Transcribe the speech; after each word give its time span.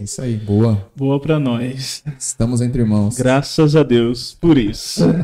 É 0.00 0.04
isso 0.04 0.22
aí, 0.22 0.34
boa. 0.34 0.90
Boa 0.96 1.20
pra 1.20 1.38
nós. 1.38 2.02
Estamos 2.18 2.62
entre 2.62 2.80
irmãos. 2.80 3.18
Graças 3.18 3.76
a 3.76 3.82
Deus 3.82 4.34
por 4.40 4.56
isso. 4.56 5.02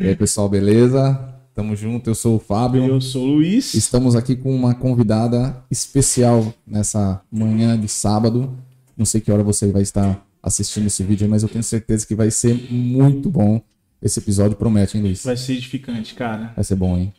E 0.00 0.06
aí, 0.06 0.14
pessoal, 0.14 0.48
beleza? 0.48 1.18
Tamo 1.54 1.74
junto, 1.74 2.08
eu 2.08 2.14
sou 2.14 2.36
o 2.36 2.38
Fábio. 2.38 2.84
Eu 2.84 3.00
sou 3.00 3.24
o 3.24 3.34
Luiz. 3.34 3.74
Estamos 3.74 4.14
aqui 4.14 4.36
com 4.36 4.54
uma 4.54 4.74
convidada 4.74 5.64
especial 5.68 6.54
nessa 6.64 7.20
manhã 7.32 7.80
de 7.80 7.88
sábado. 7.88 8.56
Não 8.96 9.04
sei 9.04 9.20
que 9.20 9.32
hora 9.32 9.42
você 9.42 9.72
vai 9.72 9.82
estar 9.82 10.24
assistindo 10.40 10.86
esse 10.86 11.02
vídeo, 11.02 11.28
mas 11.28 11.42
eu 11.42 11.48
tenho 11.48 11.64
certeza 11.64 12.06
que 12.06 12.14
vai 12.14 12.30
ser 12.30 12.70
muito 12.70 13.28
bom. 13.28 13.60
Esse 14.00 14.20
episódio 14.20 14.56
promete, 14.56 14.96
hein, 14.96 15.02
Luiz? 15.02 15.24
Vai 15.24 15.36
ser 15.36 15.54
edificante, 15.54 16.14
cara. 16.14 16.52
Vai 16.54 16.62
ser 16.62 16.76
bom, 16.76 16.96
hein? 16.96 17.12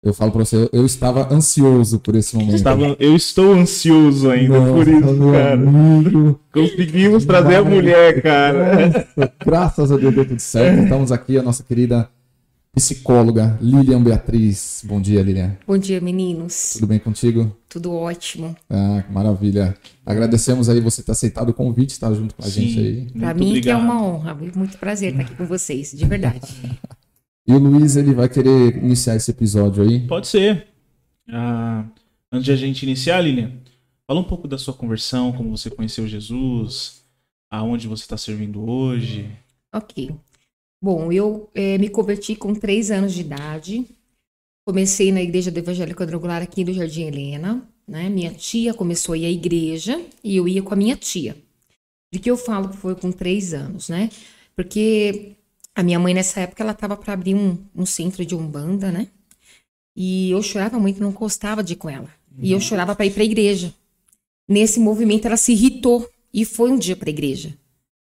Eu 0.00 0.14
falo 0.14 0.30
pra 0.30 0.44
você, 0.44 0.68
eu 0.72 0.86
estava 0.86 1.32
ansioso 1.34 1.98
por 1.98 2.14
esse 2.14 2.36
momento. 2.36 2.54
Estava- 2.54 2.96
eu 3.00 3.16
estou 3.16 3.52
ansioso 3.52 4.30
ainda 4.30 4.54
por 4.60 4.86
Nossa, 4.86 4.90
isso, 4.90 5.12
meu 5.14 5.32
cara. 5.32 5.52
amigo. 5.54 6.40
Conseguimos 6.52 7.24
trazer 7.24 7.56
a 7.56 7.64
mulher, 7.64 8.22
cara. 8.22 8.86
Nossa, 9.16 9.32
graças 9.44 9.90
a 9.92 9.96
Deus 9.96 10.14
deu 10.14 10.24
tudo 10.24 10.38
certo. 10.40 10.84
Estamos 10.84 11.10
aqui, 11.10 11.36
a 11.36 11.42
nossa 11.42 11.64
querida 11.64 12.08
psicóloga 12.72 13.58
Lilian 13.60 14.00
Beatriz. 14.00 14.82
Bom 14.86 15.00
dia, 15.00 15.20
Lilian. 15.20 15.56
Bom 15.66 15.76
dia, 15.76 16.00
meninos. 16.00 16.74
Tudo 16.74 16.86
bem 16.86 17.00
contigo? 17.00 17.50
Tudo 17.68 17.92
ótimo. 17.92 18.54
Ah, 18.70 19.02
que 19.04 19.12
maravilha. 19.12 19.74
Agradecemos 20.06 20.68
aí 20.68 20.80
você 20.80 21.02
ter 21.02 21.10
aceitado 21.10 21.48
o 21.48 21.54
convite, 21.54 21.90
estar 21.90 22.14
junto 22.14 22.36
com 22.36 22.44
a 22.44 22.48
gente 22.48 22.78
aí. 22.78 23.06
Para 23.18 23.34
muito 23.34 23.38
mim 23.38 23.60
que 23.60 23.68
é 23.68 23.74
obrigado. 23.74 23.82
uma 23.82 24.00
honra, 24.00 24.34
muito 24.54 24.78
prazer 24.78 25.10
estar 25.10 25.22
aqui 25.24 25.34
com 25.34 25.44
vocês, 25.44 25.90
de 25.90 26.04
verdade. 26.06 26.40
E 27.48 27.52
o 27.52 27.58
Luiz, 27.58 27.96
ele 27.96 28.12
vai 28.12 28.28
querer 28.28 28.76
iniciar 28.76 29.16
esse 29.16 29.30
episódio 29.30 29.82
aí. 29.82 30.06
Pode 30.06 30.26
ser. 30.26 30.66
Ah, 31.26 31.86
antes 32.30 32.44
de 32.44 32.52
a 32.52 32.56
gente 32.56 32.82
iniciar, 32.82 33.22
Lilian, 33.22 33.52
fala 34.06 34.20
um 34.20 34.24
pouco 34.24 34.46
da 34.46 34.58
sua 34.58 34.74
conversão, 34.74 35.32
como 35.32 35.56
você 35.56 35.70
conheceu 35.70 36.06
Jesus, 36.06 37.02
aonde 37.50 37.88
você 37.88 38.02
está 38.02 38.18
servindo 38.18 38.68
hoje. 38.68 39.30
ok. 39.72 40.10
Bom, 40.80 41.10
eu 41.10 41.50
eh, 41.54 41.78
me 41.78 41.88
converti 41.88 42.36
com 42.36 42.54
três 42.54 42.90
anos 42.90 43.14
de 43.14 43.22
idade. 43.22 43.84
Comecei 44.66 45.10
na 45.10 45.22
igreja 45.22 45.50
do 45.50 45.58
Evangélico 45.58 46.00
Quadrangular 46.00 46.42
aqui 46.42 46.62
do 46.62 46.72
Jardim 46.72 47.04
Helena. 47.04 47.66
Né? 47.86 48.10
Minha 48.10 48.30
tia 48.32 48.74
começou 48.74 49.14
a 49.14 49.18
ir 49.18 49.24
à 49.24 49.30
igreja 49.30 50.00
e 50.22 50.36
eu 50.36 50.46
ia 50.46 50.62
com 50.62 50.74
a 50.74 50.76
minha 50.76 50.94
tia. 50.94 51.34
De 52.12 52.20
que 52.20 52.30
eu 52.30 52.36
falo 52.36 52.68
que 52.68 52.76
foi 52.76 52.94
com 52.94 53.10
três 53.10 53.54
anos, 53.54 53.88
né? 53.88 54.10
Porque 54.54 55.37
a 55.78 55.82
minha 55.82 55.98
mãe 55.98 56.12
nessa 56.14 56.40
época 56.40 56.62
ela 56.62 56.72
estava 56.72 56.96
para 56.96 57.12
abrir 57.12 57.34
um, 57.34 57.56
um 57.74 57.86
centro 57.86 58.24
de 58.24 58.34
umbanda, 58.34 58.90
né? 58.90 59.08
E 59.96 60.30
eu 60.30 60.42
chorava 60.42 60.78
muito, 60.78 61.00
não 61.02 61.12
gostava 61.12 61.62
de 61.62 61.72
ir 61.74 61.76
com 61.76 61.88
ela. 61.88 62.08
E 62.40 62.52
eu 62.52 62.60
chorava 62.60 62.94
para 62.94 63.06
ir 63.06 63.10
para 63.12 63.22
a 63.22 63.26
igreja. 63.26 63.74
Nesse 64.48 64.78
movimento 64.80 65.26
ela 65.26 65.36
se 65.36 65.52
irritou 65.52 66.08
e 66.32 66.44
foi 66.44 66.70
um 66.70 66.78
dia 66.78 66.96
para 66.96 67.08
a 67.08 67.10
igreja. 67.10 67.54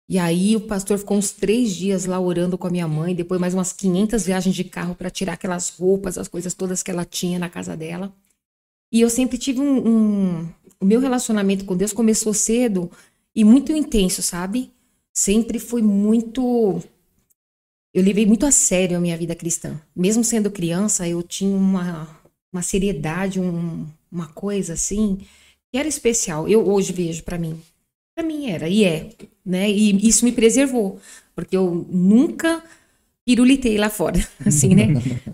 E 0.08 0.18
aí 0.18 0.56
o 0.56 0.62
pastor 0.62 0.98
ficou 0.98 1.18
uns 1.18 1.32
três 1.32 1.76
dias 1.76 2.06
lá 2.06 2.20
orando 2.20 2.58
com 2.58 2.68
a 2.68 2.70
minha 2.72 2.88
mãe, 2.88 3.14
depois 3.14 3.40
mais 3.40 3.54
umas 3.54 3.72
500 3.74 4.26
viagens 4.26 4.56
de 4.56 4.64
carro 4.64 4.96
para 4.96 5.10
tirar 5.10 5.34
aquelas 5.34 5.70
roupas, 5.70 6.18
as 6.18 6.28
coisas 6.28 6.54
todas 6.54 6.82
que 6.82 6.90
ela 6.90 7.06
tinha 7.06 7.38
na 7.38 7.50
casa 7.50 7.76
dela. 7.78 8.12
E 8.92 9.02
eu 9.02 9.10
sempre 9.10 9.38
tive 9.38 9.60
um, 9.62 9.88
um- 9.88 10.50
O 10.82 10.86
meu 10.86 11.00
relacionamento 11.00 11.66
com 11.66 11.76
Deus 11.76 11.92
começou 11.94 12.34
cedo 12.34 12.90
e 13.36 13.44
muito 13.44 13.72
intenso, 13.72 14.22
sabe? 14.24 14.72
Sempre 15.14 15.60
foi 15.60 15.82
muito. 15.82 16.82
Eu 17.94 18.04
levei 18.04 18.26
muito 18.26 18.46
a 18.46 18.52
sério 18.52 18.98
a 18.98 19.00
minha 19.00 19.18
vida 19.18 19.36
cristã. 19.36 19.80
Mesmo 19.96 20.24
sendo 20.24 20.52
criança, 20.52 21.08
eu 21.08 21.24
tinha 21.24 21.56
uma, 21.56 22.08
uma 22.54 22.62
seriedade, 22.62 23.40
um- 23.40 23.88
uma 24.12 24.28
coisa 24.28 24.74
assim, 24.74 25.18
que 25.72 25.78
era 25.78 25.88
especial. 25.88 26.48
Eu 26.48 26.68
hoje 26.68 26.94
vejo 26.94 27.24
para 27.24 27.38
mim. 27.38 27.60
Para 28.16 28.26
mim 28.28 28.50
era, 28.50 28.68
e 28.70 28.84
é, 28.84 29.10
né? 29.46 29.70
E 29.72 30.08
isso 30.08 30.26
me 30.26 30.32
preservou, 30.32 31.00
porque 31.36 31.56
eu 31.56 31.88
nunca 31.90 32.62
pirulitei 33.26 33.78
lá 33.78 33.90
fora, 33.90 34.20
assim, 34.46 34.76
né? 34.76 34.88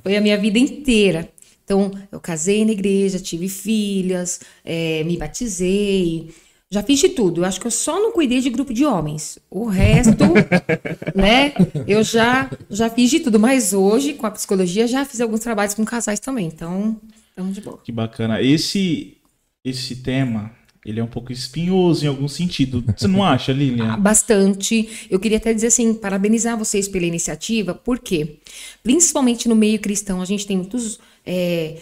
Foi 0.04 0.16
a 0.16 0.22
minha 0.22 0.38
vida 0.38 0.60
inteira. 0.60 1.30
Então, 1.64 1.92
eu 2.12 2.20
casei 2.20 2.64
na 2.64 2.72
igreja, 2.74 3.20
tive 3.20 3.50
filhas, 3.50 4.40
eh, 4.64 5.04
me 5.04 5.18
batizei, 5.18 6.30
já 6.76 6.84
fiz 6.84 7.00
de 7.00 7.10
tudo. 7.10 7.42
Eu 7.42 7.46
acho 7.46 7.60
que 7.60 7.68
eu 7.68 7.72
só 7.72 8.00
não 8.00 8.12
cuidei 8.12 8.42
de 8.42 8.50
grupo 8.50 8.74
de 8.74 8.86
homens. 8.86 9.40
O 9.50 9.66
resto, 9.66 10.24
né? 11.16 11.54
Eu 11.88 12.04
já 12.04 12.50
já 12.70 12.90
fiz 12.90 13.10
de 13.10 13.22
tudo. 13.22 13.40
Mas 13.40 13.74
hoje, 13.74 14.14
com 14.14 14.28
a 14.28 14.32
psicologia, 14.32 14.86
já 14.88 15.06
fiz 15.06 15.22
alguns 15.22 15.40
trabalhos 15.40 15.74
com 15.74 15.86
casais 15.86 16.20
também. 16.20 16.48
Então, 16.48 17.00
estamos 17.30 17.56
de 17.56 17.62
boa. 17.62 17.80
Que 17.84 17.92
bacana. 17.92 18.42
Esse 18.42 19.18
esse 19.64 19.96
tema, 19.96 20.52
ele 20.86 21.00
é 21.00 21.04
um 21.04 21.08
pouco 21.08 21.32
espinhoso 21.32 22.06
em 22.06 22.08
algum 22.08 22.28
sentido. 22.28 22.84
Você 22.96 23.08
não 23.08 23.24
acha, 23.24 23.52
Ah, 23.52 23.56
Lilian? 23.56 23.98
Bastante. 24.00 25.08
Eu 25.10 25.20
queria 25.20 25.38
até 25.38 25.54
dizer 25.54 25.68
assim, 25.68 25.94
parabenizar 25.94 26.58
vocês 26.58 26.88
pela 26.88 27.06
iniciativa, 27.06 27.74
porque 27.74 28.38
principalmente 28.84 29.48
no 29.48 29.56
meio 29.56 29.80
cristão 29.80 30.22
a 30.22 30.26
gente 30.26 30.46
tem 30.46 30.58
muitos 30.58 31.00
é, 31.26 31.78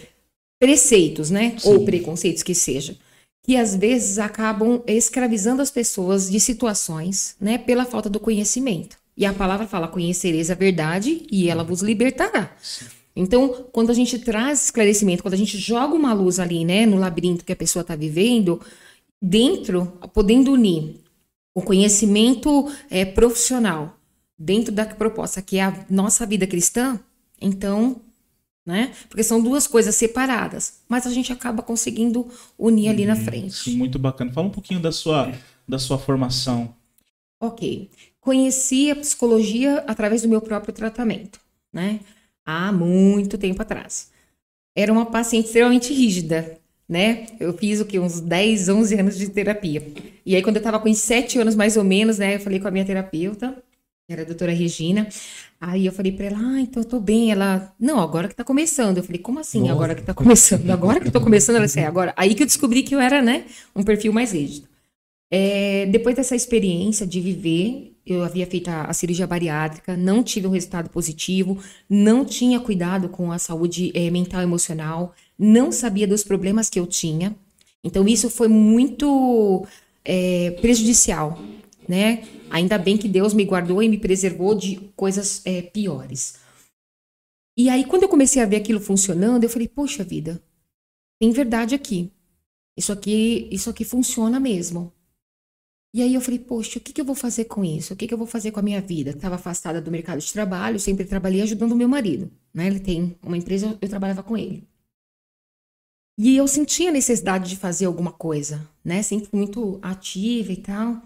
preceitos, 0.59 1.29
né? 1.31 1.55
Sim. 1.57 1.69
Ou 1.69 1.83
preconceitos 1.83 2.43
que 2.43 2.55
seja, 2.55 2.95
que 3.43 3.57
às 3.57 3.75
vezes 3.75 4.17
acabam 4.17 4.81
escravizando 4.87 5.61
as 5.61 5.69
pessoas 5.69 6.31
de 6.31 6.39
situações, 6.39 7.35
né? 7.39 7.57
Pela 7.57 7.85
falta 7.85 8.09
do 8.09 8.19
conhecimento. 8.19 8.97
E 9.15 9.25
a 9.25 9.33
palavra 9.33 9.67
fala: 9.67 9.87
conhecereis 9.87 10.49
a 10.49 10.55
verdade 10.55 11.27
e 11.31 11.49
ela 11.49 11.63
vos 11.63 11.81
libertará. 11.81 12.55
Então, 13.15 13.67
quando 13.71 13.91
a 13.91 13.93
gente 13.93 14.17
traz 14.17 14.65
esclarecimento, 14.65 15.21
quando 15.21 15.35
a 15.35 15.37
gente 15.37 15.57
joga 15.57 15.93
uma 15.93 16.13
luz 16.13 16.39
ali, 16.39 16.65
né, 16.65 16.85
no 16.85 16.97
labirinto 16.97 17.45
que 17.45 17.53
a 17.53 17.55
pessoa 17.55 17.81
está 17.81 17.95
vivendo, 17.95 18.59
dentro, 19.21 19.93
podendo 20.13 20.53
unir 20.53 20.99
o 21.53 21.61
conhecimento 21.61 22.71
é, 22.89 23.05
profissional 23.05 23.99
dentro 24.37 24.73
da 24.73 24.85
proposta 24.85 25.41
que 25.41 25.57
é 25.57 25.63
a 25.63 25.85
nossa 25.89 26.25
vida 26.25 26.47
cristã, 26.47 26.99
então, 27.39 28.01
né? 28.65 28.93
Porque 29.09 29.23
são 29.23 29.41
duas 29.41 29.67
coisas 29.67 29.95
separadas, 29.95 30.81
mas 30.87 31.05
a 31.05 31.11
gente 31.11 31.33
acaba 31.33 31.61
conseguindo 31.61 32.27
unir 32.57 32.89
ali 32.89 33.05
na 33.05 33.15
frente. 33.15 33.71
Muito 33.71 33.99
bacana. 33.99 34.31
Fala 34.31 34.47
um 34.47 34.51
pouquinho 34.51 34.79
da 34.79 34.91
sua 34.91 35.33
da 35.67 35.79
sua 35.79 35.97
formação. 35.97 36.73
Ok. 37.39 37.89
Conheci 38.19 38.89
a 38.91 38.95
psicologia 38.95 39.83
através 39.87 40.21
do 40.21 40.29
meu 40.29 40.41
próprio 40.41 40.73
tratamento, 40.73 41.39
né? 41.71 41.99
Há 42.45 42.71
muito 42.71 43.37
tempo 43.37 43.61
atrás. 43.61 44.11
Era 44.75 44.91
uma 44.91 45.05
paciente 45.05 45.47
extremamente 45.47 45.93
rígida, 45.93 46.57
né? 46.87 47.27
Eu 47.39 47.53
fiz 47.57 47.79
o 47.79 47.85
que? 47.85 47.99
Uns 47.99 48.19
10, 48.19 48.69
11 48.69 48.99
anos 48.99 49.17
de 49.17 49.29
terapia. 49.29 49.85
E 50.25 50.35
aí, 50.35 50.41
quando 50.41 50.57
eu 50.57 50.63
tava 50.63 50.79
com 50.79 50.89
uns 50.89 50.99
7 50.99 51.39
anos 51.39 51.55
mais 51.55 51.77
ou 51.77 51.83
menos, 51.83 52.17
né? 52.17 52.35
Eu 52.35 52.39
falei 52.39 52.59
com 52.59 52.67
a 52.67 52.71
minha 52.71 52.85
terapeuta, 52.85 53.61
era 54.09 54.21
a 54.21 54.25
doutora 54.25 54.51
Regina. 54.51 55.07
Aí 55.59 55.85
eu 55.85 55.91
falei 55.91 56.11
pra 56.11 56.25
ela, 56.25 56.37
ah, 56.39 56.59
então 56.59 56.83
eu 56.83 56.87
tô 56.87 56.99
bem. 56.99 57.31
Ela, 57.31 57.73
não, 57.79 57.99
agora 57.99 58.27
que 58.27 58.35
tá 58.35 58.43
começando. 58.43 58.97
Eu 58.97 59.03
falei, 59.03 59.21
como 59.21 59.39
assim, 59.39 59.61
Nossa. 59.61 59.71
agora 59.71 59.95
que 59.95 60.01
tá 60.01 60.13
começando? 60.13 60.69
Agora 60.69 60.99
que 60.99 61.07
eu 61.07 61.11
tô 61.11 61.21
começando? 61.21 61.55
Ela 61.55 61.65
disse, 61.65 61.79
"É, 61.79 61.85
agora. 61.85 62.13
Aí 62.17 62.35
que 62.35 62.43
eu 62.43 62.47
descobri 62.47 62.83
que 62.83 62.93
eu 62.93 62.99
era, 62.99 63.21
né? 63.21 63.45
Um 63.75 63.83
perfil 63.83 64.11
mais 64.11 64.33
rígido. 64.33 64.67
É, 65.31 65.85
depois 65.87 66.15
dessa 66.15 66.35
experiência 66.35 67.07
de 67.07 67.19
viver, 67.19 67.95
eu 68.05 68.23
havia 68.23 68.45
feito 68.45 68.67
a, 68.67 68.83
a 68.83 68.93
cirurgia 68.93 69.25
bariátrica, 69.25 69.95
não 69.97 70.21
tive 70.21 70.45
um 70.45 70.51
resultado 70.51 70.89
positivo, 70.89 71.57
não 71.89 72.23
tinha 72.25 72.59
cuidado 72.59 73.09
com 73.09 73.31
a 73.31 73.39
saúde 73.39 73.91
eh, 73.95 74.11
mental 74.11 74.41
e 74.41 74.43
emocional, 74.43 75.15
não 75.39 75.71
sabia 75.71 76.05
dos 76.05 76.23
problemas 76.23 76.69
que 76.69 76.79
eu 76.79 76.85
tinha. 76.85 77.35
Então, 77.83 78.07
isso 78.07 78.29
foi 78.29 78.47
muito 78.47 79.65
eh, 80.05 80.51
prejudicial, 80.61 81.39
né? 81.87 82.27
Ainda 82.49 82.77
bem 82.77 82.97
que 82.97 83.07
Deus 83.07 83.33
me 83.33 83.45
guardou 83.45 83.81
e 83.81 83.89
me 83.89 83.97
preservou 83.97 84.55
de 84.55 84.77
coisas 84.95 85.41
eh, 85.45 85.61
piores. 85.61 86.35
E 87.57 87.69
aí, 87.69 87.85
quando 87.85 88.03
eu 88.03 88.09
comecei 88.09 88.41
a 88.41 88.45
ver 88.45 88.57
aquilo 88.57 88.79
funcionando, 88.79 89.43
eu 89.43 89.49
falei, 89.49 89.67
poxa 89.67 90.03
vida, 90.03 90.43
tem 91.19 91.31
verdade 91.31 91.75
aqui. 91.75 92.11
Isso 92.75 92.91
aqui, 92.91 93.47
isso 93.51 93.69
aqui 93.69 93.85
funciona 93.85 94.39
mesmo. 94.39 94.91
E 95.95 96.01
aí 96.01 96.15
eu 96.15 96.21
falei, 96.21 96.39
poxa, 96.39 96.79
o 96.79 96.81
que, 96.81 96.91
que 96.91 96.99
eu 96.99 97.05
vou 97.05 97.13
fazer 97.13 97.45
com 97.45 97.63
isso? 97.63 97.93
O 97.93 97.95
que, 97.95 98.07
que 98.07 98.13
eu 98.13 98.17
vou 98.17 98.25
fazer 98.25 98.51
com 98.51 98.59
a 98.59 98.63
minha 98.63 98.81
vida? 98.81 99.11
Estava 99.11 99.35
afastada 99.35 99.79
do 99.79 99.91
mercado 99.91 100.19
de 100.19 100.33
trabalho, 100.33 100.79
sempre 100.79 101.05
trabalhei 101.05 101.41
ajudando 101.43 101.75
meu 101.75 101.87
marido. 101.87 102.31
Né? 102.51 102.65
Ele 102.65 102.79
tem 102.79 103.15
uma 103.21 103.37
empresa, 103.37 103.77
eu 103.79 103.87
trabalhava 103.87 104.23
com 104.23 104.35
ele. 104.35 104.67
E 106.17 106.35
eu 106.35 106.47
sentia 106.47 106.89
a 106.89 106.91
necessidade 106.91 107.49
de 107.49 107.57
fazer 107.57 107.85
alguma 107.85 108.11
coisa, 108.11 108.67
né? 108.83 109.01
Sempre 109.01 109.29
muito 109.33 109.79
ativa 109.81 110.51
e 110.51 110.57
tal. 110.57 111.01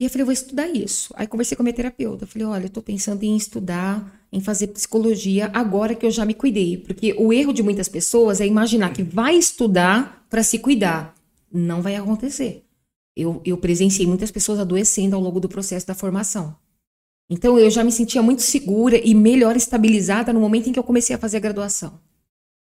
E 0.00 0.04
eu 0.04 0.10
falei, 0.10 0.22
eu 0.22 0.26
vou 0.26 0.32
estudar 0.32 0.68
isso. 0.68 1.14
Aí 1.16 1.26
conversei 1.26 1.56
com 1.56 1.62
a 1.62 1.64
minha 1.64 1.74
terapeuta. 1.74 2.24
Eu 2.24 2.28
falei, 2.28 2.46
olha, 2.46 2.64
eu 2.66 2.70
tô 2.70 2.82
pensando 2.82 3.22
em 3.22 3.36
estudar, 3.36 4.26
em 4.32 4.40
fazer 4.40 4.68
psicologia 4.68 5.50
agora 5.54 5.94
que 5.94 6.04
eu 6.04 6.10
já 6.10 6.24
me 6.24 6.34
cuidei. 6.34 6.76
Porque 6.76 7.14
o 7.16 7.32
erro 7.32 7.52
de 7.52 7.62
muitas 7.62 7.88
pessoas 7.88 8.40
é 8.40 8.46
imaginar 8.46 8.92
que 8.92 9.02
vai 9.02 9.36
estudar 9.36 10.26
para 10.28 10.42
se 10.42 10.58
cuidar. 10.58 11.14
Não 11.52 11.80
vai 11.80 11.94
acontecer. 11.94 12.64
Eu, 13.16 13.40
eu 13.44 13.56
presenciei 13.56 14.06
muitas 14.06 14.32
pessoas 14.32 14.58
adoecendo 14.58 15.14
ao 15.14 15.22
longo 15.22 15.38
do 15.38 15.48
processo 15.48 15.86
da 15.86 15.94
formação. 15.94 16.56
Então 17.30 17.58
eu 17.58 17.70
já 17.70 17.84
me 17.84 17.92
sentia 17.92 18.22
muito 18.22 18.42
segura 18.42 18.96
e 18.96 19.14
melhor 19.14 19.56
estabilizada 19.56 20.32
no 20.32 20.40
momento 20.40 20.68
em 20.68 20.72
que 20.72 20.78
eu 20.78 20.84
comecei 20.84 21.14
a 21.14 21.18
fazer 21.18 21.36
a 21.36 21.40
graduação. 21.40 22.00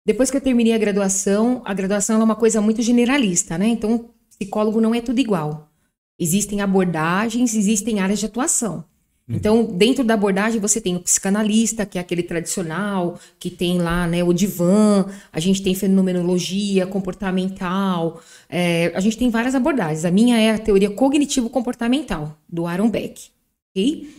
Depois 0.05 0.31
que 0.31 0.37
eu 0.37 0.41
terminei 0.41 0.73
a 0.73 0.77
graduação, 0.77 1.61
a 1.65 1.73
graduação 1.73 2.21
é 2.21 2.23
uma 2.23 2.35
coisa 2.35 2.61
muito 2.61 2.81
generalista, 2.81 3.57
né? 3.57 3.67
Então, 3.67 4.09
psicólogo 4.29 4.79
não 4.79 4.95
é 4.95 5.01
tudo 5.01 5.19
igual. 5.19 5.69
Existem 6.19 6.61
abordagens, 6.61 7.55
existem 7.55 7.99
áreas 7.99 8.19
de 8.19 8.25
atuação. 8.25 8.83
Então, 9.29 9.65
dentro 9.65 10.05
da 10.05 10.13
abordagem, 10.13 10.59
você 10.59 10.79
tem 10.79 10.95
o 10.95 11.01
psicanalista, 11.01 11.85
que 11.85 11.97
é 11.97 12.01
aquele 12.01 12.23
tradicional, 12.23 13.19
que 13.37 13.49
tem 13.49 13.77
lá 13.77 14.07
né, 14.07 14.23
o 14.23 14.31
divã, 14.31 15.05
a 15.33 15.39
gente 15.39 15.61
tem 15.61 15.75
fenomenologia 15.75 16.87
comportamental, 16.87 18.21
é, 18.49 18.93
a 18.95 19.01
gente 19.01 19.17
tem 19.17 19.29
várias 19.29 19.53
abordagens. 19.53 20.05
A 20.05 20.11
minha 20.11 20.39
é 20.39 20.51
a 20.51 20.57
teoria 20.57 20.89
cognitivo-comportamental, 20.89 22.37
do 22.47 22.65
Aaron 22.65 22.89
Beck. 22.89 23.29
Okay? 23.71 24.09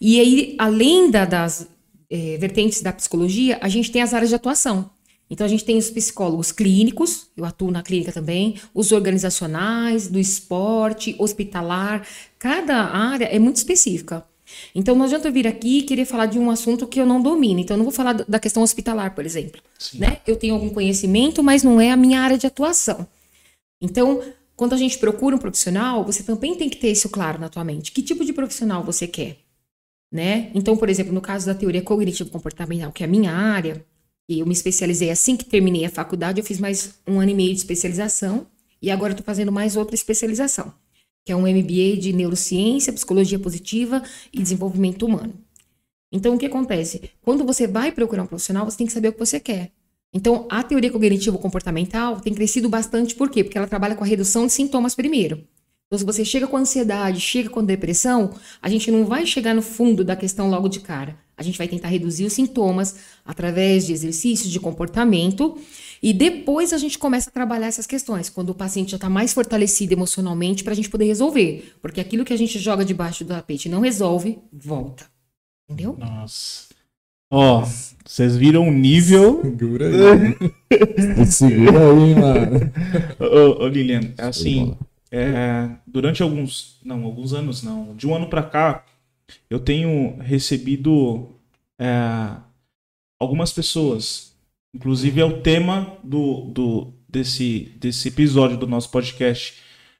E 0.00 0.18
aí, 0.18 0.56
além 0.58 1.08
da, 1.08 1.24
das 1.24 1.68
é, 2.10 2.36
vertentes 2.38 2.82
da 2.82 2.92
psicologia, 2.92 3.58
a 3.60 3.68
gente 3.68 3.92
tem 3.92 4.02
as 4.02 4.12
áreas 4.12 4.28
de 4.28 4.34
atuação. 4.34 4.90
Então, 5.30 5.44
a 5.44 5.48
gente 5.48 5.64
tem 5.64 5.76
os 5.76 5.90
psicólogos 5.90 6.52
clínicos, 6.52 7.26
eu 7.36 7.44
atuo 7.44 7.70
na 7.70 7.82
clínica 7.82 8.12
também, 8.12 8.56
os 8.72 8.92
organizacionais, 8.92 10.08
do 10.08 10.18
esporte, 10.18 11.14
hospitalar. 11.18 12.06
Cada 12.38 12.76
área 12.76 13.26
é 13.26 13.38
muito 13.38 13.56
específica. 13.56 14.24
Então, 14.74 14.94
não 14.94 15.04
adianta 15.04 15.28
eu 15.28 15.32
vir 15.32 15.46
aqui 15.46 15.78
e 15.78 15.82
querer 15.82 16.04
falar 16.04 16.26
de 16.26 16.38
um 16.38 16.50
assunto 16.50 16.86
que 16.86 17.00
eu 17.00 17.06
não 17.06 17.20
domino. 17.20 17.60
Então, 17.60 17.74
eu 17.74 17.78
não 17.78 17.84
vou 17.84 17.92
falar 17.92 18.14
da 18.14 18.38
questão 18.38 18.62
hospitalar, 18.62 19.14
por 19.14 19.26
exemplo. 19.26 19.60
Né? 19.94 20.18
Eu 20.26 20.36
tenho 20.36 20.54
algum 20.54 20.70
conhecimento, 20.70 21.42
mas 21.42 21.62
não 21.62 21.80
é 21.80 21.90
a 21.90 21.96
minha 21.96 22.20
área 22.20 22.38
de 22.38 22.46
atuação. 22.46 23.06
Então, 23.80 24.22
quando 24.56 24.72
a 24.72 24.76
gente 24.76 24.98
procura 24.98 25.36
um 25.36 25.38
profissional, 25.38 26.04
você 26.04 26.22
também 26.22 26.54
tem 26.54 26.68
que 26.68 26.76
ter 26.76 26.90
isso 26.90 27.08
claro 27.08 27.38
na 27.38 27.48
tua 27.48 27.62
mente. 27.62 27.92
Que 27.92 28.02
tipo 28.02 28.24
de 28.24 28.32
profissional 28.32 28.82
você 28.82 29.06
quer? 29.06 29.36
Né? 30.10 30.50
Então, 30.54 30.76
por 30.76 30.88
exemplo, 30.88 31.12
no 31.12 31.20
caso 31.20 31.46
da 31.46 31.54
teoria 31.54 31.82
cognitivo-comportamental, 31.82 32.90
que 32.90 33.02
é 33.02 33.06
a 33.06 33.08
minha 33.08 33.30
área, 33.30 33.84
e 34.28 34.40
eu 34.40 34.46
me 34.46 34.52
especializei 34.52 35.10
assim 35.10 35.36
que 35.36 35.44
terminei 35.44 35.84
a 35.84 35.90
faculdade, 35.90 36.40
eu 36.40 36.44
fiz 36.44 36.58
mais 36.58 36.94
um 37.06 37.20
ano 37.20 37.30
e 37.30 37.34
meio 37.34 37.52
de 37.52 37.60
especialização, 37.60 38.46
e 38.80 38.90
agora 38.90 39.12
estou 39.12 39.24
fazendo 39.24 39.50
mais 39.50 39.76
outra 39.76 39.94
especialização 39.94 40.72
que 41.28 41.32
é 41.32 41.36
um 41.36 41.42
MBA 41.42 41.98
de 42.00 42.10
neurociência, 42.14 42.90
psicologia 42.90 43.38
positiva 43.38 44.02
e 44.32 44.40
desenvolvimento 44.40 45.04
humano. 45.04 45.34
Então, 46.10 46.34
o 46.34 46.38
que 46.38 46.46
acontece? 46.46 47.10
Quando 47.20 47.44
você 47.44 47.66
vai 47.66 47.92
procurar 47.92 48.22
um 48.22 48.26
profissional, 48.26 48.64
você 48.64 48.78
tem 48.78 48.86
que 48.86 48.94
saber 48.94 49.08
o 49.08 49.12
que 49.12 49.18
você 49.18 49.38
quer. 49.38 49.70
Então, 50.10 50.46
a 50.50 50.62
teoria 50.62 50.90
cognitivo-comportamental 50.90 52.18
tem 52.22 52.32
crescido 52.32 52.66
bastante, 52.70 53.14
por 53.14 53.28
quê? 53.28 53.44
Porque 53.44 53.58
ela 53.58 53.66
trabalha 53.66 53.94
com 53.94 54.02
a 54.02 54.06
redução 54.06 54.46
de 54.46 54.54
sintomas 54.54 54.94
primeiro. 54.94 55.46
Então, 55.88 55.98
se 55.98 56.04
você 56.04 56.22
chega 56.22 56.46
com 56.46 56.58
ansiedade, 56.58 57.18
chega 57.18 57.48
com 57.48 57.64
depressão, 57.64 58.34
a 58.60 58.68
gente 58.68 58.90
não 58.90 59.06
vai 59.06 59.24
chegar 59.24 59.54
no 59.54 59.62
fundo 59.62 60.04
da 60.04 60.14
questão 60.14 60.50
logo 60.50 60.68
de 60.68 60.80
cara. 60.80 61.16
A 61.34 61.42
gente 61.42 61.56
vai 61.56 61.66
tentar 61.66 61.88
reduzir 61.88 62.26
os 62.26 62.34
sintomas 62.34 62.96
através 63.24 63.86
de 63.86 63.94
exercícios 63.94 64.50
de 64.50 64.60
comportamento 64.60 65.56
e 66.02 66.12
depois 66.12 66.74
a 66.74 66.78
gente 66.78 66.98
começa 66.98 67.30
a 67.30 67.32
trabalhar 67.32 67.68
essas 67.68 67.86
questões, 67.86 68.28
quando 68.28 68.50
o 68.50 68.54
paciente 68.54 68.90
já 68.90 68.96
está 68.96 69.08
mais 69.08 69.32
fortalecido 69.32 69.94
emocionalmente 69.94 70.62
para 70.62 70.74
a 70.74 70.76
gente 70.76 70.90
poder 70.90 71.06
resolver. 71.06 71.74
Porque 71.80 72.02
aquilo 72.02 72.24
que 72.24 72.34
a 72.34 72.38
gente 72.38 72.58
joga 72.58 72.84
debaixo 72.84 73.24
do 73.24 73.28
tapete 73.28 73.68
não 73.68 73.80
resolve, 73.80 74.38
volta. 74.52 75.06
Entendeu? 75.70 75.96
Nossa. 75.98 76.68
Ó, 77.30 77.66
vocês 78.04 78.36
viram 78.36 78.68
o 78.68 78.72
nível. 78.72 79.40
Segura 79.42 79.86
aí. 79.88 81.24
Segura 81.26 81.90
aí, 81.90 82.14
mano. 82.14 82.72
Ô, 83.18 83.64
ô 83.64 83.68
Lilian, 83.68 84.12
assim, 84.18 84.76
é, 85.10 85.70
durante 85.86 86.22
alguns. 86.22 86.80
Não, 86.84 87.04
alguns 87.04 87.32
anos 87.32 87.62
não. 87.62 87.94
De 87.96 88.06
um 88.06 88.14
ano 88.14 88.28
para 88.28 88.42
cá, 88.42 88.84
eu 89.50 89.58
tenho 89.58 90.18
recebido 90.18 91.34
é, 91.78 92.36
algumas 93.18 93.52
pessoas 93.52 94.28
Inclusive 94.74 95.20
é 95.20 95.24
o 95.24 95.40
tema 95.40 95.98
do, 96.04 96.42
do, 96.52 96.92
desse, 97.08 97.72
desse 97.80 98.08
episódio 98.08 98.56
do 98.56 98.66
nosso 98.66 98.90
podcast. 98.90 99.54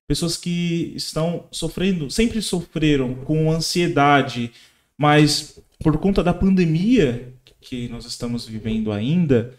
Pessoas 0.07 0.37
que 0.37 0.93
estão 0.95 1.49
sofrendo, 1.51 2.11
sempre 2.11 2.41
sofreram 2.43 3.15
com 3.15 3.51
ansiedade, 3.51 4.53
mas 4.97 5.59
por 5.83 5.99
conta 5.99 6.23
da 6.23 6.35
pandemia 6.35 7.35
que 7.61 7.89
nós 7.89 8.05
estamos 8.05 8.47
vivendo 8.47 8.93
ainda, 8.93 9.55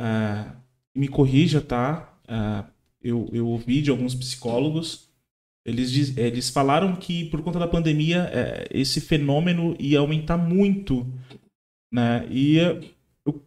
uh, 0.00 0.56
me 0.94 1.08
corrija, 1.08 1.60
tá? 1.60 2.14
Uh, 2.24 2.70
eu, 3.02 3.28
eu 3.32 3.46
ouvi 3.46 3.80
de 3.80 3.90
alguns 3.90 4.14
psicólogos, 4.14 5.08
eles, 5.64 6.16
eles 6.16 6.48
falaram 6.50 6.96
que 6.96 7.26
por 7.26 7.42
conta 7.42 7.58
da 7.58 7.68
pandemia 7.68 8.24
uh, 8.24 8.66
esse 8.70 9.00
fenômeno 9.00 9.76
ia 9.78 9.98
aumentar 9.98 10.38
muito, 10.38 11.06
né? 11.92 12.26
E 12.30 12.58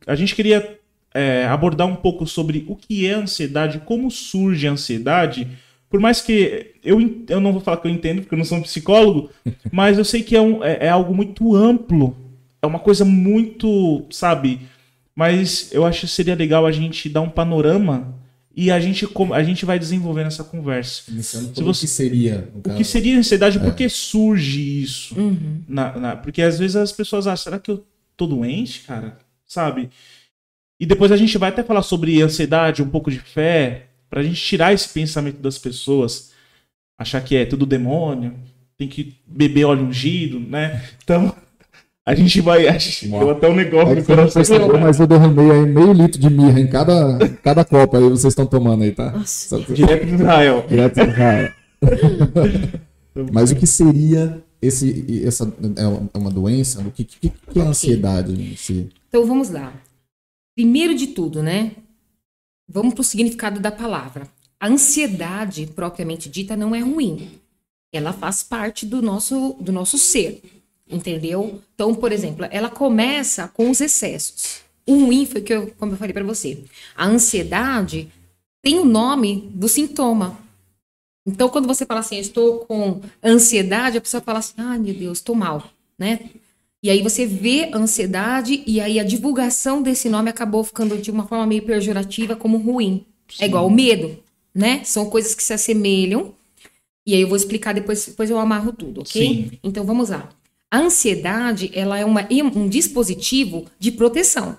a 0.05 0.15
gente 0.15 0.35
queria 0.35 0.79
é, 1.13 1.45
abordar 1.47 1.87
um 1.87 1.95
pouco 1.95 2.27
sobre 2.27 2.63
o 2.67 2.75
que 2.75 3.07
é 3.07 3.13
ansiedade, 3.13 3.79
como 3.79 4.11
surge 4.11 4.67
a 4.67 4.71
ansiedade. 4.71 5.47
Por 5.89 5.99
mais 5.99 6.21
que 6.21 6.75
eu, 6.83 6.99
eu 7.27 7.39
não 7.39 7.51
vou 7.51 7.61
falar 7.61 7.77
que 7.77 7.87
eu 7.87 7.91
entendo, 7.91 8.21
porque 8.21 8.33
eu 8.33 8.37
não 8.37 8.45
sou 8.45 8.59
um 8.59 8.63
psicólogo, 8.63 9.29
mas 9.71 9.97
eu 9.97 10.05
sei 10.05 10.23
que 10.23 10.35
é, 10.35 10.41
um, 10.41 10.63
é, 10.63 10.85
é 10.85 10.89
algo 10.89 11.13
muito 11.13 11.55
amplo. 11.55 12.15
É 12.61 12.67
uma 12.67 12.79
coisa 12.79 13.03
muito, 13.03 14.05
sabe? 14.11 14.61
Mas 15.15 15.73
eu 15.73 15.85
acho 15.85 16.01
que 16.01 16.07
seria 16.07 16.35
legal 16.35 16.65
a 16.65 16.71
gente 16.71 17.09
dar 17.09 17.21
um 17.21 17.29
panorama 17.29 18.20
e 18.55 18.69
a 18.69 18.79
gente, 18.79 19.07
a 19.33 19.43
gente 19.43 19.65
vai 19.65 19.79
desenvolvendo 19.79 20.27
essa 20.27 20.43
conversa. 20.43 21.09
Iniciando 21.09 21.55
Se 21.55 21.63
você, 21.63 21.85
o 21.85 21.87
que 21.87 21.87
seria? 21.87 22.49
O 22.53 22.75
que 22.75 22.83
seria 22.83 23.17
ansiedade? 23.17 23.57
É. 23.57 23.61
Por 23.61 23.73
que 23.73 23.87
surge 23.87 24.81
isso? 24.81 25.17
Uhum. 25.19 25.61
Na, 25.67 25.97
na, 25.97 26.15
porque 26.15 26.41
às 26.41 26.59
vezes 26.59 26.75
as 26.75 26.91
pessoas 26.91 27.27
acham, 27.27 27.43
será 27.43 27.59
que 27.59 27.71
eu 27.71 27.85
tô 28.17 28.27
doente, 28.27 28.81
cara? 28.81 29.17
Sabe? 29.45 29.89
E 30.79 30.85
depois 30.85 31.11
a 31.11 31.17
gente 31.17 31.37
vai 31.37 31.49
até 31.49 31.63
falar 31.63 31.81
sobre 31.81 32.21
ansiedade, 32.21 32.83
um 32.83 32.89
pouco 32.89 33.09
de 33.09 33.19
fé, 33.19 33.87
pra 34.09 34.23
gente 34.23 34.41
tirar 34.41 34.73
esse 34.73 34.89
pensamento 34.89 35.37
das 35.37 35.57
pessoas, 35.57 36.31
achar 36.97 37.21
que 37.21 37.35
é 37.35 37.45
tudo 37.45 37.65
demônio, 37.65 38.35
tem 38.77 38.87
que 38.87 39.15
beber 39.25 39.65
óleo 39.65 39.85
ungido, 39.85 40.39
né? 40.39 40.83
Então, 41.03 41.35
a 42.05 42.15
gente 42.15 42.41
vai. 42.41 42.67
A 42.67 42.77
gente 42.77 43.07
deu 43.07 43.29
até 43.29 43.47
um 43.47 43.55
negócio 43.55 43.91
é 43.91 43.95
no 43.95 44.31
Percebeu, 44.31 44.79
mas 44.79 44.99
eu 44.99 45.07
derramei 45.07 45.51
aí 45.51 45.65
meio 45.65 45.93
litro 45.93 46.19
de 46.19 46.29
mirra 46.29 46.59
em 46.59 46.67
cada, 46.67 47.19
cada 47.43 47.63
copa 47.63 47.97
aí 47.97 48.03
vocês 48.03 48.31
estão 48.31 48.45
tomando 48.45 48.83
aí, 48.83 48.91
tá? 48.91 49.11
Nossa. 49.11 49.59
Direto 49.59 50.05
de 50.05 50.15
Israel. 50.15 50.65
Direto 50.67 50.95
de 50.95 51.09
Israel. 51.09 51.53
mas 53.31 53.51
o 53.51 53.55
que 53.55 53.67
seria 53.67 54.43
esse, 54.61 55.23
essa 55.25 55.51
é 56.13 56.17
uma 56.17 56.31
doença? 56.31 56.81
O 56.81 56.91
que, 56.91 57.03
que, 57.03 57.29
que 57.29 57.59
é 57.59 57.61
a 57.61 57.67
ansiedade 57.67 58.31
em 58.31 58.55
si? 58.55 58.89
Então 59.07 59.25
vamos 59.25 59.49
lá. 59.49 59.73
Primeiro 60.55 60.95
de 60.95 61.07
tudo, 61.07 61.43
né? 61.43 61.71
Vamos 62.67 62.93
para 62.93 63.01
o 63.01 63.03
significado 63.03 63.59
da 63.59 63.71
palavra. 63.71 64.27
A 64.59 64.67
ansiedade, 64.67 65.67
propriamente 65.67 66.29
dita, 66.29 66.55
não 66.55 66.73
é 66.73 66.79
ruim. 66.79 67.29
Ela 67.93 68.13
faz 68.13 68.43
parte 68.43 68.85
do 68.85 69.01
nosso, 69.01 69.55
do 69.59 69.71
nosso 69.71 69.97
ser, 69.97 70.41
entendeu? 70.91 71.61
Então, 71.73 71.93
por 71.95 72.11
exemplo, 72.11 72.45
ela 72.51 72.69
começa 72.69 73.47
com 73.47 73.69
os 73.69 73.81
excessos. 73.81 74.61
O 74.85 75.05
ruim 75.05 75.25
foi 75.25 75.41
que 75.41 75.53
eu, 75.53 75.71
como 75.77 75.93
eu 75.93 75.97
falei 75.97 76.13
para 76.13 76.23
você, 76.23 76.63
a 76.95 77.05
ansiedade 77.05 78.09
tem 78.61 78.79
o 78.79 78.85
nome 78.85 79.49
do 79.53 79.67
sintoma. 79.67 80.37
Então, 81.25 81.49
quando 81.49 81.67
você 81.67 81.85
fala 81.85 81.99
assim, 81.99 82.17
estou 82.17 82.59
com 82.59 83.01
ansiedade, 83.23 83.97
a 83.97 84.01
pessoa 84.01 84.21
fala 84.21 84.39
assim, 84.39 84.53
ah, 84.57 84.77
meu 84.77 84.93
Deus, 84.93 85.19
estou 85.19 85.35
mal, 85.35 85.63
né? 85.97 86.19
E 86.83 86.89
aí 86.89 87.03
você 87.03 87.27
vê 87.27 87.69
a 87.71 87.77
ansiedade 87.77 88.63
e 88.65 88.81
aí 88.81 88.99
a 88.99 89.03
divulgação 89.03 89.83
desse 89.83 90.09
nome 90.09 90.31
acabou 90.31 90.63
ficando 90.63 90.97
de 90.97 91.11
uma 91.11 91.27
forma 91.27 91.45
meio 91.45 91.61
pejorativa 91.61 92.35
como 92.35 92.57
ruim. 92.57 93.05
É 93.29 93.33
Sim. 93.33 93.43
É 93.43 93.45
igual 93.45 93.67
o 93.67 93.71
medo, 93.71 94.17
né? 94.53 94.83
São 94.83 95.07
coisas 95.07 95.35
que 95.35 95.43
se 95.43 95.53
assemelham. 95.53 96.33
E 97.05 97.13
aí 97.13 97.21
eu 97.21 97.27
vou 97.27 97.37
explicar 97.37 97.73
depois, 97.73 98.07
depois 98.07 98.29
eu 98.31 98.39
amarro 98.39 98.73
tudo, 98.73 99.01
ok? 99.01 99.21
Sim. 99.21 99.59
Então 99.63 99.83
vamos 99.85 100.09
lá. 100.09 100.27
A 100.71 100.79
ansiedade, 100.79 101.69
ela 101.73 101.99
é 101.99 102.05
uma, 102.05 102.25
um 102.31 102.69
dispositivo 102.69 103.65
de 103.77 103.91
proteção 103.91 104.57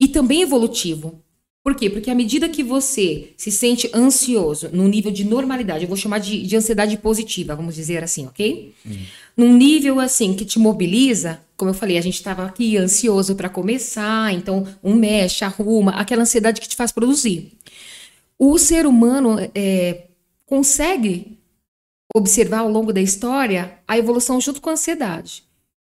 e 0.00 0.06
também 0.06 0.42
evolutivo. 0.42 1.20
Por 1.64 1.74
quê? 1.76 1.90
Porque 1.90 2.10
à 2.10 2.14
medida 2.14 2.48
que 2.48 2.62
você 2.62 3.34
se 3.36 3.50
sente 3.50 3.90
ansioso 3.94 4.68
num 4.72 4.88
nível 4.88 5.12
de 5.12 5.24
normalidade, 5.24 5.84
eu 5.84 5.88
vou 5.88 5.96
chamar 5.96 6.18
de, 6.18 6.44
de 6.44 6.56
ansiedade 6.56 6.96
positiva, 6.96 7.54
vamos 7.54 7.74
dizer 7.74 8.02
assim, 8.02 8.26
ok? 8.26 8.72
Uhum. 8.84 8.98
Num 9.36 9.56
nível 9.56 10.00
assim 10.00 10.34
que 10.34 10.44
te 10.44 10.58
mobiliza, 10.58 11.40
como 11.56 11.70
eu 11.70 11.74
falei, 11.74 11.98
a 11.98 12.00
gente 12.00 12.14
estava 12.14 12.44
aqui 12.44 12.76
ansioso 12.76 13.36
para 13.36 13.48
começar, 13.48 14.32
então 14.34 14.66
um 14.82 14.94
mexe, 14.94 15.44
arruma, 15.44 15.92
aquela 15.92 16.22
ansiedade 16.22 16.60
que 16.60 16.68
te 16.68 16.74
faz 16.74 16.90
produzir. 16.90 17.52
O 18.36 18.58
ser 18.58 18.86
humano 18.86 19.36
é, 19.54 20.06
consegue 20.44 21.38
observar 22.14 22.60
ao 22.60 22.68
longo 22.68 22.92
da 22.92 23.00
história 23.00 23.78
a 23.86 23.96
evolução 23.96 24.40
junto 24.40 24.60
com 24.60 24.70
a 24.70 24.72
ansiedade. 24.72 25.44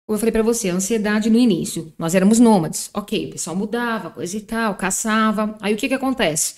Como 0.07 0.17
eu 0.17 0.19
falei 0.19 0.33
para 0.33 0.43
você, 0.43 0.69
a 0.69 0.75
ansiedade 0.75 1.31
no 1.31 1.39
início. 1.39 1.93
Nós 1.99 2.15
éramos 2.15 2.39
nômades. 2.39 2.91
Ok, 2.93 3.27
o 3.27 3.31
pessoal 3.31 3.57
mudava, 3.57 4.11
coisa 4.11 4.37
e 4.37 4.41
tal, 4.41 4.75
caçava. 4.75 5.57
Aí 5.61 5.75
o 5.75 5.77
que 5.77 5.89
que 5.89 5.95
acontece? 5.95 6.57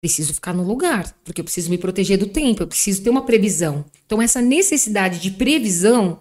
Preciso 0.00 0.32
ficar 0.32 0.54
no 0.54 0.64
lugar, 0.64 1.14
porque 1.24 1.40
eu 1.40 1.44
preciso 1.44 1.68
me 1.68 1.76
proteger 1.76 2.16
do 2.16 2.26
tempo, 2.26 2.62
eu 2.62 2.66
preciso 2.66 3.02
ter 3.02 3.10
uma 3.10 3.22
previsão. 3.24 3.84
Então, 4.06 4.20
essa 4.20 4.40
necessidade 4.40 5.20
de 5.20 5.30
previsão 5.30 6.20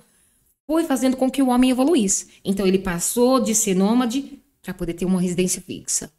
foi 0.68 0.84
fazendo 0.84 1.16
com 1.16 1.32
que 1.32 1.42
o 1.42 1.48
homem 1.48 1.72
evoluísse. 1.72 2.28
Então, 2.44 2.68
ele 2.68 2.78
passou 2.78 3.40
de 3.40 3.56
ser 3.56 3.74
nômade 3.74 4.40
para 4.62 4.74
poder 4.74 4.94
ter 4.94 5.06
uma 5.06 5.22
residência 5.22 5.62
fixa. 5.62 6.12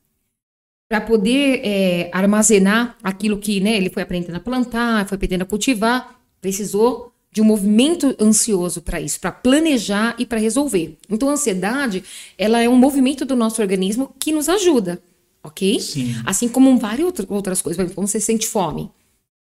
Para 0.88 1.02
poder 1.02 1.60
é, 1.62 2.10
armazenar 2.12 2.96
aquilo 3.02 3.38
que 3.38 3.60
né, 3.60 3.76
ele 3.76 3.90
foi 3.90 4.02
aprendendo 4.02 4.34
a 4.34 4.40
plantar, 4.40 5.06
foi 5.06 5.16
aprendendo 5.16 5.42
a 5.42 5.46
cultivar, 5.46 6.19
Precisou 6.40 7.12
de 7.32 7.40
um 7.40 7.44
movimento 7.44 8.14
ansioso 8.20 8.82
para 8.82 9.00
isso, 9.00 9.20
para 9.20 9.30
planejar 9.30 10.16
e 10.18 10.26
para 10.26 10.38
resolver. 10.38 10.98
Então, 11.08 11.28
a 11.28 11.32
ansiedade, 11.32 12.02
ela 12.36 12.60
é 12.60 12.68
um 12.68 12.76
movimento 12.76 13.24
do 13.24 13.36
nosso 13.36 13.62
organismo 13.62 14.12
que 14.18 14.32
nos 14.32 14.48
ajuda, 14.48 15.00
ok? 15.42 15.78
Sim. 15.78 16.14
Assim 16.26 16.48
como 16.48 16.76
várias 16.76 17.06
outras 17.28 17.62
coisas, 17.62 17.76
por 17.76 17.82
exemplo, 17.82 17.94
quando 17.94 18.08
você 18.08 18.20
sente 18.20 18.48
fome, 18.48 18.90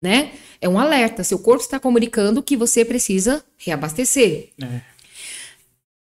né? 0.00 0.32
É 0.60 0.68
um 0.68 0.78
alerta, 0.78 1.22
seu 1.24 1.38
corpo 1.38 1.62
está 1.62 1.78
comunicando 1.78 2.42
que 2.42 2.56
você 2.56 2.84
precisa 2.84 3.44
reabastecer. 3.58 4.50
É. 4.60 4.93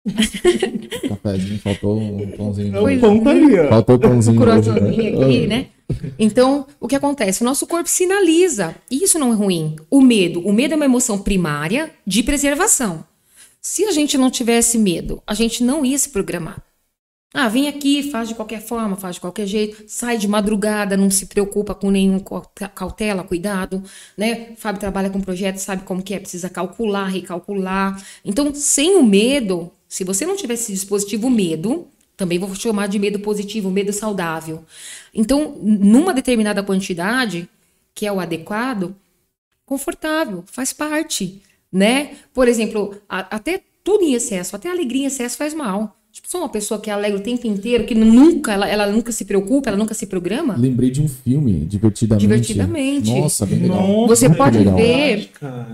Cafézinho, 1.10 1.60
faltou 1.60 2.00
um 2.00 2.32
pãozinho. 2.32 2.74
Pois 2.74 3.00
pão 3.00 3.24
tá 3.24 3.30
ali, 3.32 3.60
ó. 3.60 3.70
Faltou 3.70 3.96
o 3.96 3.98
Um 3.98 4.02
pãozinho. 4.02 4.42
hoje, 4.42 4.46
coraçãozinho 4.72 5.22
aqui, 5.24 5.48
né? 5.48 5.68
Então, 6.18 6.66
o 6.80 6.88
que 6.88 6.96
acontece? 6.96 7.42
O 7.42 7.46
nosso 7.46 7.68
corpo 7.68 7.90
sinaliza. 7.90 8.76
E 8.90 9.04
isso 9.04 9.20
não 9.20 9.32
é 9.32 9.36
ruim. 9.36 9.76
O 9.90 10.02
medo. 10.02 10.42
O 10.46 10.52
medo 10.52 10.74
é 10.74 10.76
uma 10.76 10.86
emoção 10.86 11.18
primária 11.20 11.92
de 12.06 12.24
preservação. 12.24 13.06
Se 13.62 13.86
a 13.86 13.92
gente 13.92 14.18
não 14.18 14.30
tivesse 14.30 14.78
medo, 14.78 15.22
a 15.26 15.34
gente 15.34 15.64
não 15.64 15.86
ia 15.86 15.98
se 15.98 16.10
programar. 16.10 16.62
Ah, 17.36 17.48
vem 17.50 17.68
aqui, 17.68 18.04
faz 18.12 18.30
de 18.30 18.36
qualquer 18.36 18.62
forma, 18.62 18.96
faz 18.96 19.16
de 19.16 19.22
qualquer 19.22 19.48
jeito, 19.48 19.86
sai 19.88 20.20
de 20.20 20.28
madrugada, 20.28 20.96
não 20.96 21.10
se 21.10 21.26
preocupa 21.26 21.74
com 21.74 21.90
nenhum 21.90 22.20
caute- 22.20 22.70
cautela, 22.76 23.24
cuidado, 23.24 23.82
né? 24.16 24.50
Fábio 24.56 24.80
trabalha 24.80 25.10
com 25.10 25.20
projeto, 25.20 25.58
sabe 25.58 25.82
como 25.82 26.04
que 26.04 26.14
é, 26.14 26.20
precisa 26.20 26.48
calcular, 26.48 27.08
recalcular. 27.08 28.00
Então, 28.24 28.54
sem 28.54 28.98
o 28.98 29.04
medo, 29.04 29.72
se 29.94 30.04
você 30.04 30.26
não 30.26 30.36
tivesse 30.36 30.64
esse 30.64 30.74
dispositivo 30.74 31.30
medo, 31.30 31.88
também 32.18 32.40
vou 32.40 32.54
chamar 32.56 32.88
de 32.88 32.98
medo 32.98 33.20
positivo, 33.20 33.70
medo 33.70 33.94
saudável. 33.94 34.64
Então, 35.14 35.56
numa 35.62 36.14
determinada 36.16 36.64
quantidade, 36.64 37.48
que 37.94 38.08
é 38.08 38.12
o 38.12 38.20
adequado, 38.20 38.96
confortável, 39.66 40.44
faz 40.48 40.74
parte, 40.74 41.42
né? 41.72 42.12
Por 42.34 42.48
exemplo, 42.48 42.96
a- 43.08 43.28
até 43.36 43.62
tudo 43.84 44.04
em 44.04 44.14
excesso, 44.16 44.56
até 44.56 44.68
alegria 44.70 45.04
em 45.04 45.06
excesso 45.06 45.38
faz 45.38 45.54
mal. 45.54 45.96
Tipo, 46.12 46.28
sou 46.30 46.42
uma 46.42 46.50
pessoa 46.50 46.80
que 46.80 46.90
é 46.90 46.94
alegre 46.94 47.20
o 47.20 47.24
tempo 47.24 47.46
inteiro, 47.46 47.86
que 47.86 47.94
nunca, 47.96 48.52
ela, 48.54 48.68
ela 48.68 48.88
nunca 48.92 49.12
se 49.12 49.26
preocupa, 49.26 49.70
ela 49.70 49.78
nunca 49.78 49.94
se 49.94 50.06
programa. 50.08 50.56
Lembrei 50.58 50.90
de 50.90 51.02
um 51.02 51.08
filme, 51.08 51.66
Divertidamente. 51.66 52.22
Divertidamente. 52.28 53.12
Nossa, 53.12 53.46
bem 53.46 53.60
legal. 53.60 53.88
Nossa, 53.88 54.08
Você 54.16 54.30
pode 54.30 54.58
legal. 54.60 54.76
ver 54.76 55.30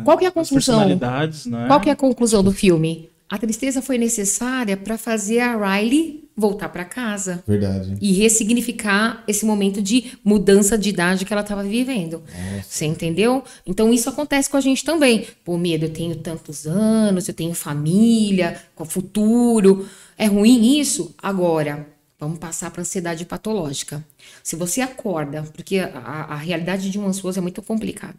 qual 0.06 0.18
que 0.18 0.24
é 0.26 0.28
a 0.28 0.30
as 0.30 0.34
conclusão? 0.34 0.76
personalidades, 0.80 1.46
né? 1.46 1.68
Qual 1.68 1.80
que 1.82 1.90
é 1.90 1.92
a 1.94 1.96
conclusão 1.96 2.42
do 2.44 2.52
filme? 2.52 3.10
A 3.30 3.38
tristeza 3.38 3.82
foi 3.82 3.98
necessária 3.98 4.76
para 4.76 4.98
fazer 4.98 5.40
a 5.40 5.56
Riley 5.56 6.28
voltar 6.36 6.70
para 6.70 6.84
casa 6.86 7.44
Verdade. 7.46 7.96
e 8.02 8.14
ressignificar 8.14 9.24
esse 9.28 9.46
momento 9.46 9.82
de 9.82 10.14
mudança 10.24 10.78
de 10.78 10.90
idade 10.90 11.26
que 11.26 11.34
ela 11.34 11.42
estava 11.44 11.62
vivendo. 11.64 12.24
Você 12.68 12.86
entendeu? 12.86 13.44
Então 13.68 13.94
isso 13.94 14.10
acontece 14.10 14.50
com 14.50 14.58
a 14.58 14.62
gente 14.62 14.84
também. 14.84 15.28
Pô, 15.44 15.58
medo, 15.58 15.86
eu 15.86 15.94
tenho 15.94 16.16
tantos 16.16 16.66
anos, 16.66 17.28
eu 17.28 17.34
tenho 17.34 17.54
família, 17.54 18.60
com 18.74 18.84
o 18.84 18.88
futuro. 18.88 19.86
É 20.18 20.26
ruim 20.26 20.80
isso? 20.80 21.14
Agora, 21.22 21.88
vamos 22.20 22.40
passar 22.40 22.72
para 22.72 22.82
ansiedade 22.82 23.26
patológica. 23.26 24.04
Se 24.42 24.56
você 24.56 24.82
acorda, 24.82 25.44
porque 25.54 25.78
a, 25.80 25.90
a- 26.30 26.36
realidade 26.36 26.90
de 26.90 26.98
um 26.98 27.06
ansioso 27.06 27.38
é 27.38 27.42
muito 27.42 27.62
complicada. 27.62 28.16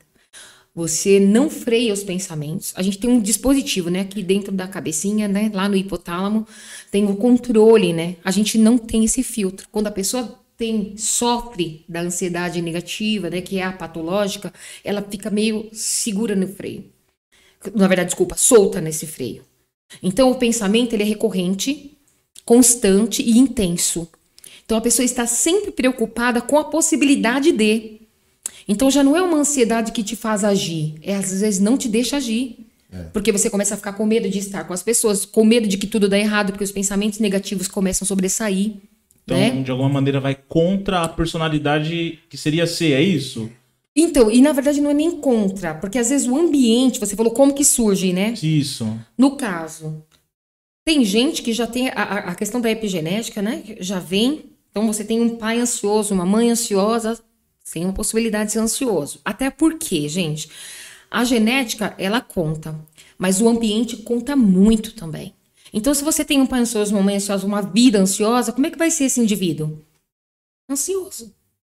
Você 0.74 1.18
não 1.18 1.50
freia 1.50 1.92
os 1.92 2.04
pensamentos. 2.04 2.72
A 2.76 2.82
gente 2.82 2.98
tem 2.98 3.10
um 3.10 3.20
dispositivo, 3.20 3.90
né, 3.90 4.00
aqui 4.00 4.22
dentro 4.22 4.52
da 4.52 4.68
cabecinha, 4.68 5.26
né, 5.26 5.50
lá 5.52 5.68
no 5.68 5.76
hipotálamo, 5.76 6.46
tem 6.90 7.04
o 7.06 7.16
controle, 7.16 7.92
né? 7.92 8.16
A 8.24 8.30
gente 8.30 8.56
não 8.56 8.78
tem 8.78 9.04
esse 9.04 9.22
filtro. 9.22 9.66
Quando 9.70 9.88
a 9.88 9.90
pessoa 9.90 10.40
tem 10.56 10.94
sofre 10.96 11.84
da 11.88 12.00
ansiedade 12.00 12.60
negativa, 12.62 13.30
né, 13.30 13.40
que 13.40 13.58
é 13.58 13.64
a 13.64 13.72
patológica, 13.72 14.52
ela 14.84 15.02
fica 15.02 15.30
meio 15.30 15.68
segura 15.72 16.36
no 16.36 16.46
freio. 16.46 16.84
Na 17.74 17.88
verdade, 17.88 18.08
desculpa, 18.08 18.36
solta 18.36 18.80
nesse 18.80 19.06
freio. 19.06 19.42
Então 20.02 20.30
o 20.30 20.36
pensamento 20.36 20.92
ele 20.92 21.02
é 21.02 21.06
recorrente, 21.06 21.96
constante 22.44 23.22
e 23.22 23.38
intenso. 23.38 24.08
Então 24.64 24.78
a 24.78 24.80
pessoa 24.80 25.04
está 25.04 25.26
sempre 25.26 25.70
preocupada 25.70 26.40
com 26.40 26.58
a 26.58 26.64
possibilidade 26.64 27.52
de. 27.52 27.99
Então 28.68 28.90
já 28.90 29.02
não 29.02 29.16
é 29.16 29.22
uma 29.22 29.38
ansiedade 29.38 29.92
que 29.92 30.02
te 30.02 30.14
faz 30.16 30.44
agir, 30.44 30.94
é 31.02 31.14
às 31.16 31.40
vezes 31.40 31.60
não 31.60 31.76
te 31.76 31.88
deixa 31.88 32.16
agir. 32.16 32.66
Porque 33.12 33.30
você 33.30 33.48
começa 33.48 33.74
a 33.74 33.76
ficar 33.76 33.92
com 33.92 34.04
medo 34.04 34.28
de 34.28 34.38
estar 34.40 34.64
com 34.64 34.72
as 34.72 34.82
pessoas, 34.82 35.24
com 35.24 35.44
medo 35.44 35.68
de 35.68 35.78
que 35.78 35.86
tudo 35.86 36.08
dá 36.08 36.18
errado, 36.18 36.50
porque 36.50 36.64
os 36.64 36.72
pensamentos 36.72 37.20
negativos 37.20 37.68
começam 37.68 38.04
a 38.04 38.08
sobressair. 38.08 38.72
Então, 39.24 39.38
né? 39.38 39.62
de 39.62 39.70
alguma 39.70 39.88
maneira, 39.88 40.18
vai 40.18 40.34
contra 40.34 41.02
a 41.02 41.08
personalidade 41.08 42.18
que 42.28 42.36
seria 42.36 42.66
ser, 42.66 42.92
é 42.94 43.00
isso? 43.00 43.48
Então, 43.94 44.28
e 44.28 44.40
na 44.40 44.50
verdade 44.52 44.80
não 44.80 44.90
é 44.90 44.94
nem 44.94 45.12
contra, 45.20 45.72
porque 45.74 45.98
às 45.98 46.10
vezes 46.10 46.26
o 46.26 46.36
ambiente, 46.36 46.98
você 46.98 47.14
falou 47.14 47.32
como 47.32 47.54
que 47.54 47.64
surge, 47.64 48.12
né? 48.12 48.34
Isso. 48.42 48.84
No 49.16 49.36
caso, 49.36 50.02
tem 50.84 51.04
gente 51.04 51.42
que 51.42 51.52
já 51.52 51.68
tem 51.68 51.90
a, 51.90 51.92
a- 51.92 52.34
questão 52.34 52.60
da 52.60 52.70
epigenética, 52.70 53.40
né? 53.40 53.62
Já 53.78 54.00
vem. 54.00 54.46
Então 54.72 54.84
você 54.86 55.04
tem 55.04 55.20
um 55.20 55.36
pai 55.36 55.60
ansioso, 55.60 56.12
uma 56.12 56.26
mãe 56.26 56.50
ansiosa, 56.50 57.20
sem 57.70 57.84
uma 57.84 57.92
possibilidade 57.92 58.46
de 58.46 58.52
ser 58.54 58.58
ansioso. 58.58 59.20
Até 59.24 59.48
porque, 59.48 60.08
gente, 60.08 60.50
a 61.08 61.22
genética 61.22 61.94
ela 61.98 62.20
conta, 62.20 62.74
mas 63.16 63.40
o 63.40 63.48
ambiente 63.48 63.98
conta 63.98 64.34
muito 64.34 64.92
também. 64.92 65.32
Então, 65.72 65.94
se 65.94 66.02
você 66.02 66.24
tem 66.24 66.40
um 66.40 66.46
pai 66.46 66.60
ansioso, 66.62 66.92
uma 66.92 67.00
mãe 67.02 67.14
ansiosa, 67.14 67.46
uma 67.46 67.62
vida 67.62 68.00
ansiosa, 68.00 68.50
como 68.52 68.66
é 68.66 68.70
que 68.72 68.78
vai 68.78 68.90
ser 68.90 69.04
esse 69.04 69.20
indivíduo? 69.20 69.78
Ansioso. 70.68 71.32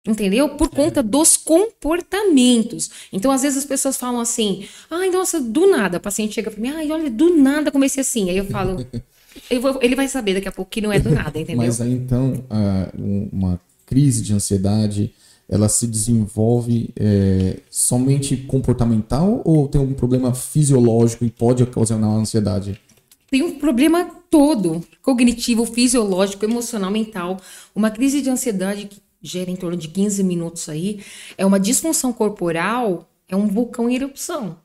Entendeu? 0.07 0.55
Por 0.55 0.69
conta 0.69 1.03
dos 1.03 1.35
comportamentos. 1.35 2.89
Então, 3.11 3.29
às 3.29 3.41
vezes 3.41 3.57
as 3.59 3.65
pessoas 3.65 3.97
falam 3.97 4.21
assim: 4.21 4.65
ai, 4.89 5.09
nossa, 5.09 5.41
do 5.41 5.67
nada. 5.67 5.97
O 5.97 6.01
paciente 6.01 6.33
chega 6.35 6.49
pra 6.49 6.59
mim, 6.61 6.69
ai, 6.69 6.89
olha, 6.89 7.09
do 7.11 7.35
nada 7.35 7.69
comecei 7.69 7.99
assim. 7.99 8.29
Aí 8.29 8.37
eu 8.37 8.45
falo, 8.45 8.83
eu 9.51 9.59
vou- 9.61 9.77
ele 9.81 9.95
vai 9.95 10.07
saber 10.07 10.35
daqui 10.35 10.47
a 10.47 10.51
pouco 10.53 10.71
que 10.71 10.79
não 10.81 10.91
é 10.91 10.99
do 10.99 11.11
nada, 11.11 11.37
entendeu? 11.37 11.57
Mas 11.67 11.81
aí 11.81 11.91
então, 11.91 12.45
ah, 12.49 12.89
um- 12.97 13.27
uma 13.31 13.61
crise 13.85 14.21
de 14.23 14.33
ansiedade, 14.33 15.13
ela 15.51 15.69
se 15.69 15.85
desenvolve 15.85 16.89
é, 16.99 17.59
somente 17.69 18.35
comportamental 18.37 19.41
ou 19.45 19.67
tem 19.67 19.79
algum 19.79 19.93
problema 19.93 20.33
fisiológico 20.33 21.23
e 21.23 21.29
pode 21.29 21.61
ocasionar 21.61 22.09
ansiedade? 22.11 22.79
tem 23.31 23.41
um 23.41 23.57
problema 23.57 24.03
todo, 24.29 24.83
cognitivo, 25.01 25.65
fisiológico, 25.65 26.43
emocional, 26.43 26.91
mental. 26.91 27.37
Uma 27.73 27.89
crise 27.89 28.21
de 28.21 28.29
ansiedade 28.29 28.87
que 28.87 29.01
gera 29.21 29.49
em 29.49 29.55
torno 29.55 29.77
de 29.77 29.87
15 29.87 30.21
minutos 30.21 30.67
aí, 30.67 30.99
é 31.37 31.45
uma 31.45 31.59
disfunção 31.59 32.11
corporal, 32.11 33.09
é 33.29 33.35
um 33.35 33.47
vulcão 33.47 33.89
em 33.89 33.95
erupção. 33.95 34.57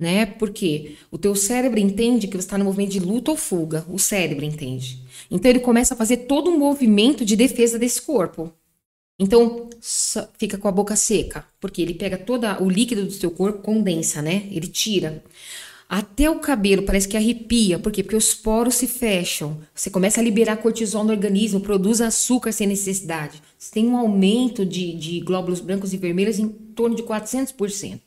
Né? 0.00 0.24
Porque 0.24 0.96
o 1.10 1.18
teu 1.18 1.34
cérebro 1.34 1.80
entende 1.80 2.28
que 2.28 2.36
você 2.36 2.46
está 2.46 2.56
no 2.56 2.64
movimento 2.64 2.92
de 2.92 3.00
luta 3.00 3.32
ou 3.32 3.36
fuga. 3.36 3.84
O 3.88 3.98
cérebro 3.98 4.44
entende. 4.44 5.02
Então 5.28 5.50
ele 5.50 5.60
começa 5.60 5.92
a 5.92 5.96
fazer 5.96 6.18
todo 6.18 6.48
um 6.48 6.58
movimento 6.58 7.24
de 7.24 7.34
defesa 7.34 7.78
desse 7.78 8.00
corpo. 8.02 8.52
Então 9.20 9.68
fica 10.38 10.56
com 10.56 10.66
a 10.66 10.72
boca 10.72 10.96
seca, 10.96 11.44
porque 11.60 11.82
ele 11.82 11.92
pega 11.92 12.16
todo 12.16 12.46
o 12.62 12.70
líquido 12.70 13.04
do 13.04 13.12
seu 13.12 13.30
corpo, 13.30 13.58
condensa, 13.60 14.22
né? 14.22 14.48
Ele 14.50 14.66
tira. 14.66 15.22
Até 15.86 16.30
o 16.30 16.38
cabelo 16.38 16.84
parece 16.84 17.06
que 17.06 17.18
arrepia. 17.18 17.78
Por 17.78 17.92
quê? 17.92 18.02
Porque 18.02 18.16
os 18.16 18.32
poros 18.32 18.76
se 18.76 18.86
fecham. 18.86 19.60
Você 19.74 19.90
começa 19.90 20.20
a 20.20 20.24
liberar 20.24 20.56
cortisol 20.56 21.04
no 21.04 21.12
organismo, 21.12 21.60
produz 21.60 22.00
açúcar 22.00 22.52
sem 22.52 22.66
necessidade. 22.66 23.42
Você 23.58 23.72
tem 23.72 23.86
um 23.88 23.96
aumento 23.96 24.64
de, 24.64 24.94
de 24.94 25.20
glóbulos 25.20 25.60
brancos 25.60 25.92
e 25.92 25.98
vermelhos 25.98 26.38
em 26.38 26.48
torno 26.48 26.96
de 26.96 27.02
400%. 27.02 28.00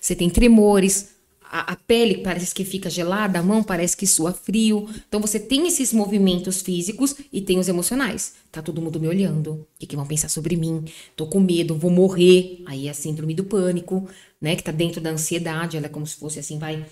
Você 0.00 0.16
tem 0.16 0.28
tremores, 0.28 1.10
a, 1.50 1.72
a 1.72 1.76
pele 1.76 2.18
parece 2.18 2.54
que 2.54 2.64
fica 2.64 2.88
gelada, 2.88 3.40
a 3.40 3.42
mão 3.42 3.62
parece 3.62 3.96
que 3.96 4.06
sua 4.06 4.32
frio. 4.32 4.88
Então 5.08 5.20
você 5.20 5.40
tem 5.40 5.66
esses 5.66 5.92
movimentos 5.92 6.62
físicos 6.62 7.16
e 7.32 7.40
tem 7.40 7.58
os 7.58 7.68
emocionais. 7.68 8.34
Tá 8.52 8.62
todo 8.62 8.80
mundo 8.80 9.00
me 9.00 9.08
olhando. 9.08 9.52
O 9.54 9.66
que, 9.78 9.86
que 9.86 9.96
vão 9.96 10.06
pensar 10.06 10.28
sobre 10.28 10.56
mim? 10.56 10.84
Tô 11.16 11.26
com 11.26 11.40
medo, 11.40 11.74
vou 11.74 11.90
morrer. 11.90 12.62
Aí 12.66 12.86
é 12.86 12.90
a 12.90 12.94
síndrome 12.94 13.34
do 13.34 13.44
pânico, 13.44 14.08
né? 14.40 14.54
Que 14.54 14.62
tá 14.62 14.70
dentro 14.70 15.00
da 15.00 15.10
ansiedade. 15.10 15.76
Ela 15.76 15.86
é 15.86 15.90
como 15.90 16.06
se 16.06 16.14
fosse 16.16 16.38
assim, 16.38 16.58
vai 16.58 16.86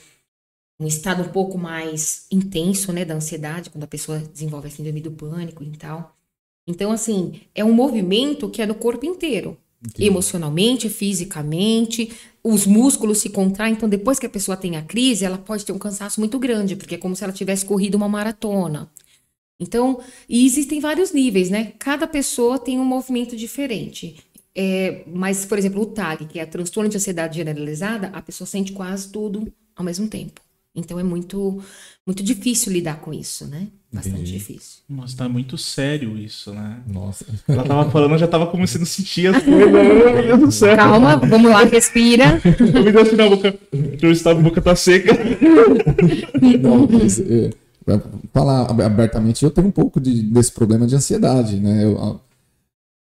um 0.80 0.86
estado 0.86 1.22
um 1.22 1.28
pouco 1.28 1.56
mais 1.58 2.26
intenso, 2.30 2.92
né, 2.92 3.04
da 3.04 3.14
ansiedade, 3.14 3.68
quando 3.68 3.82
a 3.82 3.88
pessoa 3.88 4.18
desenvolve 4.20 4.68
a 4.68 4.70
síndrome 4.70 5.00
do 5.00 5.10
pânico 5.10 5.64
e 5.64 5.76
tal. 5.76 6.16
Então, 6.68 6.92
assim, 6.92 7.40
é 7.54 7.64
um 7.64 7.72
movimento 7.72 8.48
que 8.48 8.62
é 8.62 8.66
no 8.66 8.74
corpo 8.74 9.04
inteiro. 9.04 9.56
Emocionalmente, 9.98 10.88
fisicamente, 10.88 12.12
os 12.42 12.66
músculos 12.66 13.18
se 13.18 13.30
contraem. 13.30 13.74
Então, 13.74 13.88
depois 13.88 14.18
que 14.18 14.26
a 14.26 14.30
pessoa 14.30 14.56
tem 14.56 14.76
a 14.76 14.82
crise, 14.82 15.24
ela 15.24 15.38
pode 15.38 15.64
ter 15.64 15.72
um 15.72 15.78
cansaço 15.78 16.20
muito 16.20 16.38
grande, 16.38 16.74
porque 16.74 16.96
é 16.96 16.98
como 16.98 17.14
se 17.14 17.22
ela 17.22 17.32
tivesse 17.32 17.64
corrido 17.64 17.94
uma 17.94 18.08
maratona. 18.08 18.90
Então, 19.60 20.00
e 20.28 20.46
existem 20.46 20.80
vários 20.80 21.12
níveis, 21.12 21.50
né? 21.50 21.72
Cada 21.78 22.06
pessoa 22.06 22.58
tem 22.58 22.78
um 22.78 22.84
movimento 22.84 23.36
diferente. 23.36 24.16
É, 24.54 25.04
mas, 25.06 25.44
por 25.44 25.58
exemplo, 25.58 25.82
o 25.82 25.86
TAG, 25.86 26.26
que 26.26 26.38
é 26.38 26.46
transtorno 26.46 26.90
de 26.90 26.96
ansiedade 26.96 27.36
generalizada, 27.36 28.08
a 28.08 28.22
pessoa 28.22 28.46
sente 28.46 28.72
quase 28.72 29.10
tudo 29.10 29.52
ao 29.76 29.84
mesmo 29.84 30.08
tempo. 30.08 30.40
Então 30.74 30.98
é 30.98 31.02
muito 31.02 31.60
muito 32.06 32.22
difícil 32.22 32.72
lidar 32.72 33.00
com 33.00 33.12
isso, 33.12 33.46
né? 33.46 33.66
Bastante 33.92 34.16
Entendi. 34.16 34.32
difícil. 34.32 34.80
Nossa, 34.88 35.16
tá 35.16 35.28
muito 35.28 35.56
sério 35.58 36.16
isso, 36.18 36.52
né? 36.52 36.80
Nossa. 36.86 37.24
Ela 37.48 37.64
tava 37.64 37.90
falando, 37.90 38.12
eu 38.12 38.18
já 38.18 38.28
tava 38.28 38.46
começando 38.46 38.82
a 38.82 38.86
sentir 38.86 39.26
as 39.34 39.42
coisas. 39.42 39.66
Meu 39.72 40.22
Deus 40.22 40.40
do 40.40 40.52
céu. 40.52 40.76
Calma, 40.76 41.16
vamos 41.16 41.50
lá, 41.50 41.64
respira. 41.64 42.40
Eu 42.44 42.84
me 42.84 42.92
deu 42.92 43.02
assim 43.02 43.16
na 43.16 43.28
boca. 43.28 43.54
Eu 44.00 44.12
estava, 44.12 44.38
a 44.38 44.42
boca 44.42 44.60
tá 44.62 44.76
seca. 44.76 45.12
Não, 46.60 46.86
mas, 46.90 47.18
é, 47.20 47.50
pra 47.84 48.00
falar 48.32 48.70
ab- 48.70 48.82
abertamente, 48.82 49.44
eu 49.44 49.50
tenho 49.50 49.66
um 49.68 49.72
pouco 49.72 50.00
de- 50.00 50.22
desse 50.22 50.52
problema 50.52 50.86
de 50.86 50.94
ansiedade, 50.94 51.56
né? 51.58 51.84
Eu- 51.84 52.20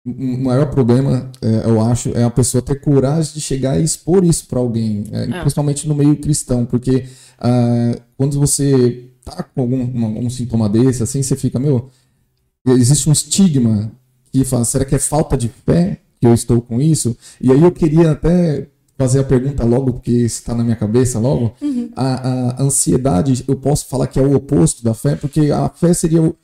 o 0.06 0.38
maior 0.44 0.70
problema, 0.70 1.30
é, 1.42 1.68
eu 1.68 1.80
acho, 1.80 2.10
é 2.16 2.24
a 2.24 2.30
pessoa 2.30 2.62
ter 2.62 2.80
coragem 2.80 3.34
de 3.34 3.40
chegar 3.40 3.78
e 3.78 3.84
expor 3.84 4.24
isso 4.24 4.46
para 4.48 4.58
alguém, 4.58 5.04
é, 5.12 5.24
Ah. 5.24 5.40
principalmente 5.40 5.86
no 5.86 5.94
meio 5.94 6.16
cristão, 6.16 6.64
porque 6.64 7.04
ah, 7.38 7.94
quando 8.16 8.38
você 8.38 9.10
tá 9.24 9.42
com 9.42 9.60
algum 9.60 9.76
um, 9.82 10.26
um 10.26 10.30
sintoma 10.30 10.68
desse, 10.68 11.02
assim, 11.02 11.22
você 11.22 11.36
fica, 11.36 11.58
meu, 11.58 11.88
existe 12.66 13.08
um 13.08 13.12
estigma 13.12 13.92
que 14.32 14.44
fala, 14.44 14.64
será 14.64 14.84
que 14.84 14.94
é 14.94 14.98
falta 14.98 15.36
de 15.36 15.48
fé 15.66 15.98
que 16.20 16.26
eu 16.26 16.32
estou 16.32 16.60
com 16.62 16.80
isso? 16.80 17.16
E 17.40 17.52
aí 17.52 17.60
eu 17.62 17.70
queria 17.72 18.12
até 18.12 18.68
fazer 18.96 19.20
a 19.20 19.24
pergunta 19.24 19.64
logo, 19.64 19.94
porque 19.94 20.10
está 20.12 20.54
na 20.54 20.62
minha 20.62 20.76
cabeça 20.76 21.18
logo. 21.18 21.54
A, 21.96 22.58
a 22.58 22.62
ansiedade, 22.62 23.44
eu 23.48 23.56
posso 23.56 23.86
falar 23.88 24.06
que 24.06 24.18
é 24.18 24.22
o 24.22 24.34
oposto 24.34 24.82
da 24.84 24.92
fé, 24.94 25.16
porque 25.16 25.50
a 25.50 25.68
fé 25.70 25.92
seria 25.94 26.22
o, 26.22 26.36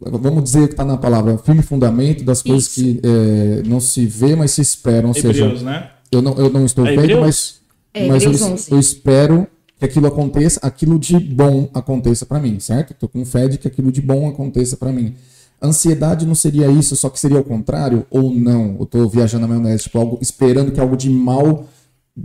vamos 0.00 0.44
dizer 0.44 0.66
que 0.68 0.74
está 0.74 0.84
na 0.84 0.96
palavra, 0.96 1.38
firme 1.38 1.62
fundamento 1.62 2.24
das 2.24 2.42
coisas 2.42 2.64
Isso. 2.64 2.74
que 2.74 3.00
é, 3.02 3.62
não 3.66 3.80
se 3.80 4.06
vê, 4.06 4.34
mas 4.34 4.52
se 4.52 4.60
esperam. 4.60 5.08
Ou 5.08 5.14
seja, 5.14 5.44
Hebreus, 5.44 5.62
né? 5.62 5.90
eu 6.10 6.22
não, 6.22 6.34
eu 6.34 6.50
não 6.50 6.64
estou 6.64 6.86
É 6.86 6.96
vendo, 6.96 7.20
mas, 7.20 7.60
É, 7.92 8.06
mas 8.08 8.22
eu, 8.22 8.32
Hebreus 8.32 8.52
11. 8.52 8.72
eu 8.72 8.78
espero 8.78 9.46
que 9.78 9.84
aquilo 9.84 10.06
aconteça, 10.06 10.60
aquilo 10.62 10.98
de 10.98 11.18
bom 11.18 11.68
aconteça 11.74 12.24
para 12.24 12.38
mim, 12.40 12.58
certo? 12.60 12.92
Estou 12.92 13.08
com 13.08 13.24
fé 13.24 13.48
de 13.48 13.58
que 13.58 13.68
aquilo 13.68 13.90
de 13.90 14.00
bom 14.00 14.28
aconteça 14.28 14.76
para 14.76 14.92
mim. 14.92 15.14
Ansiedade 15.62 16.26
não 16.26 16.34
seria 16.34 16.68
isso, 16.70 16.94
só 16.94 17.08
que 17.08 17.18
seria 17.18 17.40
o 17.40 17.44
contrário 17.44 18.06
ou 18.10 18.32
não? 18.34 18.76
Eu 18.78 18.86
tô 18.86 19.08
viajando 19.08 19.46
na 19.46 19.48
maionese, 19.48 19.84
tipo, 19.84 19.98
algo, 19.98 20.18
esperando 20.20 20.70
que 20.72 20.80
algo 20.80 20.96
de 20.96 21.08
mal 21.08 21.66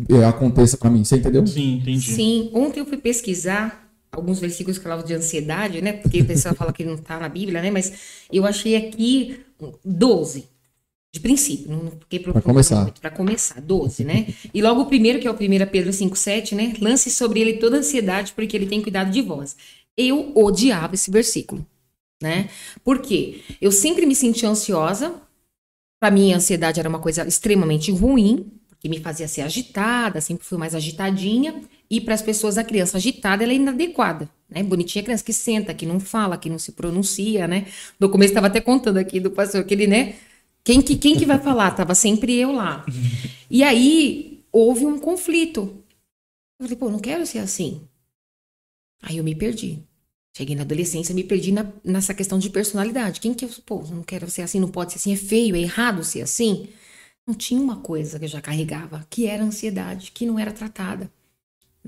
é, 0.09 0.25
aconteça 0.25 0.77
para 0.77 0.89
mim, 0.89 1.03
você 1.03 1.15
entendeu? 1.17 1.45
Sim, 1.47 1.77
entendi. 1.77 2.11
Sim, 2.11 2.51
ontem 2.53 2.79
eu 2.81 2.85
fui 2.85 2.97
pesquisar 2.97 3.88
alguns 4.11 4.39
versículos 4.39 4.77
que 4.77 4.83
falavam 4.83 5.05
de 5.05 5.13
ansiedade, 5.13 5.81
né? 5.81 5.93
Porque 5.93 6.21
o 6.21 6.25
pessoal 6.25 6.55
fala 6.55 6.73
que 6.73 6.83
não 6.83 6.97
tá 6.97 7.19
na 7.19 7.29
Bíblia, 7.29 7.61
né? 7.61 7.71
Mas 7.71 8.25
eu 8.31 8.45
achei 8.45 8.75
aqui 8.75 9.39
12, 9.83 10.47
de 11.11 11.19
princípio, 11.19 11.71
não 11.71 11.91
fiquei 11.91 12.19
Pra 12.19 12.41
começar. 12.41 12.91
Para 12.91 13.09
começar, 13.09 13.59
12, 13.59 14.03
né? 14.03 14.27
E 14.53 14.61
logo 14.61 14.81
o 14.81 14.85
primeiro, 14.85 15.19
que 15.19 15.27
é 15.27 15.31
o 15.31 15.33
1 15.33 15.37
Pedro 15.71 15.91
5,7, 15.91 16.55
né? 16.55 16.73
Lance 16.79 17.09
sobre 17.09 17.39
ele 17.39 17.53
toda 17.53 17.77
ansiedade, 17.77 18.33
porque 18.33 18.55
ele 18.55 18.67
tem 18.67 18.81
cuidado 18.81 19.09
de 19.09 19.21
vós. 19.21 19.55
Eu 19.97 20.31
odiava 20.35 20.93
esse 20.93 21.09
versículo, 21.09 21.65
né? 22.21 22.49
Por 22.83 22.99
quê? 22.99 23.41
Eu 23.59 23.71
sempre 23.71 24.05
me 24.05 24.15
sentia 24.15 24.49
ansiosa. 24.49 25.15
Para 25.99 26.11
mim, 26.11 26.31
a 26.31 26.37
ansiedade 26.37 26.79
era 26.79 26.87
uma 26.87 26.99
coisa 26.99 27.27
extremamente 27.27 27.91
ruim, 27.91 28.51
porque 28.69 28.87
me 28.87 28.99
fazia 28.99 29.27
ser 29.27 29.41
agitada, 29.41 30.21
sempre 30.21 30.45
fui 30.45 30.57
mais 30.57 30.75
agitadinha. 30.75 31.61
E 31.89 31.99
para 31.99 32.13
as 32.13 32.21
pessoas, 32.21 32.57
a 32.57 32.63
criança 32.63 32.97
agitada 32.97 33.43
ela 33.43 33.51
é 33.51 33.55
inadequada, 33.55 34.29
né? 34.49 34.61
Bonitinha 34.61 35.01
a 35.01 35.05
criança 35.05 35.23
que 35.23 35.33
senta, 35.33 35.73
que 35.73 35.85
não 35.85 35.99
fala, 35.99 36.37
que 36.37 36.49
não 36.49 36.59
se 36.59 36.71
pronuncia, 36.73 37.47
né? 37.47 37.67
No 37.99 38.09
começo 38.09 38.31
estava 38.31 38.47
até 38.47 38.61
contando 38.61 38.97
aqui 38.97 39.19
do 39.19 39.31
pastor 39.31 39.63
que 39.63 39.73
ele, 39.73 39.87
né? 39.87 40.15
Quem 40.63 40.81
que, 40.81 40.95
quem 40.95 41.17
que 41.17 41.25
vai 41.25 41.39
falar? 41.39 41.71
Tava 41.71 41.95
sempre 41.95 42.35
eu 42.35 42.51
lá. 42.51 42.85
E 43.51 43.63
aí 43.63 44.43
houve 44.51 44.85
um 44.85 44.99
conflito. 44.99 45.83
Eu 46.59 46.65
falei, 46.67 46.75
pô, 46.77 46.89
não 46.91 46.99
quero 46.99 47.25
ser 47.25 47.39
assim. 47.39 47.81
Aí 49.01 49.17
eu 49.17 49.23
me 49.23 49.35
perdi. 49.35 49.83
Cheguei 50.35 50.55
na 50.55 50.61
adolescência, 50.61 51.15
me 51.15 51.23
perdi 51.23 51.51
na- 51.51 51.71
nessa 51.83 52.13
questão 52.13 52.37
de 52.39 52.49
personalidade. 52.49 53.19
Quem 53.19 53.33
que 53.33 53.45
eu, 53.45 53.49
pô, 53.65 53.81
não 53.89 54.03
quero 54.03 54.29
ser 54.29 54.43
assim, 54.43 54.59
não 54.59 54.69
pode 54.69 54.91
ser 54.93 54.97
assim, 54.99 55.13
é 55.13 55.15
feio, 55.17 55.55
é 55.55 55.59
errado 55.59 56.03
ser 56.03 56.21
assim. 56.21 56.67
Não 57.27 57.33
tinha 57.35 57.61
uma 57.61 57.77
coisa 57.81 58.19
que 58.19 58.25
eu 58.25 58.29
já 58.29 58.41
carregava, 58.41 59.05
que 59.09 59.25
era 59.27 59.43
ansiedade, 59.43 60.11
que 60.11 60.25
não 60.25 60.39
era 60.39 60.51
tratada, 60.51 61.11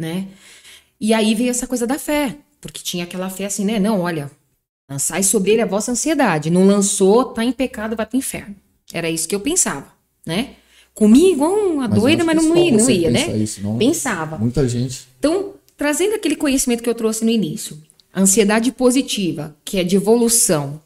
né? 0.01 0.27
E 0.99 1.13
aí 1.13 1.33
veio 1.33 1.49
essa 1.49 1.65
coisa 1.65 1.87
da 1.87 1.97
fé, 1.97 2.35
porque 2.59 2.81
tinha 2.83 3.05
aquela 3.05 3.29
fé 3.29 3.45
assim, 3.45 3.63
né? 3.63 3.79
Não, 3.79 4.01
olha, 4.01 4.29
lançai 4.89 5.23
sobre 5.23 5.51
ele 5.51 5.61
a 5.61 5.65
vossa 5.65 5.91
ansiedade. 5.91 6.49
Não 6.49 6.65
lançou, 6.65 7.25
tá 7.25 7.43
em 7.45 7.51
pecado, 7.51 7.95
vai 7.95 8.05
pro 8.05 8.17
inferno. 8.17 8.55
Era 8.91 9.09
isso 9.09 9.27
que 9.27 9.33
eu 9.33 9.39
pensava, 9.39 9.87
né? 10.25 10.55
Comia 10.93 11.31
igual 11.31 11.53
uma 11.53 11.87
Mas 11.87 11.99
doida, 12.01 12.23
mas 12.25 12.35
não 12.35 12.55
ia, 12.57 12.71
não 12.77 12.89
ia, 12.89 13.09
né? 13.09 13.37
isso, 13.37 13.63
não- 13.63 13.77
Pensava. 13.77 14.37
Muita 14.37 14.67
gente. 14.67 15.07
Então, 15.17 15.53
trazendo 15.77 16.15
aquele 16.15 16.35
conhecimento 16.35 16.83
que 16.83 16.89
eu 16.89 16.93
trouxe 16.95 17.23
no 17.23 17.31
início, 17.31 17.81
ansiedade 18.13 18.71
positiva, 18.73 19.55
que 19.63 19.77
é 19.79 19.83
de 19.85 19.95
evolução, 19.95 20.81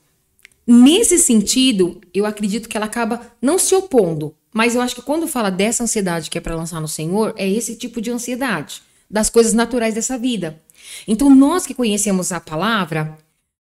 nesse 0.65 1.17
sentido, 1.17 1.99
eu 2.13 2.25
acredito 2.25 2.69
que 2.69 2.77
ela 2.77 2.85
acaba 2.85 3.21
não 3.41 3.57
se 3.57 3.73
opondo, 3.75 4.33
mas 4.53 4.75
eu 4.75 4.81
acho 4.81 4.95
que 4.95 5.01
quando 5.01 5.27
fala 5.27 5.49
dessa 5.49 5.83
ansiedade 5.83 6.29
que 6.29 6.37
é 6.37 6.41
para 6.41 6.55
lançar 6.55 6.79
no 6.79 6.87
Senhor, 6.87 7.33
é 7.35 7.49
esse 7.49 7.75
tipo 7.75 7.99
de 7.99 8.11
ansiedade, 8.11 8.81
das 9.09 9.29
coisas 9.29 9.53
naturais 9.53 9.93
dessa 9.93 10.17
vida. 10.17 10.59
Então, 11.07 11.33
nós 11.33 11.65
que 11.65 11.73
conhecemos 11.73 12.31
a 12.31 12.39
palavra, 12.39 13.17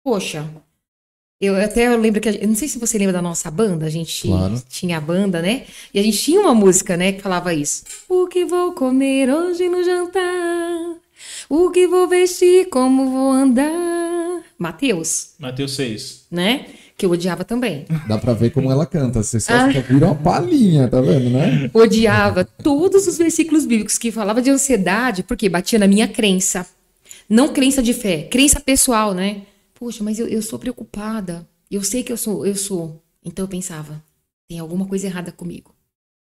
poxa, 0.02 0.48
eu 1.40 1.54
até 1.56 1.94
lembro 1.96 2.20
que, 2.20 2.28
eu 2.28 2.48
não 2.48 2.54
sei 2.54 2.66
se 2.68 2.78
você 2.78 2.96
lembra 2.98 3.12
da 3.12 3.22
nossa 3.22 3.50
banda, 3.50 3.86
a 3.86 3.90
gente 3.90 4.26
Claro. 4.26 4.62
tinha 4.68 4.96
a 4.96 5.00
banda, 5.00 5.42
né? 5.42 5.66
E 5.92 5.98
a 5.98 6.02
gente 6.02 6.18
tinha 6.18 6.40
uma 6.40 6.54
música, 6.54 6.96
né, 6.96 7.12
que 7.12 7.20
falava 7.22 7.52
isso. 7.52 7.84
O 8.08 8.26
que 8.26 8.44
vou 8.44 8.72
comer 8.72 9.28
hoje 9.30 9.68
no 9.68 9.82
jantar? 9.84 10.96
O 11.48 11.70
que 11.70 11.86
vou 11.86 12.08
vestir, 12.08 12.68
como 12.70 13.10
vou 13.10 13.30
andar? 13.32 14.42
Mateus, 14.58 15.34
Mateus 15.38 15.74
6. 15.76 16.24
né? 16.30 16.66
Que 16.96 17.04
eu 17.04 17.10
odiava 17.10 17.44
também. 17.44 17.84
Dá 18.08 18.16
pra 18.16 18.32
ver 18.32 18.50
como 18.50 18.70
ela 18.72 18.86
canta. 18.86 19.22
Você 19.22 19.38
só 19.38 19.52
Ah. 19.52 19.66
vira 19.68 20.06
uma 20.06 20.14
palhinha, 20.14 20.88
tá 20.88 21.00
vendo, 21.00 21.28
né? 21.30 21.70
odiava 21.74 22.44
todos 22.44 23.06
os 23.06 23.18
versículos 23.18 23.66
bíblicos 23.66 23.98
que 23.98 24.10
falavam 24.10 24.42
de 24.42 24.50
ansiedade, 24.50 25.22
porque 25.22 25.48
batia 25.48 25.78
na 25.78 25.86
minha 25.86 26.08
crença. 26.08 26.66
Não 27.28 27.52
crença 27.52 27.82
de 27.82 27.92
fé, 27.92 28.22
crença 28.22 28.60
pessoal, 28.60 29.12
né? 29.12 29.42
Poxa, 29.74 30.02
mas 30.02 30.18
eu, 30.18 30.26
eu 30.26 30.40
sou 30.40 30.58
preocupada. 30.58 31.46
Eu 31.70 31.82
sei 31.82 32.02
que 32.02 32.10
eu 32.12 32.16
sou, 32.16 32.46
eu 32.46 32.54
sou. 32.54 33.02
Então 33.22 33.44
eu 33.44 33.48
pensava, 33.48 34.02
tem 34.48 34.58
alguma 34.58 34.86
coisa 34.86 35.06
errada 35.06 35.30
comigo. 35.32 35.74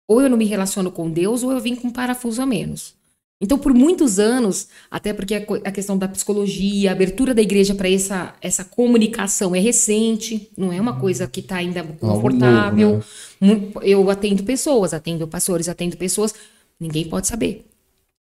Ou 0.06 0.20
eu 0.20 0.28
não 0.28 0.36
me 0.36 0.44
relaciono 0.44 0.90
com 0.90 1.08
Deus, 1.10 1.42
ou 1.42 1.52
eu 1.52 1.60
vim 1.60 1.76
com 1.76 1.88
um 1.88 1.92
parafuso 1.92 2.42
a 2.42 2.46
menos. 2.46 2.94
Então, 3.40 3.56
por 3.56 3.72
muitos 3.72 4.18
anos, 4.18 4.66
até 4.90 5.12
porque 5.12 5.34
a, 5.64 5.70
questão 5.70 5.96
da 5.96 6.08
psicologia, 6.08 6.90
a 6.90 6.92
abertura 6.92 7.32
da 7.32 7.40
igreja 7.40 7.72
para 7.72 7.88
essa, 7.88 8.34
essa 8.40 8.64
comunicação 8.64 9.54
é 9.54 9.60
recente, 9.60 10.50
não 10.56 10.72
é 10.72 10.80
uma 10.80 10.98
coisa 10.98 11.28
que 11.28 11.38
está 11.38 11.56
ainda 11.56 11.84
confortável. 11.84 12.94
novo, 12.94 13.04
Mu- 13.40 13.72
Eu 13.82 14.10
atendo 14.10 14.42
pessoas, 14.42 14.92
atendo 14.92 15.28
pastores, 15.28 15.68
atendo 15.68 15.96
pessoas. 15.96 16.34
Ninguém 16.80 17.08
pode 17.08 17.28
saber. 17.28 17.64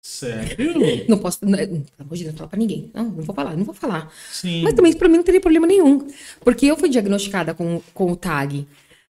Sério? 0.03 0.75
Não 1.09 1.19
posso. 1.19 1.39
Não, 1.43 1.57
pelo 1.59 1.85
amor 1.99 2.17
de 2.17 2.23
Deus, 2.25 2.33
não 2.33 2.39
fala 2.39 2.51
pra 2.51 2.59
ninguém. 2.59 2.91
Não, 2.95 3.05
não 3.05 3.23
vou 3.23 3.35
falar, 3.35 3.57
não 3.57 3.65
vou 3.65 3.75
falar. 3.75 4.13
Sim. 4.31 4.63
Mas 4.63 4.75
também 4.75 4.93
pra 4.93 5.09
mim 5.09 5.17
não 5.17 5.25
teria 5.25 5.41
problema 5.41 5.67
nenhum. 5.67 6.07
Porque 6.45 6.65
eu 6.67 6.77
fui 6.77 6.89
diagnosticada 6.89 7.53
com, 7.55 7.83
com 7.93 8.13
o 8.13 8.15
TAG. 8.17 8.69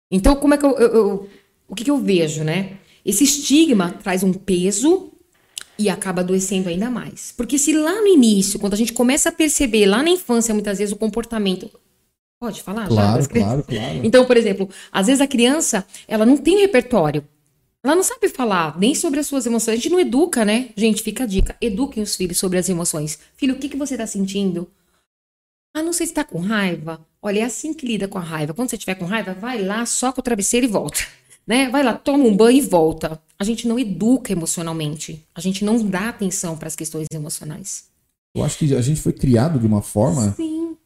Então, 0.08 0.36
como 0.36 0.54
é 0.54 0.58
que 0.58 0.64
eu. 0.64 0.70
eu- 0.78 0.94
eu- 0.94 1.28
o 1.66 1.74
que, 1.74 1.82
que 1.82 1.90
eu 1.90 1.98
vejo, 1.98 2.44
né? 2.44 2.74
Esse 3.04 3.24
estigma 3.24 3.90
traz 4.04 4.22
um 4.22 4.32
peso 4.32 5.10
e 5.78 5.88
acaba 5.88 6.20
adoecendo 6.20 6.68
ainda 6.68 6.90
mais. 6.90 7.32
Porque 7.36 7.58
se 7.58 7.72
lá 7.72 8.00
no 8.00 8.06
início, 8.06 8.58
quando 8.58 8.74
a 8.74 8.76
gente 8.76 8.92
começa 8.92 9.28
a 9.28 9.32
perceber, 9.32 9.86
lá 9.86 10.02
na 10.02 10.10
infância, 10.10 10.54
muitas 10.54 10.78
vezes, 10.78 10.92
o 10.92 10.96
comportamento. 10.96 11.70
Pode 12.40 12.62
falar? 12.62 12.82
já 12.82 12.88
Claro, 12.88 13.28
crianças? 13.28 13.42
claro, 13.42 13.64
claro. 13.68 14.00
Então, 14.02 14.24
por 14.24 14.36
exemplo, 14.36 14.68
às 14.92 15.06
vezes 15.06 15.20
a 15.20 15.26
criança, 15.26 15.86
ela 16.06 16.26
não 16.26 16.36
tem 16.36 16.58
repertório. 16.58 17.26
Ela 17.82 17.94
não 17.94 18.02
sabe 18.02 18.28
falar 18.28 18.78
nem 18.78 18.94
sobre 18.94 19.20
as 19.20 19.26
suas 19.26 19.44
emoções. 19.44 19.74
A 19.74 19.76
gente 19.76 19.90
não 19.90 20.00
educa, 20.00 20.44
né? 20.44 20.70
Gente, 20.74 21.02
fica 21.02 21.24
a 21.24 21.26
dica. 21.26 21.54
Eduquem 21.60 22.02
os 22.02 22.16
filhos 22.16 22.38
sobre 22.38 22.58
as 22.58 22.68
emoções. 22.68 23.18
Filho, 23.36 23.54
o 23.54 23.58
que, 23.58 23.68
que 23.68 23.76
você 23.76 23.96
tá 23.96 24.06
sentindo? 24.06 24.70
Ah, 25.74 25.82
não 25.82 25.92
sei 25.92 26.06
se 26.06 26.14
tá 26.14 26.24
com 26.24 26.38
raiva. 26.38 27.04
Olha, 27.20 27.40
é 27.40 27.42
assim 27.42 27.74
que 27.74 27.86
lida 27.86 28.08
com 28.08 28.16
a 28.16 28.22
raiva. 28.22 28.54
Quando 28.54 28.70
você 28.70 28.78
tiver 28.78 28.94
com 28.94 29.04
raiva, 29.04 29.34
vai 29.34 29.60
lá, 29.62 29.84
soca 29.84 30.20
o 30.20 30.22
travesseiro 30.22 30.66
e 30.66 30.68
volta. 30.68 31.00
Né? 31.46 31.68
Vai 31.68 31.82
lá, 31.82 31.92
toma 31.94 32.24
um 32.24 32.34
banho 32.36 32.58
e 32.58 32.60
volta. 32.62 33.20
A 33.38 33.44
gente 33.44 33.68
não 33.68 33.78
educa 33.78 34.32
emocionalmente. 34.32 35.22
A 35.34 35.40
gente 35.40 35.64
não 35.64 35.82
dá 35.84 36.08
atenção 36.08 36.56
para 36.56 36.68
as 36.68 36.76
questões 36.76 37.06
emocionais. 37.12 37.84
Eu 38.34 38.42
acho 38.42 38.58
que 38.58 38.74
a 38.74 38.80
gente 38.80 39.00
foi 39.00 39.12
criado 39.12 39.58
de 39.58 39.66
uma 39.66 39.82
forma. 39.82 40.32
Sim. 40.36 40.76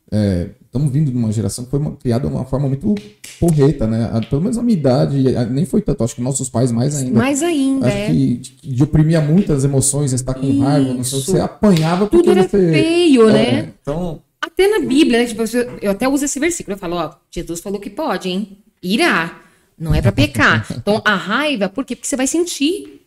Estamos 0.64 0.90
vindo 0.92 1.10
de 1.10 1.16
uma 1.16 1.30
geração 1.32 1.64
que 1.64 1.70
foi 1.70 1.78
uma- 1.78 1.92
criada 1.96 2.28
de 2.28 2.34
uma 2.34 2.44
forma 2.44 2.66
muito 2.68 2.94
porreta, 3.38 3.86
né? 3.86 4.10
A- 4.12 4.20
Pelo 4.20 4.40
menos 4.42 4.58
a 4.58 4.62
minha 4.62 4.76
idade, 4.76 5.36
a- 5.36 5.44
nem 5.44 5.64
foi 5.64 5.80
tanto. 5.80 6.02
Acho 6.04 6.14
que 6.14 6.22
nossos 6.22 6.48
pais 6.48 6.72
mais 6.72 6.96
ainda. 6.96 7.18
Mais 7.18 7.42
ainda, 7.42 7.86
Acho 7.86 7.96
é. 7.96 8.06
que 8.08 8.36
de, 8.36 8.74
de 8.74 8.82
oprimia 8.82 9.20
muitas 9.20 9.64
emoções, 9.64 10.12
estar 10.12 10.34
com 10.34 10.60
raiva, 10.60 10.92
não 10.94 11.04
sei, 11.04 11.18
Isso. 11.20 11.30
você 11.32 11.40
apanhava 11.40 12.06
porque 12.06 12.18
Tudo 12.26 12.30
era 12.38 12.48
você. 12.48 12.70
feio, 12.72 13.28
É, 13.28 13.32
né? 13.32 13.72
Então, 13.80 14.20
Até 14.40 14.66
na 14.68 14.78
Bíblia, 14.86 15.18
né? 15.20 15.26
Tipo, 15.26 15.42
eu 15.82 15.90
até 15.90 16.08
uso 16.08 16.24
esse 16.24 16.38
versículo. 16.40 16.74
Eu 16.74 16.78
falo, 16.78 16.96
ó, 16.96 17.12
Jesus 17.30 17.60
falou 17.60 17.78
que 17.80 17.90
pode, 17.90 18.28
hein? 18.28 18.58
Irá. 18.82 19.40
Não 19.78 19.94
é 19.94 20.02
pra 20.02 20.12
pecar. 20.12 20.66
Então, 20.76 21.00
a 21.04 21.14
raiva, 21.14 21.68
por 21.68 21.84
quê? 21.84 21.94
Porque 21.94 22.08
você 22.08 22.16
vai 22.16 22.26
sentir. 22.26 23.02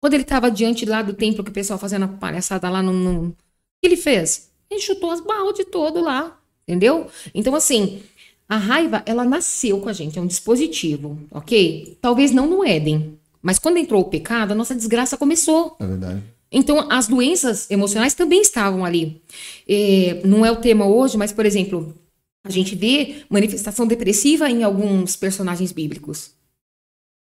Quando 0.00 0.14
ele 0.14 0.24
tava 0.24 0.50
diante 0.50 0.84
lá 0.86 1.02
do 1.02 1.14
templo, 1.14 1.42
que 1.42 1.50
o 1.50 1.54
pessoal 1.54 1.78
fazendo 1.78 2.04
a 2.04 2.08
palhaçada 2.08 2.68
lá 2.68 2.82
no, 2.82 2.92
no, 2.92 3.36
que 3.80 3.86
ele 3.86 3.96
fez? 3.96 4.50
Ele 4.70 4.80
chutou 4.80 5.10
as 5.10 5.20
balde 5.20 5.64
todo 5.64 6.00
lá, 6.00 6.38
entendeu? 6.66 7.08
Então, 7.34 7.54
assim, 7.54 8.02
a 8.48 8.56
raiva, 8.56 9.02
ela 9.06 9.24
nasceu 9.24 9.80
com 9.80 9.88
a 9.88 9.92
gente, 9.92 10.18
é 10.18 10.22
um 10.22 10.26
dispositivo, 10.26 11.18
ok? 11.30 11.98
Talvez 12.00 12.30
não 12.30 12.46
no 12.46 12.64
Éden, 12.64 13.18
mas 13.42 13.58
quando 13.58 13.78
entrou 13.78 14.02
o 14.02 14.08
pecado, 14.08 14.52
a 14.52 14.54
nossa 14.54 14.74
desgraça 14.74 15.16
começou. 15.16 15.76
É 15.80 15.86
verdade. 15.86 16.22
Então, 16.50 16.90
as 16.90 17.08
doenças 17.08 17.70
emocionais 17.70 18.14
também 18.14 18.40
estavam 18.40 18.84
ali. 18.84 19.20
É, 19.68 20.20
não 20.24 20.46
é 20.46 20.50
o 20.50 20.56
tema 20.56 20.86
hoje, 20.86 21.16
mas, 21.16 21.32
por 21.32 21.44
exemplo, 21.44 21.94
a 22.48 22.52
gente 22.52 22.74
vê 22.74 23.16
manifestação 23.28 23.86
depressiva 23.86 24.48
em 24.50 24.62
alguns 24.62 25.16
personagens 25.16 25.72
bíblicos. 25.72 26.30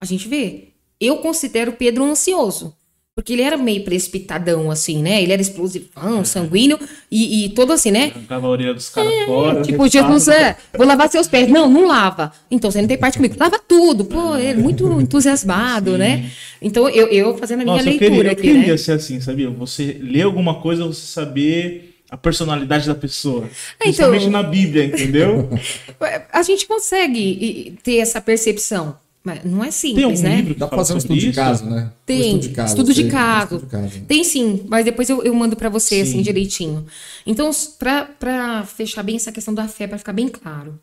A 0.02 0.06
gente 0.06 0.28
vê. 0.28 0.70
Eu 1.00 1.18
considero 1.18 1.74
Pedro 1.74 2.04
ansioso. 2.04 2.76
Porque 3.16 3.32
ele 3.32 3.44
era 3.44 3.56
meio 3.56 3.82
precipitadão, 3.82 4.70
assim, 4.70 5.02
né? 5.02 5.24
Ele 5.24 5.32
era 5.32 5.42
explosivão, 5.42 6.20
É. 6.20 6.24
sanguíneo 6.26 6.78
e, 7.10 7.46
e 7.46 7.50
todo 7.52 7.72
assim, 7.72 7.90
né? 7.90 8.12
Arrancava 8.14 8.46
a 8.46 8.50
orelha 8.50 8.74
dos 8.74 8.90
caras 8.90 9.26
fora. 9.26 9.62
Tipo, 9.62 9.88
Jesus, 9.88 10.28
é, 10.28 10.58
vou 10.78 10.86
lavar 10.86 11.10
seus 11.10 11.26
pés. 11.26 11.48
Não, 11.48 11.70
não 11.70 11.88
lava. 11.88 12.34
Então, 12.52 12.70
você 12.70 12.82
não 12.82 12.90
tem 12.90 12.98
parte 12.98 13.18
comigo. 13.18 13.38
Lava 13.40 13.58
tudo. 13.58 14.04
Pô, 14.04 14.36
ele 14.36 14.48
é 14.48 14.54
muito 14.54 15.00
entusiasmado, 15.00 15.98
né? 15.98 16.30
Então, 16.62 16.90
eu, 16.90 17.08
eu 17.08 17.38
fazendo 17.38 17.62
a 17.62 17.64
minha 17.64 17.78
Nossa, 17.78 17.90
eu 17.90 17.98
leitura 17.98 18.12
queria, 18.12 18.28
eu 18.28 18.32
aqui, 18.34 18.42
queria 18.42 18.72
né? 18.74 18.78
ser 18.78 18.92
assim, 18.92 19.22
sabia? 19.22 19.50
Você 19.50 19.98
ler 20.02 20.24
alguma 20.24 20.56
coisa, 20.60 20.86
você 20.86 21.08
saber 21.08 21.95
a 22.16 22.18
personalidade 22.18 22.88
da 22.88 22.96
pessoa. 22.96 23.44
É, 23.46 23.90
então- 23.90 24.10
Principalmente 24.10 24.30
na 24.30 24.42
Bíblia, 24.42 24.86
entendeu? 24.86 25.50
A 26.32 26.42
gente 26.44 26.66
consegue 26.66 27.78
ter 27.84 27.98
essa 27.98 28.20
percepção. 28.22 28.98
Mas 29.24 29.44
não 29.44 29.62
é 29.64 29.68
Tem 29.68 29.72
simples, 29.72 30.04
algum 30.06 30.22
né? 30.22 30.36
livro 30.36 30.54
que 30.54 30.60
Dá 30.60 30.68
pra 30.68 30.78
fazer 30.78 30.94
um 30.94 30.98
estudo 30.98 31.20
de 31.20 31.34
caso, 31.34 31.66
né? 31.66 31.92
Tem, 32.06 32.18
Um 32.20 32.22
estudo 32.38 32.42
de 32.42 32.50
caso. 32.56 32.74
estudo 32.74 32.94
de 32.94 33.10
caso. 33.10 33.56
estudo 33.56 33.66
de 33.66 33.72
caso. 33.72 34.02
Tem 34.06 34.24
sim, 34.24 34.64
mas 34.68 34.86
depois 34.86 35.10
eu, 35.10 35.24
eu 35.24 35.34
mando 35.34 35.56
pra 35.56 35.68
você, 35.68 36.02
assim, 36.02 36.12
Sim. 36.18 36.22
direitinho. 36.22 36.86
Então, 37.26 37.50
pra, 37.80 38.06
pra 38.06 38.64
fechar 38.68 39.02
bem 39.02 39.16
essa 39.16 39.32
questão 39.32 39.52
da 39.54 39.68
fé, 39.68 39.88
pra 39.88 39.98
ficar 39.98 40.14
bem 40.14 40.28
claro. 40.30 40.80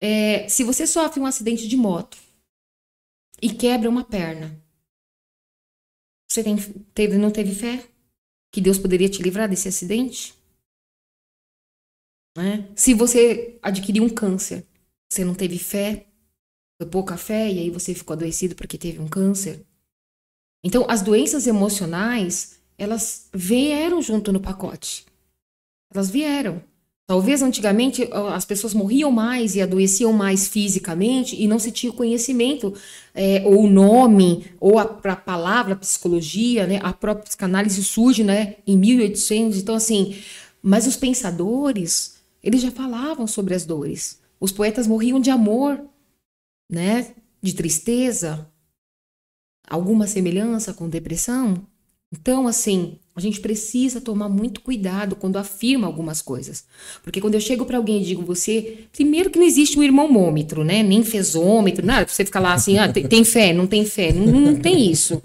é, 0.00 0.46
se 0.48 0.62
você 0.62 0.86
sofre 0.86 1.18
um 1.20 1.26
acidente 1.26 1.66
de 1.66 1.76
moto 1.76 2.16
e 3.42 3.50
quebra 3.50 3.90
uma 3.90 4.04
perna, 4.04 4.56
você 6.30 6.42
tem, 6.44 6.56
teve, 6.94 7.16
não 7.18 7.32
teve 7.32 7.52
fé? 7.52 7.82
Que 8.54 8.60
Deus 8.60 8.78
poderia 8.78 9.08
te 9.08 9.20
livrar 9.22 9.48
desse 9.48 9.66
acidente? 9.66 10.34
Né? 12.36 12.68
Se 12.74 12.94
você 12.94 13.58
adquiriu 13.62 14.02
um 14.02 14.08
câncer, 14.08 14.66
você 15.10 15.24
não 15.24 15.34
teve 15.34 15.58
fé? 15.58 16.06
Foi 16.80 16.88
pouca 16.88 17.16
fé 17.16 17.50
e 17.50 17.58
aí 17.58 17.70
você 17.70 17.94
ficou 17.94 18.14
adoecido 18.14 18.54
porque 18.54 18.78
teve 18.78 18.98
um 18.98 19.08
câncer? 19.08 19.64
Então, 20.64 20.86
as 20.88 21.02
doenças 21.02 21.46
emocionais, 21.46 22.60
elas 22.78 23.28
vieram 23.32 24.00
junto 24.00 24.32
no 24.32 24.40
pacote. 24.40 25.04
Elas 25.92 26.08
vieram. 26.08 26.62
Talvez 27.06 27.42
antigamente 27.42 28.08
as 28.32 28.44
pessoas 28.44 28.72
morriam 28.72 29.10
mais 29.10 29.54
e 29.54 29.60
adoeciam 29.60 30.12
mais 30.12 30.48
fisicamente 30.48 31.40
e 31.40 31.46
não 31.46 31.58
se 31.58 31.70
tinha 31.70 31.92
conhecimento, 31.92 32.72
é, 33.12 33.42
ou 33.44 33.64
o 33.64 33.68
nome, 33.68 34.46
ou 34.58 34.78
a, 34.78 34.82
a 34.82 35.16
palavra 35.16 35.76
psicologia, 35.76 36.66
né? 36.66 36.80
A 36.82 36.92
própria 36.92 37.24
psicanálise 37.24 37.82
surge 37.82 38.22
né, 38.22 38.56
em 38.66 38.78
1800. 38.78 39.58
Então, 39.58 39.74
assim, 39.74 40.16
mas 40.62 40.86
os 40.86 40.96
pensadores, 40.96 42.21
eles 42.42 42.60
já 42.60 42.70
falavam 42.70 43.26
sobre 43.26 43.54
as 43.54 43.64
dores. 43.64 44.20
Os 44.40 44.50
poetas 44.52 44.86
morriam 44.86 45.20
de 45.20 45.30
amor, 45.30 45.82
né? 46.70 47.14
De 47.40 47.54
tristeza, 47.54 48.50
alguma 49.68 50.06
semelhança 50.06 50.74
com 50.74 50.88
depressão? 50.88 51.66
Então, 52.12 52.46
assim, 52.46 52.98
a 53.14 53.20
gente 53.20 53.40
precisa 53.40 54.00
tomar 54.00 54.28
muito 54.28 54.60
cuidado 54.62 55.14
quando 55.14 55.36
afirma 55.36 55.86
algumas 55.86 56.22
coisas. 56.22 56.64
Porque 57.02 57.20
quando 57.20 57.34
eu 57.34 57.40
chego 57.40 57.66
para 57.66 57.76
alguém 57.76 58.00
e 58.00 58.04
digo 58.04 58.22
você, 58.22 58.78
primeiro 58.92 59.28
que 59.28 59.38
não 59.38 59.46
existe 59.46 59.78
um 59.78 59.82
irmãomômetro, 59.82 60.64
né? 60.64 60.82
Nem 60.82 61.04
fezômetro, 61.04 61.84
nada, 61.84 62.06
pra 62.06 62.14
você 62.14 62.24
ficar 62.24 62.40
lá 62.40 62.54
assim, 62.54 62.78
ah, 62.78 62.88
tem, 62.90 63.06
tem 63.06 63.22
fé, 63.22 63.52
não 63.52 63.66
tem 63.66 63.84
fé, 63.84 64.12
não, 64.12 64.26
não 64.26 64.56
tem 64.56 64.90
isso, 64.90 65.20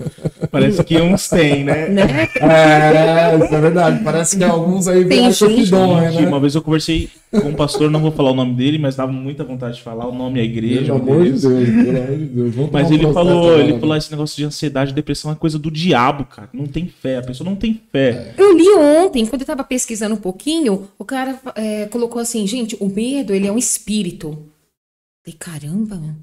Parece 0.52 0.84
que 0.84 0.97
uns 1.00 1.30
têm, 1.30 1.63
né? 1.63 1.88
né? 1.89 2.30
É, 2.41 3.38
isso 3.43 3.54
é 3.56 3.62
verdade. 3.62 4.04
Parece 4.04 4.38
que 4.38 4.43
alguns 4.43 4.88
aí 4.88 5.04
gente- 5.32 5.69
dom, 5.69 6.00
Gente, 6.02 6.21
né? 6.21 6.28
Uma 6.28 6.39
vez 6.39 6.56
eu 6.56 6.62
conversei 6.62 7.10
com 7.32 7.50
um 7.50 7.54
pastor, 7.54 7.89
não 7.91 8.02
vou 8.02 8.12
falar 8.12 8.32
o 8.32 8.36
nome 8.36 8.54
dele, 8.54 8.78
mas 8.78 8.95
dava 8.95 9.12
muita 9.12 9.43
vontade 9.43 9.78
de 9.78 9.82
falar 9.82 10.08
o 10.08 10.13
nome 10.13 10.36
da 10.39 10.43
igreja. 10.43 10.93
Pelo 10.93 10.95
amor 10.95 11.23
de. 11.23 11.30
Deus, 11.32 11.41
pelo 11.43 11.97
amor 11.97 12.17
de 12.17 12.26
Deus. 12.26 12.56
Vamos 12.56 12.71
Mas 12.71 12.91
ele 12.91 13.12
falou, 13.13 13.60
ele 13.60 13.73
né? 13.73 13.80
falou 13.80 13.95
esse 13.95 14.12
negócio 14.12 14.36
de 14.38 14.45
ansiedade, 14.45 14.93
depressão 14.93 15.32
é 15.32 15.36
coisa 15.36 15.60
do 15.60 15.69
diabo, 15.69 16.26
cara. 16.26 16.50
Não 16.54 16.65
tem 16.65 16.88
fé, 16.88 17.17
a 17.17 17.21
pessoa 17.21 17.47
não 17.50 17.56
tem 17.56 17.76
fé. 17.91 18.33
Eu 18.37 18.57
li 18.57 18.69
ontem, 18.69 19.25
quando 19.25 19.41
eu 19.41 19.47
tava 19.47 19.63
pesquisando 19.63 20.15
um 20.15 20.19
pouquinho, 20.19 20.89
o 20.97 21.05
cara 21.05 21.39
é, 21.55 21.85
colocou 21.87 22.21
assim, 22.21 22.45
gente, 22.47 22.75
o 22.79 22.87
medo, 22.87 23.33
ele 23.33 23.47
é 23.47 23.51
um 23.51 23.57
espírito. 23.57 24.27
Eu 24.27 25.33
falei, 25.33 25.37
caramba, 25.37 26.15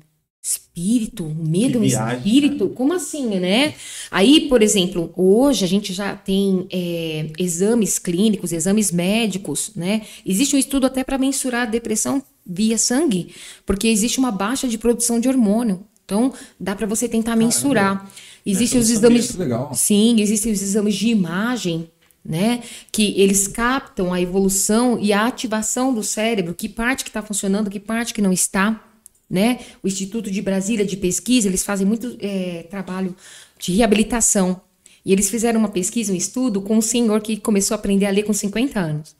espírito, 0.44 1.24
o 1.24 1.34
medo 1.34 1.78
é 1.78 1.80
um 1.80 1.84
espírito? 1.84 2.68
Como 2.70 2.92
assim, 2.92 3.26
né? 3.38 3.74
Aí, 4.10 4.42
por 4.48 4.62
exemplo, 4.62 5.10
hoje 5.16 5.64
a 5.64 5.68
gente 5.68 5.92
já 5.94 6.14
tem 6.14 6.66
é, 6.70 7.30
exames 7.38 7.98
clínicos, 7.98 8.52
exames 8.52 8.92
médicos, 8.92 9.72
né? 9.74 10.02
Existe 10.24 10.54
um 10.54 10.58
estudo 10.58 10.86
até 10.86 11.02
para 11.02 11.16
mensurar 11.16 11.62
a 11.62 11.70
depressão 11.70 12.22
via 12.44 12.76
sangue, 12.76 13.34
porque 13.64 13.88
existe 13.88 14.18
uma 14.18 14.30
baixa 14.30 14.68
de 14.68 14.76
produção 14.76 15.18
de 15.18 15.28
hormônio. 15.28 15.82
Então, 16.04 16.34
dá 16.60 16.76
para 16.76 16.86
você 16.86 17.08
tentar 17.08 17.34
mensurar. 17.34 18.10
Existem 18.44 18.78
eu 18.78 18.84
os 18.84 18.90
exames 18.90 19.34
legal. 19.36 19.72
Sim, 19.74 20.20
existem 20.20 20.52
os 20.52 20.62
exames 20.62 20.94
de 20.94 21.08
imagem, 21.08 21.90
né? 22.24 22.62
Que 22.92 23.18
eles 23.20 23.48
captam 23.48 24.12
a 24.12 24.20
evolução 24.20 24.98
e 25.00 25.12
a 25.12 25.26
ativação 25.26 25.94
do 25.94 26.02
cérebro, 26.02 26.54
que 26.54 26.68
parte 26.68 27.04
que 27.04 27.10
está 27.10 27.22
funcionando, 27.22 27.70
que 27.70 27.80
parte 27.80 28.12
que 28.12 28.20
não 28.22 28.32
está, 28.32 28.82
né? 29.28 29.60
O 29.82 29.88
Instituto 29.88 30.30
de 30.30 30.42
Brasília 30.42 30.84
de 30.84 30.96
Pesquisa, 30.96 31.48
eles 31.48 31.64
fazem 31.64 31.86
muito 31.86 32.16
é, 32.20 32.64
trabalho 32.70 33.16
de 33.58 33.72
reabilitação. 33.72 34.60
E 35.04 35.12
eles 35.12 35.28
fizeram 35.30 35.60
uma 35.60 35.68
pesquisa, 35.68 36.12
um 36.12 36.16
estudo 36.16 36.62
com 36.62 36.76
um 36.78 36.80
senhor 36.80 37.20
que 37.20 37.36
começou 37.36 37.74
a 37.74 37.78
aprender 37.78 38.06
a 38.06 38.10
ler 38.10 38.22
com 38.22 38.32
50 38.32 38.80
anos. 38.80 39.14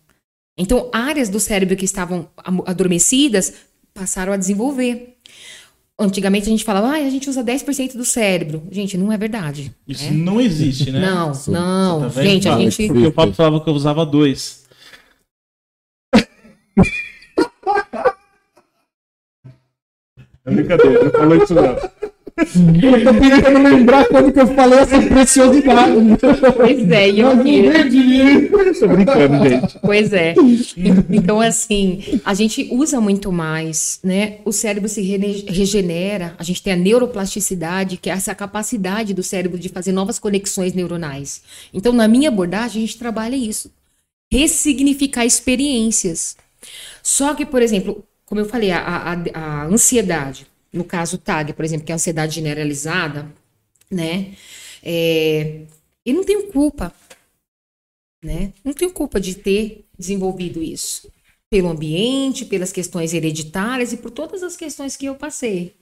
Então, 0.56 0.88
áreas 0.92 1.28
do 1.28 1.40
cérebro 1.40 1.76
que 1.76 1.84
estavam 1.84 2.28
am- 2.44 2.62
adormecidas 2.66 3.52
passaram 3.92 4.32
a 4.32 4.36
desenvolver. 4.36 5.16
Antigamente 5.98 6.46
a 6.46 6.50
gente 6.50 6.64
falava, 6.64 6.88
ah, 6.88 6.96
a 6.96 7.10
gente 7.10 7.30
usa 7.30 7.44
10% 7.44 7.96
do 7.96 8.04
cérebro. 8.04 8.66
Gente, 8.68 8.98
não 8.98 9.12
é 9.12 9.16
verdade. 9.16 9.72
Isso 9.86 10.04
né? 10.04 10.10
não 10.10 10.40
existe, 10.40 10.90
né? 10.90 11.00
Não, 11.00 11.32
não. 11.46 12.10
Tá 12.10 12.22
gente, 12.22 12.48
a 12.48 12.58
gente. 12.58 12.88
Porque 12.88 13.06
o 13.06 13.12
Pablo 13.12 13.32
falava 13.32 13.62
que 13.62 13.70
eu 13.70 13.74
usava 13.74 14.04
dois. 14.04 14.64
É 20.46 20.50
brincadeira, 20.50 21.04
não 21.04 21.10
falou 21.10 21.36
isso 21.42 21.54
não. 21.54 21.76
Eu 22.36 23.04
tô 23.04 23.20
tentando 23.20 23.62
lembrar 23.62 24.06
quando 24.06 24.32
que 24.32 24.40
eu 24.40 24.46
falei 24.48 24.80
essa 24.80 25.00
preciosidade. 25.00 25.92
Pois 26.56 26.90
é, 26.90 27.10
e 27.10 27.20
eu. 27.20 27.30
Tô 28.80 28.88
brincando, 28.88 29.48
gente. 29.48 29.78
Pois 29.80 30.12
é. 30.12 30.34
Então, 31.10 31.40
assim, 31.40 32.20
a 32.24 32.34
gente 32.34 32.68
usa 32.72 33.00
muito 33.00 33.30
mais, 33.30 34.00
né? 34.02 34.38
O 34.44 34.50
cérebro 34.50 34.88
se 34.88 35.00
regenera, 35.00 36.34
a 36.36 36.42
gente 36.42 36.60
tem 36.60 36.72
a 36.72 36.76
neuroplasticidade, 36.76 37.98
que 37.98 38.10
é 38.10 38.12
essa 38.12 38.34
capacidade 38.34 39.14
do 39.14 39.22
cérebro 39.22 39.56
de 39.56 39.68
fazer 39.68 39.92
novas 39.92 40.18
conexões 40.18 40.72
neuronais. 40.72 41.40
Então, 41.72 41.92
na 41.92 42.08
minha 42.08 42.30
abordagem, 42.30 42.82
a 42.82 42.86
gente 42.86 42.98
trabalha 42.98 43.36
isso. 43.36 43.70
Ressignificar 44.32 45.24
experiências. 45.24 46.36
Só 47.00 47.32
que, 47.32 47.46
por 47.46 47.62
exemplo, 47.62 48.04
como 48.26 48.40
eu 48.40 48.46
falei, 48.46 48.72
a, 48.72 48.80
a, 48.80 49.16
a 49.34 49.64
ansiedade, 49.66 50.46
no 50.74 50.84
caso 50.84 51.18
TAG, 51.18 51.52
por 51.54 51.64
exemplo, 51.64 51.86
que 51.86 51.92
é 51.92 51.94
ansiedade 51.94 52.34
generalizada, 52.34 53.32
né? 53.90 54.34
É, 54.82 55.62
eu 56.04 56.14
não 56.14 56.24
tenho 56.24 56.48
culpa 56.48 56.92
né? 58.24 58.52
Não 58.64 58.72
tenho 58.72 58.90
culpa 58.90 59.20
de 59.20 59.34
ter 59.36 59.84
desenvolvido 59.96 60.62
isso. 60.62 61.12
Pelo 61.50 61.68
ambiente, 61.68 62.46
pelas 62.46 62.72
questões 62.72 63.12
hereditárias 63.12 63.92
e 63.92 63.98
por 63.98 64.10
todas 64.10 64.42
as 64.42 64.56
questões 64.56 64.96
que 64.96 65.06
eu 65.06 65.14
passei. 65.14 65.76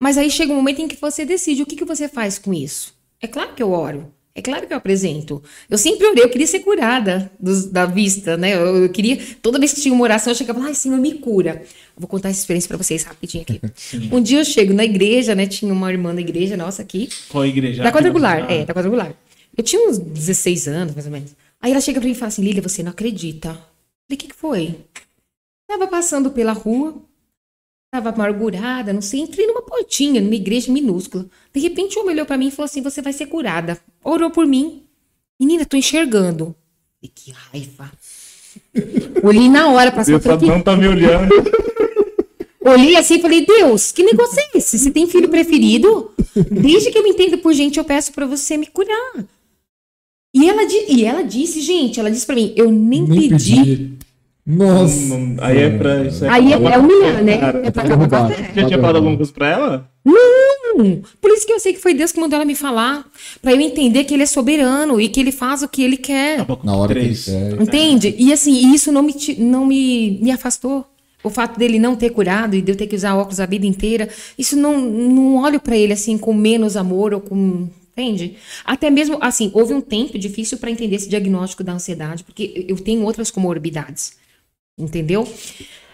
Mas 0.00 0.18
aí 0.18 0.30
chega 0.30 0.52
um 0.52 0.56
momento 0.56 0.82
em 0.82 0.86
que 0.86 1.00
você 1.00 1.24
decide 1.24 1.62
o 1.62 1.66
que, 1.66 1.74
que 1.74 1.84
você 1.84 2.08
faz 2.08 2.38
com 2.38 2.52
isso. 2.52 2.94
É 3.20 3.26
claro 3.26 3.54
que 3.54 3.62
eu 3.62 3.72
oro. 3.72 4.14
É 4.38 4.42
claro 4.42 4.66
que 4.66 4.72
eu 4.72 4.76
apresento. 4.76 5.42
Eu 5.68 5.76
sempre 5.76 6.06
orei, 6.06 6.22
eu 6.22 6.28
queria 6.28 6.46
ser 6.46 6.60
curada 6.60 7.30
dos- 7.40 7.66
da 7.66 7.84
vista, 7.86 8.36
né? 8.36 8.54
Eu, 8.54 8.84
eu 8.84 8.88
queria, 8.88 9.18
toda 9.42 9.58
vez 9.58 9.72
que 9.72 9.80
tinha 9.80 9.92
uma 9.92 10.04
oração, 10.04 10.30
eu 10.32 10.36
chegava, 10.36 10.60
ai, 10.62 10.74
Senhor, 10.74 10.96
me 10.98 11.14
cura. 11.14 11.60
Eu 11.64 12.00
vou 12.00 12.06
contar 12.08 12.28
essa 12.28 12.38
experiência 12.40 12.68
pra 12.68 12.76
vocês 12.76 13.02
rapidinho 13.02 13.42
aqui. 13.42 13.60
Um 14.12 14.22
dia 14.22 14.38
eu 14.38 14.44
chego 14.44 14.72
na 14.72 14.84
igreja, 14.84 15.34
né? 15.34 15.46
Tinha 15.46 15.72
uma 15.72 15.90
irmã 15.90 16.14
da 16.14 16.20
igreja 16.20 16.56
nossa 16.56 16.82
aqui, 16.82 17.08
Qual 17.28 17.44
igreja? 17.44 17.82
da 17.82 17.90
quadrangular, 17.90 18.46
Ah, 18.48 18.52
é, 18.52 18.64
da 18.64 18.72
quadrangular. 18.72 19.12
Eu 19.56 19.64
tinha 19.64 19.88
uns 19.88 19.98
16 19.98 20.68
anos, 20.68 20.94
mais 20.94 21.06
ou 21.06 21.12
menos. 21.12 21.34
Aí 21.60 21.72
ela 21.72 21.80
chega 21.80 21.98
pra 21.98 22.06
mim 22.06 22.12
e 22.12 22.16
fala 22.16 22.28
assim, 22.28 22.42
Lília, 22.42 22.62
você 22.62 22.82
não 22.82 22.92
acredita. 22.92 23.48
Eu 23.48 23.54
falei, 23.54 24.12
o 24.12 24.16
que 24.16 24.26
que 24.28 24.34
foi? 24.36 24.76
Tava 25.66 25.88
passando 25.88 26.30
pela 26.30 26.52
rua, 26.52 26.94
tava 27.90 28.10
amargurada, 28.10 28.92
não 28.92 29.00
sei, 29.00 29.20
entrei 29.20 29.46
numa 29.46 29.62
portinha, 29.62 30.20
numa 30.20 30.34
igreja 30.34 30.70
minúscula. 30.70 31.26
De 31.52 31.60
repente, 31.60 31.98
um 31.98 32.02
homem 32.02 32.14
olhou 32.14 32.26
pra 32.26 32.36
mim 32.36 32.48
e 32.48 32.50
falou 32.50 32.66
assim, 32.66 32.82
você 32.82 33.00
vai 33.00 33.12
ser 33.12 33.26
curada. 33.26 33.78
Orou 34.04 34.30
por 34.30 34.46
mim. 34.46 34.82
Menina, 35.40 35.64
tô 35.64 35.76
enxergando. 35.76 36.54
E 37.02 37.08
que 37.08 37.30
raiva. 37.30 37.90
Olhei 39.22 39.48
na 39.48 39.68
hora 39.68 39.90
pra 39.90 40.02
Deus 40.02 40.22
cima. 40.22 40.36
não 40.36 40.60
tá 40.60 40.76
me 40.76 40.86
olhando. 40.88 41.32
Olhei 42.64 42.96
assim 42.96 43.14
e 43.14 43.22
falei, 43.22 43.46
Deus, 43.46 43.92
que 43.92 44.02
negócio 44.02 44.38
é 44.40 44.58
esse? 44.58 44.78
Você 44.78 44.90
tem 44.90 45.06
filho 45.06 45.28
preferido? 45.28 46.12
Desde 46.50 46.90
que 46.90 46.98
eu 46.98 47.02
me 47.02 47.10
entendo 47.10 47.38
por 47.38 47.54
gente, 47.54 47.78
eu 47.78 47.84
peço 47.84 48.12
pra 48.12 48.26
você 48.26 48.56
me 48.56 48.66
curar. 48.66 49.24
E 50.34 50.48
ela, 50.48 50.62
e 50.64 51.04
ela 51.04 51.22
disse, 51.22 51.60
gente, 51.62 51.98
ela 51.98 52.10
disse 52.10 52.26
pra 52.26 52.34
mim, 52.34 52.52
eu 52.56 52.70
nem, 52.70 53.06
pedi. 53.06 53.96
Nossa. 54.48 55.14
Não- 55.18 55.36
aí 55.44 55.58
é 55.58 55.70
pra. 55.70 56.04
Isso 56.04 56.24
Aí 56.24 56.52
é, 56.52 56.56
é 56.56 56.78
humilhar, 56.78 57.22
né? 57.22 57.36
Cara, 57.38 57.66
É 57.66 57.70
pra 57.70 57.82
acabar 57.82 58.08
com 58.08 58.16
a 58.16 58.28
fé. 58.30 58.50
Já 58.56 58.66
tinha 58.66 58.78
falado 58.78 58.96
alguma 58.96 59.16
coisa 59.16 59.30
pra 59.30 59.48
ela? 59.50 59.90
Hum, 60.06 61.02
Por 61.20 61.30
isso 61.32 61.46
que 61.46 61.52
eu 61.52 61.60
sei 61.60 61.74
que 61.74 61.80
foi 61.80 61.92
Deus 61.92 62.12
que 62.12 62.18
mandou 62.18 62.36
ela 62.36 62.46
me 62.46 62.54
falar. 62.54 63.04
Pra 63.42 63.52
eu 63.52 63.60
entender 63.60 64.04
que 64.04 64.14
ele 64.14 64.22
é 64.22 64.26
soberano 64.26 64.98
e 64.98 65.08
que 65.10 65.20
ele 65.20 65.32
faz 65.32 65.62
o 65.62 65.68
que 65.68 65.82
ele 65.82 65.98
quer. 65.98 66.46
Na 66.64 66.74
hora 66.74 66.94
que 66.94 66.98
ele 67.00 67.06
Três. 67.08 67.24
quer. 67.26 67.60
Entende? 67.60 68.14
E 68.18 68.32
assim, 68.32 68.72
isso 68.72 68.90
não 68.90 69.02
me, 69.02 69.14
não 69.38 69.66
me, 69.66 70.18
me 70.22 70.30
afastou. 70.30 70.86
O 71.22 71.28
fato 71.28 71.58
dele 71.58 71.78
não 71.78 71.94
ter 71.94 72.10
curado 72.10 72.54
e 72.56 72.62
de 72.62 72.72
eu 72.72 72.76
ter 72.76 72.86
que 72.86 72.96
usar 72.96 73.16
óculos 73.16 73.40
a 73.40 73.44
vida 73.46 73.66
inteira, 73.66 74.08
isso 74.38 74.56
não, 74.56 74.80
não 74.80 75.36
olho 75.42 75.60
pra 75.60 75.76
ele 75.76 75.92
assim 75.92 76.16
com 76.16 76.32
menos 76.32 76.74
amor 76.76 77.12
ou 77.12 77.20
com. 77.20 77.68
Entende? 77.92 78.36
Até 78.64 78.88
mesmo, 78.88 79.18
assim, 79.20 79.50
houve 79.52 79.74
um 79.74 79.80
tempo 79.80 80.16
difícil 80.16 80.56
pra 80.56 80.70
entender 80.70 80.94
esse 80.94 81.08
diagnóstico 81.08 81.64
da 81.64 81.72
ansiedade, 81.72 82.22
porque 82.22 82.64
eu 82.68 82.76
tenho 82.76 83.02
outras 83.02 83.28
comorbidades. 83.28 84.12
Entendeu? 84.78 85.26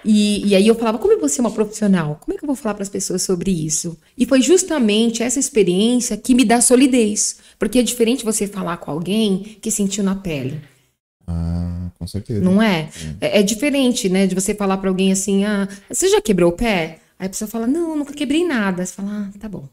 E, 0.05 0.49
e 0.49 0.55
aí 0.55 0.67
eu 0.67 0.75
falava, 0.75 0.99
como 0.99 1.13
eu 1.13 1.19
vou 1.19 1.29
ser 1.29 1.41
uma 1.41 1.51
profissional? 1.51 2.19
Como 2.21 2.35
é 2.35 2.39
que 2.39 2.45
eu 2.45 2.47
vou 2.47 2.55
falar 2.55 2.75
para 2.75 2.83
as 2.83 2.89
pessoas 2.91 3.23
sobre 3.23 3.51
isso? 3.51 3.99
E 4.19 4.27
foi 4.27 4.43
justamente 4.43 5.23
essa 5.23 5.41
experiência 5.41 6.17
que 6.17 6.35
me 6.35 6.45
dá 6.45 6.61
solidez. 6.61 7.39
Porque 7.59 7.79
é 7.79 7.83
diferente 7.83 8.25
você 8.25 8.47
falar 8.47 8.77
com 8.77 8.91
alguém 8.91 9.57
que 9.63 9.71
sentiu 9.71 10.05
na 10.05 10.15
pele. 10.15 10.61
Ah, 11.27 11.89
com 11.99 12.07
certeza. 12.07 12.43
Não 12.43 12.61
é? 12.61 12.91
É, 13.21 13.41
é 13.41 13.43
diferente, 13.43 14.11
né? 14.11 14.27
De 14.27 14.35
você 14.35 14.55
falar 14.55 14.77
pra 14.77 14.91
alguém 14.91 15.11
assim, 15.11 15.45
ah, 15.45 15.67
você 15.89 16.09
já 16.09 16.21
quebrou 16.21 16.51
o 16.51 16.57
pé? 16.57 16.99
Aí 17.19 17.27
a 17.27 17.31
pessoa 17.31 17.49
fala, 17.49 17.67
não, 17.67 17.97
nunca 17.97 18.13
quebrei 18.13 18.47
nada. 18.47 18.85
Você 18.85 18.93
fala, 18.93 19.31
ah, 19.35 19.39
tá 19.39 19.49
bom. 19.49 19.67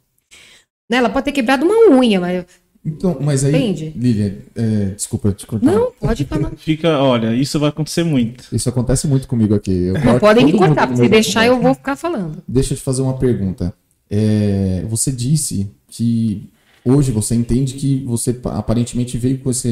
Né? 0.90 0.98
Ela 0.98 1.10
pode 1.10 1.26
ter 1.26 1.34
quebrado 1.34 1.66
uma 1.66 1.98
unha, 1.98 2.20
mas. 2.22 2.46
Então, 2.84 3.18
mas 3.22 3.44
aí, 3.44 3.56
Entende? 3.56 3.94
Lilian, 3.96 4.34
é, 4.56 4.86
desculpa 4.96 5.32
te 5.34 5.46
cortar. 5.46 5.66
Não, 5.72 5.92
pode 6.00 6.26
falar. 6.26 6.52
Fica, 6.58 6.98
olha, 7.00 7.36
isso 7.36 7.60
vai 7.60 7.70
acontecer 7.70 8.04
muito. 8.04 8.46
Isso 8.52 8.68
acontece 8.70 9.08
muito 9.08 9.28
comigo 9.28 9.54
aqui. 9.54 9.72
Eu 9.72 9.94
Não 10.04 10.18
podem 10.20 10.46
me 10.46 10.54
cortar, 10.54 10.96
se 10.96 11.08
deixar 11.08 11.46
eu 11.46 11.62
vou 11.62 11.76
ficar 11.76 11.96
falando. 11.96 12.42
Deixa 12.48 12.74
eu 12.74 12.78
te 12.78 12.84
fazer 12.84 13.04
uma 13.04 13.18
pergunta. 13.18 13.72
É, 14.10 14.84
você 14.90 15.12
disse 15.12 15.70
que 15.88 16.50
hoje 16.84 17.12
você 17.12 17.36
entende 17.36 17.76
que 17.76 18.04
você 18.04 18.34
pa- 18.34 18.58
aparentemente 18.58 19.16
veio 19.16 19.38
com 19.38 19.52
essa 19.52 19.70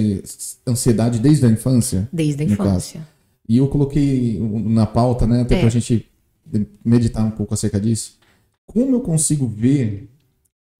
ansiedade 0.68 1.18
desde 1.20 1.46
a 1.46 1.50
infância. 1.50 2.08
Desde 2.14 2.44
a 2.44 2.48
caso. 2.48 2.62
infância. 2.62 3.08
E 3.48 3.58
eu 3.58 3.68
coloquei 3.68 4.38
na 4.40 4.86
pauta, 4.86 5.26
né, 5.26 5.42
até 5.42 5.56
É. 5.56 5.60
pra 5.62 5.70
gente 5.70 6.06
meditar 6.86 7.26
um 7.26 7.32
pouco 7.32 7.56
acerca 7.56 7.80
disso. 7.80 8.18
Como 8.68 8.96
eu 8.96 9.00
consigo 9.02 9.48
ver 9.48 10.08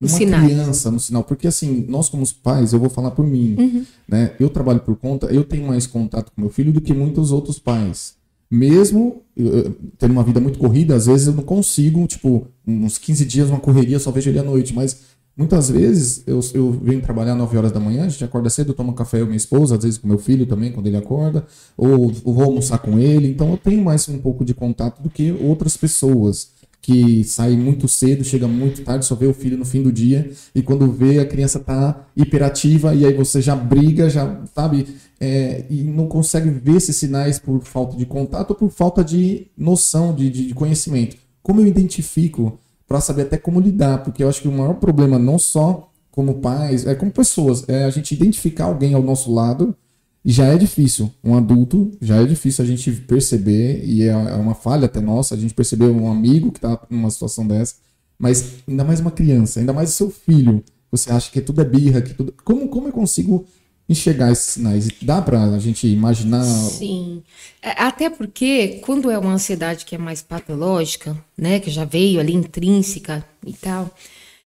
Os 0.02 0.12
uma 0.14 0.18
sinais. 0.18 0.46
criança 0.46 0.90
no 0.92 1.00
sinal? 1.00 1.24
Porque 1.24 1.48
assim, 1.48 1.86
nós 1.90 2.08
como 2.08 2.24
os 2.24 2.32
pais, 2.32 2.72
eu 2.74 2.80
vou 2.80 2.90
falar 2.90 3.12
por 3.12 3.26
mim, 3.28 3.56
Uhum. 3.60 3.86
né? 4.08 4.32
Eu 4.40 4.50
trabalho 4.50 4.80
por 4.80 4.96
conta, 4.96 5.28
eu 5.28 5.44
tenho 5.44 5.68
mais 5.68 5.86
contato 5.86 6.32
com 6.34 6.40
meu 6.42 6.50
filho 6.50 6.72
do 6.72 6.80
que 6.80 6.94
muitos 6.94 7.32
outros 7.32 7.60
pais. 7.60 8.14
Mesmo 8.50 9.22
eu- 9.38 9.76
tendo 9.98 10.12
uma 10.12 10.24
vida 10.24 10.40
muito 10.40 10.58
corrida, 10.58 10.96
às 10.96 11.06
vezes 11.06 11.28
eu 11.28 11.34
não 11.34 11.44
consigo, 11.44 12.08
tipo, 12.08 12.48
uns 12.66 12.98
15 12.98 13.26
dias 13.26 13.50
uma 13.50 13.60
correria, 13.60 14.00
só 14.00 14.10
vejo 14.10 14.30
ele 14.30 14.40
à 14.40 14.44
noite, 14.44 14.74
mas 14.74 15.02
muitas 15.38 15.70
vezes 15.70 16.24
eu, 16.26 16.40
eu 16.54 16.72
venho 16.72 17.00
trabalhar 17.02 17.36
9 17.36 17.56
horas 17.58 17.72
da 17.72 17.80
manhã, 17.80 18.06
a 18.06 18.10
gente 18.10 18.24
acorda 18.24 18.50
cedo, 18.50 18.70
eu 18.72 18.74
tomo 18.74 18.94
café 18.94 19.18
eu 19.20 19.24
e 19.26 19.28
minha 19.28 19.38
esposa, 19.38 19.76
às 19.76 19.84
vezes 19.84 20.00
com 20.00 20.08
meu 20.08 20.18
filho 20.18 20.46
também, 20.48 20.72
quando 20.72 20.88
ele 20.88 20.98
acorda, 20.98 21.46
ou, 21.78 22.12
ou 22.24 22.34
vou 22.34 22.44
almoçar 22.46 22.80
com 22.80 22.98
ele, 22.98 23.28
então 23.30 23.52
eu 23.52 23.58
tenho 23.58 23.84
mais 23.84 24.08
um 24.10 24.18
pouco 24.18 24.44
de 24.44 24.54
contato 24.54 25.02
do 25.04 25.10
que 25.10 25.32
outras 25.32 25.78
pessoas 25.78 26.50
que 26.82 27.24
saem 27.24 27.58
muito 27.58 27.88
cedo, 27.88 28.24
chega 28.24 28.48
muito 28.48 28.82
tarde, 28.84 29.06
só 29.06 29.14
vê 29.16 29.28
o 29.28 29.34
filho 29.34 29.58
no 29.58 29.66
fim 29.66 29.82
do 29.84 29.92
dia, 29.92 30.32
e 30.56 30.62
quando 30.62 30.90
vê 30.92 31.20
a 31.20 31.26
criança 31.26 31.60
tá 31.60 32.08
hiperativa, 32.16 32.96
e 32.96 33.06
aí 33.06 33.14
você 33.14 33.42
já 33.42 33.56
briga, 33.56 34.10
já, 34.10 34.42
sabe, 34.56 34.88
é, 35.20 35.66
e 35.70 35.84
não 35.84 36.08
consegue 36.08 36.50
ver 36.50 36.78
esses 36.78 36.96
sinais 36.96 37.38
por 37.38 37.62
falta 37.64 37.98
de 37.98 38.06
contato 38.06 38.52
ou 38.52 38.56
por 38.56 38.70
falta 38.72 39.04
de 39.04 39.48
noção, 39.58 40.16
de, 40.16 40.30
de- 40.30 40.54
conhecimento. 40.54 41.18
Como 41.44 41.60
eu 41.62 41.68
identifico 41.68 42.58
para 42.88 43.02
saber 43.02 43.24
até 43.24 43.38
como 43.38 43.60
lidar? 43.60 44.04
Porque 44.04 44.24
eu 44.24 44.30
acho 44.30 44.42
que 44.42 44.48
o 44.48 44.52
maior 44.52 44.76
problema, 44.76 45.20
não 45.20 45.38
só 45.38 45.92
como 46.12 46.36
pais, 46.36 46.86
é 46.88 46.96
como 46.96 47.12
pessoas, 47.12 47.68
é 47.68 47.84
a 47.86 47.90
gente 47.90 48.14
identificar 48.14 48.66
alguém 48.66 48.94
ao 48.94 49.04
nosso 49.04 49.32
lado 49.34 49.76
já 50.24 50.46
é 50.46 50.58
difícil. 50.58 51.12
Um 51.24 51.36
adulto 51.36 51.92
já 52.02 52.18
é 52.18 52.26
difícil 52.26 52.64
a 52.64 52.68
gente 52.68 52.92
perceber, 52.92 53.84
e 53.86 54.04
é 54.04 54.08
é 54.10 54.36
uma 54.36 54.56
falha 54.56 54.86
até 54.86 55.00
nossa, 55.00 55.36
a 55.36 55.38
gente 55.38 55.54
perceber 55.54 55.86
um 55.86 56.12
amigo 56.12 56.52
que 56.52 56.60
tá 56.60 56.80
numa 56.90 57.10
situação 57.10 57.48
dessa, 57.48 57.76
mas 58.18 58.56
ainda 58.68 58.84
mais 58.84 59.00
uma 59.00 59.12
criança, 59.12 59.60
ainda 59.60 59.74
mais 59.74 59.90
o 59.90 59.94
seu 59.94 60.12
filho. 60.12 60.64
Você 60.92 61.12
acha 61.12 61.32
que 61.32 61.42
tudo 61.42 61.62
é 61.62 61.66
birra, 61.66 62.02
que 62.02 62.14
tudo. 62.14 62.34
Como, 62.44 62.68
como 62.68 62.88
eu 62.88 62.92
consigo 62.92 63.46
enxergar 63.88 64.32
esses 64.32 64.54
sinais? 64.54 64.88
Dá 65.02 65.22
pra 65.22 65.58
gente 65.60 65.88
imaginar? 65.88 66.44
Sim. 66.44 67.24
É, 67.62 67.72
Até 67.82 68.10
porque, 68.10 68.80
quando 68.84 69.10
é 69.10 69.18
uma 69.18 69.34
ansiedade 69.34 69.86
que 69.86 69.96
é 69.96 69.98
mais 69.98 70.22
patológica, 70.22 71.18
né, 71.38 71.60
que 71.60 71.70
já 71.72 71.86
veio 71.86 72.20
ali 72.20 72.34
intrínseca 72.34 73.26
e 73.46 73.54
tal, 73.54 73.90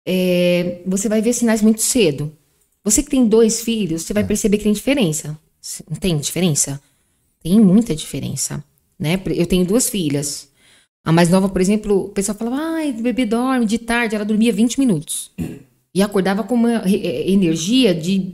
é, 0.06 0.80
você 0.86 1.08
vai 1.08 1.22
ver 1.22 1.32
sinais 1.32 1.62
muito 1.62 1.80
cedo. 1.82 2.32
Você 2.84 3.02
que 3.02 3.10
tem 3.10 3.26
dois 3.26 3.60
filhos, 3.62 4.02
você 4.02 4.12
vai 4.12 4.24
perceber 4.24 4.58
que 4.58 4.64
tem 4.64 4.72
diferença. 4.72 5.38
Tem 6.00 6.16
diferença? 6.18 6.80
Tem 7.42 7.60
muita 7.60 7.94
diferença, 7.94 8.62
né? 8.98 9.20
Eu 9.34 9.46
tenho 9.46 9.64
duas 9.64 9.88
filhas. 9.88 10.48
A 11.04 11.10
mais 11.12 11.28
nova, 11.28 11.48
por 11.48 11.60
exemplo, 11.60 12.04
o 12.06 12.08
pessoal 12.10 12.36
falava, 12.38 12.56
ai, 12.76 12.90
o 12.90 13.02
bebê 13.02 13.24
dorme 13.26 13.66
de 13.66 13.78
tarde, 13.78 14.14
ela 14.14 14.24
dormia 14.24 14.52
20 14.52 14.78
minutos. 14.78 15.30
E 15.94 16.00
acordava 16.02 16.44
com 16.44 16.54
uma 16.54 16.78
re- 16.78 17.02
eh, 17.04 17.30
energia 17.30 17.94
de 17.94 18.32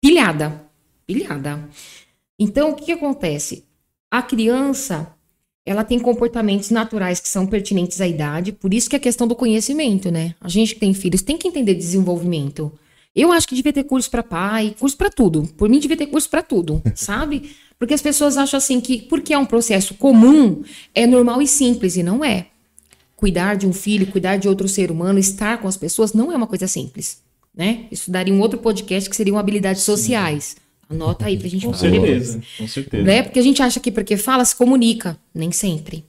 pilhada. 0.00 0.62
Pilhada. 1.06 1.68
Então, 2.38 2.70
o 2.70 2.74
que, 2.74 2.84
que 2.86 2.92
acontece? 2.92 3.64
A 4.10 4.22
criança, 4.22 5.12
ela 5.64 5.84
tem 5.84 5.98
comportamentos 5.98 6.70
naturais 6.70 7.20
que 7.20 7.28
são 7.28 7.46
pertinentes 7.46 8.00
à 8.00 8.06
idade, 8.06 8.52
por 8.52 8.72
isso 8.74 8.88
que 8.88 8.96
é 8.96 8.98
a 8.98 9.00
questão 9.00 9.26
do 9.26 9.34
conhecimento, 9.36 10.10
né? 10.10 10.34
A 10.40 10.48
gente 10.48 10.74
que 10.74 10.80
tem 10.80 10.92
filhos 10.94 11.22
tem 11.22 11.36
que 11.38 11.48
entender 11.48 11.74
desenvolvimento. 11.74 12.72
Eu 13.14 13.32
acho 13.32 13.46
que 13.48 13.54
devia 13.54 13.72
ter 13.72 13.84
curso 13.84 14.10
para 14.10 14.22
pai, 14.22 14.74
curso 14.78 14.96
para 14.96 15.10
tudo. 15.10 15.42
Por 15.56 15.68
mim, 15.68 15.78
devia 15.80 15.96
ter 15.96 16.06
curso 16.06 16.28
para 16.28 16.42
tudo, 16.42 16.80
sabe? 16.94 17.50
Porque 17.78 17.94
as 17.94 18.02
pessoas 18.02 18.36
acham 18.36 18.58
assim 18.58 18.80
que, 18.80 19.02
porque 19.02 19.32
é 19.32 19.38
um 19.38 19.46
processo 19.46 19.94
comum, 19.94 20.62
é 20.94 21.06
normal 21.06 21.40
e 21.42 21.46
simples, 21.46 21.96
e 21.96 22.02
não 22.02 22.24
é. 22.24 22.46
Cuidar 23.16 23.56
de 23.56 23.66
um 23.66 23.72
filho, 23.72 24.06
cuidar 24.06 24.36
de 24.36 24.48
outro 24.48 24.68
ser 24.68 24.90
humano, 24.90 25.18
estar 25.18 25.58
com 25.60 25.66
as 25.68 25.76
pessoas, 25.76 26.12
não 26.12 26.30
é 26.32 26.36
uma 26.36 26.46
coisa 26.46 26.66
simples, 26.66 27.20
né? 27.54 27.86
Isso 27.90 28.10
daria 28.10 28.32
um 28.32 28.40
outro 28.40 28.58
podcast 28.58 29.08
que 29.10 29.16
seriam 29.16 29.38
habilidades 29.38 29.82
sociais. 29.82 30.56
Anota 30.88 31.26
aí 31.26 31.38
pra 31.38 31.48
gente 31.48 31.64
Com 31.66 31.72
falar 31.72 31.90
depois 31.90 32.10
certeza, 32.10 32.42
com 32.58 32.66
certeza. 32.68 33.02
né? 33.04 33.22
Porque 33.22 33.38
a 33.38 33.42
gente 33.42 33.62
acha 33.62 33.78
que 33.80 33.90
porque 33.90 34.16
fala 34.16 34.44
se 34.44 34.56
comunica, 34.56 35.18
nem 35.34 35.52
sempre. 35.52 36.04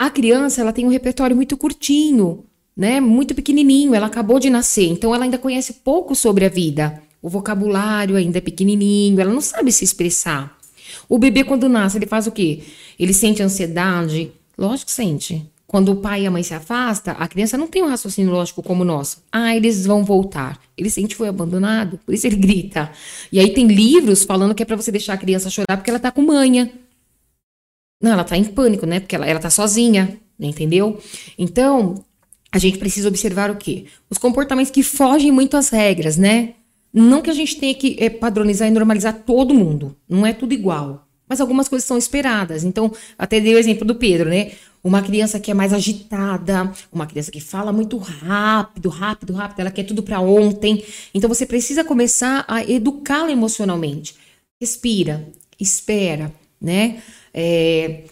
A 0.00 0.08
criança, 0.10 0.60
ela 0.60 0.72
tem 0.72 0.84
um 0.86 0.90
repertório 0.90 1.34
muito 1.36 1.56
curtinho, 1.56 2.44
né? 2.78 3.00
Muito 3.00 3.34
pequenininho, 3.34 3.92
ela 3.92 4.06
acabou 4.06 4.38
de 4.38 4.48
nascer, 4.48 4.86
então 4.86 5.12
ela 5.12 5.24
ainda 5.24 5.36
conhece 5.36 5.72
pouco 5.72 6.14
sobre 6.14 6.44
a 6.44 6.48
vida. 6.48 7.02
O 7.20 7.28
vocabulário 7.28 8.14
ainda 8.14 8.38
é 8.38 8.40
pequenininho, 8.40 9.20
ela 9.20 9.32
não 9.32 9.40
sabe 9.40 9.72
se 9.72 9.82
expressar. 9.82 10.56
O 11.08 11.18
bebê 11.18 11.42
quando 11.42 11.68
nasce, 11.68 11.98
ele 11.98 12.06
faz 12.06 12.28
o 12.28 12.32
quê? 12.32 12.60
Ele 12.96 13.12
sente 13.12 13.42
ansiedade? 13.42 14.30
Lógico 14.56 14.86
que 14.86 14.92
sente. 14.92 15.44
Quando 15.66 15.90
o 15.90 15.96
pai 15.96 16.22
e 16.22 16.26
a 16.26 16.30
mãe 16.30 16.42
se 16.42 16.54
afastam, 16.54 17.14
a 17.18 17.26
criança 17.26 17.58
não 17.58 17.66
tem 17.66 17.82
um 17.82 17.88
raciocínio 17.88 18.32
lógico 18.32 18.62
como 18.62 18.82
o 18.82 18.86
nosso. 18.86 19.22
Ah, 19.30 19.54
eles 19.54 19.84
vão 19.84 20.04
voltar. 20.04 20.58
Ele 20.76 20.88
sente 20.88 21.08
que 21.08 21.16
foi 21.16 21.28
abandonado, 21.28 21.98
por 22.06 22.14
isso 22.14 22.26
ele 22.28 22.36
grita. 22.36 22.92
E 23.32 23.40
aí 23.40 23.52
tem 23.52 23.66
livros 23.66 24.22
falando 24.22 24.54
que 24.54 24.62
é 24.62 24.66
pra 24.66 24.76
você 24.76 24.92
deixar 24.92 25.14
a 25.14 25.18
criança 25.18 25.50
chorar 25.50 25.76
porque 25.76 25.90
ela 25.90 25.98
tá 25.98 26.12
com 26.12 26.22
manha. 26.22 26.72
Não, 28.00 28.12
ela 28.12 28.24
tá 28.24 28.36
em 28.36 28.44
pânico, 28.44 28.86
né? 28.86 29.00
Porque 29.00 29.16
ela, 29.16 29.26
ela 29.26 29.40
tá 29.40 29.50
sozinha, 29.50 30.16
entendeu? 30.38 30.98
Então, 31.36 32.04
a 32.50 32.58
gente 32.58 32.78
precisa 32.78 33.08
observar 33.08 33.50
o 33.50 33.56
quê? 33.56 33.86
Os 34.08 34.18
comportamentos 34.18 34.70
que 34.70 34.82
fogem 34.82 35.30
muito 35.30 35.56
às 35.56 35.68
regras, 35.68 36.16
né? 36.16 36.54
Não 36.92 37.20
que 37.20 37.30
a 37.30 37.34
gente 37.34 37.56
tenha 37.56 37.74
que 37.74 37.96
eh, 38.00 38.08
padronizar 38.08 38.66
e 38.66 38.70
normalizar 38.70 39.22
todo 39.26 39.54
mundo. 39.54 39.94
Não 40.08 40.24
é 40.26 40.32
tudo 40.32 40.54
igual. 40.54 41.06
Mas 41.28 41.40
algumas 41.40 41.68
coisas 41.68 41.86
são 41.86 41.98
esperadas. 41.98 42.64
Então, 42.64 42.90
até 43.18 43.38
dei 43.38 43.54
o 43.54 43.58
exemplo 43.58 43.84
do 43.84 43.94
Pedro, 43.94 44.30
né? 44.30 44.52
Uma 44.82 45.02
criança 45.02 45.38
que 45.38 45.50
é 45.50 45.54
mais 45.54 45.74
agitada, 45.74 46.72
uma 46.90 47.06
criança 47.06 47.30
que 47.30 47.40
fala 47.40 47.72
muito 47.72 47.98
rápido, 47.98 48.88
rápido, 48.88 49.34
rápido, 49.34 49.60
ela 49.60 49.70
quer 49.70 49.82
tudo 49.82 50.02
para 50.02 50.20
ontem. 50.20 50.82
Então, 51.12 51.28
você 51.28 51.44
precisa 51.44 51.84
começar 51.84 52.44
a 52.48 52.62
educá-la 52.64 53.30
emocionalmente. 53.30 54.14
Respira, 54.58 55.28
espera, 55.60 56.32
né? 56.60 57.02
É, 57.34 58.04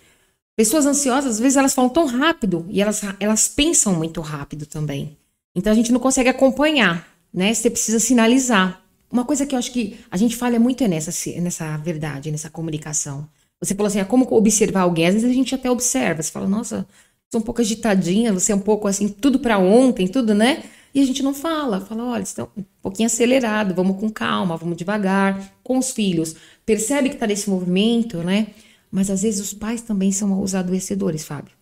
Pessoas 0.56 0.86
ansiosas, 0.86 1.32
às 1.32 1.38
vezes, 1.38 1.56
elas 1.56 1.74
falam 1.74 1.90
tão 1.90 2.06
rápido 2.06 2.66
e 2.70 2.80
elas, 2.80 3.02
elas 3.20 3.46
pensam 3.46 3.94
muito 3.94 4.22
rápido 4.22 4.64
também. 4.64 5.16
Então 5.54 5.72
a 5.72 5.76
gente 5.76 5.92
não 5.92 6.00
consegue 6.00 6.30
acompanhar, 6.30 7.06
né? 7.32 7.52
Você 7.52 7.68
precisa 7.68 7.98
sinalizar. 8.00 8.82
Uma 9.10 9.24
coisa 9.24 9.46
que 9.46 9.54
eu 9.54 9.58
acho 9.58 9.70
que 9.70 9.98
a 10.10 10.16
gente 10.16 10.34
falha 10.34 10.58
muito 10.58 10.82
é 10.82 10.88
nessa, 10.88 11.10
nessa 11.40 11.76
verdade, 11.76 12.30
nessa 12.30 12.50
comunicação. 12.50 13.28
Você 13.60 13.74
falou 13.74 13.88
assim, 13.88 14.00
ah, 14.00 14.04
como 14.04 14.26
observar 14.34 14.82
alguém? 14.82 15.06
Às 15.06 15.14
vezes 15.14 15.30
a 15.30 15.32
gente 15.32 15.54
até 15.54 15.70
observa, 15.70 16.22
você 16.22 16.30
fala, 16.30 16.48
nossa, 16.48 16.86
sou 17.30 17.40
um 17.40 17.44
pouco 17.44 17.60
agitadinha, 17.60 18.32
você 18.32 18.52
é 18.52 18.54
um 18.54 18.60
pouco 18.60 18.88
assim, 18.88 19.08
tudo 19.08 19.38
para 19.38 19.58
ontem, 19.58 20.08
tudo, 20.08 20.34
né? 20.34 20.64
E 20.94 21.00
a 21.00 21.06
gente 21.06 21.22
não 21.22 21.34
fala, 21.34 21.80
fala, 21.80 22.04
olha, 22.04 22.22
estão 22.22 22.48
um 22.56 22.64
pouquinho 22.82 23.06
acelerado, 23.06 23.74
vamos 23.74 23.98
com 23.98 24.08
calma, 24.08 24.56
vamos 24.56 24.76
devagar, 24.76 25.52
com 25.62 25.78
os 25.78 25.90
filhos. 25.90 26.34
Percebe 26.64 27.10
que 27.10 27.16
está 27.16 27.26
nesse 27.26 27.48
movimento, 27.50 28.18
né? 28.18 28.48
Mas 28.96 29.11
às 29.11 29.20
vezes 29.20 29.42
os 29.42 29.52
pais 29.52 29.82
também 29.82 30.11
são 30.11 30.40
os 30.40 30.54
adoecedores, 30.54 31.22
Fábio. 31.22 31.52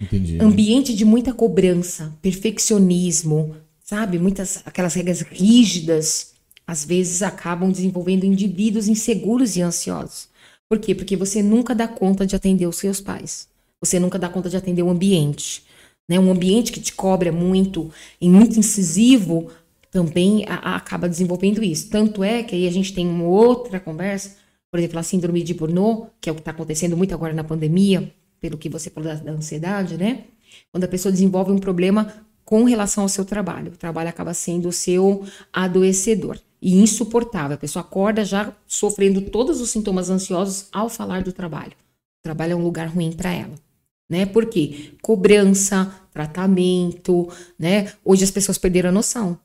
Entendi. 0.00 0.42
Ambiente 0.42 0.92
de 0.92 1.04
muita 1.04 1.32
cobrança, 1.32 2.12
perfeccionismo, 2.20 3.54
sabe? 3.84 4.18
Muitas 4.18 4.60
aquelas 4.66 4.94
regras 4.94 5.20
rígidas, 5.20 6.32
às 6.66 6.84
vezes 6.84 7.22
acabam 7.22 7.70
desenvolvendo 7.70 8.24
indivíduos 8.24 8.88
inseguros 8.88 9.54
e 9.54 9.62
ansiosos. 9.62 10.26
Por 10.68 10.80
quê? 10.80 10.92
Porque 10.92 11.16
você 11.16 11.40
nunca 11.44 11.76
dá 11.76 11.86
conta 11.86 12.26
de 12.26 12.34
atender 12.34 12.66
os 12.66 12.78
seus 12.78 13.00
pais. 13.00 13.46
Você 13.80 14.00
nunca 14.00 14.18
dá 14.18 14.28
conta 14.28 14.50
de 14.50 14.56
atender 14.56 14.82
o 14.82 14.90
ambiente. 14.90 15.62
Né? 16.08 16.18
Um 16.18 16.32
ambiente 16.32 16.72
que 16.72 16.80
te 16.80 16.92
cobra 16.92 17.30
muito 17.30 17.88
e 18.20 18.28
muito 18.28 18.58
incisivo 18.58 19.48
também 19.92 20.44
a, 20.48 20.56
a, 20.56 20.76
acaba 20.76 21.08
desenvolvendo 21.08 21.62
isso. 21.62 21.88
Tanto 21.88 22.24
é 22.24 22.42
que 22.42 22.56
aí 22.56 22.66
a 22.66 22.72
gente 22.72 22.92
tem 22.92 23.06
uma 23.06 23.26
outra 23.26 23.78
conversa, 23.78 24.39
por 24.70 24.78
exemplo, 24.78 24.98
a 24.98 25.02
síndrome 25.02 25.42
de 25.42 25.54
Burnout, 25.54 26.10
que 26.20 26.28
é 26.28 26.32
o 26.32 26.34
que 26.34 26.40
está 26.40 26.52
acontecendo 26.52 26.96
muito 26.96 27.12
agora 27.14 27.32
na 27.32 27.42
pandemia, 27.42 28.12
pelo 28.40 28.56
que 28.56 28.68
você 28.68 28.88
falou 28.88 29.08
da, 29.08 29.16
da 29.16 29.32
ansiedade, 29.32 29.96
né? 29.96 30.24
Quando 30.70 30.84
a 30.84 30.88
pessoa 30.88 31.12
desenvolve 31.12 31.52
um 31.52 31.58
problema 31.58 32.12
com 32.44 32.64
relação 32.64 33.04
ao 33.04 33.08
seu 33.08 33.24
trabalho. 33.24 33.72
O 33.72 33.76
trabalho 33.76 34.08
acaba 34.08 34.34
sendo 34.34 34.68
o 34.68 34.72
seu 34.72 35.24
adoecedor 35.52 36.38
e 36.60 36.80
insuportável. 36.80 37.54
A 37.54 37.58
pessoa 37.58 37.82
acorda 37.82 38.24
já 38.24 38.52
sofrendo 38.66 39.20
todos 39.22 39.60
os 39.60 39.70
sintomas 39.70 40.10
ansiosos 40.10 40.66
ao 40.72 40.88
falar 40.88 41.22
do 41.22 41.32
trabalho. 41.32 41.72
O 41.72 42.22
trabalho 42.22 42.52
é 42.52 42.56
um 42.56 42.62
lugar 42.62 42.88
ruim 42.88 43.12
para 43.12 43.32
ela. 43.32 43.54
Né? 44.08 44.26
Por 44.26 44.46
quê? 44.46 44.92
Cobrança, 45.00 45.94
tratamento, 46.12 47.28
né? 47.56 47.92
Hoje 48.04 48.24
as 48.24 48.30
pessoas 48.30 48.58
perderam 48.58 48.88
a 48.88 48.92
noção. 48.92 49.38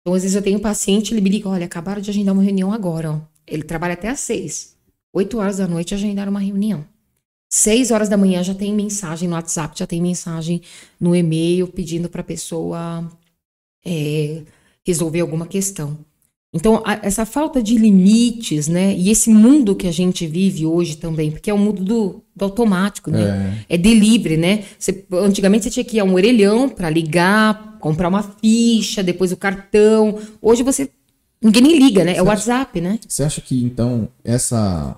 Então, 0.00 0.14
às 0.14 0.22
vezes 0.22 0.34
eu 0.34 0.42
tenho 0.42 0.58
um 0.58 0.62
paciente, 0.62 1.12
ele 1.12 1.20
me 1.20 1.28
liga, 1.28 1.48
olha, 1.50 1.66
acabaram 1.66 2.00
de 2.00 2.08
agendar 2.08 2.32
uma 2.32 2.42
reunião 2.42 2.72
agora, 2.72 3.12
ó. 3.12 3.37
Ele 3.48 3.62
trabalha 3.62 3.94
até 3.94 4.08
às 4.08 4.20
seis. 4.20 4.76
Oito 5.12 5.38
horas 5.38 5.58
da 5.58 5.66
noite 5.66 5.94
agendaram 5.94 6.30
uma 6.30 6.40
reunião. 6.40 6.84
Seis 7.50 7.90
horas 7.90 8.08
da 8.08 8.16
manhã 8.16 8.42
já 8.42 8.54
tem 8.54 8.74
mensagem 8.74 9.28
no 9.28 9.34
WhatsApp, 9.34 9.78
já 9.78 9.86
tem 9.86 10.02
mensagem 10.02 10.60
no 11.00 11.16
e-mail 11.16 11.66
pedindo 11.66 12.08
para 12.08 12.20
a 12.20 12.24
pessoa 12.24 13.10
é, 13.84 14.42
resolver 14.86 15.20
alguma 15.20 15.46
questão. 15.46 15.98
Então, 16.52 16.82
a, 16.84 17.00
essa 17.02 17.26
falta 17.26 17.62
de 17.62 17.76
limites, 17.76 18.68
né? 18.68 18.94
E 18.94 19.10
esse 19.10 19.30
mundo 19.30 19.76
que 19.76 19.86
a 19.86 19.92
gente 19.92 20.26
vive 20.26 20.64
hoje 20.64 20.96
também, 20.96 21.30
porque 21.30 21.50
é 21.50 21.54
o 21.54 21.58
mundo 21.58 21.84
do, 21.84 22.22
do 22.34 22.44
automático, 22.44 23.10
né? 23.10 23.64
É, 23.68 23.74
é 23.74 23.78
delivery, 23.78 24.36
né? 24.36 24.64
Você, 24.78 25.06
antigamente 25.12 25.64
você 25.64 25.70
tinha 25.70 25.84
que 25.84 25.96
ir 25.96 26.00
a 26.00 26.04
um 26.04 26.14
orelhão 26.14 26.68
para 26.68 26.88
ligar, 26.88 27.78
comprar 27.80 28.08
uma 28.08 28.22
ficha, 28.22 29.02
depois 29.02 29.30
o 29.30 29.36
cartão. 29.36 30.18
Hoje 30.40 30.62
você. 30.62 30.90
Ninguém 31.40 31.62
nem 31.62 31.78
liga, 31.78 32.04
né? 32.04 32.16
É 32.16 32.22
o 32.22 32.26
WhatsApp, 32.26 32.80
né? 32.80 32.98
Você 33.06 33.22
acha 33.22 33.40
que, 33.40 33.62
então, 33.62 34.08
essa. 34.24 34.96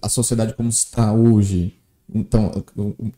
A 0.00 0.08
sociedade 0.08 0.54
como 0.54 0.68
está 0.68 1.12
hoje. 1.12 1.74
Então, 2.12 2.52
o 2.76 3.12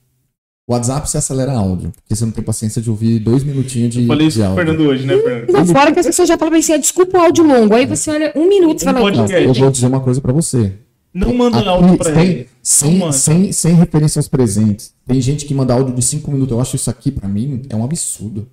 WhatsApp 0.72 1.08
se 1.10 1.16
acelera 1.16 1.52
áudio, 1.52 1.92
porque 1.92 2.14
você 2.14 2.24
não 2.24 2.32
tem 2.32 2.44
paciência 2.44 2.80
de 2.80 2.90
ouvir 2.90 3.18
dois 3.18 3.42
minutinhos 3.42 3.92
de. 3.92 4.02
Eu 4.02 4.06
falei 4.06 4.26
isso 4.26 4.40
com 4.40 4.52
o 4.52 4.54
Fernando 4.54 4.80
hoje, 4.80 5.06
né, 5.06 5.16
Fernando? 5.16 5.50
Não, 5.50 5.66
fora 5.66 5.92
que 5.92 6.00
as 6.00 6.06
pessoas 6.06 6.28
já 6.28 6.38
falam 6.38 6.58
assim, 6.58 6.72
ah, 6.72 6.78
desculpa 6.78 7.18
o 7.18 7.20
áudio 7.20 7.44
longo. 7.44 7.74
Aí 7.74 7.86
você 7.86 8.10
olha 8.10 8.32
um 8.36 8.48
minuto 8.48 8.80
e 8.80 8.84
fala, 8.84 9.00
não, 9.10 9.26
eu 9.26 9.54
vou 9.54 9.70
dizer 9.70 9.86
uma 9.86 10.00
coisa 10.00 10.20
para 10.20 10.32
você. 10.32 10.74
Não 11.12 11.34
manda 11.34 11.58
Aqui, 11.58 11.68
áudio 11.68 11.96
pra 11.96 12.14
sem, 12.14 12.28
ele. 12.28 12.48
Sem, 12.62 13.12
sem, 13.12 13.52
sem 13.52 13.74
referência 13.74 14.18
aos 14.18 14.28
presentes. 14.28 14.92
Tem 15.06 15.20
gente 15.20 15.46
que 15.46 15.54
manda 15.54 15.72
áudio 15.72 15.94
de 15.94 16.02
cinco 16.02 16.30
minutos. 16.30 16.52
Eu 16.52 16.60
acho 16.60 16.76
isso 16.76 16.90
aqui, 16.90 17.10
para 17.10 17.28
mim, 17.28 17.62
é 17.70 17.74
um 17.74 17.82
absurdo. 17.82 18.46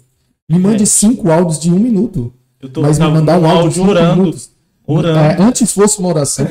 Me 0.49 0.57
mande 0.57 0.83
é. 0.83 0.85
cinco 0.85 1.29
áudios 1.29 1.59
de 1.59 1.69
um 1.69 1.79
minuto. 1.79 2.33
Eu 2.65 2.69
tô, 2.69 2.81
mas 2.81 2.97
me 2.97 3.07
mandar 3.07 3.39
um 3.39 3.45
áudio, 3.45 3.83
de 3.83 3.89
orando, 3.89 4.21
minutos. 4.21 4.49
Orando. 4.87 5.19
É, 5.19 5.37
antes 5.39 5.71
fosse 5.71 5.99
uma 5.99 6.09
oração, 6.09 6.47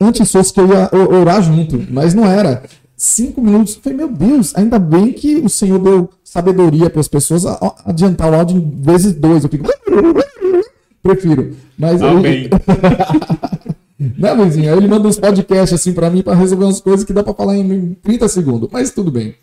antes 0.00 0.30
fosse 0.30 0.52
que 0.52 0.58
eu 0.58 0.66
ia 0.66 0.90
orar 0.92 1.40
junto, 1.40 1.80
mas 1.90 2.12
não 2.12 2.26
era 2.26 2.64
cinco 2.96 3.40
minutos. 3.40 3.76
Eu 3.76 3.82
falei, 3.82 3.98
meu 3.98 4.08
Deus, 4.08 4.52
ainda 4.56 4.80
bem 4.80 5.12
que 5.12 5.36
o 5.36 5.48
Senhor 5.48 5.78
deu 5.78 6.10
sabedoria 6.24 6.90
para 6.90 7.00
as 7.00 7.06
pessoas 7.06 7.46
a, 7.46 7.74
adiantar 7.84 8.32
o 8.32 8.34
áudio 8.34 8.56
em 8.56 8.82
vezes 8.82 9.12
dois. 9.12 9.44
Eu 9.44 9.50
fico. 9.50 9.64
Prefiro. 11.00 11.56
Mas 11.78 12.02
Amém. 12.02 12.48
né, 14.18 14.32
Luizinho? 14.32 14.72
Aí 14.72 14.76
ele 14.76 14.88
manda 14.88 15.06
uns 15.06 15.20
podcasts 15.20 15.78
assim 15.78 15.92
para 15.92 16.10
mim 16.10 16.22
para 16.22 16.34
resolver 16.34 16.64
umas 16.64 16.80
coisas 16.80 17.04
que 17.04 17.12
dá 17.12 17.22
para 17.22 17.34
falar 17.34 17.56
em 17.56 17.94
30 18.02 18.26
segundos. 18.26 18.68
Mas 18.72 18.90
tudo 18.90 19.12
bem. 19.12 19.36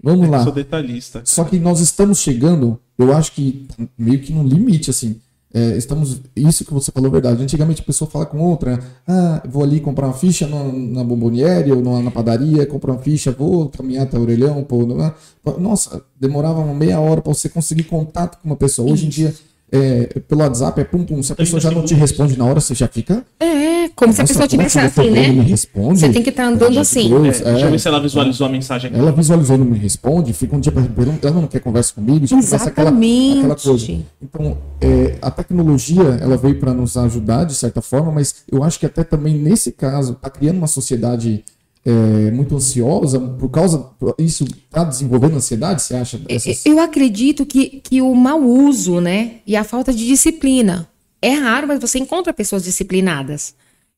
Vamos 0.00 0.28
lá. 0.28 0.38
Eu 0.38 0.44
sou 0.44 0.52
detalhista. 0.52 1.22
Só 1.24 1.42
que 1.42 1.58
nós 1.58 1.80
estamos 1.80 2.20
chegando, 2.20 2.78
eu 2.96 3.12
acho 3.12 3.32
que 3.32 3.66
meio 3.98 4.20
que 4.20 4.32
no 4.32 4.44
limite, 4.44 4.90
assim. 4.90 5.20
É, 5.54 5.76
estamos. 5.76 6.20
Isso 6.34 6.64
que 6.64 6.72
você 6.72 6.92
falou 6.92 7.08
é 7.08 7.12
verdade. 7.12 7.42
Antigamente 7.42 7.80
a 7.80 7.84
pessoa 7.84 8.10
fala 8.10 8.26
com 8.26 8.38
outra, 8.38 8.78
ah, 9.06 9.42
vou 9.48 9.62
ali 9.62 9.80
comprar 9.80 10.06
uma 10.06 10.14
ficha 10.14 10.46
no, 10.46 10.72
na 10.72 11.02
bomboniere 11.02 11.72
ou 11.72 11.82
na, 11.82 12.02
na, 12.02 12.10
padaria, 12.10 12.66
comprar 12.66 12.92
uma 12.92 13.02
ficha, 13.02 13.32
vou 13.32 13.68
caminhar 13.68 14.04
até 14.04 14.18
o 14.18 14.22
orelhão, 14.22 14.62
pô, 14.64 14.84
nossa, 15.58 16.02
demorava 16.20 16.60
uma 16.60 16.74
meia 16.74 17.00
hora 17.00 17.22
para 17.22 17.32
você 17.32 17.48
conseguir 17.48 17.84
contato 17.84 18.38
com 18.40 18.48
uma 18.48 18.56
pessoa. 18.56 18.90
Hoje 18.90 19.06
em 19.06 19.08
dia 19.08 19.34
é, 19.70 20.20
pelo 20.28 20.42
WhatsApp 20.42 20.80
é 20.80 20.84
pum 20.84 21.04
pum. 21.04 21.22
Se 21.22 21.32
a 21.32 21.36
pessoa 21.36 21.60
já 21.60 21.70
não 21.70 21.84
te 21.84 21.94
responde 21.94 22.38
na 22.38 22.44
hora, 22.44 22.60
você 22.60 22.74
já 22.74 22.86
fica. 22.86 23.24
É, 23.40 23.88
como 23.96 24.12
se 24.12 24.20
a 24.20 24.26
pessoa 24.26 24.46
tivesse 24.46 24.78
assim, 24.78 25.10
né? 25.10 25.28
Me 25.28 25.40
responde, 25.40 26.00
você 26.00 26.08
tem 26.08 26.22
que 26.22 26.30
estar 26.30 26.44
tá 26.44 26.48
andando 26.50 26.78
assim. 26.78 27.08
Deus, 27.08 27.40
é, 27.40 27.44
deixa 27.44 27.66
eu 27.66 27.70
ver 27.70 27.80
se 27.80 27.88
ela 27.88 28.00
visualizou 28.00 28.46
a 28.46 28.50
mensagem 28.50 28.90
aqui. 28.90 28.98
Ela 28.98 29.12
visualizou 29.12 29.56
e 29.56 29.58
não 29.58 29.66
me 29.66 29.78
responde, 29.78 30.32
fica 30.32 30.54
um 30.54 30.60
dia 30.60 30.72
perguntando, 30.72 31.18
ela 31.22 31.40
não 31.40 31.48
quer 31.48 31.60
conversa 31.60 31.94
comigo, 31.94 32.26
já 32.26 32.36
começa 32.36 32.68
aquela, 32.68 32.90
aquela 32.90 33.56
coisa. 33.56 33.92
Então, 34.22 34.58
é, 34.80 35.16
a 35.20 35.30
tecnologia, 35.30 36.18
ela 36.20 36.36
veio 36.36 36.58
para 36.60 36.72
nos 36.72 36.96
ajudar 36.96 37.44
de 37.44 37.54
certa 37.54 37.80
forma, 37.80 38.12
mas 38.12 38.36
eu 38.50 38.62
acho 38.62 38.78
que 38.78 38.86
até 38.86 39.02
também 39.02 39.34
nesse 39.34 39.72
caso, 39.72 40.12
está 40.12 40.30
criando 40.30 40.58
uma 40.58 40.66
sociedade 40.66 41.44
é, 41.86 42.32
muito 42.32 42.56
ansiosa 42.56 43.20
por 43.20 43.48
causa 43.48 43.90
isso 44.18 44.42
está 44.42 44.82
desenvolvendo 44.82 45.36
ansiedade 45.36 45.80
você 45.80 45.94
acha 45.94 46.20
essas... 46.28 46.66
eu 46.66 46.80
acredito 46.80 47.46
que, 47.46 47.80
que 47.80 48.02
o 48.02 48.12
mau 48.12 48.42
uso 48.42 49.00
né 49.00 49.36
e 49.46 49.54
a 49.54 49.62
falta 49.62 49.94
de 49.94 50.04
disciplina. 50.04 50.90
É 51.22 51.30
raro 51.30 51.68
mas 51.68 51.80
você 51.80 52.00
encontra 52.00 52.34
pessoas 52.34 52.64
disciplinadas. 52.64 53.54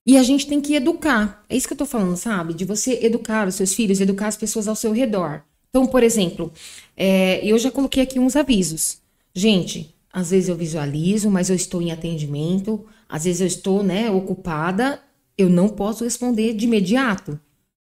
E 0.07 0.16
a 0.16 0.22
gente 0.22 0.46
tem 0.46 0.61
que 0.61 0.74
educar. 0.74 1.44
É 1.51 1.57
isso 1.57 1.66
que 1.66 1.72
eu 1.72 1.77
estou 1.77 1.87
falando 1.87 2.16
sabe? 2.16 2.53
De 2.53 2.64
você 2.66 2.98
educar 3.03 3.48
os 3.48 3.55
seus 3.55 3.72
filhos 3.72 4.01
educar 4.01 4.29
as 4.29 4.37
pessoas 4.37 4.68
ao 4.68 4.77
seu 4.77 4.92
redor. 4.92 5.40
Então 5.70 5.87
por 5.87 6.03
exemplo 6.03 6.53
é, 6.94 7.40
eu 7.42 7.59
já 7.59 7.70
coloquei 7.70 8.03
aqui 8.03 8.18
uns 8.18 8.37
avisos. 8.37 8.98
Gente 9.35 9.94
às 10.12 10.31
vezes 10.31 10.51
eu 10.51 10.57
visualizo 10.57 11.31
mas 11.31 11.48
eu 11.48 11.57
estou 11.57 11.81
em 11.81 11.90
atendimento. 11.90 12.85
Às 13.09 13.24
vezes 13.24 13.40
eu 13.40 13.46
estou 13.46 13.83
né 13.83 14.11
ocupada. 14.11 15.01
Eu 15.38 15.48
não 15.48 15.70
posso 15.70 16.05
responder 16.05 16.53
de 16.53 16.66
imediato 16.66 17.40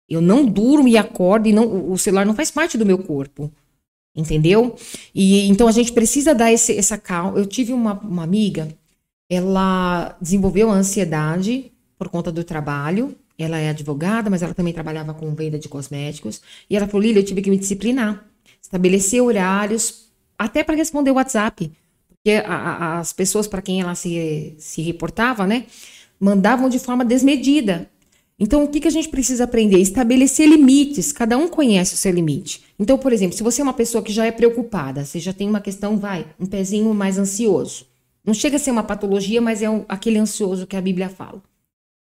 eu 0.09 0.21
não 0.21 0.45
durmo 0.45 0.89
e 0.89 0.97
acordo 0.97 1.49
e 1.49 1.53
não, 1.53 1.91
o 1.91 1.99
celular 1.99 2.25
não 2.25 2.35
faz 2.35 2.51
parte 2.51 2.79
do 2.79 2.87
meu 2.87 2.99
corpo. 2.99 3.51
Entendeu? 4.15 4.75
E 5.15 5.47
então 5.47 5.69
a 5.69 5.73
gente 5.73 5.93
precisa 5.93 6.35
dar 6.35 6.51
esse, 6.51 6.77
essa 6.77 6.97
calma. 6.97 7.39
Eu 7.39 7.45
tive 7.45 7.73
uma, 7.73 7.93
uma 8.01 8.23
amiga, 8.23 8.69
ela 9.29 10.17
desenvolveu 10.21 10.71
ansiedade 10.71 11.71
por 11.99 12.09
conta 12.09 12.33
do 12.33 12.43
trabalho. 12.43 13.15
Ela 13.39 13.59
é 13.59 13.69
advogada, 13.69 14.31
mas 14.31 14.43
ela 14.43 14.55
também 14.55 14.73
trabalhava 14.73 15.13
com 15.13 15.35
venda 15.35 15.59
de 15.59 15.69
cosméticos. 15.69 16.41
E 16.71 16.77
ela 16.77 16.87
falou: 16.87 17.03
Lília, 17.03 17.21
eu 17.21 17.25
tive 17.25 17.43
que 17.43 17.51
me 17.51 17.59
disciplinar, 17.59 18.25
estabelecer 18.63 19.23
horários, 19.23 20.07
até 20.39 20.65
para 20.65 20.77
responder 20.77 21.11
o 21.11 21.15
WhatsApp. 21.15 21.71
Porque 22.09 22.43
a, 22.45 22.55
a, 22.55 22.99
as 23.01 23.13
pessoas 23.13 23.47
para 23.47 23.61
quem 23.61 23.83
ela 23.83 23.95
se, 23.95 24.55
se 24.59 24.81
reportava, 24.81 25.47
né, 25.47 25.67
mandavam 26.19 26.71
de 26.71 26.79
forma 26.79 27.05
desmedida. 27.05 27.91
Então, 28.39 28.65
o 28.65 28.69
que, 28.69 28.81
que 28.81 28.89
a 28.89 28.91
gente 28.91 29.09
precisa 29.09 29.45
aprender? 29.45 29.79
Estabelecer 29.79 30.47
limites. 30.47 31.11
Cada 31.11 31.39
um 31.39 31.49
conhece 31.49 31.95
o 31.95 31.97
seu 31.97 32.13
limite. 32.13 32.63
Então, 32.79 32.99
por 32.99 33.13
exemplo, 33.13 33.37
se 33.37 33.43
você 33.43 33.63
é 33.63 33.65
uma 33.65 33.73
pessoa 33.73 34.05
que 34.05 34.13
já 34.13 34.27
é 34.27 34.31
preocupada, 34.31 35.05
você 35.05 35.19
já 35.19 35.33
tem 35.33 35.49
uma 35.49 35.61
questão, 35.61 35.97
vai, 35.97 36.27
um 36.39 36.45
pezinho 36.45 36.93
mais 36.93 37.19
ansioso. 37.19 37.87
Não 38.25 38.35
chega 38.35 38.57
a 38.57 38.59
ser 38.59 38.71
uma 38.71 38.83
patologia, 38.83 39.41
mas 39.41 39.63
é 39.63 39.71
um, 39.71 39.85
aquele 39.89 40.19
ansioso 40.19 40.67
que 40.67 40.77
a 40.77 40.81
Bíblia 40.81 41.09
fala. 41.09 41.43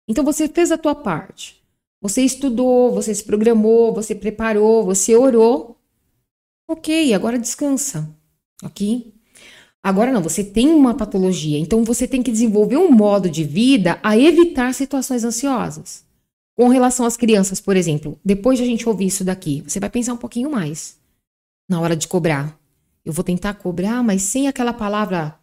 Então, 0.07 0.23
você 0.23 0.47
fez 0.47 0.71
a 0.71 0.77
tua 0.77 0.95
parte. 0.95 1.61
Você 2.01 2.21
estudou, 2.21 2.91
você 2.91 3.13
se 3.13 3.23
programou, 3.23 3.93
você 3.93 4.15
preparou, 4.15 4.83
você 4.83 5.15
orou. 5.15 5.77
Ok, 6.67 7.13
agora 7.13 7.37
descansa. 7.37 8.09
Ok? 8.63 9.13
Agora 9.83 10.11
não, 10.11 10.21
você 10.21 10.43
tem 10.43 10.69
uma 10.69 10.95
patologia, 10.95 11.59
então 11.59 11.83
você 11.83 12.07
tem 12.07 12.23
que 12.23 12.31
desenvolver 12.31 12.77
um 12.77 12.91
modo 12.91 13.29
de 13.29 13.43
vida 13.43 13.99
a 14.01 14.17
evitar 14.17 14.73
situações 14.73 15.23
ansiosas. 15.23 16.04
Com 16.55 16.69
relação 16.69 17.05
às 17.05 17.17
crianças, 17.17 17.59
por 17.59 17.75
exemplo, 17.75 18.17
depois 18.23 18.57
de 18.57 18.63
a 18.63 18.67
gente 18.67 18.87
ouvir 18.87 19.07
isso 19.07 19.23
daqui, 19.23 19.61
você 19.67 19.79
vai 19.79 19.89
pensar 19.89 20.13
um 20.13 20.17
pouquinho 20.17 20.49
mais 20.49 20.97
na 21.67 21.81
hora 21.81 21.95
de 21.95 22.07
cobrar. 22.07 22.57
Eu 23.03 23.11
vou 23.11 23.23
tentar 23.23 23.53
cobrar, 23.55 24.01
mas 24.01 24.21
sem 24.21 24.47
aquela 24.47 24.71
palavra 24.71 25.37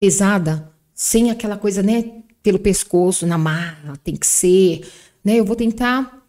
pesada, 0.00 0.72
sem 0.94 1.30
aquela 1.30 1.56
coisa, 1.56 1.82
né, 1.82 2.22
pelo 2.42 2.58
pescoço, 2.58 3.26
na 3.26 3.36
marra, 3.36 3.96
tem 4.02 4.16
que 4.16 4.26
ser, 4.26 4.86
né? 5.24 5.38
Eu 5.38 5.44
vou 5.44 5.56
tentar 5.56 6.22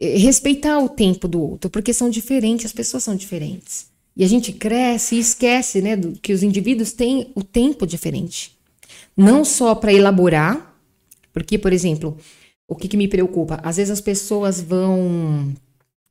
eh, 0.00 0.16
respeitar 0.18 0.78
o 0.78 0.88
tempo 0.88 1.26
do 1.26 1.40
outro, 1.40 1.70
porque 1.70 1.92
são 1.92 2.10
diferentes, 2.10 2.66
as 2.66 2.72
pessoas 2.72 3.02
são 3.02 3.16
diferentes. 3.16 3.86
E 4.16 4.24
a 4.24 4.28
gente 4.28 4.52
cresce 4.52 5.14
e 5.14 5.20
esquece, 5.20 5.80
né, 5.80 5.96
do, 5.96 6.12
que 6.12 6.32
os 6.32 6.42
indivíduos 6.42 6.92
têm 6.92 7.30
o 7.34 7.42
tempo 7.42 7.86
diferente. 7.86 8.58
Não 9.16 9.44
só 9.44 9.74
para 9.74 9.92
elaborar, 9.92 10.76
porque, 11.32 11.56
por 11.56 11.72
exemplo, 11.72 12.16
o 12.68 12.76
que, 12.76 12.86
que, 12.86 12.96
me 12.96 13.08
preocupa? 13.08 13.58
Às 13.62 13.78
vezes 13.78 13.90
as 13.90 14.00
pessoas 14.00 14.60
vão 14.60 15.52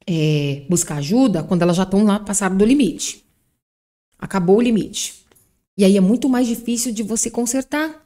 é, 0.05 0.63
buscar 0.67 0.97
ajuda 0.97 1.43
quando 1.43 1.61
elas 1.61 1.77
já 1.77 1.83
estão 1.83 2.03
lá 2.03 2.19
passaram 2.19 2.57
do 2.57 2.65
limite. 2.65 3.23
Acabou 4.17 4.57
o 4.57 4.61
limite. 4.61 5.23
E 5.77 5.85
aí 5.85 5.95
é 5.95 6.01
muito 6.01 6.27
mais 6.27 6.47
difícil 6.47 6.91
de 6.91 7.03
você 7.03 7.29
consertar. 7.29 8.03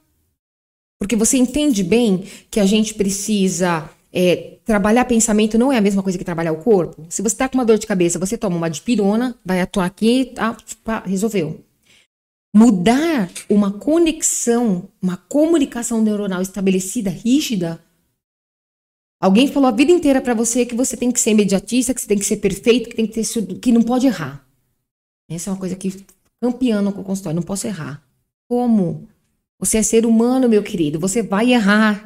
Porque 0.98 1.16
você 1.16 1.38
entende 1.38 1.82
bem 1.82 2.24
que 2.50 2.60
a 2.60 2.66
gente 2.66 2.94
precisa 2.94 3.90
é, 4.12 4.58
trabalhar 4.64 5.06
pensamento 5.06 5.56
não 5.56 5.72
é 5.72 5.78
a 5.78 5.80
mesma 5.80 6.02
coisa 6.02 6.18
que 6.18 6.24
trabalhar 6.24 6.52
o 6.52 6.62
corpo. 6.62 7.06
Se 7.08 7.22
você 7.22 7.34
está 7.34 7.48
com 7.48 7.56
uma 7.56 7.64
dor 7.64 7.78
de 7.78 7.86
cabeça, 7.86 8.18
você 8.18 8.36
toma 8.36 8.56
uma 8.56 8.68
dipirona, 8.68 9.34
vai 9.44 9.60
atuar 9.60 9.86
aqui, 9.86 10.26
tá, 10.34 10.56
pá, 10.84 11.02
resolveu. 11.06 11.64
Mudar 12.54 13.30
uma 13.48 13.72
conexão, 13.72 14.88
uma 15.00 15.16
comunicação 15.16 16.02
neuronal 16.02 16.42
estabelecida, 16.42 17.08
rígida. 17.08 17.80
Alguém 19.22 19.46
falou 19.46 19.68
a 19.68 19.72
vida 19.72 19.92
inteira 19.92 20.20
para 20.20 20.34
você 20.34 20.66
que 20.66 20.74
você 20.74 20.96
tem 20.96 21.12
que 21.12 21.20
ser 21.20 21.30
imediatista, 21.30 21.94
que 21.94 22.00
você 22.00 22.08
tem 22.08 22.18
que 22.18 22.24
ser 22.24 22.38
perfeito, 22.38 22.90
que 22.90 22.96
tem 22.96 23.06
que 23.06 23.14
ter 23.14 23.56
que 23.60 23.70
não 23.70 23.82
pode 23.82 24.06
errar. 24.06 24.44
Essa 25.30 25.50
é 25.50 25.52
uma 25.52 25.58
coisa 25.58 25.76
que 25.76 26.04
campeã 26.40 26.82
no 26.82 26.92
consultório, 26.92 27.36
não 27.36 27.42
posso 27.42 27.66
errar. 27.66 28.02
Como? 28.48 29.08
Você 29.60 29.78
é 29.78 29.82
ser 29.82 30.04
humano, 30.04 30.48
meu 30.48 30.62
querido, 30.62 30.98
você 30.98 31.22
vai 31.22 31.52
errar 31.52 32.04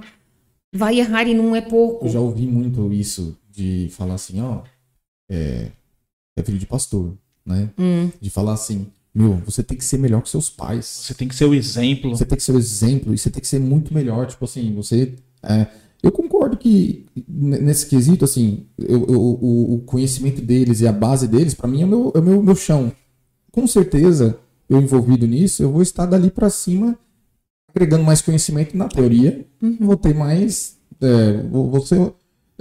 vai 0.77 1.01
errar 1.01 1.27
e 1.27 1.35
não 1.35 1.57
é 1.57 1.61
pouco. 1.61 2.07
Eu 2.07 2.11
já 2.11 2.21
ouvi 2.21 2.47
muito 2.47 2.93
isso 2.93 3.37
de 3.51 3.89
falar 3.93 4.14
assim, 4.14 4.41
ó, 4.41 4.62
é, 5.29 5.71
é 6.37 6.43
filho 6.43 6.59
de 6.59 6.67
pastor, 6.67 7.17
né? 7.45 7.71
Hum. 7.79 8.11
De 8.21 8.31
falar 8.31 8.53
assim, 8.53 8.87
meu, 9.14 9.37
você 9.39 9.62
tem 9.62 9.77
que 9.77 9.85
ser 9.85 9.99
melhor 9.99 10.23
que 10.23 10.29
seus 10.29 10.51
pais. 10.51 10.85
Você 10.85 11.14
tem 11.14 11.27
que 11.27 11.35
ser 11.35 11.47
o 11.47 11.55
exemplo. 11.55 12.11
Você 12.11 12.27
tem 12.27 12.37
que 12.37 12.45
ser 12.45 12.53
o 12.53 12.59
exemplo 12.59 13.14
e 13.14 13.19
você 13.19 13.31
tem 13.31 13.41
que 13.41 13.49
ser 13.49 13.59
muito 13.59 13.95
melhor. 13.95 14.27
Tipo 14.27 14.45
assim, 14.45 14.75
você. 14.75 15.14
É, 15.43 15.67
eu 16.07 16.13
concordo 16.13 16.57
que 16.57 17.07
nesse 17.29 17.87
quesito, 17.87 18.25
assim, 18.25 18.67
eu, 18.79 19.07
eu, 19.07 19.21
o, 19.21 19.83
conhecimento 19.87 20.41
deles 20.41 20.81
e 20.81 20.87
a 20.87 20.93
base 20.93 21.27
deles, 21.27 21.55
para 21.55 21.69
mim, 21.69 21.83
é 21.83 21.85
o 21.85 21.89
meu, 21.89 22.13
é 22.15 22.21
meu, 22.21 22.43
meu 22.43 22.57
chão. 22.57 22.93
Com 23.51 23.67
certeza, 23.67 24.39
eu 24.69 24.81
envolvido 24.81 25.27
nisso, 25.27 25.63
eu 25.63 25.71
vou 25.71 25.83
estar 25.83 26.07
dali 26.07 26.31
para 26.31 26.51
cima 26.51 26.99
agregando 27.77 28.05
mais 28.05 28.23
conhecimento 28.23 28.75
na 28.77 28.89
teoria, 28.89 29.47
uhum. 29.61 29.77
vou 29.81 29.97
ter 29.97 30.15
mais. 30.15 30.79
É, 30.99 31.43
vou, 31.43 31.71
vou 31.71 31.85
ser, 31.85 32.13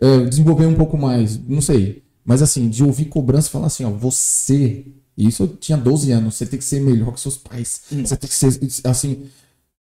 é, 0.02 0.26
desenvolver 0.26 0.66
um 0.66 0.76
pouco 0.76 0.98
mais, 0.98 1.40
não 1.48 1.62
sei. 1.62 2.04
Mas 2.26 2.42
assim, 2.42 2.68
de 2.68 2.84
ouvir 2.84 3.06
cobrança 3.06 3.50
falar 3.50 3.68
assim, 3.68 3.86
ó, 3.86 3.90
você. 3.90 4.86
Isso 5.18 5.44
eu 5.44 5.48
tinha 5.48 5.78
12 5.78 6.12
anos, 6.12 6.36
você 6.36 6.46
tem 6.46 6.60
que 6.60 6.66
ser 6.66 6.82
melhor 6.82 7.14
que 7.14 7.22
seus 7.22 7.38
pais. 7.38 7.84
Uhum. 7.90 8.06
Você 8.06 8.18
tem 8.18 8.30
que 8.30 8.36
ser 8.36 8.60
assim. 8.84 9.24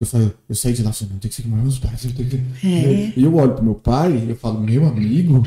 Eu, 0.05 0.07
falei, 0.07 0.33
eu 0.49 0.55
saí 0.55 0.73
de 0.73 0.83
lá 0.83 0.91
assim, 0.91 1.09
não 1.11 1.19
tem 1.19 1.29
que 1.29 1.35
ser 1.35 1.43
melhor 1.45 1.59
que 1.59 1.63
meus 1.63 1.79
pais. 1.79 2.05
Eu 2.05 2.13
tenho 2.13 2.29
que... 2.29 2.67
é. 2.67 3.13
E 3.17 3.25
eu 3.25 3.35
olho 3.35 3.55
pro 3.55 3.65
meu 3.65 3.75
pai 3.75 4.13
e 4.13 4.31
eu 4.31 4.37
falo, 4.37 4.61
meu 4.61 4.87
amigo, 4.87 5.43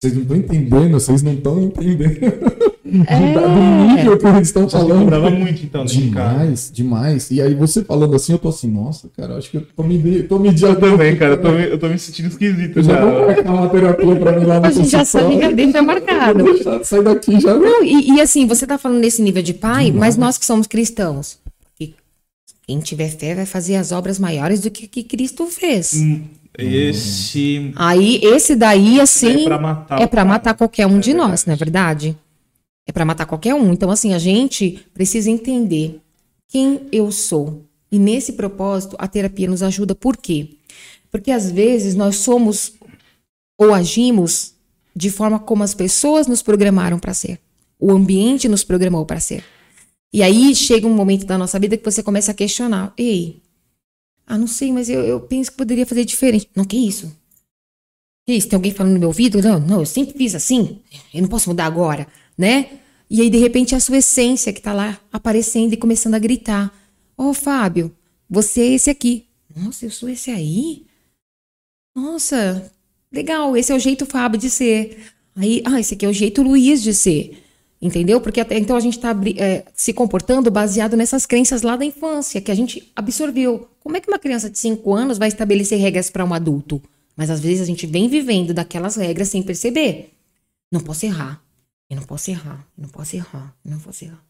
vocês 0.00 0.14
não 0.14 0.22
estão 0.22 0.36
entendendo, 0.36 0.92
vocês 0.92 1.22
não 1.22 1.32
estão 1.32 1.62
entendendo. 1.62 2.66
É. 3.08 3.32
do 3.32 3.96
nível 3.96 4.16
que 4.16 4.26
eles 4.26 4.48
estão 4.48 4.68
falando. 4.68 5.00
cobrava 5.00 5.30
muito, 5.30 5.64
então, 5.64 5.84
Demais, 5.84 6.70
demais. 6.72 7.30
E 7.30 7.42
aí 7.42 7.54
você 7.54 7.82
falando 7.82 8.14
assim, 8.14 8.32
eu 8.32 8.38
tô 8.38 8.48
assim, 8.48 8.70
nossa, 8.70 9.10
cara, 9.16 9.36
acho 9.36 9.50
que 9.50 9.56
eu 9.56 9.66
tô 9.76 9.82
me, 9.82 10.22
tô 10.22 10.38
me 10.38 10.48
Eu 10.48 10.76
também, 10.76 11.16
cara, 11.16 11.32
eu 11.32 11.42
tô, 11.42 11.50
me, 11.50 11.64
eu 11.64 11.78
tô 11.78 11.88
me 11.88 11.98
sentindo 11.98 12.28
esquisito. 12.28 12.78
Eu 12.78 12.82
já, 12.84 13.04
vou 13.04 13.26
marcar 13.26 13.52
uma 13.52 13.68
terapia 13.68 14.16
pra 14.16 14.38
mim 14.38 14.46
lá 14.46 14.60
no 14.60 14.66
A 14.66 14.70
gente 14.70 14.88
já 14.88 15.04
sabe 15.04 15.36
que 15.36 15.52
deixa 15.52 15.82
marcado. 15.82 16.44
Sai 16.84 17.02
daqui 17.02 17.40
já. 17.40 17.54
Não, 17.54 17.82
e, 17.82 18.12
e, 18.12 18.20
assim, 18.20 18.46
você 18.46 18.66
tá 18.66 18.78
falando 18.78 19.00
nesse 19.00 19.20
nível 19.20 19.42
de 19.42 19.52
pai, 19.52 19.86
demais. 19.86 20.16
mas 20.16 20.16
nós 20.16 20.38
que 20.38 20.46
somos 20.46 20.66
cristãos, 20.66 21.38
quem 22.66 22.80
tiver 22.80 23.08
fé 23.08 23.34
vai 23.34 23.46
fazer 23.46 23.76
as 23.76 23.92
obras 23.92 24.18
maiores 24.18 24.60
do 24.60 24.70
que, 24.70 24.88
que 24.88 25.04
Cristo 25.04 25.46
fez. 25.46 25.94
Hum. 25.94 26.24
Esse. 26.58 27.72
Aí, 27.76 28.18
esse 28.22 28.56
daí, 28.56 29.00
assim. 29.00 29.42
É 29.42 29.44
pra 29.44 29.58
matar, 29.58 30.00
é 30.00 30.06
pra 30.06 30.24
matar 30.24 30.54
qualquer 30.54 30.86
um 30.86 30.96
é 30.96 31.00
de 31.00 31.12
verdade. 31.12 31.30
nós, 31.30 31.44
não 31.44 31.54
é 31.54 31.56
verdade? 31.56 32.16
É 32.86 32.92
para 32.92 33.04
matar 33.04 33.26
qualquer 33.26 33.54
um. 33.54 33.72
Então, 33.72 33.90
assim, 33.90 34.14
a 34.14 34.18
gente 34.18 34.86
precisa 34.94 35.30
entender 35.30 36.00
quem 36.48 36.80
eu 36.90 37.12
sou. 37.12 37.62
E 37.92 37.98
nesse 37.98 38.32
propósito, 38.32 38.96
a 38.98 39.06
terapia 39.06 39.48
nos 39.48 39.62
ajuda. 39.62 39.94
Por 39.94 40.16
quê? 40.16 40.56
Porque 41.10 41.30
às 41.30 41.50
vezes 41.50 41.94
nós 41.94 42.16
somos 42.16 42.72
ou 43.58 43.72
agimos 43.72 44.54
de 44.94 45.10
forma 45.10 45.38
como 45.38 45.62
as 45.62 45.74
pessoas 45.74 46.26
nos 46.26 46.42
programaram 46.42 46.98
para 46.98 47.14
ser. 47.14 47.38
O 47.78 47.92
ambiente 47.92 48.48
nos 48.48 48.64
programou 48.64 49.04
para 49.04 49.20
ser. 49.20 49.44
E 50.12 50.22
aí 50.22 50.54
chega 50.54 50.86
um 50.86 50.94
momento 50.94 51.26
da 51.26 51.36
nossa 51.36 51.58
vida 51.58 51.76
que 51.76 51.84
você 51.84 52.02
começa 52.02 52.30
a 52.30 52.34
questionar: 52.34 52.92
ei, 52.96 53.42
ah, 54.26 54.38
não 54.38 54.46
sei, 54.46 54.72
mas 54.72 54.88
eu, 54.88 55.00
eu 55.04 55.20
penso 55.20 55.50
que 55.50 55.56
poderia 55.56 55.86
fazer 55.86 56.04
diferente. 56.04 56.48
Não, 56.54 56.64
que 56.64 56.76
isso? 56.76 57.14
Que 58.26 58.34
isso? 58.34 58.48
Tem 58.48 58.56
alguém 58.56 58.72
falando 58.72 58.94
no 58.94 58.98
meu 58.98 59.08
ouvido? 59.08 59.40
Não, 59.40 59.58
não, 59.60 59.80
eu 59.80 59.86
sempre 59.86 60.16
fiz 60.16 60.34
assim. 60.34 60.80
Eu 61.14 61.22
não 61.22 61.28
posso 61.28 61.48
mudar 61.48 61.66
agora 61.66 62.06
né? 62.36 62.80
E 63.08 63.22
aí, 63.22 63.30
de 63.30 63.38
repente, 63.38 63.74
é 63.74 63.76
a 63.76 63.80
sua 63.80 63.98
essência 63.98 64.52
que 64.52 64.60
tá 64.60 64.72
lá 64.72 65.00
aparecendo 65.12 65.72
e 65.72 65.76
começando 65.76 66.14
a 66.14 66.18
gritar. 66.18 66.72
Ô, 67.16 67.30
oh, 67.30 67.34
Fábio, 67.34 67.96
você 68.28 68.62
é 68.62 68.74
esse 68.74 68.90
aqui. 68.90 69.26
Nossa, 69.54 69.86
eu 69.86 69.90
sou 69.90 70.08
esse 70.08 70.30
aí? 70.30 70.86
Nossa, 71.94 72.70
legal, 73.10 73.56
esse 73.56 73.72
é 73.72 73.74
o 73.74 73.78
jeito 73.78 74.04
Fábio 74.04 74.38
de 74.38 74.50
ser. 74.50 75.12
Aí, 75.34 75.62
ah, 75.64 75.80
esse 75.80 75.94
aqui 75.94 76.04
é 76.04 76.08
o 76.08 76.12
jeito 76.12 76.42
Luiz 76.42 76.82
de 76.82 76.92
ser. 76.92 77.42
Entendeu? 77.86 78.20
Porque 78.20 78.40
até 78.40 78.58
então 78.58 78.76
a 78.76 78.80
gente 78.80 78.96
está 78.96 79.14
é, 79.38 79.64
se 79.72 79.92
comportando 79.92 80.50
baseado 80.50 80.96
nessas 80.96 81.24
crenças 81.24 81.62
lá 81.62 81.76
da 81.76 81.84
infância, 81.84 82.40
que 82.40 82.50
a 82.50 82.54
gente 82.54 82.90
absorveu. 82.96 83.68
Como 83.78 83.96
é 83.96 84.00
que 84.00 84.08
uma 84.08 84.18
criança 84.18 84.50
de 84.50 84.58
5 84.58 84.92
anos 84.92 85.18
vai 85.18 85.28
estabelecer 85.28 85.78
regras 85.78 86.10
para 86.10 86.24
um 86.24 86.34
adulto? 86.34 86.82
Mas 87.16 87.30
às 87.30 87.38
vezes 87.38 87.60
a 87.62 87.64
gente 87.64 87.86
vem 87.86 88.08
vivendo 88.08 88.52
daquelas 88.52 88.96
regras 88.96 89.28
sem 89.28 89.40
perceber. 89.40 90.14
Não 90.72 90.80
posso 90.80 91.06
errar. 91.06 91.40
Eu 91.88 91.94
não 91.94 92.02
posso 92.02 92.28
errar, 92.28 92.66
eu 92.76 92.82
não 92.82 92.88
posso 92.88 93.14
errar, 93.14 93.56
eu 93.64 93.70
não 93.70 93.78
posso 93.78 94.04
errar. 94.04 94.24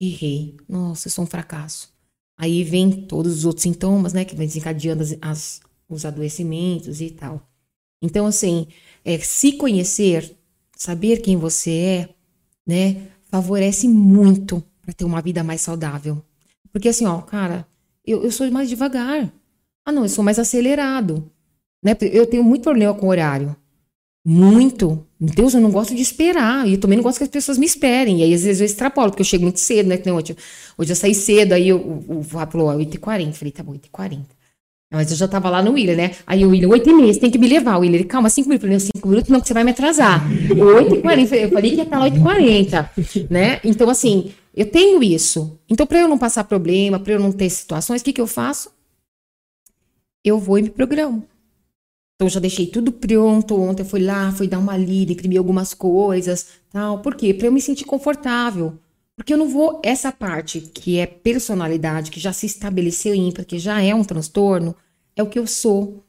Errei. 0.00 0.56
Nossa, 0.68 1.08
eu 1.08 1.10
sou 1.10 1.24
um 1.24 1.26
fracasso. 1.26 1.92
Aí 2.38 2.62
vem 2.62 2.92
todos 2.92 3.38
os 3.38 3.44
outros 3.44 3.64
sintomas, 3.64 4.12
né? 4.12 4.24
Que 4.24 4.36
vem 4.36 4.46
desencadeando 4.46 5.02
as, 5.02 5.16
as, 5.20 5.60
os 5.88 6.04
adoecimentos 6.04 7.00
e 7.00 7.10
tal. 7.10 7.44
Então, 8.00 8.24
assim, 8.24 8.68
é, 9.04 9.18
se 9.18 9.52
conhecer, 9.54 10.36
saber 10.76 11.18
quem 11.18 11.36
você 11.36 11.70
é, 11.72 12.14
né? 12.70 12.96
Favorece 13.30 13.88
muito 13.88 14.62
para 14.80 14.94
ter 14.94 15.04
uma 15.04 15.20
vida 15.20 15.42
mais 15.42 15.60
saudável. 15.60 16.22
Porque 16.72 16.88
assim, 16.88 17.04
ó, 17.04 17.20
cara, 17.20 17.66
eu, 18.06 18.22
eu 18.22 18.30
sou 18.30 18.48
mais 18.50 18.68
devagar. 18.68 19.30
Ah, 19.84 19.90
não, 19.90 20.02
eu 20.02 20.08
sou 20.08 20.22
mais 20.22 20.38
acelerado. 20.38 21.28
Né? 21.82 21.96
Eu 22.00 22.26
tenho 22.26 22.44
muito 22.44 22.62
problema 22.62 22.94
com 22.94 23.08
horário. 23.08 23.56
Muito. 24.24 25.04
Deus, 25.18 25.54
eu 25.54 25.60
não 25.60 25.70
gosto 25.70 25.94
de 25.94 26.02
esperar. 26.02 26.68
E 26.68 26.74
eu 26.74 26.80
também 26.80 26.96
não 26.96 27.02
gosto 27.02 27.18
que 27.18 27.24
as 27.24 27.30
pessoas 27.30 27.58
me 27.58 27.66
esperem. 27.66 28.20
E 28.20 28.22
aí, 28.22 28.34
às 28.34 28.44
vezes, 28.44 28.60
eu 28.60 28.66
extrapolo, 28.66 29.10
porque 29.10 29.22
eu 29.22 29.26
chego 29.26 29.42
muito 29.44 29.58
cedo, 29.58 29.88
né? 29.88 29.96
Hoje, 30.12 30.36
hoje 30.78 30.92
eu 30.92 30.96
saí 30.96 31.14
cedo, 31.14 31.54
aí 31.54 31.72
o, 31.72 32.04
o 32.08 32.22
Vá 32.22 32.46
falou, 32.46 32.68
8h40. 32.68 33.32
Falei, 33.32 33.52
tá 33.52 33.62
bom, 33.62 33.72
8h40. 33.72 34.26
Mas 34.92 35.10
eu 35.10 35.16
já 35.16 35.28
tava 35.28 35.48
lá 35.48 35.62
no 35.62 35.72
William, 35.72 35.94
né? 35.94 36.16
Aí 36.26 36.44
o 36.44 36.50
William, 36.50 36.68
8h30, 36.68 37.12
você 37.12 37.20
tem 37.20 37.30
que 37.30 37.38
me 37.38 37.46
levar. 37.46 37.76
O 37.76 37.80
William, 37.80 37.98
ele, 37.98 38.04
calma, 38.04 38.28
5 38.28 38.48
minutos. 38.48 38.64
Eu 38.64 38.68
falei, 38.68 38.92
5 38.96 39.08
minutos 39.08 39.30
não, 39.30 39.40
que 39.40 39.46
você 39.46 39.54
vai 39.54 39.62
me 39.62 39.70
atrasar. 39.70 40.28
8h40. 40.50 41.32
Eu 41.34 41.50
falei 41.50 41.70
que 41.70 41.76
ia 41.76 41.82
estar 41.84 41.98
lá 41.98 42.10
8h40, 42.10 43.28
né? 43.30 43.60
Então, 43.62 43.88
assim, 43.88 44.32
eu 44.54 44.66
tenho 44.66 45.00
isso. 45.02 45.58
Então, 45.68 45.86
para 45.86 46.00
eu 46.00 46.08
não 46.08 46.18
passar 46.18 46.42
problema, 46.42 46.98
para 46.98 47.12
eu 47.12 47.20
não 47.20 47.30
ter 47.30 47.48
situações, 47.50 48.00
o 48.00 48.04
que, 48.04 48.12
que 48.12 48.20
eu 48.20 48.26
faço? 48.26 48.72
Eu 50.24 50.38
vou 50.38 50.58
e 50.58 50.62
me 50.62 50.70
programo. 50.70 51.24
Então 52.20 52.28
já 52.28 52.38
deixei 52.38 52.66
tudo 52.66 52.92
pronto. 52.92 53.58
Ontem 53.58 53.82
eu 53.82 53.86
fui 53.86 54.04
lá, 54.04 54.30
fui 54.30 54.46
dar 54.46 54.58
uma 54.58 54.76
lida, 54.76 55.12
imprimi 55.12 55.38
algumas 55.38 55.72
coisas, 55.72 56.48
tal. 56.70 56.98
Por 56.98 57.14
quê? 57.14 57.32
Para 57.32 57.46
eu 57.46 57.52
me 57.52 57.62
sentir 57.62 57.84
confortável. 57.84 58.78
Porque 59.20 59.34
eu 59.34 59.36
não 59.36 59.50
vou 59.50 59.82
essa 59.84 60.10
parte 60.10 60.62
que 60.62 60.98
é 60.98 61.06
personalidade, 61.06 62.10
que 62.10 62.18
já 62.18 62.32
se 62.32 62.46
estabeleceu 62.46 63.14
em 63.14 63.24
mim, 63.24 63.32
porque 63.32 63.58
já 63.58 63.82
é 63.82 63.94
um 63.94 64.02
transtorno, 64.02 64.74
é 65.14 65.22
o 65.22 65.28
que 65.28 65.38
eu 65.38 65.46
sou. 65.46 66.02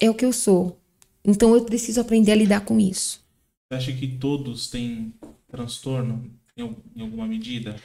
É 0.00 0.10
o 0.10 0.14
que 0.14 0.24
eu 0.24 0.32
sou. 0.32 0.76
Então 1.24 1.54
eu 1.54 1.64
preciso 1.64 2.00
aprender 2.00 2.32
a 2.32 2.34
lidar 2.34 2.64
com 2.64 2.80
isso. 2.80 3.24
Você 3.70 3.76
acha 3.76 3.92
que 3.92 4.08
todos 4.08 4.68
têm 4.68 5.14
transtorno 5.46 6.28
em 6.56 7.00
alguma 7.00 7.28
medida? 7.28 7.76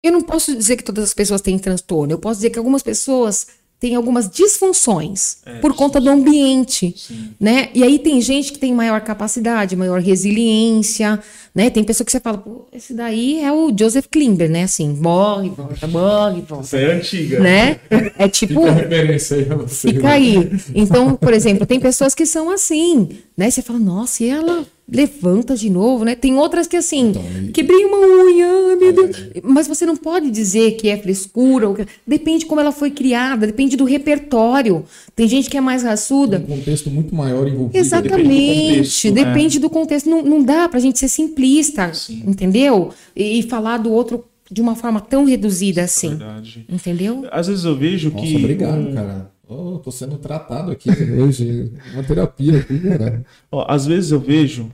Eu 0.00 0.12
não 0.12 0.22
posso 0.22 0.56
dizer 0.56 0.76
que 0.76 0.84
todas 0.84 1.02
as 1.02 1.14
pessoas 1.14 1.40
têm 1.40 1.58
transtorno. 1.58 2.12
Eu 2.12 2.20
posso 2.20 2.38
dizer 2.38 2.50
que 2.50 2.60
algumas 2.60 2.84
pessoas 2.84 3.48
tem 3.82 3.96
algumas 3.96 4.30
disfunções 4.30 5.38
É, 5.44 5.58
por 5.58 5.74
conta 5.74 6.00
do 6.00 6.08
ambiente, 6.08 6.94
Sim. 6.96 7.30
né? 7.40 7.68
E 7.74 7.82
aí 7.82 7.98
tem 7.98 8.20
gente 8.20 8.52
que 8.52 8.58
tem 8.60 8.72
maior 8.72 9.00
capacidade, 9.00 9.74
maior 9.74 10.00
resiliência, 10.00 11.18
né? 11.52 11.68
Tem 11.68 11.82
pessoa 11.82 12.04
que 12.04 12.12
você 12.12 12.20
fala, 12.20 12.38
pô, 12.38 12.66
esse 12.72 12.94
daí 12.94 13.40
é 13.42 13.50
o 13.52 13.74
Joseph 13.76 14.06
Klimber, 14.08 14.48
né? 14.48 14.62
Assim, 14.62 14.88
morre, 14.88 15.48
volta, 15.50 15.86
morre, 15.88 16.40
volta, 16.42 16.64
Essa 16.64 16.76
é 16.78 16.92
antiga. 16.94 17.40
né? 17.40 17.80
É 18.16 18.28
tipo, 18.30 18.54
Fica 18.60 18.68
a 18.70 18.74
referência 18.74 19.36
aí 19.36 19.44
pra 19.46 19.56
você. 19.56 19.88
fica 19.92 20.08
aí. 20.10 20.50
Então, 20.76 21.16
por 21.16 21.34
exemplo, 21.34 21.66
tem 21.66 21.80
pessoas 21.80 22.14
que 22.14 22.24
são 22.24 22.50
assim, 22.50 23.08
né? 23.36 23.50
Você 23.50 23.62
fala, 23.62 23.80
nossa, 23.80 24.22
e 24.22 24.28
ela 24.28 24.64
levanta 24.90 25.54
de 25.56 25.70
novo, 25.70 26.04
né? 26.04 26.14
Tem 26.14 26.36
outras 26.36 26.66
que 26.66 26.76
assim, 26.76 27.08
Então, 27.10 27.22
e- 27.44 27.48
quebrei 27.52 27.84
uma 27.84 27.98
unha, 27.98 28.76
meu 28.76 28.92
Deus. 28.92 29.16
Mas 29.42 29.66
você 29.68 29.86
não 29.86 29.96
pode 29.96 30.30
dizer 30.30 30.72
que 30.72 30.88
é 30.88 30.96
frescura, 30.96 31.68
ou 31.68 31.74
que- 31.74 31.86
depende 32.06 32.40
de 32.40 32.46
como 32.46 32.60
ela 32.60 32.72
foi 32.72 32.90
criada, 32.90 33.46
depende 33.46 33.76
do 33.76 33.84
repertório. 33.84 34.84
Tem 35.16 35.26
gente 35.28 35.48
que 35.48 35.56
é 35.56 35.60
mais 35.60 35.82
raçuda. 35.82 36.38
um 36.46 36.56
contexto 36.56 36.90
muito 36.90 37.14
maior 37.14 37.46
envolvido. 37.48 37.76
Exatamente, 37.78 38.70
contexto, 38.70 39.10
depende, 39.12 39.56
né? 39.58 39.60
do 39.62 39.70
contexto. 39.70 40.10
Não, 40.10 40.22
não 40.22 40.42
dá 40.42 40.68
pra 40.68 40.80
gente 40.80 40.98
ser 40.98 41.08
simplista, 41.08 41.92
Sim. 41.94 42.22
entendeu? 42.26 42.90
E, 43.16 43.38
e 43.38 43.42
falar 43.42 43.78
do 43.78 43.90
outro 43.92 44.24
de 44.50 44.60
uma 44.60 44.74
forma 44.74 45.00
tão 45.00 45.24
reduzida 45.24 45.82
assim, 45.82 46.10
Verdade. 46.10 46.66
entendeu? 46.68 47.26
Às 47.32 47.46
vezes 47.46 47.64
eu 47.64 47.74
vejo 47.74 48.10
Nossa, 48.10 48.26
que. 48.26 48.36
obrigado, 48.36 48.78
um- 48.88 48.94
cara. 48.94 49.31
Oh, 49.54 49.78
tô 49.78 49.90
sendo 49.90 50.16
tratado 50.18 50.70
aqui 50.70 50.88
hoje. 50.90 51.72
Uma 51.92 52.02
terapia 52.02 52.58
aqui, 52.60 52.80
cara. 52.80 53.24
Ó, 53.50 53.66
às 53.68 53.84
vezes 53.86 54.10
eu 54.10 54.18
vejo, 54.20 54.70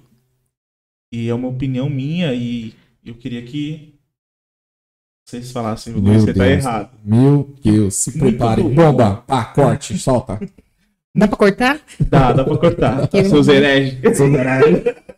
e 1.13 1.29
é 1.29 1.35
uma 1.35 1.49
opinião 1.49 1.89
minha, 1.91 2.33
e 2.33 2.73
eu 3.05 3.15
queria 3.15 3.43
que 3.43 3.95
vocês 5.27 5.51
falassem, 5.51 5.93
Meu 5.95 6.15
você 6.21 6.33
tá 6.33 6.45
Deus. 6.45 6.65
errado. 6.65 6.91
Meu 7.05 7.55
Deus, 7.63 7.95
se 7.95 8.17
Muito 8.17 8.37
prepare. 8.37 8.63
bom. 8.63 8.75
Bomba, 8.75 9.17
pá, 9.27 9.45
corte, 9.47 9.99
solta. 9.99 10.39
Dá 11.15 11.27
pra 11.27 11.37
cortar? 11.37 11.81
Dá, 12.09 12.33
dá 12.33 12.45
pra 12.45 12.57
cortar. 12.57 13.09
Seus 13.29 13.49
hereges. 13.49 13.99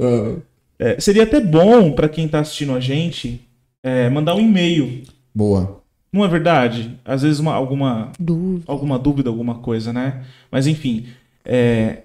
Ah, 0.00 0.40
É, 0.78 1.00
seria 1.00 1.24
até 1.24 1.40
bom 1.40 1.92
pra 1.92 2.08
quem 2.08 2.28
tá 2.28 2.40
assistindo 2.40 2.72
a 2.72 2.80
gente 2.80 3.40
é, 3.82 4.08
mandar 4.08 4.34
um 4.34 4.40
e-mail. 4.40 5.02
boa. 5.34 5.77
Não 6.12 6.24
é 6.24 6.28
verdade? 6.28 6.98
Às 7.04 7.22
vezes 7.22 7.38
uma- 7.38 7.54
alguma, 7.54 8.12
Du- 8.18 8.62
alguma 8.66 8.98
dúvida, 8.98 9.28
alguma 9.28 9.56
coisa, 9.60 9.92
né? 9.92 10.24
Mas 10.50 10.66
enfim, 10.66 11.06
é, 11.44 12.04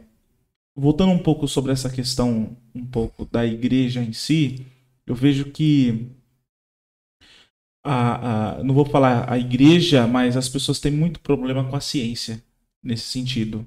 voltando 0.75 1.11
um 1.11 1.19
pouco 1.19 1.47
sobre 1.47 1.71
essa 1.71 1.89
questão 1.89 2.55
um 2.75 2.85
pouco 2.85 3.25
da 3.31 3.45
igreja 3.45 4.01
em 4.01 4.13
si, 4.13 4.65
eu 5.07 5.15
vejo 5.15 5.45
que 5.51 6.09
a, 7.83 8.57
a- 8.59 8.63
não 8.63 8.73
vou 8.73 8.85
falar 8.85 9.31
a 9.31 9.37
igreja, 9.37 10.07
mas 10.07 10.37
as 10.37 10.47
pessoas 10.49 10.79
têm 10.79 10.91
muito 10.91 11.19
problema 11.19 11.63
com 11.63 11.75
a 11.75 11.81
ciência 11.81 12.41
nesse 12.81 13.03
sentido. 13.07 13.65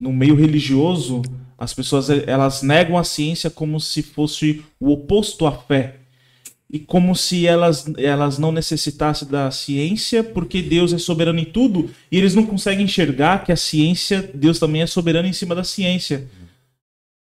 No 0.00 0.12
meio 0.12 0.34
religioso, 0.34 1.22
as 1.56 1.72
pessoas 1.74 2.10
elas 2.10 2.62
negam 2.62 2.98
a 2.98 3.04
ciência 3.04 3.50
como 3.50 3.80
se 3.80 4.02
fosse 4.02 4.64
o 4.80 4.90
oposto 4.90 5.46
à 5.46 5.52
fé. 5.52 6.00
E 6.72 6.78
como 6.78 7.14
se 7.14 7.46
elas, 7.46 7.84
elas 7.98 8.38
não 8.38 8.50
necessitassem 8.50 9.28
da 9.28 9.50
ciência, 9.50 10.24
porque 10.24 10.62
Deus 10.62 10.92
é 10.94 10.98
soberano 10.98 11.38
em 11.38 11.44
tudo, 11.44 11.90
e 12.10 12.16
eles 12.16 12.34
não 12.34 12.46
conseguem 12.46 12.86
enxergar 12.86 13.44
que 13.44 13.52
a 13.52 13.56
ciência, 13.56 14.30
Deus 14.34 14.58
também 14.58 14.80
é 14.80 14.86
soberano 14.86 15.28
em 15.28 15.34
cima 15.34 15.54
da 15.54 15.64
ciência. 15.64 16.24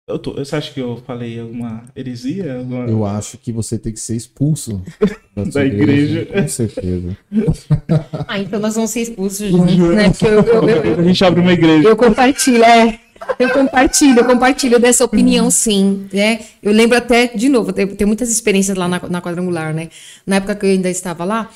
Eu 0.09 0.17
tô- 0.17 0.33
você 0.33 0.55
acha 0.55 0.71
que 0.73 0.79
eu 0.79 1.01
falei 1.05 1.37
alguma 1.39 1.83
heresia? 1.95 2.57
Alguma- 2.59 2.85
Eu 2.85 3.05
acho 3.05 3.37
que 3.37 3.51
você 3.51 3.77
tem 3.77 3.91
que 3.91 3.99
ser 3.99 4.15
expulso 4.15 4.81
Da 5.35 5.49
sua 5.51 5.65
igreja. 5.65 6.25
Com 6.25 6.47
certeza. 6.47 7.17
Ah, 8.27 8.39
então 8.39 8.59
nós 8.59 8.75
vamos 8.75 8.89
ser 8.91 9.01
expulsos 9.01 9.47
juntos, 9.51 9.75
né? 9.95 10.11
Eu, 10.21 10.41
eu, 10.43 10.69
eu, 10.69 10.99
A 10.99 11.03
gente 11.03 11.23
abre 11.25 11.41
uma 11.41 11.51
igreja. 11.53 11.87
eu 11.89 11.95
compartilho, 11.97 12.63
é. 12.63 12.99
Eu 13.39 13.49
compartilho, 13.51 14.19
eu 14.19 14.25
compartilho 14.25 14.79
dessa 14.79 15.05
opinião, 15.05 15.49
sim. 15.51 16.07
Né? 16.11 16.39
Eu 16.61 16.71
lembro 16.71 16.97
até, 16.97 17.27
de 17.27 17.49
novo, 17.49 17.71
tem, 17.73 17.85
tem 17.87 18.07
muitas 18.07 18.29
experiências 18.29 18.77
lá 18.77 18.87
na, 18.87 18.99
na 19.09 19.21
quadrangular, 19.21 19.73
né? 19.73 19.89
Na 20.25 20.37
época 20.37 20.55
que 20.55 20.65
eu 20.65 20.69
ainda 20.71 20.89
estava 20.89 21.23
lá, 21.23 21.49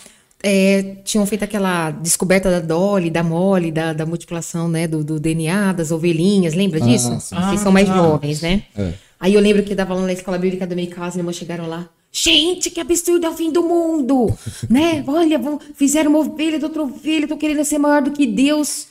é, 0.44 0.96
tinham 1.04 1.26
feito 1.26 1.44
aquela 1.44 1.92
descoberta 1.92 2.50
da 2.50 2.60
Dolly, 2.60 3.10
da 3.10 3.24
Molly, 3.24 3.72
da, 3.72 3.94
da 3.94 4.06
multiplicação 4.06 4.68
né, 4.68 4.88
do, 4.88 5.04
do 5.04 5.20
DNA, 5.20 5.74
das 5.74 5.92
ovelhinhas, 5.92 6.54
lembra 6.54 6.80
Ah, 6.84 6.88
disso? 6.88 7.18
sim. 7.20 7.36
Vocês 7.36 7.62
são 7.62 7.72
mais 7.72 7.90
Ah, 7.90 7.96
jovens, 7.96 8.42
né? 8.42 8.64
É. 8.78 8.94
Aí 9.20 9.34
eu 9.36 9.42
lembro 9.42 9.62
que 9.64 9.76
dava 9.76 9.94
lá 9.94 10.02
na 10.02 10.14
escola 10.14 10.38
bíblica 10.40 10.66
minha 10.68 10.88
casa, 10.88 11.08
as 11.10 11.16
irmãs 11.18 11.36
chegaram 11.36 11.68
lá. 11.68 11.88
Gente, 12.12 12.70
que 12.72 12.80
absurdo 12.80 13.26
é 13.26 13.30
o 13.30 13.34
fim 13.34 13.52
do 13.52 13.62
mundo! 13.64 14.36
né? 14.70 15.04
Olha, 15.08 15.38
vão- 15.38 15.60
fizeram 15.76 16.10
uma 16.12 16.20
ovelha 16.20 16.58
de 16.58 16.66
outra 16.66 16.82
ovelha, 16.82 17.24
estão 17.26 17.38
querendo 17.38 17.64
ser 17.64 17.78
maior 17.78 18.02
do 18.02 18.12
que 18.12 18.26
Deus. 18.26 18.88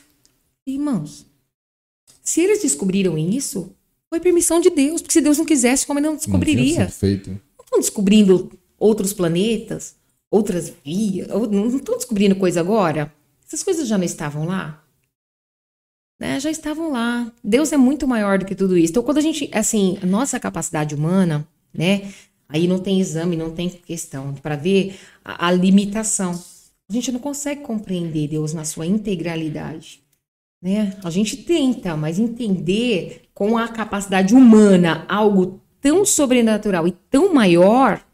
Irmãos, 0.66 1.26
se 2.30 2.40
eles 2.40 2.62
descobriram 2.62 3.18
isso, 3.18 3.74
foi 4.08 4.20
permissão 4.20 4.60
de 4.60 4.70
Deus, 4.70 5.02
porque 5.02 5.12
se 5.12 5.20
Deus 5.20 5.38
não 5.38 5.44
quisesse, 5.44 5.86
como 5.86 5.98
ele 5.98 6.06
não 6.06 6.12
Não 6.12 6.18
descobriria? 6.18 6.88
sido 6.88 6.90
feito. 6.98 7.30
Não 7.30 7.64
estão 7.64 7.78
descobrindo 7.80 8.52
outros 8.78 9.12
planetas, 9.12 9.96
outras 10.30 10.72
vias, 10.84 11.28
não 11.28 11.68
estão 11.76 11.96
descobrindo 11.96 12.36
coisa 12.36 12.60
agora? 12.60 13.12
Essas 13.46 13.62
coisas 13.62 13.88
já 13.88 13.98
não 13.98 14.04
estavam 14.04 14.46
lá? 14.46 14.84
Né? 16.20 16.38
Já 16.38 16.50
estavam 16.50 16.92
lá. 16.92 17.32
Deus 17.42 17.72
é 17.72 17.76
muito 17.76 18.06
maior 18.06 18.38
do 18.38 18.44
que 18.44 18.54
tudo 18.54 18.76
isso. 18.76 18.92
Então, 18.92 19.02
quando 19.02 19.18
a 19.18 19.22
gente, 19.22 19.48
assim, 19.52 19.98
a 20.02 20.06
nossa 20.06 20.38
capacidade 20.38 20.94
humana, 20.94 21.46
né? 21.72 22.12
Aí 22.48 22.66
não 22.66 22.78
tem 22.78 23.00
exame, 23.00 23.36
não 23.36 23.50
tem 23.52 23.68
questão 23.68 24.34
para 24.34 24.56
ver 24.56 24.98
a, 25.24 25.46
a 25.48 25.52
limitação. 25.52 26.32
A 26.88 26.92
gente 26.92 27.10
não 27.12 27.20
consegue 27.20 27.62
compreender 27.62 28.28
Deus 28.28 28.52
na 28.52 28.64
sua 28.64 28.86
integralidade. 28.86 30.02
Né? 30.62 30.94
A 31.02 31.10
gente 31.10 31.38
tenta, 31.38 31.96
mas 31.96 32.18
entender 32.18 33.22
com 33.32 33.56
a 33.56 33.68
capacidade 33.68 34.34
humana 34.34 35.06
algo 35.08 35.60
tão 35.80 36.04
sobrenatural 36.04 36.86
e 36.86 36.92
tão 36.92 37.32
maior, 37.32 38.04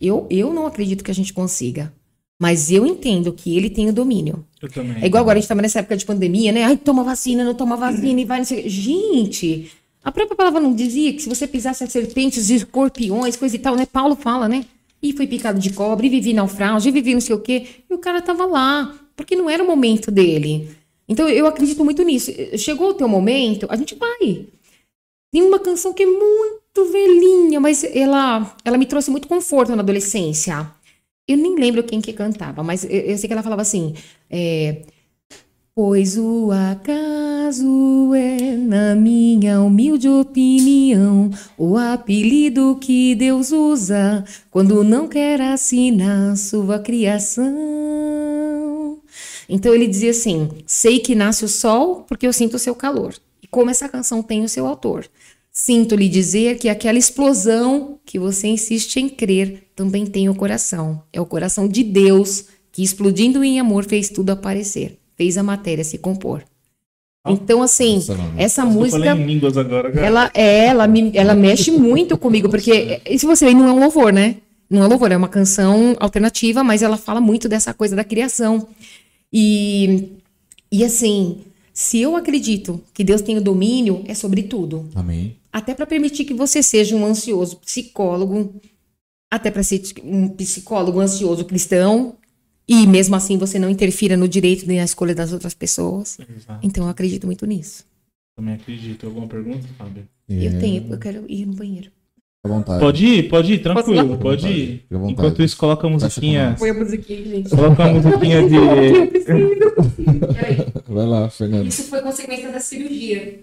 eu, 0.00 0.26
eu 0.30 0.52
não 0.52 0.66
acredito 0.66 1.04
que 1.04 1.10
a 1.10 1.14
gente 1.14 1.32
consiga. 1.32 1.92
Mas 2.40 2.70
eu 2.70 2.86
entendo 2.86 3.32
que 3.32 3.56
ele 3.56 3.70
tem 3.70 3.88
o 3.88 3.92
domínio. 3.92 4.44
Eu 4.60 4.70
também. 4.70 5.02
É 5.02 5.06
igual 5.06 5.22
agora, 5.22 5.36
a 5.36 5.40
gente 5.40 5.44
estava 5.44 5.62
nessa 5.62 5.78
época 5.80 5.96
de 5.96 6.04
pandemia, 6.04 6.50
né? 6.50 6.64
Ai, 6.64 6.76
toma 6.76 7.04
vacina, 7.04 7.44
não 7.44 7.54
toma 7.54 7.76
vacina 7.76 8.20
e 8.20 8.24
vai, 8.24 8.38
não 8.38 8.44
sei. 8.44 8.68
Gente, 8.68 9.70
a 10.02 10.10
própria 10.10 10.36
palavra 10.36 10.60
não 10.60 10.74
dizia 10.74 11.12
que 11.12 11.22
se 11.22 11.28
você 11.28 11.46
pisasse 11.46 11.84
as 11.84 11.92
serpentes 11.92 12.50
e 12.50 12.56
escorpiões, 12.56 13.36
coisa 13.36 13.54
e 13.54 13.58
tal, 13.58 13.76
né? 13.76 13.86
Paulo 13.86 14.16
fala, 14.16 14.48
né? 14.48 14.64
E 15.02 15.12
foi 15.12 15.26
picado 15.26 15.60
de 15.60 15.70
cobre, 15.70 16.06
e 16.06 16.10
vivi 16.10 16.32
naufrágio, 16.32 16.88
e 16.88 16.92
vivi 16.92 17.14
não 17.14 17.20
sei 17.20 17.34
o 17.34 17.40
quê. 17.40 17.66
E 17.88 17.94
o 17.94 17.98
cara 17.98 18.20
tava 18.20 18.46
lá, 18.46 18.94
porque 19.14 19.36
não 19.36 19.48
era 19.48 19.62
o 19.62 19.66
momento 19.66 20.10
dele. 20.10 20.68
Então 21.08 21.28
eu 21.28 21.46
acredito 21.46 21.84
muito 21.84 22.02
nisso. 22.02 22.32
Chegou 22.56 22.90
o 22.90 22.94
teu 22.94 23.08
momento, 23.08 23.66
a 23.70 23.76
gente 23.76 23.94
vai. 23.94 24.46
Tem 25.32 25.42
uma 25.42 25.58
canção 25.58 25.92
que 25.92 26.02
é 26.02 26.06
muito 26.06 26.84
velhinha, 26.90 27.60
mas 27.60 27.84
ela, 27.84 28.56
ela 28.64 28.78
me 28.78 28.86
trouxe 28.86 29.10
muito 29.10 29.28
conforto 29.28 29.74
na 29.74 29.82
adolescência. 29.82 30.70
Eu 31.26 31.36
nem 31.36 31.56
lembro 31.56 31.82
quem 31.82 32.00
que 32.00 32.12
cantava, 32.12 32.62
mas 32.62 32.84
eu, 32.84 33.16
sei 33.18 33.26
que 33.26 33.32
ela 33.32 33.42
falava 33.42 33.62
assim: 33.62 33.94
é, 34.30 34.82
Pois 35.76 36.16
o 36.16 36.52
acaso 36.52 38.14
é, 38.14 38.56
na 38.56 38.94
minha 38.94 39.60
humilde 39.60 40.08
opinião, 40.08 41.30
o 41.58 41.76
apelido 41.76 42.78
que 42.80 43.16
Deus 43.16 43.50
usa 43.50 44.24
quando 44.52 44.84
não 44.84 45.08
quer 45.08 45.40
assinar 45.40 46.36
sua 46.36 46.78
criação. 46.78 47.52
Então 49.48 49.74
ele 49.74 49.86
dizia 49.86 50.10
assim: 50.10 50.48
Sei 50.66 50.98
que 50.98 51.14
nasce 51.14 51.44
o 51.44 51.48
sol 51.48 52.04
porque 52.08 52.26
eu 52.26 52.32
sinto 52.32 52.54
o 52.54 52.58
seu 52.58 52.74
calor. 52.74 53.14
E 53.42 53.46
como 53.46 53.70
essa 53.70 53.88
canção 53.88 54.22
tem 54.22 54.44
o 54.44 54.48
seu 54.48 54.66
autor. 54.66 55.06
Sinto 55.52 55.94
lhe 55.94 56.08
dizer 56.08 56.58
que 56.58 56.68
aquela 56.68 56.98
explosão 56.98 58.00
que 58.04 58.18
você 58.18 58.48
insiste 58.48 58.96
em 58.96 59.08
crer 59.08 59.68
também 59.76 60.04
tem 60.04 60.28
o 60.28 60.34
coração. 60.34 61.02
É 61.12 61.20
o 61.20 61.26
coração 61.26 61.68
de 61.68 61.84
Deus 61.84 62.46
que, 62.72 62.82
explodindo 62.82 63.44
em 63.44 63.60
amor, 63.60 63.84
fez 63.84 64.08
tudo 64.08 64.30
aparecer, 64.30 64.98
fez 65.16 65.38
a 65.38 65.44
matéria 65.44 65.84
se 65.84 65.96
compor. 65.96 66.42
Então, 67.26 67.62
assim, 67.62 67.94
Nossa, 67.94 68.16
essa 68.36 68.66
música, 68.66 68.98
falando 68.98 69.20
em 69.20 69.26
línguas 69.26 69.56
agora, 69.56 69.88
ela 69.98 70.30
é, 70.34 70.66
ela, 70.66 70.86
me, 70.86 71.10
ela 71.14 71.34
mexe 71.34 71.70
muito 71.70 72.18
comigo, 72.18 72.50
porque 72.50 73.00
e 73.08 73.18
se 73.18 73.24
você 73.24 73.46
ver, 73.46 73.54
não 73.54 73.68
é 73.68 73.72
um 73.72 73.78
louvor, 73.78 74.12
né? 74.12 74.36
Não 74.68 74.82
é 74.82 74.86
um 74.86 74.88
louvor, 74.88 75.10
é 75.10 75.16
uma 75.16 75.28
canção 75.28 75.96
alternativa, 76.00 76.62
mas 76.62 76.82
ela 76.82 76.96
fala 76.96 77.20
muito 77.20 77.48
dessa 77.48 77.72
coisa 77.72 77.96
da 77.96 78.04
criação. 78.04 78.66
E, 79.36 80.12
e 80.70 80.84
assim, 80.84 81.40
se 81.72 82.00
eu 82.00 82.14
acredito 82.14 82.80
que 82.94 83.02
Deus 83.02 83.20
tem 83.20 83.36
o 83.36 83.40
domínio, 83.40 84.04
é 84.06 84.14
sobre 84.14 84.44
tudo 84.44 84.88
Amém. 84.94 85.36
até 85.52 85.74
para 85.74 85.86
permitir 85.86 86.24
que 86.24 86.32
você 86.32 86.62
seja 86.62 86.94
um 86.94 87.04
ansioso 87.04 87.56
psicólogo, 87.56 88.54
até 89.28 89.50
para 89.50 89.64
ser 89.64 89.82
um 90.04 90.28
psicólogo 90.28 91.00
ansioso 91.00 91.44
cristão, 91.44 92.16
e 92.68 92.86
mesmo 92.86 93.16
assim 93.16 93.36
você 93.36 93.58
não 93.58 93.68
interfira 93.68 94.16
no 94.16 94.28
direito 94.28 94.66
nem 94.68 94.78
na 94.78 94.84
escolha 94.84 95.16
das 95.16 95.32
outras 95.32 95.52
pessoas. 95.52 96.16
Exato. 96.20 96.64
Então 96.64 96.84
eu 96.84 96.90
acredito 96.90 97.26
muito 97.26 97.44
nisso. 97.44 97.84
Também 98.36 98.54
acredito. 98.54 99.06
Alguma 99.06 99.26
pergunta, 99.26 99.66
Fábio? 99.76 100.08
É, 100.28 100.46
Eu 100.46 100.60
tenho, 100.60 100.92
eu 100.92 100.98
quero 100.98 101.24
ir 101.28 101.44
no 101.44 101.54
banheiro. 101.54 101.90
À 102.44 102.48
vontade. 102.48 102.80
Pode 102.80 103.06
ir, 103.06 103.28
pode 103.28 103.52
ir, 103.54 103.58
tranquilo, 103.62 104.08
Posso 104.08 104.20
pode 104.20 104.46
ir. 104.48 104.86
vontade. 104.90 105.12
Enquanto 105.12 105.42
isso, 105.42 105.56
coloca 105.56 105.86
a 105.86 105.90
musiquinha. 105.90 106.54
Põe 106.58 106.70
a 106.70 106.74
musiquinha, 106.74 107.24
gente. 107.24 107.50
Coloca 107.50 107.84
a 107.84 107.88
musiquinha 107.92 108.48
de. 108.48 108.54
Eu 108.56 109.06
preciso. 109.08 110.34
Peraí. 110.34 110.66
Vai 110.88 111.06
lá, 111.06 111.30
Fernando. 111.30 111.66
Isso 111.68 111.84
foi 111.84 112.00
consequência 112.02 112.52
da 112.52 112.60
cirurgia. 112.60 113.40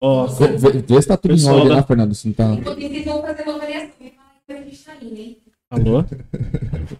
Ó, 0.00 0.26
Vê, 0.26 0.48
vê- 0.56 0.70
vê 0.86 1.02
se 1.02 1.08
tá 1.08 1.16
tudo 1.16 1.34
em 1.34 1.44
ordem 1.48 1.68
da- 1.68 1.74
lá, 1.76 1.82
Fernando. 1.82 2.14
Se 2.14 2.28
não, 2.28 2.34
tá, 2.34 2.52
isso, 2.54 2.70
eles 2.78 3.04
vão 3.04 3.20
fazer 3.22 3.42
uma 3.42 3.54
avaliação. 3.56 3.88
E 4.00 4.52
a 4.52 4.56
gente 4.62 4.84
tá 4.84 4.92
indo, 5.02 5.16
hein? 5.16 5.38
alô? 5.70 6.04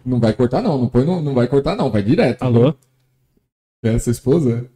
não 0.05 0.19
vai 0.19 0.33
cortar, 0.33 0.61
não. 0.61 0.77
Não, 0.77 0.87
põe, 0.89 1.05
no- 1.05 1.21
não 1.21 1.33
vai 1.33 1.47
cortar, 1.47 1.75
não. 1.75 1.89
Vai 1.89 2.03
direto. 2.03 2.43
Alô? 2.43 2.73
É 3.83 3.91
a 3.91 3.99
sua 3.99 4.11
esposa? 4.11 4.69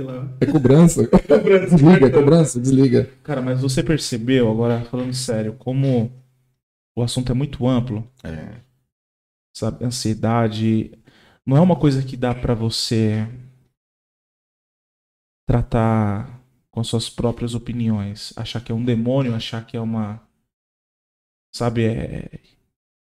Lá. 0.00 0.36
É 0.40 0.46
cobrança. 0.46 1.02
desliga, 1.68 2.06
é 2.06 2.10
cobrança, 2.10 2.60
desliga. 2.60 3.10
Cara, 3.22 3.42
mas 3.42 3.60
você 3.60 3.82
percebeu, 3.82 4.50
agora 4.50 4.84
falando 4.84 5.12
sério, 5.12 5.54
como 5.54 6.12
o 6.96 7.02
assunto 7.02 7.32
é 7.32 7.34
muito 7.34 7.66
amplo, 7.66 8.06
É. 8.22 8.60
sabe? 9.56 9.84
Ansiedade 9.84 10.92
não 11.46 11.56
é 11.56 11.60
uma 11.60 11.76
coisa 11.78 12.02
que 12.02 12.16
dá 12.16 12.34
pra 12.34 12.54
você 12.54 13.26
tratar 15.48 16.40
com 16.70 16.84
suas 16.84 17.10
próprias 17.10 17.54
opiniões, 17.54 18.32
achar 18.36 18.60
que 18.62 18.70
é 18.70 18.74
um 18.74 18.84
demônio, 18.84 19.34
achar 19.34 19.66
que 19.66 19.76
é 19.76 19.80
uma 19.80 20.20
sabe, 21.52 21.84
é 21.84 22.40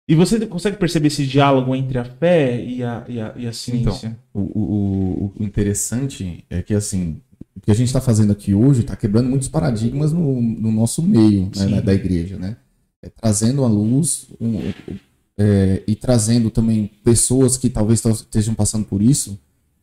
e 0.09 0.15
você 0.15 0.45
consegue 0.47 0.77
perceber 0.77 1.09
esse 1.09 1.27
diálogo 1.27 1.75
entre 1.75 1.99
a 1.99 2.05
fé 2.05 2.63
e 2.63 2.83
a, 2.83 3.05
e 3.09 3.21
a, 3.21 3.35
e 3.37 3.47
a 3.47 3.53
ciência? 3.53 4.17
O, 4.35 4.41
o, 4.41 4.61
o- 4.61 5.33
o 5.39 5.43
interessante 5.45 6.45
é 6.51 6.61
que, 6.63 6.75
assim, 6.75 7.21
o 7.57 7.61
que 7.61 7.71
a 7.71 7.75
gente 7.75 7.87
está 7.87 8.01
fazendo 8.01 8.33
aqui 8.33 8.53
hoje 8.53 8.81
está 8.81 8.97
quebrando 8.97 9.29
muitos 9.31 9.49
paradigmas 9.49 10.13
no, 10.13 10.41
no 10.43 10.73
nosso 10.73 11.03
meio 11.03 11.45
né, 11.57 11.67
Sim. 11.69 11.81
da- 11.81 11.95
igreja, 11.95 12.37
né? 12.37 12.57
É, 13.03 13.09
trazendo 13.09 13.65
à 13.65 13.69
luz 13.69 14.27
um- 14.41 14.59
é, 15.39 15.83
e 15.87 15.95
trazendo 15.95 16.51
também 16.51 16.91
pessoas 17.05 17.57
que 17.57 17.71
talvez 17.71 18.05
estejam 18.05 18.55
passando 18.55 18.85
por 18.85 19.01
isso 19.03 19.39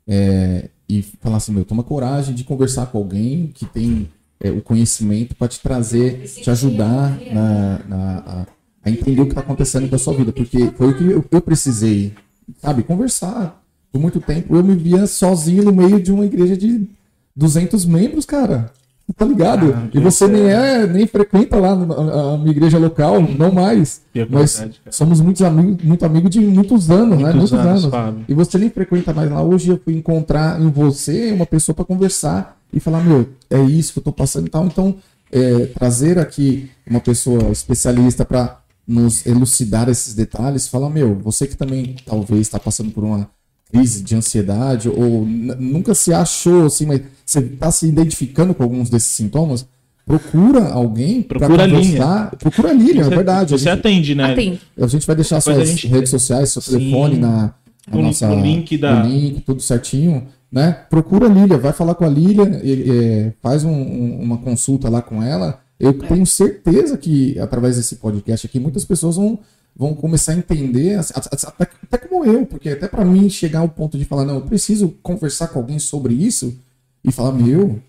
é, 0.07 0.69
e 0.87 1.01
falar 1.01 1.37
assim, 1.37 1.51
meu, 1.51 1.65
toma 1.65 1.83
coragem 1.83 2.33
de 2.35 2.43
conversar 2.43 2.87
com 2.87 2.97
alguém 2.97 3.47
que 3.53 3.65
tem 3.65 4.09
é, 4.39 4.49
o 4.51 4.61
conhecimento 4.61 5.35
para 5.35 5.47
te 5.47 5.59
trazer, 5.59 6.23
te 6.27 6.49
ajudar 6.49 7.19
na, 7.33 7.79
na- 7.87 8.17
a, 8.19 8.45
a 8.89 8.91
entender 8.91 9.21
o 9.21 9.25
que 9.25 9.31
está 9.31 9.41
acontecendo 9.41 9.87
com 9.87 9.95
a 9.95 9.99
sua 9.99 10.13
vida, 10.13 10.31
porque 10.31 10.71
foi 10.75 10.89
o 10.89 10.97
que 10.97 11.03
eu, 11.05 11.25
eu 11.31 11.41
precisei, 11.41 12.13
sabe, 12.61 12.83
conversar. 12.83 13.61
Por 13.91 13.99
muito 13.99 14.19
tempo 14.19 14.55
eu 14.55 14.63
me 14.63 14.75
via 14.75 15.07
sozinho 15.07 15.63
no 15.63 15.73
meio 15.73 15.99
de 15.99 16.11
uma 16.11 16.25
igreja 16.25 16.55
de 16.55 16.87
200 17.35 17.85
membros, 17.85 18.25
cara. 18.25 18.71
Tá 19.17 19.25
ligado? 19.25 19.73
Ah, 19.75 19.87
e 19.91 19.99
você 19.99 20.27
nem 20.27 20.43
é, 20.43 20.85
nem 20.85 21.07
frequenta 21.07 21.57
lá 21.57 21.71
a, 21.71 22.37
minha 22.37 22.51
igreja 22.51 22.77
local, 22.77 23.19
não 23.21 23.51
mais. 23.51 24.01
Verdade, 24.13 24.55
cara. 24.55 24.91
somos 24.91 25.19
muitos 25.19 25.41
amigos, 25.41 25.83
muito 25.83 26.05
amigos 26.05 26.29
de 26.29 26.39
muitos 26.39 26.91
anos, 26.91 27.17
né? 27.17 27.33
Muitos 27.33 27.51
Muitos 27.51 27.67
anos, 27.67 27.93
anos. 27.93 28.23
E 28.29 28.33
você 28.35 28.59
nem 28.59 28.69
frequenta 28.69 29.11
mais 29.11 29.31
lá. 29.31 29.41
Hoje 29.41 29.69
eu 29.69 29.81
fui 29.83 29.95
encontrar 29.95 30.61
em 30.61 30.69
você 30.69 31.31
uma 31.31 31.45
pessoa 31.45 31.75
para 31.75 31.85
conversar 31.85 32.55
e 32.71 32.79
falar, 32.79 33.01
meu, 33.01 33.27
é 33.49 33.59
isso 33.59 33.93
que 33.93 33.99
eu 33.99 34.03
tô 34.03 34.11
passando 34.11 34.45
e 34.45 34.49
tal. 34.49 34.65
Então, 34.67 34.95
é, 35.31 35.65
trazer 35.67 36.19
aqui 36.19 36.69
uma 36.87 36.99
pessoa 36.99 37.49
especialista 37.51 38.23
para 38.23 38.58
nos 38.89 39.23
elucidar 39.27 39.87
esses 39.87 40.15
detalhes, 40.15 40.67
falar, 40.67 40.89
meu, 40.89 41.13
você 41.19 41.45
que 41.45 41.55
também 41.55 41.95
talvez 42.05 42.41
está 42.41 42.57
passando 42.59 42.89
por 42.89 43.03
uma 43.03 43.29
crise 43.71 44.01
de 44.01 44.15
ansiedade 44.15 44.89
ou 44.89 45.23
nunca 45.27 45.93
se 45.93 46.11
achou 46.11 46.65
assim, 46.65 46.87
mas 46.87 47.01
você 47.23 47.39
está 47.39 47.69
se 47.71 47.85
identificando 47.85 48.51
com 48.55 48.63
alguns 48.63 48.89
desses 48.89 49.09
sintomas, 49.09 49.67
procura 50.03 50.69
alguém 50.69 51.21
para 51.21 51.37
Procura 51.37 51.65
a 51.65 51.69
conversar. 51.69 52.35
Procura 52.37 52.69
a 52.71 52.73
Lilian, 52.73 53.01
é 53.01 53.03
Você- 53.03 53.09
verdade. 53.15 53.53
A 53.53 53.57
Você 53.59 53.63
gente- 53.65 53.79
atende, 53.79 54.15
né? 54.15 54.31
Atende. 54.31 54.61
a 54.81 54.87
gente 54.87 55.05
vai 55.05 55.15
deixar 55.15 55.37
Depois 55.37 55.55
suas 55.57 55.69
gente- 55.69 55.87
redes 55.87 56.09
sociais, 56.09 56.49
seu 56.49 56.61
Sim. 56.63 56.71
telefone 56.79 57.17
na, 57.19 57.53
na 57.87 57.95
No- 57.95 58.01
nossa, 58.01 58.27
no 58.27 58.41
link 58.41 58.75
da- 58.75 59.03
no 59.03 59.07
link, 59.09 59.41
tudo 59.41 59.61
certinho, 59.61 60.23
né? 60.51 60.71
Procura 60.89 61.27
a 61.27 61.29
Lília, 61.29 61.59
vai 61.59 61.73
falar 61.73 61.93
com 61.93 62.05
a 62.05 62.09
Lília, 62.09 62.59
e- 62.63 62.71
e, 62.89 63.31
faz 63.39 63.63
um- 63.63 63.69
um- 63.71 64.19
uma 64.19 64.37
consulta 64.39 64.89
lá 64.89 64.99
com 64.99 65.21
ela. 65.21 65.59
Eu 65.79 65.93
tenho 65.97 66.25
certeza 66.25 66.97
que 66.97 67.39
através 67.39 67.77
desse 67.77 67.95
podcast 67.95 68.45
aqui 68.45 68.59
muitas 68.59 68.83
pessoas 68.83 69.15
vão, 69.15 69.39
vão 69.75 69.93
começar 69.93 70.33
a 70.33 70.37
entender, 70.37 70.99
até, 71.13 71.65
até- 71.65 71.97
como 72.07 72.25
eu, 72.25 72.45
porque 72.45 72.69
até 72.69 72.87
para 72.87 73.05
mim 73.05 73.29
chegar 73.29 73.59
ao 73.59 73.69
ponto 73.69 73.97
de 73.97 74.03
falar 74.05 74.25
não, 74.25 74.35
eu 74.35 74.41
preciso 74.41 74.89
conversar 75.01 75.47
com 75.47 75.59
alguém 75.59 75.79
sobre 75.79 76.13
isso 76.13 76.57
e 77.03 77.11
falar 77.11 77.31
meu, 77.31 77.79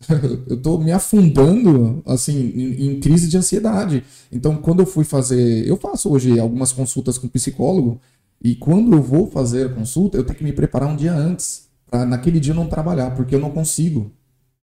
eu 0.48 0.60
tô 0.60 0.78
me 0.78 0.92
afundando 0.92 2.02
assim 2.06 2.52
em, 2.54 2.86
em 2.96 3.00
crise 3.00 3.28
de 3.28 3.36
ansiedade. 3.36 4.02
Então, 4.32 4.56
quando 4.56 4.80
eu 4.80 4.86
fui 4.86 5.04
fazer, 5.04 5.66
eu 5.66 5.76
faço 5.76 6.10
hoje 6.10 6.38
algumas 6.38 6.72
consultas 6.72 7.18
com 7.18 7.28
psicólogo 7.28 8.00
e 8.42 8.54
quando 8.54 8.94
eu 8.94 9.02
vou 9.02 9.30
fazer 9.30 9.66
a 9.66 9.68
consulta, 9.74 10.16
eu 10.16 10.24
tenho 10.24 10.38
que 10.38 10.44
me 10.44 10.52
preparar 10.52 10.88
um 10.88 10.96
dia 10.96 11.12
antes 11.14 11.66
para 11.90 12.04
naquele 12.04 12.40
dia 12.40 12.52
eu 12.52 12.56
não 12.56 12.66
trabalhar, 12.66 13.10
porque 13.14 13.34
eu 13.34 13.40
não 13.40 13.50
consigo. 13.50 14.10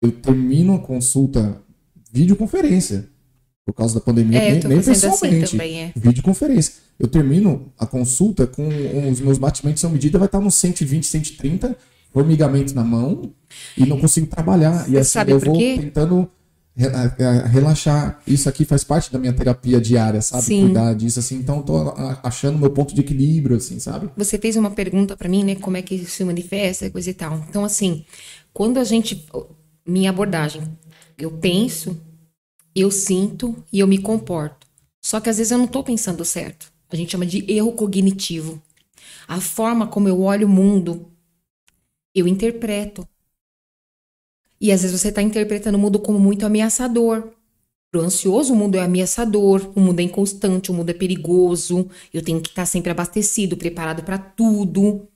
Eu 0.02 0.12
termino 0.12 0.74
a 0.76 0.80
consulta 0.80 1.62
videoconferência 2.16 3.08
por 3.66 3.74
causa 3.74 3.96
da 3.96 4.00
pandemia, 4.02 4.38
É, 4.40 4.52
nem, 4.54 4.64
nem 4.64 4.78
assim 4.80 4.92
pessoalmente. 4.92 5.52
também, 5.52 5.80
é. 5.84 5.92
Videoconferência. 5.96 6.74
Eu 7.00 7.08
termino 7.08 7.74
a 7.80 7.86
consulta 7.86 8.46
com 8.48 8.68
os 9.12 9.20
meus 9.20 9.38
batimentos 9.38 9.82
são 9.82 9.90
medida, 9.90 10.18
vai 10.20 10.28
estar 10.28 10.40
nos 10.40 10.54
120, 10.56 11.04
130, 11.06 11.76
formigamento 12.14 12.74
na 12.76 12.84
mão 12.84 13.34
e 13.76 13.86
não 13.86 14.00
consigo 14.00 14.28
trabalhar. 14.28 14.88
e 14.90 14.98
assim 14.98 15.10
sabe 15.12 15.32
eu 15.32 15.40
vou 15.40 15.58
quê? 15.58 15.78
tentando 15.82 16.30
re- 16.76 16.88
a- 16.88 17.16
a- 17.28 17.48
relaxar. 17.48 18.22
Isso 18.28 18.48
aqui 18.48 18.64
faz 18.66 18.84
parte 18.84 19.12
da 19.12 19.18
minha 19.20 19.34
terapia 19.34 19.82
diária, 19.82 20.22
sabe? 20.22 20.44
Sim. 20.44 20.62
Cuidar 20.66 20.94
disso, 20.94 21.20
assim. 21.20 21.36
Então 21.38 21.58
eu 21.58 21.64
tô 21.64 21.94
achando 22.24 22.58
meu 22.60 22.70
ponto 22.70 22.94
de 22.94 23.02
equilíbrio, 23.02 23.58
assim, 23.58 23.80
sabe? 23.80 24.10
Você 24.16 24.38
fez 24.38 24.56
uma 24.56 24.70
pergunta 24.72 25.18
pra 25.18 25.28
mim, 25.28 25.44
né? 25.44 25.56
Como 25.56 25.76
é 25.76 25.82
que 25.82 25.96
isso 25.96 26.12
se 26.12 26.24
manifesta, 26.24 26.90
coisa 26.90 27.10
e 27.10 27.14
tal. 27.14 27.44
Então, 27.50 27.66
assim, 27.66 28.06
quando 28.54 28.78
a 28.80 28.84
gente. 28.84 29.26
Minha 29.88 30.10
abordagem, 30.10 30.64
eu 31.18 31.32
penso, 31.32 32.00
eu 32.76 32.92
sinto 32.92 33.56
e 33.72 33.80
eu 33.80 33.88
me 33.88 33.98
comporto. 33.98 34.68
Só 35.02 35.20
que 35.20 35.30
às 35.30 35.38
vezes 35.38 35.52
eu 35.52 35.58
não 35.58 35.68
tô 35.68 35.84
pensando 35.84 36.26
certo. 36.26 36.72
A 36.90 36.96
gente 36.96 37.12
chama 37.12 37.26
de 37.26 37.50
erro 37.52 37.74
cognitivo. 37.74 38.62
A 39.28 39.40
forma 39.40 39.88
como 39.88 40.08
eu 40.08 40.22
olho 40.22 40.48
o 40.48 40.50
mundo, 40.50 41.12
eu 42.14 42.28
interpreto. 42.28 43.08
E 44.60 44.72
às 44.72 44.82
vezes 44.82 45.00
você 45.00 45.10
está 45.10 45.22
interpretando 45.22 45.76
o 45.76 45.80
mundo 45.80 46.00
como 46.00 46.20
muito 46.20 46.46
ameaçador. 46.46 47.32
Pro 47.92 48.02
ansioso, 48.02 48.54
o 48.54 48.56
mundo 48.56 48.76
é 48.76 48.82
ameaçador, 48.82 49.72
o 49.76 49.80
mundo 49.80 50.00
é 50.00 50.04
inconstante, 50.04 50.72
o 50.72 50.74
mundo 50.74 50.90
é 50.90 50.94
perigoso, 50.94 51.90
eu 52.14 52.22
tenho 52.22 52.42
que 52.42 52.50
estar 52.50 52.66
sempre 52.66 52.92
abastecido, 52.92 53.56
preparado 53.56 54.04
para 54.04 54.18
tudo. 54.18 55.08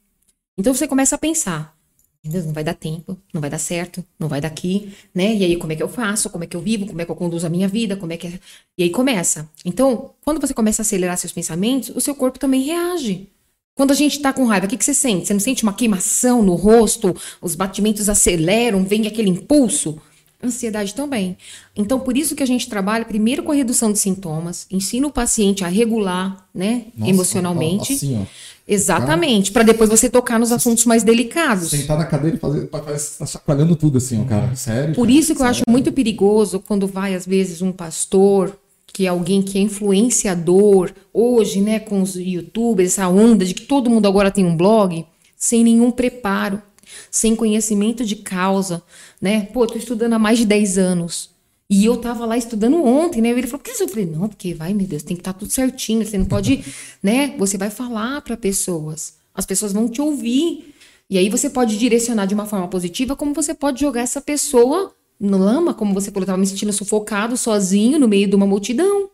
Então 0.57 0.73
você 0.73 0.87
começa 0.87 1.15
a 1.15 1.17
pensar: 1.17 1.77
Deus, 2.23 2.45
não 2.45 2.53
vai 2.53 2.63
dar 2.63 2.73
tempo, 2.73 3.17
não 3.33 3.39
vai 3.39 3.49
dar 3.49 3.57
certo, 3.57 4.03
não 4.19 4.27
vai 4.27 4.41
dar 4.41 4.49
aqui, 4.49 4.93
né? 5.15 5.33
E 5.35 5.43
aí 5.43 5.55
como 5.55 5.71
é 5.71 5.75
que 5.75 5.83
eu 5.83 5.87
faço? 5.87 6.29
Como 6.29 6.43
é 6.43 6.47
que 6.47 6.55
eu 6.55 6.61
vivo? 6.61 6.85
Como 6.85 7.01
é 7.01 7.05
que 7.05 7.11
eu 7.11 7.15
conduzo 7.15 7.47
a 7.47 7.49
minha 7.49 7.67
vida? 7.67 7.95
Como 7.95 8.11
é 8.11 8.17
que 8.17 8.27
é? 8.27 8.39
E 8.77 8.83
aí 8.83 8.89
começa. 8.89 9.49
Então, 9.63 10.11
quando 10.23 10.41
você 10.41 10.53
começa 10.53 10.81
a 10.81 10.83
acelerar 10.83 11.17
seus 11.17 11.31
pensamentos, 11.31 11.89
o 11.95 12.01
seu 12.01 12.13
corpo 12.13 12.37
também 12.37 12.61
reage. 12.61 13.29
Quando 13.73 13.91
a 13.91 13.95
gente 13.95 14.19
tá 14.19 14.33
com 14.33 14.43
raiva, 14.43 14.65
o 14.65 14.69
que, 14.69 14.75
que 14.75 14.83
você 14.83 14.93
sente? 14.93 15.27
Você 15.27 15.33
não 15.33 15.39
sente 15.39 15.63
uma 15.63 15.71
queimação 15.71 16.43
no 16.43 16.55
rosto? 16.55 17.15
Os 17.41 17.55
batimentos 17.55 18.09
aceleram, 18.09 18.83
vem 18.83 19.07
aquele 19.07 19.29
impulso? 19.29 19.97
Ansiedade 20.43 20.93
também. 20.93 21.37
Então, 21.75 21.99
por 21.99 22.17
isso 22.17 22.35
que 22.35 22.43
a 22.43 22.45
gente 22.45 22.67
trabalha 22.67 23.05
primeiro 23.05 23.43
com 23.43 23.53
a 23.53 23.55
redução 23.55 23.91
de 23.91 23.99
sintomas, 23.99 24.67
ensina 24.69 25.07
o 25.07 25.11
paciente 25.11 25.63
a 25.63 25.69
regular, 25.69 26.45
né, 26.53 26.87
Nossa, 26.97 27.09
emocionalmente. 27.09 27.93
Assim, 27.93 28.21
ó. 28.21 28.25
Exatamente, 28.69 29.51
para 29.51 29.63
depois 29.63 29.89
você 29.89 30.07
tocar 30.07 30.39
nos 30.39 30.51
assuntos 30.51 30.85
mais 30.85 31.01
delicados. 31.01 31.71
Sentar 31.71 31.97
na 31.97 32.05
cadeira 32.05 32.37
e 32.37 32.39
fazer. 32.39 32.67
Que 32.67 32.67
tá 32.67 33.25
chacoalhando 33.25 33.75
tudo, 33.75 33.97
assim, 33.97 34.21
ó, 34.21 34.25
cara. 34.25 34.55
Sério. 34.55 34.93
Por 34.93 35.07
cara, 35.07 35.17
isso 35.17 35.35
que 35.35 35.41
eu 35.41 35.45
acho 35.45 35.59
sério. 35.59 35.71
muito 35.71 35.91
perigoso 35.91 36.59
quando 36.59 36.85
vai, 36.85 37.15
às 37.15 37.25
vezes, 37.25 37.63
um 37.63 37.71
pastor, 37.71 38.55
que 38.85 39.07
é 39.07 39.09
alguém 39.09 39.41
que 39.41 39.57
é 39.57 39.61
influenciador, 39.61 40.91
hoje, 41.11 41.61
né, 41.61 41.79
com 41.79 42.01
os 42.01 42.15
youtubers, 42.15 42.91
essa 42.91 43.07
onda 43.09 43.43
de 43.43 43.55
que 43.55 43.63
todo 43.63 43.89
mundo 43.89 44.07
agora 44.07 44.29
tem 44.29 44.45
um 44.45 44.55
blog, 44.55 45.03
sem 45.35 45.63
nenhum 45.63 45.89
preparo, 45.89 46.61
sem 47.09 47.35
conhecimento 47.35 48.05
de 48.05 48.17
causa, 48.17 48.83
né? 49.19 49.47
Pô, 49.53 49.65
tô 49.65 49.77
estudando 49.77 50.13
há 50.13 50.19
mais 50.19 50.37
de 50.37 50.45
10 50.45 50.77
anos. 50.77 51.29
E 51.71 51.85
eu 51.85 51.97
tava 51.97 52.25
lá 52.25 52.35
estudando 52.35 52.83
ontem, 52.83 53.21
né? 53.21 53.29
Ele 53.29 53.45
falou, 53.45 53.59
por 53.59 53.65
que 53.65 53.77
você? 53.77 53.83
Eu 53.83 53.89
falei, 53.89 54.07
não, 54.07 54.27
porque 54.27 54.55
vai, 54.55 54.73
meu 54.73 54.87
Deus, 54.87 55.03
tem 55.03 55.15
que 55.15 55.21
estar 55.21 55.33
tudo 55.33 55.51
certinho, 55.51 56.03
você 56.03 56.17
não 56.17 56.25
pode, 56.25 56.63
né? 57.03 57.35
Você 57.37 57.57
vai 57.57 57.69
falar 57.69 58.21
para 58.21 58.35
pessoas. 58.35 59.17
As 59.33 59.45
pessoas 59.45 59.71
vão 59.71 59.87
te 59.87 60.01
ouvir. 60.01 60.73
E 61.09 61.17
aí 61.17 61.29
você 61.29 61.49
pode 61.49 61.77
direcionar 61.77 62.25
de 62.25 62.33
uma 62.33 62.45
forma 62.45 62.67
positiva, 62.67 63.15
como 63.15 63.33
você 63.33 63.53
pode 63.53 63.81
jogar 63.81 64.01
essa 64.01 64.19
pessoa 64.19 64.93
no 65.19 65.37
lama, 65.37 65.73
como 65.73 65.93
você 65.93 66.11
falou, 66.11 66.23
eu 66.23 66.27
tava 66.27 66.37
me 66.37 66.47
sentindo 66.47 66.71
sufocado, 66.71 67.35
sozinho, 67.35 67.99
no 67.99 68.07
meio 68.07 68.27
de 68.27 68.35
uma 68.35 68.47
multidão. 68.47 69.09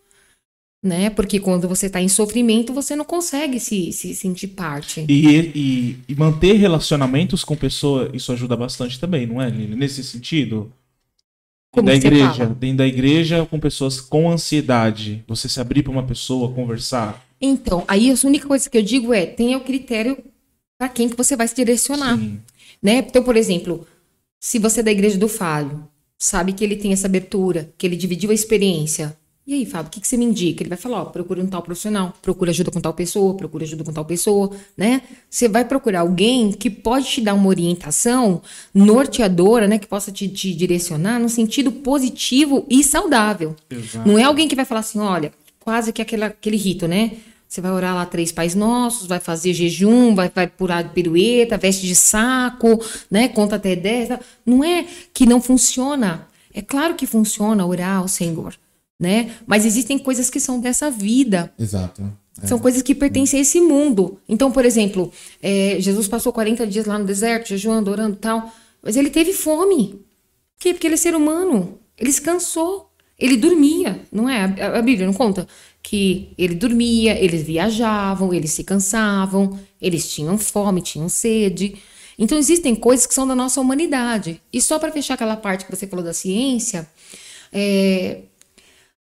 Né? 0.84 1.10
Porque 1.10 1.40
quando 1.40 1.68
você 1.68 1.90
tá 1.90 2.00
em 2.00 2.08
sofrimento, 2.08 2.72
você 2.72 2.96
não 2.96 3.04
consegue 3.04 3.60
se, 3.60 3.92
se 3.92 4.14
sentir 4.14 4.50
parte. 4.50 5.04
E, 5.10 5.52
e, 5.56 5.98
e 6.08 6.16
manter 6.16 6.54
relacionamentos 6.54 7.44
com 7.44 7.56
pessoa, 7.56 8.12
isso 8.14 8.32
ajuda 8.32 8.56
bastante 8.56 9.00
também, 9.00 9.26
não 9.26 9.42
é, 9.42 9.50
Lili? 9.50 9.76
Nesse 9.76 10.04
sentido? 10.04 10.72
Como 11.76 11.88
da 11.88 11.96
igreja, 11.96 12.34
fala? 12.34 12.56
dentro 12.56 12.78
da 12.78 12.88
igreja, 12.88 13.46
com 13.46 13.60
pessoas 13.60 14.00
com 14.00 14.32
ansiedade, 14.32 15.24
você 15.28 15.50
se 15.50 15.60
abrir 15.60 15.84
para 15.84 15.92
uma 15.92 16.04
pessoa, 16.04 16.52
conversar. 16.52 17.26
Então, 17.40 17.84
aí 17.88 18.10
a 18.10 18.28
única 18.28 18.48
coisa 18.48 18.70
que 18.70 18.78
eu 18.78 18.82
digo 18.82 19.14
é, 19.14 19.26
tenha 19.26 19.58
o 19.58 19.62
critério 19.62 20.18
para 20.78 20.90
quem 20.90 21.10
que 21.10 21.16
você 21.16 21.36
vai 21.36 21.48
se 21.48 21.56
direcionar, 21.56 22.18
Sim. 22.18 22.40
né? 22.82 22.98
Então, 22.98 23.24
por 23.24 23.36
exemplo, 23.36 23.86
se 24.40 24.58
você 24.60 24.80
é 24.80 24.84
da 24.84 24.92
igreja 24.92 25.18
do 25.18 25.28
Fábio, 25.28 25.88
sabe 26.18 26.54
que 26.54 26.64
ele 26.64 26.76
tem 26.76 26.94
essa 26.94 27.08
abertura, 27.08 27.74
que 27.78 27.86
ele 27.86 27.96
dividiu 27.96 28.32
a 28.32 28.34
experiência, 28.34 29.16
e 29.48 29.54
aí, 29.54 29.64
Fábio, 29.64 29.90
o 29.90 29.92
que, 29.92 30.02
que 30.02 30.08
você 30.08 30.18
me 30.18 30.26
indica? 30.26 30.64
Ele 30.64 30.70
vai 30.70 30.78
falar, 30.78 31.04
ó, 31.04 31.06
procura 31.06 31.40
um 31.40 31.46
tal 31.46 31.62
profissional, 31.62 32.12
procura 32.20 32.50
ajuda 32.50 32.72
com 32.72 32.82
tal 32.82 32.96
pessoa, 32.96 33.38
procura 33.38 33.64
ajuda 33.64 33.84
com 33.84 33.94
tal 33.94 34.04
pessoa, 34.04 34.50
né? 34.76 35.04
Você 35.30 35.48
vai 35.48 35.64
procurar 35.64 36.00
alguém 36.00 36.52
que 36.52 36.68
pode 36.68 37.06
te 37.06 37.22
dar 37.22 37.36
uma 37.36 37.48
orientação 37.48 38.42
norteadora, 38.74 39.68
né? 39.68 39.78
Que 39.78 39.86
possa 39.86 40.12
te, 40.12 40.28
te 40.28 40.52
direcionar 40.52 41.20
no 41.20 41.30
sentido 41.30 41.72
positivo 41.72 42.66
e 42.68 42.84
saudável. 42.84 43.56
Exato. 43.70 44.10
Não 44.10 44.18
é 44.18 44.24
alguém 44.24 44.48
que 44.48 44.56
vai 44.56 44.66
falar 44.66 44.80
assim, 44.80 44.98
olha, 44.98 45.32
quase 45.60 45.94
que 45.94 46.02
aquele, 46.02 46.24
aquele 46.24 46.58
rito, 46.58 46.88
né? 46.88 47.12
Você 47.48 47.62
vai 47.62 47.72
orar 47.72 47.94
lá 47.94 48.04
três 48.08 48.32
pais 48.32 48.56
nossos, 48.56 49.06
vai 49.06 49.20
fazer 49.20 49.54
jejum, 49.54 50.16
vai, 50.16 50.28
vai 50.34 50.48
purar 50.48 50.92
pirueta, 50.92 51.56
veste 51.56 51.86
de 51.86 51.94
saco, 51.94 52.84
né? 53.12 53.28
Conta 53.28 53.58
até 53.58 53.76
dez. 53.76 54.10
Não 54.44 54.64
é 54.64 54.88
que 55.14 55.28
não 55.28 55.40
funciona. 55.40 56.28
É 56.52 56.64
claro 56.64 56.96
que 56.96 57.06
funciona 57.06 57.64
orar 57.64 58.00
ao 58.00 58.08
Senhor 58.08 58.56
né? 59.00 59.32
Mas 59.46 59.66
existem 59.66 59.98
coisas 59.98 60.30
que 60.30 60.40
são 60.40 60.60
dessa 60.60 60.90
vida. 60.90 61.54
Exato. 61.60 62.02
É. 62.42 62.48
São 62.48 62.60
coisas 62.60 62.82
que 62.82 62.94
pertencem 62.94 63.40
a 63.40 63.42
esse 63.42 63.62
mundo. 63.62 64.20
Então, 64.28 64.52
por 64.52 64.66
exemplo, 64.66 65.12
é, 65.42 65.78
Jesus 65.80 66.08
passou 66.08 66.34
40 66.34 66.68
dias 66.68 66.86
lá 66.86 66.98
no 67.00 67.06
deserto, 67.06 67.48
jejuando, 67.48 67.90
orando 67.92 68.16
e 68.16 68.20
tal, 68.20 68.52
mas 68.84 68.96
ele 68.96 69.10
teve 69.10 69.34
fome. 69.34 69.88
Por 70.58 70.60
quê? 70.60 70.74
Porque 70.74 70.88
ele 70.88 70.96
é 70.96 70.98
ser 70.98 71.16
humano. 71.16 71.80
Ele 71.98 72.12
se 72.12 72.22
cansou. 72.22 72.92
Ele 73.18 73.38
dormia, 73.38 74.02
não 74.12 74.30
é? 74.30 74.44
A, 74.62 74.80
a 74.80 74.82
Bíblia 74.82 75.08
não 75.08 75.14
conta 75.14 75.48
que 75.82 76.34
ele 76.38 76.56
dormia, 76.56 77.18
eles 77.24 77.44
viajavam, 77.44 78.34
eles 78.34 78.52
se 78.52 78.64
cansavam, 78.64 79.58
eles 79.80 80.12
tinham 80.12 80.38
fome, 80.38 80.82
tinham 80.82 81.08
sede. 81.08 81.76
Então 82.18 82.38
existem 82.38 82.76
coisas 82.76 83.06
que 83.06 83.14
são 83.14 83.28
da 83.28 83.36
nossa 83.36 83.62
humanidade. 83.62 84.42
E 84.52 84.60
só 84.60 84.80
para 84.80 84.92
fechar 84.92 85.14
aquela 85.14 85.38
parte 85.38 85.64
que 85.64 85.74
você 85.74 85.86
falou 85.86 86.04
da 86.04 86.12
ciência, 86.12 86.90
é, 87.54 88.22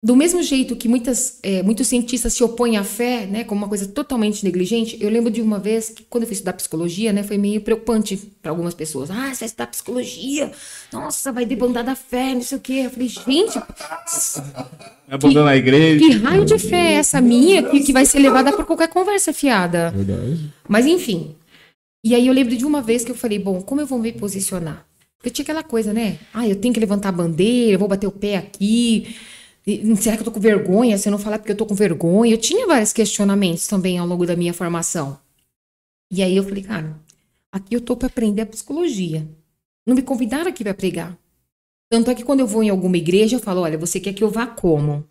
do 0.05 0.15
mesmo 0.15 0.43
jeito 0.43 0.75
que 0.75 0.87
muitas, 0.87 1.39
é, 1.41 1.63
muitos 1.63 1.87
cientistas 1.87 2.31
se 2.31 2.43
opõem 2.43 2.77
à 2.77 2.83
fé, 2.83 3.25
né, 3.25 3.43
como 3.43 3.61
uma 3.61 3.67
coisa 3.67 3.87
totalmente 3.87 4.45
negligente, 4.45 4.95
eu 5.01 5.09
lembro 5.09 5.31
de 5.31 5.41
uma 5.41 5.57
vez 5.57 5.89
que 5.89 6.03
quando 6.03 6.25
eu 6.25 6.27
fui 6.27 6.33
estudar 6.33 6.53
psicologia, 6.53 7.11
né, 7.11 7.23
foi 7.23 7.39
meio 7.39 7.59
preocupante 7.59 8.15
para 8.39 8.51
algumas 8.51 8.75
pessoas. 8.75 9.09
Ah, 9.09 9.33
você 9.33 9.39
vai 9.39 9.47
estudar 9.47 9.65
psicologia? 9.65 10.51
Nossa, 10.93 11.31
vai 11.31 11.43
debandar 11.43 11.83
da 11.83 11.95
fé, 11.95 12.35
não 12.35 12.43
sei 12.43 12.55
o 12.55 12.61
quê. 12.61 12.83
Eu 12.85 12.91
falei, 12.91 13.07
gente, 13.07 13.59
abandonar 15.09 15.53
a 15.53 15.57
igreja. 15.57 15.97
Que 15.97 16.11
raio 16.17 16.45
de 16.45 16.59
fé 16.59 16.91
é 16.91 16.93
essa 16.97 17.19
minha 17.19 17.63
que, 17.63 17.79
que 17.79 17.91
vai 17.91 18.05
ser 18.05 18.19
levada 18.19 18.53
por 18.53 18.63
qualquer 18.63 18.89
conversa 18.89 19.33
fiada? 19.33 19.89
Verdade. 19.89 20.53
Mas 20.69 20.85
enfim. 20.85 21.35
E 22.05 22.13
aí 22.13 22.27
eu 22.27 22.33
lembro 22.33 22.55
de 22.55 22.63
uma 22.63 22.79
vez 22.79 23.03
que 23.03 23.09
eu 23.09 23.15
falei, 23.15 23.39
bom, 23.39 23.59
como 23.59 23.81
eu 23.81 23.87
vou 23.87 23.97
me 23.97 24.11
posicionar? 24.11 24.85
Porque 25.17 25.31
tinha 25.31 25.41
aquela 25.41 25.63
coisa, 25.63 25.91
né? 25.91 26.19
Ah, 26.31 26.47
eu 26.47 26.57
tenho 26.57 26.71
que 26.71 26.79
levantar 26.79 27.09
a 27.09 27.11
bandeira, 27.11 27.73
eu 27.73 27.79
vou 27.79 27.87
bater 27.87 28.05
o 28.05 28.11
pé 28.11 28.37
aqui. 28.37 29.15
Será 29.99 30.15
que 30.15 30.21
eu 30.21 30.25
tô 30.25 30.31
com 30.31 30.39
vergonha? 30.39 30.95
Se 30.97 31.07
eu 31.07 31.11
não 31.11 31.17
falar 31.17 31.39
porque 31.39 31.51
eu 31.51 31.57
tô 31.57 31.65
com 31.65 31.73
vergonha? 31.73 32.31
Eu 32.31 32.37
tinha 32.37 32.67
vários 32.67 32.93
questionamentos 32.93 33.65
também 33.65 33.97
ao 33.97 34.05
longo 34.05 34.25
da 34.25 34.35
minha 34.35 34.53
formação. 34.53 35.19
E 36.11 36.21
aí 36.21 36.37
eu 36.37 36.43
falei, 36.43 36.61
cara, 36.61 36.99
aqui 37.51 37.75
eu 37.75 37.81
tô 37.81 37.97
para 37.97 38.07
aprender 38.07 38.43
a 38.43 38.45
psicologia. 38.45 39.27
Não 39.85 39.95
me 39.95 40.03
convidaram 40.03 40.49
aqui 40.49 40.63
para 40.63 40.73
pregar. 40.75 41.17
Tanto 41.89 42.11
é 42.11 42.15
que 42.15 42.23
quando 42.23 42.41
eu 42.41 42.47
vou 42.47 42.61
em 42.61 42.69
alguma 42.69 42.97
igreja, 42.97 43.37
eu 43.37 43.39
falo, 43.39 43.61
olha, 43.61 43.77
você 43.77 43.99
quer 43.99 44.13
que 44.13 44.23
eu 44.23 44.29
vá 44.29 44.45
como? 44.45 45.03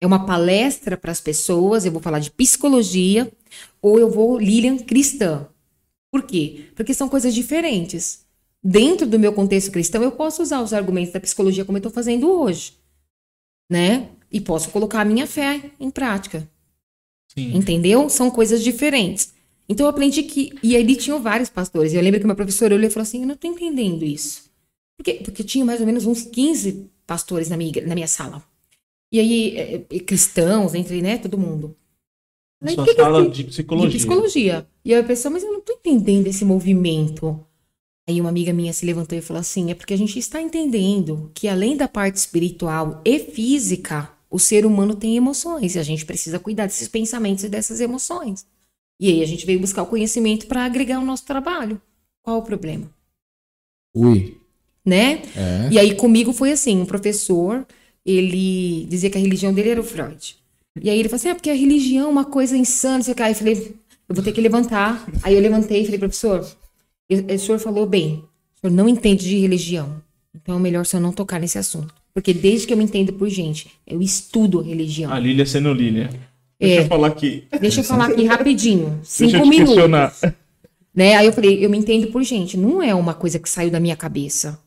É 0.00 0.06
uma 0.06 0.24
palestra 0.24 0.96
para 0.96 1.12
as 1.12 1.20
pessoas, 1.20 1.84
eu 1.84 1.92
vou 1.92 2.00
falar 2.00 2.18
de 2.18 2.30
psicologia, 2.30 3.30
ou 3.82 3.98
eu 3.98 4.10
vou 4.10 4.38
Lilian 4.38 4.78
cristã. 4.78 5.48
Por 6.10 6.22
quê? 6.22 6.66
Porque 6.74 6.94
são 6.94 7.10
coisas 7.10 7.34
diferentes. 7.34 8.24
Dentro 8.62 9.06
do 9.06 9.18
meu 9.18 9.34
contexto 9.34 9.70
cristão, 9.70 10.02
eu 10.02 10.12
posso 10.12 10.42
usar 10.42 10.62
os 10.62 10.72
argumentos 10.72 11.12
da 11.12 11.20
psicologia 11.20 11.64
como 11.64 11.76
eu 11.76 11.80
estou 11.80 11.92
fazendo 11.92 12.30
hoje 12.30 12.77
né? 13.68 14.08
E 14.30 14.40
posso 14.40 14.70
colocar 14.70 15.00
a 15.00 15.04
minha 15.04 15.26
fé 15.26 15.70
em 15.78 15.90
prática. 15.90 16.48
Sim. 17.34 17.56
Entendeu? 17.56 18.08
São 18.08 18.30
coisas 18.30 18.62
diferentes. 18.62 19.34
Então 19.68 19.86
eu 19.86 19.90
aprendi 19.90 20.22
que. 20.22 20.52
E 20.62 20.76
ali 20.76 20.96
tinham 20.96 21.22
vários 21.22 21.50
pastores. 21.50 21.92
Eu 21.92 22.00
lembro 22.00 22.18
que 22.20 22.26
meu 22.26 22.36
professor 22.36 22.72
olhou 22.72 22.86
e 22.86 22.90
falou 22.90 23.02
assim: 23.02 23.22
Eu 23.22 23.28
não 23.28 23.36
tô 23.36 23.46
entendendo 23.46 24.04
isso. 24.04 24.48
Porque, 24.96 25.14
porque 25.14 25.44
tinha 25.44 25.64
mais 25.64 25.80
ou 25.80 25.86
menos 25.86 26.06
uns 26.06 26.22
15 26.22 26.90
pastores 27.06 27.48
na 27.48 27.56
minha, 27.56 27.86
na 27.86 27.94
minha 27.94 28.08
sala. 28.08 28.42
E 29.12 29.20
aí, 29.20 29.56
é, 29.56 29.74
é, 29.74 30.00
cristãos, 30.00 30.74
entre, 30.74 31.00
né, 31.00 31.18
todo 31.18 31.38
mundo. 31.38 31.76
Aí, 32.60 32.74
Sua 32.74 32.84
que 32.84 32.94
sala 32.94 33.24
que 33.24 33.30
de 33.30 33.44
psicologia. 33.44 33.90
De 33.90 33.96
psicologia. 33.96 34.68
E 34.84 34.92
aí 34.92 35.00
eu 35.00 35.06
pensei, 35.06 35.30
mas 35.30 35.42
eu 35.44 35.52
não 35.52 35.60
tô 35.60 35.72
entendendo 35.72 36.26
esse 36.26 36.44
movimento. 36.44 37.46
Aí 38.08 38.20
uma 38.22 38.30
amiga 38.30 38.54
minha 38.54 38.72
se 38.72 38.86
levantou 38.86 39.18
e 39.18 39.20
falou 39.20 39.40
assim: 39.40 39.70
é 39.70 39.74
porque 39.74 39.92
a 39.92 39.98
gente 39.98 40.18
está 40.18 40.40
entendendo 40.40 41.30
que 41.34 41.46
além 41.46 41.76
da 41.76 41.86
parte 41.86 42.16
espiritual 42.16 43.02
e 43.04 43.18
física, 43.18 44.10
o 44.30 44.38
ser 44.38 44.64
humano 44.64 44.94
tem 44.94 45.16
emoções 45.16 45.74
e 45.74 45.78
a 45.78 45.82
gente 45.82 46.06
precisa 46.06 46.38
cuidar 46.38 46.66
desses 46.66 46.88
pensamentos 46.88 47.44
e 47.44 47.50
dessas 47.50 47.80
emoções. 47.80 48.46
E 48.98 49.12
aí 49.12 49.22
a 49.22 49.26
gente 49.26 49.44
veio 49.44 49.60
buscar 49.60 49.82
o 49.82 49.86
conhecimento 49.86 50.46
para 50.46 50.64
agregar 50.64 50.98
o 50.98 51.04
nosso 51.04 51.26
trabalho. 51.26 51.80
Qual 52.22 52.38
o 52.38 52.42
problema? 52.42 52.90
Ui. 53.94 54.38
Né? 54.84 55.22
É. 55.36 55.68
E 55.72 55.78
aí 55.78 55.94
comigo 55.94 56.32
foi 56.32 56.50
assim, 56.50 56.80
um 56.80 56.86
professor, 56.86 57.66
ele 58.06 58.86
dizia 58.86 59.10
que 59.10 59.18
a 59.18 59.20
religião 59.20 59.52
dele 59.52 59.68
era 59.68 59.80
o 59.80 59.84
Freud. 59.84 60.34
E 60.80 60.88
aí 60.88 60.98
ele 60.98 61.10
falou 61.10 61.16
assim: 61.16 61.28
é 61.28 61.34
porque 61.34 61.50
a 61.50 61.54
religião 61.54 62.06
é 62.06 62.10
uma 62.10 62.24
coisa 62.24 62.56
insana, 62.56 63.02
você 63.02 63.14
cai. 63.14 63.32
Eu 63.32 63.34
falei, 63.34 63.76
eu 64.08 64.14
vou 64.14 64.24
ter 64.24 64.32
que 64.32 64.40
levantar. 64.40 65.06
Aí 65.22 65.34
eu 65.34 65.40
levantei 65.40 65.82
e 65.82 65.84
falei, 65.84 65.98
professor, 65.98 66.46
o 67.10 67.38
senhor 67.38 67.58
falou 67.58 67.86
bem, 67.86 68.24
o 68.56 68.60
senhor 68.60 68.72
não 68.72 68.88
entende 68.88 69.28
de 69.28 69.38
religião. 69.38 70.02
Então 70.34 70.56
é 70.56 70.58
melhor 70.58 70.82
o 70.82 70.84
senhor 70.84 71.02
não 71.02 71.12
tocar 71.12 71.40
nesse 71.40 71.58
assunto. 71.58 71.94
Porque 72.12 72.34
desde 72.34 72.66
que 72.66 72.72
eu 72.72 72.76
me 72.76 72.84
entendo 72.84 73.12
por 73.12 73.28
gente, 73.28 73.70
eu 73.86 74.02
estudo 74.02 74.60
religião. 74.60 75.12
A 75.12 75.18
Lília 75.18 75.46
sendo 75.46 75.72
Lília. 75.72 76.10
Deixa 76.60 76.80
é, 76.80 76.84
eu 76.84 76.88
falar 76.88 77.08
aqui. 77.08 77.44
Deixa 77.60 77.80
eu 77.80 77.84
falar 77.84 78.06
aqui 78.10 78.24
rapidinho. 78.24 78.98
Cinco 79.04 79.46
minutos. 79.46 79.74
Questionar. 79.74 80.14
Né? 80.94 81.14
Aí 81.14 81.26
eu 81.26 81.32
falei, 81.32 81.64
eu 81.64 81.70
me 81.70 81.78
entendo 81.78 82.08
por 82.08 82.22
gente. 82.24 82.56
Não 82.56 82.82
é 82.82 82.92
uma 82.94 83.14
coisa 83.14 83.38
que 83.38 83.48
saiu 83.48 83.70
da 83.70 83.78
minha 83.78 83.96
cabeça. 83.96 84.58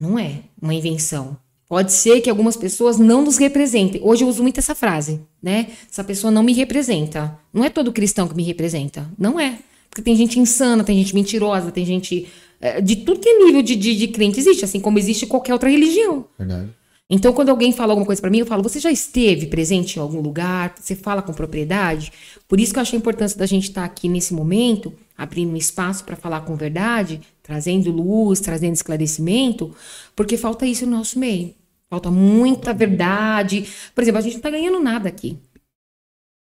Não 0.00 0.18
é 0.18 0.42
uma 0.62 0.72
invenção. 0.72 1.36
Pode 1.68 1.92
ser 1.92 2.20
que 2.20 2.30
algumas 2.30 2.56
pessoas 2.56 2.98
não 2.98 3.22
nos 3.22 3.36
representem. 3.36 4.00
Hoje 4.02 4.24
eu 4.24 4.28
uso 4.28 4.42
muito 4.42 4.58
essa 4.58 4.74
frase, 4.74 5.20
né? 5.42 5.68
Essa 5.90 6.02
pessoa 6.02 6.30
não 6.30 6.42
me 6.42 6.52
representa. 6.52 7.36
Não 7.52 7.64
é 7.64 7.70
todo 7.70 7.92
cristão 7.92 8.26
que 8.26 8.34
me 8.34 8.42
representa. 8.42 9.08
Não 9.18 9.38
é. 9.38 9.58
Porque 9.90 10.02
tem 10.02 10.16
gente 10.16 10.38
insana, 10.38 10.84
tem 10.84 10.96
gente 10.96 11.14
mentirosa, 11.14 11.72
tem 11.72 11.84
gente. 11.84 12.28
É, 12.60 12.80
de 12.80 12.96
tudo 12.96 13.20
que 13.20 13.28
é 13.28 13.44
nível 13.44 13.62
de, 13.62 13.74
de, 13.74 13.96
de 13.96 14.08
crente 14.08 14.38
existe, 14.38 14.64
assim 14.64 14.80
como 14.80 14.98
existe 14.98 15.26
qualquer 15.26 15.52
outra 15.52 15.68
religião. 15.68 16.26
Verdade. 16.38 16.70
Então, 17.12 17.32
quando 17.32 17.48
alguém 17.48 17.72
fala 17.72 17.92
alguma 17.92 18.06
coisa 18.06 18.20
para 18.22 18.30
mim, 18.30 18.38
eu 18.38 18.46
falo: 18.46 18.62
você 18.62 18.78
já 18.78 18.92
esteve 18.92 19.46
presente 19.46 19.96
em 19.96 20.00
algum 20.00 20.20
lugar? 20.20 20.74
Você 20.78 20.94
fala 20.94 21.20
com 21.20 21.32
propriedade? 21.32 22.12
Por 22.46 22.60
isso 22.60 22.72
que 22.72 22.78
eu 22.78 22.82
acho 22.82 22.94
a 22.94 22.98
importância 22.98 23.36
da 23.36 23.46
gente 23.46 23.64
estar 23.64 23.80
tá 23.80 23.86
aqui 23.86 24.08
nesse 24.08 24.32
momento, 24.32 24.92
abrindo 25.18 25.52
um 25.52 25.56
espaço 25.56 26.04
para 26.04 26.14
falar 26.14 26.42
com 26.42 26.54
verdade, 26.54 27.20
trazendo 27.42 27.90
luz, 27.90 28.38
trazendo 28.38 28.74
esclarecimento, 28.74 29.74
porque 30.14 30.36
falta 30.36 30.64
isso 30.64 30.86
no 30.86 30.96
nosso 30.98 31.18
meio. 31.18 31.52
Falta 31.88 32.08
muita 32.12 32.72
verdade. 32.72 33.68
Por 33.92 34.02
exemplo, 34.02 34.20
a 34.20 34.22
gente 34.22 34.34
não 34.34 34.38
está 34.38 34.50
ganhando 34.50 34.78
nada 34.78 35.08
aqui. 35.08 35.36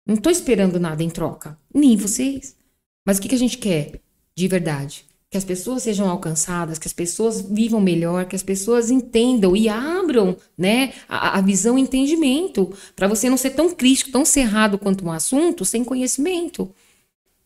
Não 0.07 0.15
estou 0.15 0.31
esperando 0.31 0.79
nada 0.79 1.03
em 1.03 1.11
troca. 1.11 1.59
Nem 1.75 1.97
vocês. 1.97 2.57
Mas 3.05 3.19
o 3.19 3.21
que, 3.21 3.29
que 3.29 3.35
a 3.35 3.39
gente 3.39 3.59
quer 3.59 4.01
de 4.35 4.49
verdade? 4.49 5.05
Que 5.31 5.39
as 5.39 5.45
pessoas 5.45 5.83
sejam 5.83 6.09
alcançadas, 6.09 6.79
que 6.79 6.87
as 6.87 6.93
pessoas 6.93 7.41
vivam 7.41 7.81
melhor, 7.81 8.27
que 8.27 8.37
as 8.37 8.43
pessoas 8.43 8.91
entendam 8.91 9.57
e 9.57 9.69
abram 9.69 10.37
né, 10.57 10.93
a, 11.09 11.39
a 11.39 11.41
visão 11.41 11.79
e 11.79 11.83
entendimento. 11.83 12.73
Para 12.95 13.09
você 13.09 13.31
não 13.31 13.37
ser 13.37 13.51
tão 13.51 13.75
crítico, 13.75 14.13
tão 14.13 14.25
cerrado 14.25 14.79
quanto 14.79 15.05
um 15.05 15.11
assunto 15.11 15.65
sem 15.65 15.83
conhecimento. 15.83 16.71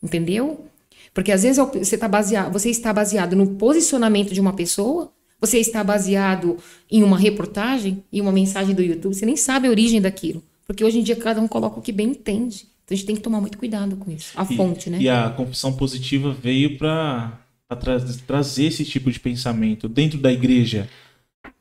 Entendeu? 0.02 0.66
Porque 1.14 1.32
às 1.32 1.42
vezes 1.42 1.56
você, 1.56 1.96
tá 1.96 2.08
baseado, 2.08 2.52
você 2.52 2.68
está 2.68 2.92
baseado 2.92 3.34
no 3.34 3.54
posicionamento 3.54 4.34
de 4.34 4.40
uma 4.40 4.52
pessoa, 4.52 5.10
você 5.40 5.58
está 5.58 5.82
baseado 5.82 6.58
em 6.90 7.02
uma 7.02 7.18
reportagem, 7.18 8.04
em 8.12 8.20
uma 8.20 8.32
mensagem 8.32 8.74
do 8.74 8.82
YouTube, 8.82 9.14
você 9.14 9.24
nem 9.24 9.36
sabe 9.36 9.68
a 9.68 9.70
origem 9.70 10.00
daquilo. 10.00 10.42
Porque 10.66 10.84
hoje 10.84 10.98
em 10.98 11.02
dia 11.02 11.16
cada 11.16 11.40
um 11.40 11.48
coloca 11.48 11.78
o 11.78 11.82
que 11.82 11.92
bem 11.92 12.08
entende. 12.08 12.66
Então 12.86 12.94
a 12.94 12.96
gente 12.96 13.06
tem 13.06 13.16
que 13.16 13.22
tomar 13.22 13.40
muito 13.40 13.58
cuidado 13.58 13.96
com 13.96 14.12
isso. 14.12 14.32
A 14.36 14.44
e, 14.44 14.56
fonte, 14.56 14.88
né? 14.88 14.98
E 15.00 15.08
a 15.08 15.28
confissão 15.30 15.72
positiva 15.72 16.32
veio 16.32 16.78
para 16.78 17.36
tra 17.68 17.98
trazer 18.24 18.66
esse 18.66 18.84
tipo 18.84 19.10
de 19.10 19.18
pensamento 19.18 19.88
dentro 19.88 20.18
da 20.18 20.32
igreja. 20.32 20.88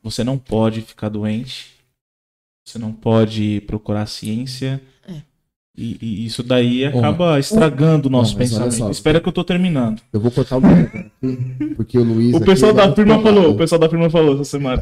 Você 0.03 0.23
não 0.23 0.38
pode 0.38 0.82
ficar 0.82 1.09
doente. 1.09 1.73
Você 2.63 2.78
não 2.78 2.93
pode 2.93 3.61
procurar 3.65 4.05
ciência. 4.05 4.80
É. 5.07 5.15
E, 5.76 5.97
e, 5.99 6.26
isso 6.28 6.43
daí 6.43 6.86
acaba 6.86 7.39
estragando 7.39 8.07
o 8.07 8.11
nosso 8.11 8.38
pensamento. 8.38 8.76
Só, 8.76 8.91
Espera 8.91 9.19
que 9.19 9.28
eu 9.28 9.34
tô 9.34 9.43
terminando. 9.43 10.03
Eu 10.13 10.19
vou 10.19 10.30
cortar 10.30 10.57
o 10.57 10.61
porque 11.76 11.97
o 11.97 12.03
Luiz. 12.03 12.36
O 12.36 12.41
pessoal 12.41 12.71
da 12.71 12.93
firma 12.93 13.19
falou, 13.19 13.51
o 13.51 13.57
pessoal 13.57 13.80
da 13.80 13.89
firma 13.89 14.11
falou 14.11 14.36
essa 14.36 14.43
semana. 14.43 14.80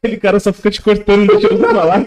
Aquele 0.00 0.16
cara 0.16 0.38
só 0.38 0.52
fica 0.52 0.70
te 0.70 0.80
cortando, 0.80 1.26
deixa 1.26 1.48
eu 1.48 1.58
falar. 1.58 2.06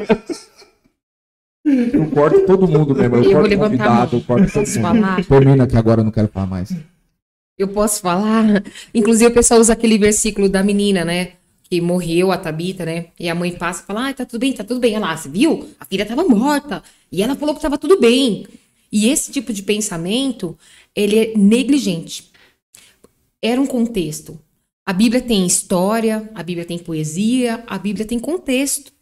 Eu 1.94 2.10
corto 2.12 2.46
todo 2.46 2.68
mundo 2.68 2.96
mesmo. 2.96 3.16
Eu, 3.18 3.24
Eu 3.24 3.32
vou 3.32 3.42
corto 3.42 3.58
convidado, 3.58 4.16
eu 4.18 4.22
corto 4.22 4.46
todo 4.52 4.64
Posso 4.66 4.80
mundo. 4.80 5.02
falar? 5.02 5.26
Termina 5.26 5.68
que 5.68 5.78
agora 5.78 6.02
eu 6.02 6.06
não 6.06 6.12
quero 6.12 6.28
falar 6.30 6.48
mais. 6.48 6.74
Eu 7.58 7.68
posso 7.68 8.02
falar? 8.02 8.64
Inclusive, 8.94 9.30
o 9.30 9.34
pessoal 9.34 9.60
usa 9.60 9.74
aquele 9.74 9.98
versículo 9.98 10.48
da 10.48 10.64
menina, 10.64 11.04
né? 11.04 11.34
Que 11.70 11.82
morreu, 11.82 12.32
a 12.32 12.38
Tabita, 12.38 12.86
né? 12.86 13.08
E 13.20 13.28
a 13.28 13.36
mãe 13.36 13.52
passa 13.52 13.84
e 13.84 13.86
fala: 13.86 14.10
Ah, 14.10 14.14
tá 14.14 14.26
tudo 14.26 14.40
bem, 14.40 14.54
tá 14.54 14.64
tudo 14.64 14.80
bem. 14.80 14.94
Ela, 14.94 15.16
você 15.18 15.28
viu? 15.28 15.68
A 15.80 15.86
filha 15.86 16.06
tava 16.06 16.24
morta. 16.24 16.82
E 17.12 17.22
ela 17.22 17.36
falou 17.36 17.54
que 17.56 17.62
tava 17.62 17.78
tudo 17.78 18.00
bem. 18.00 18.48
E 18.92 19.10
esse 19.10 19.32
tipo 19.32 19.52
de 19.52 19.64
pensamento, 19.64 20.58
ele 20.96 21.18
é 21.20 21.34
negligente. 21.38 22.32
Era 23.42 23.60
um 23.60 23.66
contexto. 23.66 24.40
A 24.86 24.94
Bíblia 24.94 25.22
tem 25.22 25.46
história, 25.46 26.30
a 26.34 26.42
Bíblia 26.42 26.66
tem 26.66 26.78
poesia, 26.80 27.62
a 27.68 27.78
Bíblia 27.78 28.06
tem 28.06 28.18
contexto. 28.18 28.94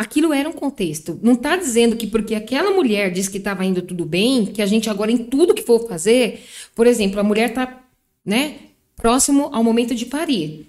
Aquilo 0.00 0.32
era 0.32 0.48
um 0.48 0.52
contexto. 0.52 1.20
Não 1.22 1.34
está 1.34 1.56
dizendo 1.56 1.94
que 1.94 2.06
porque 2.06 2.34
aquela 2.34 2.70
mulher 2.70 3.10
disse 3.12 3.30
que 3.30 3.36
estava 3.36 3.66
indo 3.66 3.82
tudo 3.82 4.06
bem, 4.06 4.46
que 4.46 4.62
a 4.62 4.66
gente 4.66 4.88
agora 4.88 5.12
em 5.12 5.18
tudo 5.18 5.52
que 5.52 5.62
for 5.62 5.86
fazer, 5.86 6.42
por 6.74 6.86
exemplo, 6.86 7.20
a 7.20 7.22
mulher 7.22 7.50
está, 7.50 7.84
né, 8.24 8.60
próximo 8.96 9.50
ao 9.52 9.62
momento 9.62 9.94
de 9.94 10.06
parir. 10.06 10.68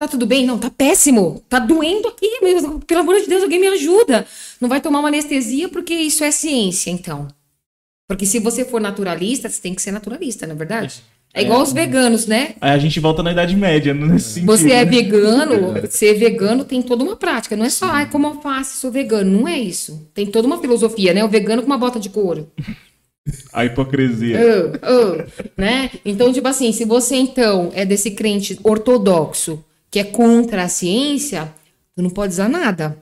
Tá 0.00 0.08
tudo 0.08 0.24
bem? 0.24 0.46
Não, 0.46 0.58
tá 0.58 0.70
péssimo. 0.70 1.44
Tá 1.46 1.58
doendo 1.58 2.08
aqui. 2.08 2.26
meu- 2.40 2.78
Pelo 2.80 3.00
amor 3.00 3.20
de 3.20 3.26
Deus, 3.26 3.42
alguém 3.42 3.60
me 3.60 3.66
ajuda. 3.66 4.26
Não 4.58 4.66
vai 4.66 4.80
tomar 4.80 5.00
uma 5.00 5.08
anestesia 5.08 5.68
porque 5.68 5.92
isso 5.92 6.24
é 6.24 6.30
ciência, 6.30 6.90
então. 6.90 7.28
Porque 8.08 8.24
se 8.24 8.38
você 8.38 8.64
for 8.64 8.80
naturalista, 8.80 9.50
você 9.50 9.60
tem 9.60 9.74
que 9.74 9.82
ser 9.82 9.92
naturalista, 9.92 10.46
não 10.46 10.54
é 10.54 10.58
verdade? 10.58 11.02
É 11.34 11.42
igual 11.42 11.62
os 11.62 11.72
veganos, 11.72 12.26
né? 12.26 12.54
Aí 12.60 12.70
a 12.70 12.78
gente 12.78 12.98
volta 12.98 13.22
na 13.22 13.32
Idade 13.32 13.54
Média, 13.54 13.92
nesse 13.94 14.30
sentido. 14.30 14.46
Você 14.46 14.72
é 14.72 14.84
né? 14.84 14.90
vegano, 14.90 15.86
ser 15.88 16.14
vegano 16.14 16.64
tem 16.64 16.82
toda 16.82 17.04
uma 17.04 17.16
prática. 17.16 17.56
Não 17.56 17.64
é 17.64 17.70
só, 17.70 17.86
ai, 17.86 18.10
como 18.10 18.26
alface, 18.26 18.78
sou 18.78 18.90
vegano. 18.90 19.40
Não 19.40 19.48
é 19.48 19.58
isso. 19.58 20.08
Tem 20.14 20.26
toda 20.26 20.46
uma 20.46 20.58
filosofia, 20.58 21.12
né? 21.14 21.22
O 21.22 21.28
vegano 21.28 21.62
com 21.62 21.66
uma 21.66 21.78
bota 21.78 22.00
de 22.00 22.08
couro. 22.08 22.50
A 23.52 23.64
hipocrisia. 23.64 24.38
Ah, 24.40 24.78
ah, 24.82 25.26
né? 25.56 25.90
Então, 26.04 26.32
tipo 26.32 26.48
assim, 26.48 26.72
se 26.72 26.84
você 26.84 27.16
então 27.16 27.70
é 27.74 27.84
desse 27.84 28.12
crente 28.12 28.58
ortodoxo 28.64 29.62
que 29.90 29.98
é 29.98 30.04
contra 30.04 30.64
a 30.64 30.68
ciência, 30.68 31.52
tu 31.94 32.02
não 32.02 32.10
pode 32.10 32.32
usar 32.32 32.48
nada. 32.48 32.96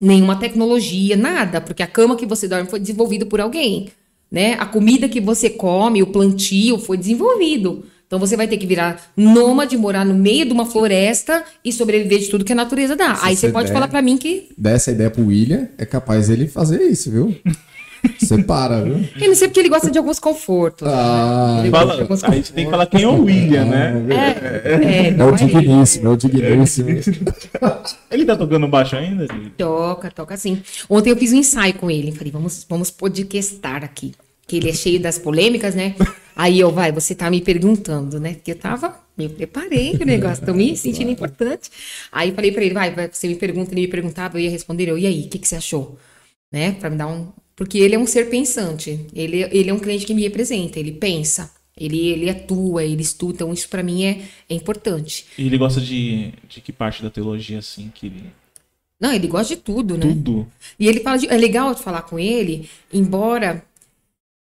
Nenhuma 0.00 0.36
tecnologia, 0.36 1.16
nada. 1.16 1.60
Porque 1.60 1.82
a 1.82 1.86
cama 1.86 2.16
que 2.16 2.26
você 2.26 2.46
dorme 2.46 2.68
foi 2.68 2.78
desenvolvida 2.78 3.26
por 3.26 3.40
alguém. 3.40 3.88
Né? 4.30 4.54
A 4.58 4.66
comida 4.66 5.08
que 5.08 5.20
você 5.20 5.48
come, 5.50 6.02
o 6.02 6.06
plantio 6.08 6.78
foi 6.78 6.96
desenvolvido. 6.96 7.84
Então 8.06 8.18
você 8.20 8.36
vai 8.36 8.46
ter 8.46 8.56
que 8.56 8.66
virar 8.66 9.10
nômade, 9.16 9.76
morar 9.76 10.04
no 10.04 10.14
meio 10.14 10.44
de 10.46 10.52
uma 10.52 10.64
floresta 10.66 11.44
e 11.64 11.72
sobreviver 11.72 12.20
de 12.20 12.26
tudo 12.28 12.44
que 12.44 12.52
a 12.52 12.56
natureza 12.56 12.94
dá. 12.94 13.18
Aí 13.22 13.34
você 13.36 13.50
pode 13.50 13.66
der- 13.68 13.74
falar 13.74 13.88
pra 13.88 14.00
mim 14.02 14.16
que. 14.16 14.48
Dá 14.56 14.70
essa 14.70 14.92
ideia 14.92 15.10
pro 15.10 15.26
William, 15.26 15.68
é 15.76 15.84
capaz 15.84 16.30
ele 16.30 16.46
fazer 16.46 16.82
isso, 16.82 17.10
viu? 17.10 17.34
Você 18.18 18.42
para, 18.42 18.82
viu? 18.82 19.04
Eu 19.20 19.28
não 19.28 19.34
sei 19.34 19.48
porque 19.48 19.60
ele 19.60 19.68
gosta 19.68 19.90
de 19.90 19.98
alguns 19.98 20.18
confortos. 20.18 20.86
Ah, 20.88 21.58
Ele 21.60 21.70
Fala, 21.70 22.00
alguns 22.00 22.24
a 22.24 22.30
gente 22.30 22.52
tem 22.52 22.64
que 22.64 22.70
falar 22.70 22.86
quem 22.86 23.02
é 23.02 23.08
o 23.08 23.22
William, 23.24 23.64
né? 23.64 23.94
É, 24.10 24.72
é, 24.72 25.08
É 25.18 25.24
o 25.24 25.34
é 25.34 25.42
ele. 25.42 25.46
digníssimo, 25.46 26.08
é 26.08 26.10
o 26.10 26.16
digníssimo. 26.16 26.88
Ele 28.10 28.24
tá 28.24 28.36
tocando 28.36 28.68
baixo 28.68 28.96
ainda? 28.96 29.26
Toca, 29.56 30.10
toca 30.10 30.34
assim. 30.34 30.62
Ontem 30.88 31.10
eu 31.10 31.16
fiz 31.16 31.32
um 31.32 31.36
ensaio 31.36 31.74
com 31.74 31.90
ele. 31.90 32.12
Falei, 32.12 32.32
vamos, 32.32 32.64
vamos 32.68 32.90
podcastar 32.90 33.84
aqui. 33.84 34.14
Que 34.46 34.58
ele 34.58 34.70
é 34.70 34.72
cheio 34.72 35.00
das 35.00 35.18
polêmicas, 35.18 35.74
né? 35.74 35.94
Aí 36.36 36.60
eu, 36.60 36.70
vai, 36.70 36.92
você 36.92 37.14
tá 37.14 37.28
me 37.28 37.40
perguntando, 37.40 38.20
né? 38.20 38.34
Porque 38.34 38.52
eu 38.52 38.56
tava, 38.58 38.94
me 39.18 39.28
preparei 39.28 39.96
pro 39.96 40.06
negócio, 40.06 40.44
tô 40.46 40.54
me 40.54 40.76
sentindo 40.76 41.10
importante. 41.10 41.68
Aí 42.12 42.30
falei 42.32 42.52
pra 42.52 42.62
ele, 42.62 42.74
vai, 42.74 42.94
vai, 42.94 43.08
você 43.10 43.26
me 43.26 43.34
pergunta, 43.34 43.72
ele 43.72 43.80
me 43.82 43.88
perguntava, 43.88 44.36
eu 44.38 44.42
ia 44.42 44.50
responder, 44.50 44.88
eu, 44.88 44.96
e 44.98 45.06
aí, 45.06 45.22
o 45.22 45.28
que, 45.28 45.38
que 45.38 45.48
você 45.48 45.56
achou? 45.56 45.98
Né? 46.52 46.72
Pra 46.72 46.88
me 46.90 46.96
dar 46.96 47.08
um. 47.08 47.28
Porque 47.56 47.78
ele 47.78 47.94
é 47.94 47.98
um 47.98 48.06
ser 48.06 48.28
pensante. 48.28 49.00
Ele, 49.14 49.42
ele 49.50 49.70
é 49.70 49.74
um 49.74 49.78
cliente 49.78 50.04
que 50.04 50.14
me 50.14 50.22
representa, 50.22 50.78
ele 50.78 50.92
pensa. 50.92 51.50
Ele, 51.78 52.08
ele 52.08 52.30
atua, 52.30 52.84
ele 52.84 53.02
estuda, 53.02 53.34
então 53.34 53.52
isso 53.52 53.68
pra 53.68 53.82
mim 53.82 54.04
é, 54.04 54.22
é 54.48 54.54
importante. 54.54 55.26
E 55.36 55.46
ele 55.46 55.58
gosta 55.58 55.80
de, 55.80 56.32
de 56.48 56.60
que 56.60 56.72
parte 56.72 57.02
da 57.02 57.10
teologia, 57.10 57.58
assim, 57.58 57.90
que 57.94 58.06
ele... 58.06 58.24
Não, 58.98 59.12
ele 59.12 59.26
gosta 59.26 59.54
de 59.54 59.60
tudo, 59.60 59.94
né? 59.98 60.06
Tudo. 60.06 60.46
E 60.78 60.88
ele 60.88 61.00
fala 61.00 61.18
de, 61.18 61.28
é 61.28 61.36
legal 61.36 61.74
de 61.74 61.82
falar 61.82 62.02
com 62.02 62.18
ele, 62.18 62.68
embora 62.90 63.62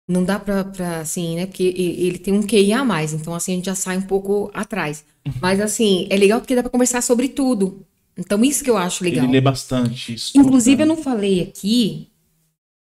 não 0.09 0.25
dá 0.25 0.41
pra, 0.41 0.65
pra 0.65 1.01
assim, 1.01 1.37
né? 1.37 1.47
Porque 1.47 1.63
ele 1.63 2.19
tem 2.19 2.35
um 2.35 2.43
QI 2.43 2.73
a 2.73 2.85
mais, 2.85 3.13
então 3.13 3.33
assim 3.33 3.53
a 3.53 3.57
gente 3.57 3.67
já 3.67 3.77
sai 3.77 3.97
um 3.97 4.03
pouco 4.03 4.51
atrás. 4.53 5.05
Mas 5.41 5.61
assim, 5.61 6.09
é 6.11 6.17
legal 6.17 6.41
porque 6.41 6.57
dá 6.57 6.63
pra 6.63 6.71
conversar 6.71 7.01
sobre 7.01 7.29
tudo. 7.29 7.87
Então 8.19 8.45
isso 8.45 8.65
que 8.65 8.71
eu 8.71 8.77
acho 8.77 9.05
legal. 9.05 9.25
Ele 9.25 9.35
lê 9.35 9.41
bastante. 9.41 10.15
estuda. 10.15 10.45
Inclusive 10.45 10.83
eu 10.83 10.87
não 10.87 10.97
falei 10.97 11.41
aqui, 11.43 12.09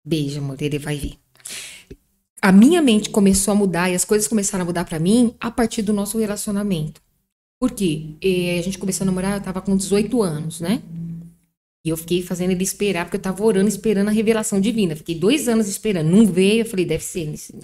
beijo 0.05 0.38
amor, 0.38 0.61
ele 0.61 0.78
vai 0.78 0.96
ver. 0.96 1.14
A 2.40 2.53
minha 2.53 2.80
mente 2.80 3.11
começou 3.11 3.53
a 3.53 3.55
mudar 3.55 3.90
e 3.90 3.94
as 3.94 4.05
coisas 4.05 4.28
começaram 4.28 4.62
a 4.62 4.66
mudar 4.66 4.84
pra 4.84 4.99
mim 4.99 5.34
a 5.40 5.51
partir 5.51 5.82
do 5.82 5.92
nosso 5.92 6.18
relacionamento. 6.18 7.01
Por 7.61 7.72
quê? 7.72 8.11
Eh, 8.22 8.59
a 8.59 8.62
gente 8.62 8.78
começou 8.78 9.05
a 9.05 9.07
namorar, 9.07 9.38
eu 9.38 9.42
tava 9.42 9.61
com 9.61 9.76
18 9.76 10.22
anos, 10.22 10.61
né? 10.61 10.80
E 11.84 11.88
eu 11.90 11.96
fiquei 11.96 12.22
fazendo 12.22 12.51
ele 12.53 12.62
esperar, 12.62 13.05
porque 13.07 13.16
eu 13.16 13.20
tava 13.20 13.42
orando, 13.44 13.68
esperando 13.68 14.09
a 14.09 14.12
revelação 14.12 14.61
divina. 14.61 14.94
Fiquei 14.94 15.16
dois 15.16 15.49
anos 15.49 15.66
esperando, 15.68 16.09
não 16.11 16.24
veio. 16.26 16.61
Eu 16.61 16.66
falei, 16.66 16.84
deve 16.84 17.03
ser. 17.03 17.26
nesse- 17.26 17.55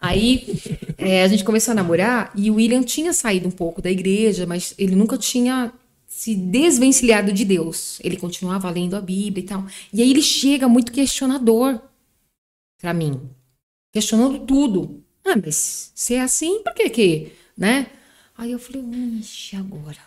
Aí 0.00 0.60
é, 0.98 1.22
a 1.22 1.28
gente 1.28 1.42
começou 1.42 1.72
a 1.72 1.74
namorar 1.74 2.30
e 2.36 2.50
o 2.50 2.54
William 2.56 2.82
tinha 2.82 3.12
saído 3.12 3.48
um 3.48 3.50
pouco 3.50 3.80
da 3.82 3.90
igreja, 3.90 4.46
mas 4.46 4.74
ele 4.78 4.94
nunca 4.94 5.16
tinha 5.18 5.72
se 6.18 6.34
desvencilhado 6.34 7.32
de 7.32 7.44
Deus. 7.44 8.00
Ele 8.02 8.16
continuava 8.16 8.68
lendo 8.68 8.96
a 8.96 9.00
Bíblia 9.00 9.44
e 9.44 9.46
tal. 9.46 9.64
E 9.92 10.02
aí 10.02 10.10
ele 10.10 10.20
chega 10.20 10.68
muito 10.68 10.90
questionador 10.90 11.80
pra 12.76 12.92
mim, 12.92 13.30
questionando 13.92 14.44
tudo. 14.44 15.04
Ah, 15.24 15.36
mas 15.36 15.92
se 15.94 16.14
é 16.14 16.22
assim, 16.22 16.60
por 16.64 16.74
que 16.74 16.90
que, 16.90 17.32
né? 17.56 17.92
Aí 18.36 18.50
eu 18.50 18.58
falei, 18.58 18.82
ixi, 19.20 19.54
agora. 19.54 20.00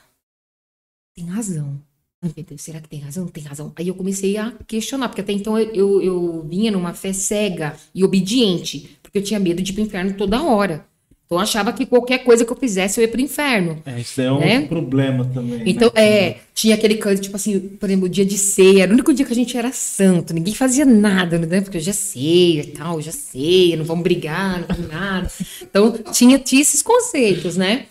Tem 1.16 1.26
razão. 1.28 1.82
Meu 2.22 2.34
Deus, 2.44 2.62
será 2.62 2.82
que 2.82 2.90
tem 2.90 3.00
razão? 3.00 3.30
Tem 3.30 3.46
razão. 3.46 3.72
Aí 3.78 3.88
eu 3.88 3.96
comecei 3.96 4.36
a 4.36 4.52
questionar, 4.68 5.08
porque 5.08 5.22
até 5.22 5.32
então 5.32 5.58
eu, 5.58 5.74
eu, 5.74 6.02
eu 6.02 6.44
vinha 6.44 6.74
numa 6.74 6.94
fé 6.94 7.14
cega 7.14 7.80
e 7.96 8.04
obediente, 8.04 9.00
porque 9.02 9.20
eu 9.20 9.24
tinha 9.24 9.40
medo 9.40 9.62
de 9.62 9.72
ir 9.72 9.76
pro 9.76 9.84
inferno 9.84 10.18
toda 10.18 10.44
hora. 10.44 10.86
Então 11.32 11.40
eu 11.40 11.44
achava 11.44 11.72
que 11.72 11.86
qualquer 11.86 12.26
coisa 12.26 12.44
que 12.44 12.52
eu 12.52 12.58
fizesse 12.58 13.00
eu 13.00 13.06
ia 13.06 13.08
pro 13.08 13.22
inferno. 13.22 13.82
É, 13.86 13.98
isso 14.02 14.20
é 14.20 14.30
um 14.30 14.40
Né? 14.42 14.62
problema 14.64 15.24
também. 15.34 15.62
Então, 15.66 15.90
né? 15.96 16.04
é, 16.04 16.38
tinha 16.54 16.76
aquele 16.76 16.96
canto, 16.96 17.22
tipo 17.22 17.38
assim, 17.38 17.58
por 17.58 17.90
exemplo, 17.90 18.08
o 18.08 18.10
dia 18.10 18.26
de 18.26 18.38
ceia, 18.38 18.84
era 18.84 18.92
o 18.92 18.94
único 18.94 19.14
dia 19.14 19.26
que 19.26 19.32
a 19.32 19.36
gente 19.36 19.56
era 19.56 19.72
santo, 19.72 20.34
ninguém 20.34 20.54
fazia 20.54 20.84
nada, 20.84 21.40
né? 21.40 21.62
Porque 21.62 21.78
eu 21.78 21.82
já 21.82 21.94
sei 21.94 22.60
e 22.60 22.64
tal, 22.66 22.98
eu 22.98 23.02
já 23.02 23.14
sei, 23.14 23.78
não 23.78 23.86
vamos 23.86 24.04
brigar, 24.04 24.60
não 24.60 24.68
vamos 24.76 24.92
nada. 24.92 25.32
Então, 25.62 25.94
tinha, 26.12 26.38
tinha 26.38 26.62
esses 26.62 26.82
conceitos, 26.82 27.56
né? 27.56 27.86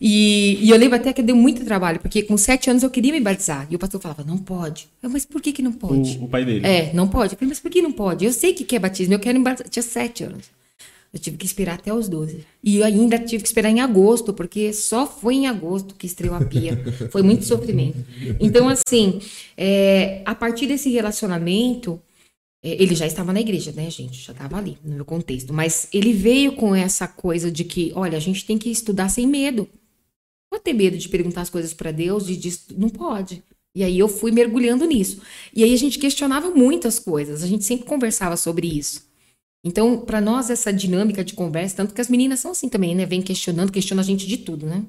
E, 0.00 0.58
e 0.62 0.70
eu 0.70 0.76
lembro 0.76 0.94
até 0.94 1.12
que 1.12 1.20
deu 1.22 1.34
muito 1.34 1.64
trabalho, 1.64 1.98
porque 1.98 2.22
com 2.22 2.36
sete 2.36 2.70
anos 2.70 2.84
eu 2.84 2.90
queria 2.90 3.10
me 3.12 3.20
batizar. 3.20 3.66
E 3.70 3.74
o 3.74 3.78
pastor 3.78 4.00
falava, 4.00 4.22
não 4.22 4.38
pode. 4.38 4.86
Eu, 5.02 5.10
mas 5.10 5.24
por 5.24 5.40
que 5.42 5.50
que 5.52 5.62
não 5.62 5.72
pode? 5.72 6.16
O, 6.18 6.26
o 6.26 6.28
pai 6.28 6.44
dele. 6.44 6.64
É, 6.64 6.92
não 6.94 7.08
pode. 7.08 7.32
Eu 7.32 7.38
falei, 7.38 7.48
mas 7.48 7.58
por 7.58 7.72
que 7.72 7.82
não 7.82 7.90
pode? 7.90 8.24
Eu 8.24 8.32
sei 8.32 8.52
que 8.52 8.62
que 8.64 8.76
é 8.76 8.78
batismo, 8.78 9.14
eu 9.14 9.18
quero 9.18 9.36
me 9.36 9.44
batizar. 9.44 9.68
Tinha 9.68 9.82
sete 9.82 10.22
anos. 10.22 10.53
Eu 11.14 11.20
tive 11.20 11.36
que 11.36 11.46
esperar 11.46 11.74
até 11.76 11.94
os 11.94 12.08
12. 12.08 12.44
E 12.60 12.78
eu 12.78 12.84
ainda 12.84 13.16
tive 13.20 13.44
que 13.44 13.48
esperar 13.48 13.70
em 13.70 13.80
agosto, 13.80 14.34
porque 14.34 14.72
só 14.72 15.06
foi 15.06 15.34
em 15.36 15.46
agosto 15.46 15.94
que 15.94 16.06
estreou 16.06 16.34
a 16.34 16.44
pia. 16.44 16.76
Foi 17.12 17.22
muito 17.22 17.44
sofrimento. 17.44 18.04
Então, 18.40 18.68
assim, 18.68 19.20
é, 19.56 20.22
a 20.24 20.34
partir 20.34 20.66
desse 20.66 20.90
relacionamento, 20.90 22.02
é, 22.64 22.82
ele 22.82 22.96
já 22.96 23.06
estava 23.06 23.32
na 23.32 23.40
igreja, 23.40 23.70
né, 23.70 23.88
gente? 23.90 24.20
Já 24.20 24.32
estava 24.32 24.56
ali, 24.56 24.76
no 24.84 24.96
meu 24.96 25.04
contexto. 25.04 25.52
Mas 25.52 25.86
ele 25.92 26.12
veio 26.12 26.56
com 26.56 26.74
essa 26.74 27.06
coisa 27.06 27.48
de 27.48 27.62
que, 27.62 27.92
olha, 27.94 28.16
a 28.18 28.20
gente 28.20 28.44
tem 28.44 28.58
que 28.58 28.68
estudar 28.68 29.08
sem 29.08 29.24
medo. 29.24 29.68
Não 29.70 30.58
pode 30.58 30.64
ter 30.64 30.72
medo 30.72 30.98
de 30.98 31.08
perguntar 31.08 31.42
as 31.42 31.50
coisas 31.50 31.72
para 31.72 31.92
Deus, 31.92 32.26
de, 32.26 32.36
de- 32.36 32.58
não 32.76 32.88
pode. 32.88 33.40
E 33.76 33.84
aí 33.84 33.96
eu 33.96 34.08
fui 34.08 34.32
mergulhando 34.32 34.84
nisso. 34.84 35.20
E 35.54 35.62
aí 35.62 35.72
a 35.72 35.78
gente 35.78 35.96
questionava 35.96 36.50
muitas 36.50 36.98
coisas, 36.98 37.44
a 37.44 37.46
gente 37.46 37.64
sempre 37.64 37.86
conversava 37.86 38.36
sobre 38.36 38.66
isso. 38.66 39.13
Então, 39.64 39.98
para 39.98 40.20
nós, 40.20 40.50
essa 40.50 40.70
dinâmica 40.70 41.24
de 41.24 41.32
conversa, 41.32 41.76
tanto 41.76 41.94
que 41.94 42.00
as 42.00 42.08
meninas 42.08 42.38
são 42.40 42.50
assim 42.50 42.68
também, 42.68 42.94
né? 42.94 43.06
Vem 43.06 43.22
questionando, 43.22 43.72
questiona 43.72 44.02
a 44.02 44.04
gente 44.04 44.26
de 44.26 44.36
tudo, 44.36 44.66
né? 44.66 44.84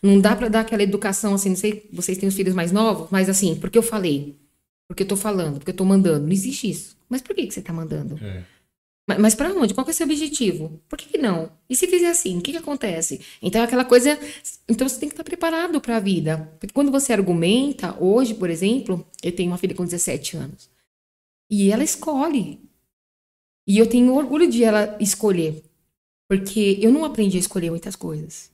Não 0.00 0.20
dá 0.20 0.36
para 0.36 0.48
dar 0.48 0.60
aquela 0.60 0.84
educação 0.84 1.34
assim, 1.34 1.48
não 1.50 1.56
sei, 1.56 1.88
vocês 1.92 2.16
têm 2.16 2.28
os 2.28 2.36
filhos 2.36 2.54
mais 2.54 2.70
novos, 2.70 3.08
mas 3.10 3.28
assim, 3.28 3.56
porque 3.56 3.76
eu 3.76 3.82
falei, 3.82 4.36
porque 4.88 5.02
eu 5.02 5.08
tô 5.08 5.16
falando, 5.16 5.58
porque 5.58 5.72
eu 5.72 5.76
tô 5.76 5.84
mandando. 5.84 6.26
Não 6.26 6.32
existe 6.32 6.70
isso. 6.70 6.96
Mas 7.08 7.20
por 7.20 7.34
que, 7.34 7.46
que 7.46 7.52
você 7.52 7.60
tá 7.60 7.72
mandando? 7.72 8.16
Mas, 9.08 9.18
mas 9.18 9.34
para 9.34 9.52
onde? 9.52 9.74
Qual 9.74 9.84
que 9.84 9.90
é 9.90 9.94
o 9.94 9.96
seu 9.96 10.06
objetivo? 10.06 10.80
Por 10.88 10.96
que, 10.96 11.08
que 11.08 11.18
não? 11.18 11.50
E 11.68 11.74
se 11.74 11.88
fizer 11.88 12.08
assim, 12.08 12.38
o 12.38 12.40
que, 12.40 12.52
que 12.52 12.58
acontece? 12.58 13.20
Então, 13.42 13.62
aquela 13.62 13.84
coisa. 13.84 14.16
Então, 14.68 14.88
você 14.88 15.00
tem 15.00 15.08
que 15.08 15.14
estar 15.14 15.24
preparado 15.24 15.80
para 15.80 15.96
a 15.96 16.00
vida. 16.00 16.52
Porque 16.60 16.72
quando 16.72 16.92
você 16.92 17.12
argumenta, 17.12 17.96
hoje, 18.00 18.34
por 18.34 18.48
exemplo, 18.48 19.04
eu 19.22 19.32
tenho 19.32 19.50
uma 19.50 19.58
filha 19.58 19.74
com 19.74 19.84
17 19.84 20.36
anos. 20.36 20.70
E 21.50 21.72
ela 21.72 21.82
escolhe. 21.82 22.69
E 23.70 23.78
eu 23.78 23.86
tenho 23.86 24.14
orgulho 24.14 24.50
de 24.50 24.64
ela 24.64 24.96
escolher. 25.00 25.62
Porque 26.28 26.78
eu 26.80 26.92
não 26.92 27.04
aprendi 27.04 27.36
a 27.36 27.40
escolher 27.40 27.70
muitas 27.70 27.96
coisas. 27.96 28.50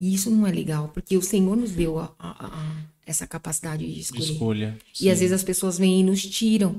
E 0.00 0.12
isso 0.14 0.30
não 0.30 0.46
é 0.46 0.50
legal, 0.52 0.88
porque 0.94 1.16
o 1.16 1.22
Senhor 1.22 1.56
nos 1.56 1.70
deu 1.72 1.98
a, 1.98 2.12
a- 2.18 2.46
a- 2.46 2.76
essa 3.06 3.26
capacidade 3.26 3.86
de 3.86 3.92
De 3.94 4.00
escolher. 4.00 4.32
escolha. 4.32 4.78
E 5.00 5.10
às 5.10 5.18
vezes 5.20 5.32
as 5.32 5.44
pessoas 5.44 5.78
vêm 5.78 6.00
e 6.00 6.04
nos 6.04 6.24
tiram, 6.24 6.76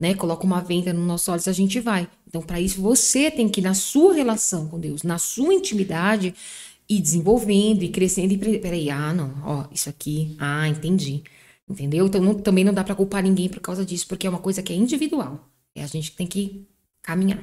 né? 0.00 0.14
Colocam 0.14 0.46
uma 0.46 0.60
venda 0.60 0.92
nos 0.92 1.06
nossos 1.06 1.28
olhos, 1.28 1.48
a 1.48 1.52
gente 1.52 1.78
vai. 1.80 2.08
Então, 2.28 2.42
para 2.42 2.60
isso, 2.60 2.80
você 2.80 3.30
tem 3.30 3.48
que, 3.48 3.60
na 3.60 3.74
sua 3.74 4.12
relação 4.14 4.68
com 4.68 4.78
Deus, 4.80 5.02
na 5.04 5.18
sua 5.18 5.54
intimidade, 5.54 6.34
ir 6.88 7.00
desenvolvendo 7.00 7.82
e 7.84 7.88
crescendo. 7.88 8.32
E 8.34 8.58
peraí, 8.58 8.90
ah, 8.90 9.12
não, 9.14 9.32
ó, 9.44 9.66
isso 9.72 9.88
aqui, 9.88 10.34
ah, 10.38 10.68
entendi. 10.68 11.22
Entendeu? 11.68 12.06
Então, 12.06 12.20
não- 12.20 12.34
também 12.34 12.64
não 12.64 12.74
dá 12.74 12.82
para 12.84 12.94
culpar 12.94 13.22
ninguém 13.22 13.48
por 13.48 13.60
causa 13.60 13.84
disso, 13.84 14.06
porque 14.08 14.26
é 14.26 14.30
uma 14.30 14.38
coisa 14.40 14.62
que 14.62 14.72
é 14.72 14.76
individual. 14.76 15.48
É 15.74 15.82
a 15.82 15.86
gente 15.86 16.10
que 16.12 16.16
tem 16.16 16.26
que 16.26 16.64
caminhar. 17.06 17.38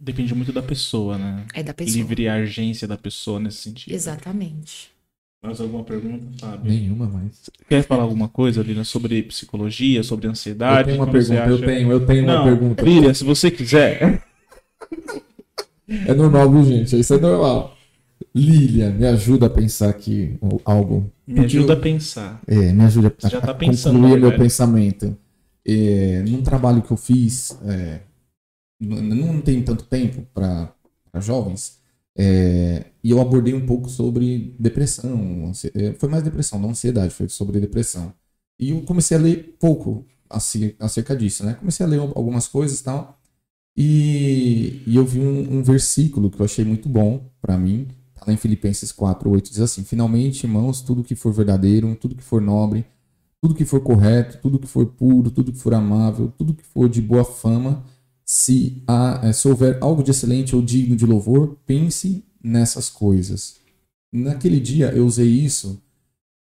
Depende 0.00 0.34
muito 0.34 0.52
da 0.52 0.62
pessoa, 0.62 1.16
né? 1.18 1.44
É 1.54 1.62
da 1.62 1.72
pessoa. 1.74 1.96
Livre 1.96 2.28
a 2.28 2.34
agência 2.34 2.88
da 2.88 2.96
pessoa 2.96 3.38
nesse 3.38 3.58
sentido. 3.58 3.92
Exatamente. 3.94 4.90
Mais 5.42 5.60
alguma 5.60 5.82
pergunta, 5.84 6.24
Fábio? 6.38 6.70
Nenhuma 6.70 7.06
mais. 7.06 7.48
Quer 7.68 7.82
falar 7.82 8.02
alguma 8.02 8.28
coisa, 8.28 8.62
Lina, 8.62 8.84
sobre 8.84 9.22
psicologia, 9.22 10.02
sobre 10.02 10.28
ansiedade? 10.28 10.90
eu 10.90 10.96
tenho 10.96 11.04
uma 11.04 11.10
pergunta, 11.12 11.46
eu 11.48 11.60
tenho, 11.64 11.92
eu 11.92 12.06
tenho 12.06 12.24
uma 12.24 12.34
Não, 12.36 12.44
pergunta. 12.44 12.82
Lilian, 12.82 13.14
se 13.14 13.24
você 13.24 13.50
quiser. 13.50 14.22
É 15.88 16.14
normal, 16.14 16.50
viu, 16.50 16.64
gente? 16.64 16.98
Isso 16.98 17.14
é 17.14 17.18
normal. 17.18 17.76
Lilian, 18.34 18.90
me 18.92 19.06
ajuda 19.06 19.46
a 19.46 19.50
pensar 19.50 19.88
aqui 19.88 20.38
algo. 20.64 21.10
Me 21.26 21.40
ajuda 21.40 21.72
eu- 21.72 21.78
a 21.78 21.80
pensar. 21.80 22.40
É, 22.46 22.72
me 22.72 22.84
ajuda 22.84 23.12
Você 23.18 23.26
a, 23.26 23.30
já 23.30 23.40
tá 23.40 23.50
a 23.52 23.54
pensando, 23.54 23.94
concluir 23.94 24.12
meu 24.12 24.20
verdade. 24.28 24.42
pensamento. 24.42 25.16
É, 25.66 26.22
num 26.28 26.42
trabalho 26.42 26.82
que 26.82 26.90
eu 26.92 26.96
fiz, 26.96 27.58
é, 27.66 28.00
não 28.80 29.40
tem 29.40 29.62
tanto 29.62 29.84
tempo 29.84 30.26
para 30.32 30.74
jovens, 31.20 31.78
é, 32.16 32.86
e 33.02 33.10
eu 33.10 33.20
abordei 33.20 33.54
um 33.54 33.64
pouco 33.64 33.88
sobre 33.88 34.54
depressão. 34.58 35.52
é, 35.74 35.92
Foi 35.94 36.08
mais 36.08 36.22
depressão, 36.22 36.58
não 36.58 36.70
ansiedade, 36.70 37.14
foi 37.14 37.28
sobre 37.28 37.60
depressão. 37.60 38.12
E 38.58 38.70
eu 38.70 38.82
comecei 38.82 39.16
a 39.16 39.20
ler 39.20 39.56
pouco 39.58 40.04
acerca 40.78 41.16
disso, 41.16 41.44
né? 41.44 41.54
Comecei 41.54 41.84
a 41.84 41.88
ler 41.88 41.98
algumas 42.00 42.46
coisas 42.46 42.80
e 42.80 42.84
tal. 42.84 43.18
E, 43.76 44.82
e 44.86 44.96
eu 44.96 45.06
vi 45.06 45.20
um, 45.20 45.58
um 45.58 45.62
versículo 45.62 46.30
que 46.30 46.40
eu 46.40 46.44
achei 46.44 46.64
muito 46.64 46.88
bom 46.88 47.24
para 47.40 47.56
mim. 47.56 47.88
Tá 48.14 48.24
lá 48.26 48.32
em 48.32 48.36
Filipenses 48.36 48.92
4, 48.92 49.30
8, 49.30 49.50
diz 49.50 49.60
assim: 49.60 49.84
Finalmente, 49.84 50.44
irmãos, 50.44 50.82
tudo 50.82 51.02
que 51.02 51.14
for 51.14 51.32
verdadeiro, 51.32 51.96
tudo 51.96 52.14
que 52.14 52.22
for 52.22 52.40
nobre, 52.40 52.84
tudo 53.40 53.54
que 53.54 53.64
for 53.64 53.80
correto, 53.80 54.38
tudo 54.42 54.58
que 54.58 54.66
for 54.66 54.86
puro, 54.86 55.30
tudo 55.30 55.52
que 55.52 55.58
for 55.58 55.72
amável, 55.74 56.32
tudo 56.36 56.52
que 56.54 56.64
for 56.64 56.88
de 56.88 57.00
boa 57.00 57.24
fama, 57.24 57.82
se, 58.30 58.80
há, 58.86 59.22
eh, 59.24 59.32
se 59.32 59.48
houver 59.48 59.76
algo 59.80 60.04
de 60.04 60.12
excelente 60.12 60.54
ou 60.54 60.62
digno 60.62 60.94
de 60.94 61.04
louvor, 61.04 61.56
pense 61.66 62.24
nessas 62.40 62.88
coisas. 62.88 63.56
Naquele 64.12 64.60
dia 64.60 64.92
eu 64.92 65.04
usei 65.04 65.26
isso 65.26 65.82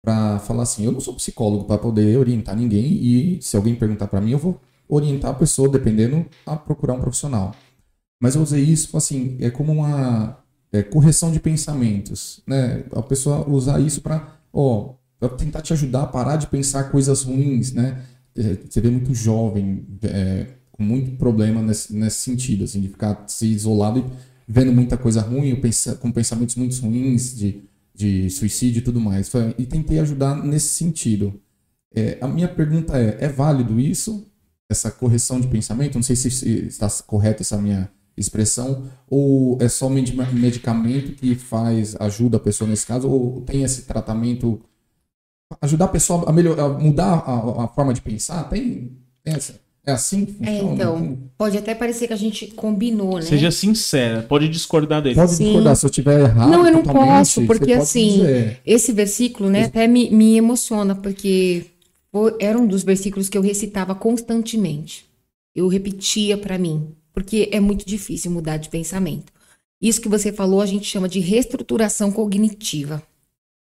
para 0.04 0.38
falar 0.40 0.64
assim: 0.64 0.84
eu 0.84 0.92
não 0.92 1.00
sou 1.00 1.14
psicólogo 1.14 1.64
para 1.64 1.78
poder 1.78 2.18
orientar 2.18 2.54
ninguém 2.54 2.92
e 2.92 3.40
se 3.40 3.56
alguém 3.56 3.74
perguntar 3.74 4.06
para 4.06 4.20
mim, 4.20 4.32
eu 4.32 4.38
vou 4.38 4.60
orientar 4.86 5.30
a 5.30 5.34
pessoa 5.34 5.66
dependendo 5.70 6.26
a 6.44 6.56
procurar 6.56 6.92
um 6.92 7.00
profissional. 7.00 7.56
Mas 8.20 8.34
eu 8.34 8.42
usei 8.42 8.62
isso 8.62 8.94
assim, 8.94 9.38
é 9.40 9.50
como 9.50 9.72
uma 9.72 10.44
é, 10.70 10.82
correção 10.82 11.32
de 11.32 11.40
pensamentos, 11.40 12.42
né? 12.46 12.84
A 12.94 13.00
pessoa 13.00 13.48
usar 13.48 13.80
isso 13.80 14.02
para, 14.02 14.38
ó, 14.52 14.92
tentar 15.38 15.62
te 15.62 15.72
ajudar 15.72 16.02
a 16.02 16.06
parar 16.06 16.36
de 16.36 16.48
pensar 16.48 16.90
coisas 16.90 17.22
ruins, 17.22 17.72
né? 17.72 18.04
É, 18.36 18.58
Você 18.68 18.78
vê 18.78 18.90
muito 18.90 19.14
jovem 19.14 19.86
é, 20.02 20.57
com 20.78 20.84
muito 20.84 21.10
problema 21.18 21.60
nesse, 21.60 21.92
nesse 21.92 22.20
sentido, 22.20 22.64
assim, 22.64 22.80
de 22.80 22.88
ficar 22.88 23.24
se 23.26 23.46
isolado 23.46 23.98
e 23.98 24.04
vendo 24.50 24.72
muita 24.72 24.96
coisa 24.96 25.20
ruim, 25.20 25.60
com 26.00 26.12
pensamentos 26.12 26.54
muito 26.54 26.80
ruins 26.80 27.36
de, 27.36 27.64
de 27.92 28.30
suicídio 28.30 28.78
e 28.78 28.82
tudo 28.82 29.00
mais. 29.00 29.30
E 29.58 29.66
tentei 29.66 29.98
ajudar 29.98 30.36
nesse 30.42 30.68
sentido. 30.68 31.34
É, 31.92 32.16
a 32.20 32.28
minha 32.28 32.48
pergunta 32.48 32.96
é: 32.96 33.18
é 33.20 33.28
válido 33.28 33.80
isso? 33.80 34.24
Essa 34.70 34.90
correção 34.90 35.40
de 35.40 35.48
pensamento? 35.48 35.96
Não 35.96 36.02
sei 36.02 36.14
se, 36.14 36.28
está 36.66 36.88
correta 37.06 37.42
essa 37.42 37.60
minha 37.60 37.90
expressão, 38.16 38.88
ou 39.08 39.58
é 39.60 39.88
medi- 39.88 40.16
medicamento 40.34 41.12
que 41.12 41.34
faz, 41.34 41.96
ajuda 42.00 42.36
a 42.36 42.40
pessoa 42.40 42.68
nesse 42.68 42.86
caso, 42.86 43.08
ou 43.08 43.40
tem 43.42 43.62
esse 43.62 43.82
tratamento 43.82 44.60
ajudar 45.62 45.86
a 45.86 45.88
pessoa 45.88 46.28
a, 46.28 46.32
melhor, 46.32 46.58
a 46.58 46.68
mudar 46.68 47.14
a, 47.14 47.64
a 47.64 47.68
forma 47.68 47.94
de 47.94 48.00
pensar? 48.02 48.44
Tem, 48.44 48.92
tem 49.22 49.34
essa, 49.34 49.58
é 49.88 49.92
assim 49.92 50.26
que 50.26 50.32
É, 50.42 50.58
funciona? 50.60 50.74
então, 50.74 51.18
pode 51.36 51.56
até 51.56 51.74
parecer 51.74 52.06
que 52.06 52.12
a 52.12 52.16
gente 52.16 52.48
combinou, 52.48 53.16
né? 53.16 53.22
Seja 53.22 53.50
sincera, 53.50 54.22
pode 54.22 54.48
discordar 54.48 55.00
dele. 55.02 55.14
Pode 55.14 55.32
Sim. 55.32 55.44
discordar 55.44 55.76
se 55.76 55.86
eu 55.86 55.90
estiver 55.90 56.20
errado. 56.20 56.50
Não, 56.50 56.66
eu 56.66 56.72
não 56.72 56.82
posso, 56.82 57.44
porque 57.46 57.72
assim, 57.72 58.10
dizer. 58.20 58.60
esse 58.66 58.92
versículo, 58.92 59.48
né, 59.48 59.64
até 59.64 59.86
me, 59.86 60.10
me 60.10 60.36
emociona, 60.36 60.94
porque 60.94 61.66
era 62.40 62.58
um 62.58 62.66
dos 62.66 62.82
versículos 62.82 63.28
que 63.28 63.38
eu 63.38 63.42
recitava 63.42 63.94
constantemente. 63.94 65.06
Eu 65.54 65.68
repetia 65.68 66.36
para 66.36 66.58
mim, 66.58 66.88
porque 67.12 67.48
é 67.50 67.58
muito 67.60 67.86
difícil 67.86 68.30
mudar 68.30 68.56
de 68.58 68.68
pensamento. 68.68 69.32
Isso 69.80 70.00
que 70.00 70.08
você 70.08 70.32
falou, 70.32 70.60
a 70.60 70.66
gente 70.66 70.86
chama 70.86 71.08
de 71.08 71.20
reestruturação 71.20 72.10
cognitiva, 72.12 73.02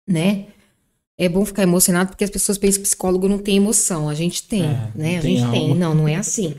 né? 0.07 0.45
É 1.18 1.30
bom 1.30 1.45
ficar 1.45 1.64
emocionado 1.64 2.09
porque 2.09 2.24
as 2.24 2.30
pessoas 2.30 2.57
pensam 2.57 2.82
que 2.82 2.88
psicólogo 2.88 3.28
não 3.30 3.38
tem 3.38 3.57
emoção. 3.57 4.09
A 4.09 4.16
gente 4.16 4.43
tem, 4.47 4.64
É, 4.64 4.88
né? 4.95 5.18
A 5.18 5.22
tem 5.22 5.38
gente 5.38 5.51
tem. 5.51 5.61
alma. 5.70 5.76
Não, 5.76 5.93
não 5.95 6.07
é 6.07 6.16
assim, 6.16 6.55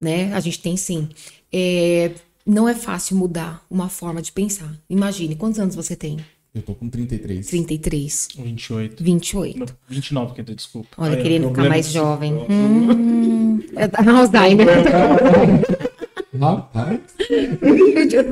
né? 0.00 0.32
A 0.34 0.40
gente 0.40 0.60
tem 0.60 0.76
sim. 0.76 1.08
É, 1.52 2.10
não 2.44 2.68
é 2.68 2.74
fácil 2.74 3.16
mudar 3.16 3.64
uma 3.70 3.88
forma 3.88 4.20
de 4.20 4.30
pensar. 4.32 4.70
Imagine, 4.90 5.34
quantos 5.34 5.58
anos 5.58 5.74
você 5.74 5.96
tem? 5.96 6.18
Eu 6.54 6.62
tô 6.62 6.74
com 6.74 6.88
33. 6.88 7.46
33, 7.48 8.28
28. 8.38 9.02
28. 9.04 9.58
Não, 9.58 9.66
29, 9.88 10.34
quer 10.34 10.42
dizer, 10.42 10.54
desculpa. 10.56 10.88
Olha, 10.98 11.16
Aí, 11.16 11.22
querendo 11.22 11.48
ficar 11.48 11.68
mais 11.68 11.86
de- 11.88 11.92
jovem. 11.94 12.32
Hum, 12.48 13.60
é 13.76 13.88
da 13.88 13.98
Alzheimer. 14.18 14.68
Rapaz, 16.38 17.00
28 17.62 18.28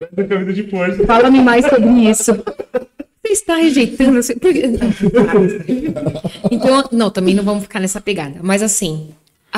Da 0.00 0.26
camisa 0.28 0.52
de 0.52 0.70
força. 0.70 1.04
Fala-me 1.06 1.40
mais 1.40 1.64
sobre 1.66 2.08
isso. 2.08 2.32
Você 2.34 3.32
está 3.32 3.56
rejeitando. 3.56 4.20
Então, 6.50 6.88
não, 6.92 7.10
também 7.10 7.34
não 7.34 7.44
vamos 7.44 7.64
ficar 7.64 7.80
nessa 7.80 8.00
pegada. 8.00 8.40
Mas 8.42 8.62
assim, 8.62 9.14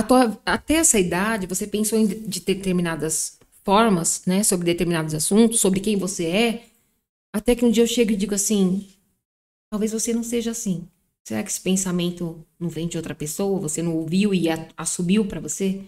tua- 0.07 0.39
até 0.47 0.75
essa 0.75 0.99
idade, 0.99 1.47
você 1.47 1.67
pensou 1.67 1.99
em 1.99 2.07
de 2.07 2.41
determinadas 2.41 3.39
formas, 3.65 4.23
né? 4.27 4.43
Sobre 4.43 4.65
determinados 4.65 5.15
assuntos, 5.15 5.61
sobre 5.61 5.81
quem 5.81 5.97
você 5.97 6.25
é. 6.27 6.65
Até 7.33 7.55
que 7.55 7.65
um 7.65 7.71
dia 7.71 7.83
eu 7.85 7.87
chego 7.89 8.13
e 8.13 8.17
digo 8.17 8.35
assim: 8.35 8.89
talvez 9.71 9.93
você 9.93 10.13
não 10.13 10.23
seja 10.23 10.51
assim. 10.53 10.89
Será 11.23 11.43
que 11.43 11.51
esse 11.51 11.61
pensamento 11.61 12.45
não 12.59 12.69
vem 12.69 12.89
de 12.89 12.97
outra 12.97 13.15
pessoa? 13.15 13.61
Você 13.61 13.83
não 13.83 13.95
ouviu 13.95 14.33
e 14.35 14.47
assumiu 14.77 15.25
para 15.27 15.39
você? 15.39 15.83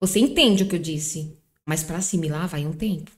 Você 0.00 0.20
entende 0.20 0.62
o 0.62 0.68
que 0.68 0.76
eu 0.76 0.80
disse, 0.80 1.36
mas 1.70 1.84
para 1.84 1.98
assimilar 1.98 2.48
vai 2.48 2.66
um 2.66 2.72
tempo. 2.72 3.12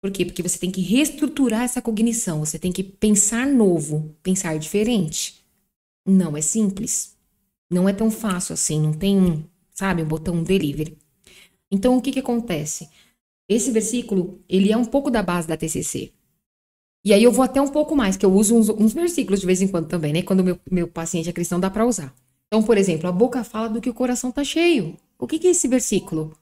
Por 0.00 0.10
quê? 0.10 0.24
Porque 0.24 0.42
você 0.42 0.58
tem 0.58 0.70
que 0.70 0.80
reestruturar 0.80 1.60
essa 1.60 1.82
cognição, 1.82 2.42
você 2.42 2.58
tem 2.58 2.72
que 2.72 2.82
pensar 2.82 3.46
novo, 3.46 4.16
pensar 4.22 4.58
diferente. 4.58 5.44
Não 6.06 6.34
é 6.34 6.40
simples. 6.40 7.14
Não 7.70 7.86
é 7.86 7.92
tão 7.92 8.10
fácil 8.10 8.54
assim, 8.54 8.80
não 8.80 8.94
tem 8.94 9.44
sabe, 9.74 10.02
um 10.02 10.06
botão 10.08 10.42
delivery. 10.42 10.96
Então, 11.70 11.98
o 11.98 12.00
que 12.00 12.12
que 12.12 12.20
acontece? 12.20 12.88
Esse 13.46 13.70
versículo, 13.70 14.40
ele 14.48 14.72
é 14.72 14.76
um 14.76 14.86
pouco 14.86 15.10
da 15.10 15.22
base 15.22 15.46
da 15.46 15.54
TCC. 15.54 16.10
E 17.04 17.12
aí 17.12 17.22
eu 17.22 17.30
vou 17.30 17.44
até 17.44 17.60
um 17.60 17.68
pouco 17.68 17.94
mais, 17.94 18.16
que 18.16 18.24
eu 18.24 18.32
uso 18.32 18.56
uns, 18.56 18.70
uns 18.70 18.94
versículos 18.94 19.40
de 19.40 19.46
vez 19.46 19.60
em 19.60 19.68
quando 19.68 19.86
também, 19.86 20.14
né? 20.14 20.22
Quando 20.22 20.42
meu, 20.42 20.58
meu 20.70 20.88
paciente 20.88 21.28
é 21.28 21.32
cristão, 21.32 21.60
dá 21.60 21.68
para 21.68 21.86
usar. 21.86 22.14
Então, 22.46 22.62
por 22.62 22.78
exemplo, 22.78 23.06
a 23.08 23.12
boca 23.12 23.44
fala 23.44 23.68
do 23.68 23.80
que 23.80 23.90
o 23.90 23.94
coração 23.94 24.32
tá 24.32 24.42
cheio. 24.42 24.96
O 25.18 25.26
que, 25.26 25.38
que 25.38 25.48
é 25.48 25.50
esse 25.50 25.68
versículo? 25.68 26.34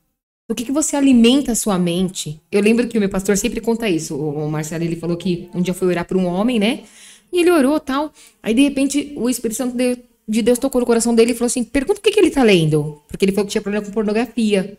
Do 0.48 0.54
que, 0.54 0.64
que 0.64 0.72
você 0.72 0.94
alimenta 0.94 1.52
a 1.52 1.56
sua 1.56 1.78
mente? 1.78 2.40
Eu 2.52 2.60
lembro 2.60 2.86
que 2.86 2.96
o 2.96 3.00
meu 3.00 3.10
pastor 3.10 3.36
sempre 3.36 3.60
conta 3.60 3.88
isso. 3.88 4.16
O, 4.16 4.48
Marcelo, 4.48 4.84
ele 4.84 4.94
falou 4.94 5.16
que 5.16 5.50
um 5.52 5.60
dia 5.60 5.74
foi 5.74 5.88
orar 5.88 6.04
por 6.04 6.16
um 6.16 6.26
homem, 6.26 6.58
né? 6.58 6.84
E 7.32 7.40
ele 7.40 7.50
orou 7.50 7.80
tal. 7.80 8.12
Aí, 8.40 8.54
de 8.54 8.62
repente, 8.62 9.12
o 9.16 9.28
Espírito 9.28 9.56
Santo 9.56 9.76
de, 9.76 9.98
de 10.28 10.42
Deus 10.42 10.58
tocou 10.58 10.80
no 10.80 10.86
coração 10.86 11.14
dele 11.14 11.32
e 11.32 11.34
falou 11.34 11.46
assim: 11.46 11.64
pergunta 11.64 11.98
o 11.98 12.02
que, 12.02 12.12
que 12.12 12.20
ele 12.20 12.30
tá 12.30 12.44
lendo. 12.44 13.02
Porque 13.08 13.24
ele 13.24 13.32
falou 13.32 13.46
que 13.46 13.52
tinha 13.52 13.62
problema 13.62 13.84
com 13.84 13.92
pornografia. 13.92 14.78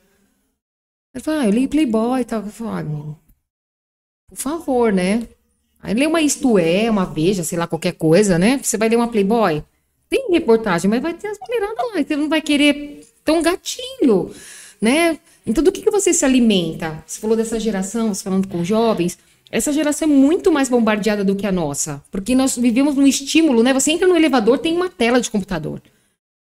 Ele 1.14 1.24
falou: 1.24 1.42
ah, 1.42 1.46
eu 1.46 1.52
li 1.52 1.68
Playboy 1.68 2.22
e 2.22 2.26
tal. 2.26 2.44
Eu 2.44 2.48
falei: 2.48 2.74
ah, 2.74 3.16
por 4.30 4.38
favor, 4.38 4.94
né? 4.94 5.28
Aí 5.82 5.94
lê 5.94 6.08
uma 6.08 6.22
Isto 6.22 6.58
É, 6.58 6.90
uma 6.90 7.06
Veja, 7.06 7.44
sei 7.44 7.58
lá, 7.58 7.68
qualquer 7.68 7.94
coisa, 7.94 8.40
né? 8.40 8.58
Você 8.64 8.78
vai 8.78 8.88
ler 8.88 8.96
uma 8.96 9.10
Playboy? 9.10 9.62
Tem 10.10 10.32
reportagem, 10.32 10.90
mas 10.90 11.02
vai 11.02 11.14
ter 11.14 11.28
as 11.28 11.38
mulheradas 11.40 11.78
lá. 11.78 12.02
Você 12.02 12.16
não 12.16 12.30
vai 12.30 12.42
querer 12.42 13.06
um 13.28 13.42
gatilho, 13.42 14.34
né? 14.82 15.20
Então, 15.48 15.64
do 15.64 15.72
que, 15.72 15.82
que 15.82 15.90
você 15.90 16.14
se 16.14 16.26
alimenta? 16.26 17.04
Você 17.08 17.20
falou 17.20 17.38
dessa 17.38 17.60
geração, 17.60 18.14
você 18.14 18.24
falando 18.24 18.48
com 18.48 18.64
jovens. 18.64 19.18
Essa 19.50 19.72
geração 19.72 20.08
é 20.08 20.12
muito 20.12 20.52
mais 20.52 20.68
bombardeada 20.68 21.24
do 21.24 21.36
que 21.36 21.48
a 21.48 21.52
nossa. 21.52 22.04
Porque 22.12 22.36
nós 22.36 22.58
vivemos 22.58 22.96
num 22.96 23.08
estímulo, 23.08 23.64
né? 23.64 23.74
Você 23.74 23.92
entra 23.92 24.08
no 24.08 24.16
elevador, 24.16 24.60
tem 24.60 24.76
uma 24.76 24.90
tela 24.90 25.22
de 25.22 25.32
computador. 25.32 25.82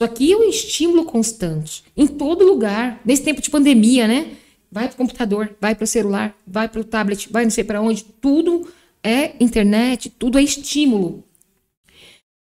Isso 0.01 0.11
aqui 0.11 0.33
é 0.33 0.37
um 0.37 0.49
estímulo 0.49 1.05
constante. 1.05 1.83
Em 1.97 2.07
todo 2.07 2.47
lugar. 2.47 3.01
Nesse 3.05 3.23
tempo 3.23 3.43
de 3.43 3.51
pandemia, 3.51 4.07
né? 4.07 4.37
vai 4.73 4.89
para 4.89 4.95
o 4.95 4.97
computador, 4.97 5.55
vai 5.61 5.75
para 5.75 5.85
o 5.85 5.87
celular, 5.87 6.35
vai 6.47 6.67
para 6.67 6.81
o 6.81 6.85
tablet, 6.85 7.31
vai 7.31 7.45
não 7.45 7.51
sei 7.51 7.63
para 7.63 7.83
onde, 7.83 8.05
tudo 8.05 8.67
é 9.05 9.35
internet, 9.39 10.09
tudo 10.09 10.39
é 10.39 10.43
estímulo. 10.43 11.23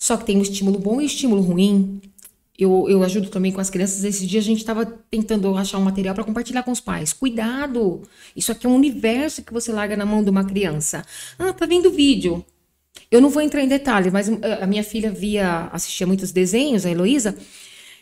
Só 0.01 0.17
que 0.17 0.25
tem 0.25 0.39
o 0.39 0.41
estímulo 0.41 0.79
bom 0.79 0.99
e 0.99 1.03
o 1.03 1.05
estímulo 1.05 1.41
ruim. 1.41 2.01
Eu, 2.57 2.87
eu 2.89 3.03
ajudo 3.03 3.29
também 3.29 3.51
com 3.51 3.61
as 3.61 3.69
crianças. 3.69 4.03
Esse 4.03 4.25
dia 4.25 4.39
a 4.39 4.43
gente 4.43 4.59
estava 4.59 4.85
tentando 4.85 5.55
achar 5.55 5.77
um 5.77 5.83
material 5.83 6.15
para 6.15 6.23
compartilhar 6.23 6.63
com 6.63 6.71
os 6.71 6.79
pais. 6.79 7.13
Cuidado! 7.13 8.01
Isso 8.35 8.51
aqui 8.51 8.65
é 8.65 8.69
um 8.69 8.75
universo 8.75 9.43
que 9.43 9.53
você 9.53 9.71
larga 9.71 9.95
na 9.95 10.05
mão 10.05 10.23
de 10.23 10.29
uma 10.29 10.43
criança. 10.43 11.05
Ah, 11.37 11.53
tá 11.53 11.65
vendo 11.65 11.91
vídeo. 11.91 12.43
Eu 13.11 13.21
não 13.21 13.29
vou 13.29 13.41
entrar 13.41 13.61
em 13.61 13.67
detalhes, 13.67 14.11
mas 14.11 14.27
eh, 14.27 14.59
a 14.61 14.65
minha 14.67 14.83
filha 14.83 15.11
via, 15.11 15.69
assistia 15.71 16.07
muitos 16.07 16.31
desenhos, 16.31 16.85
a 16.85 16.89
Heloísa, 16.89 17.37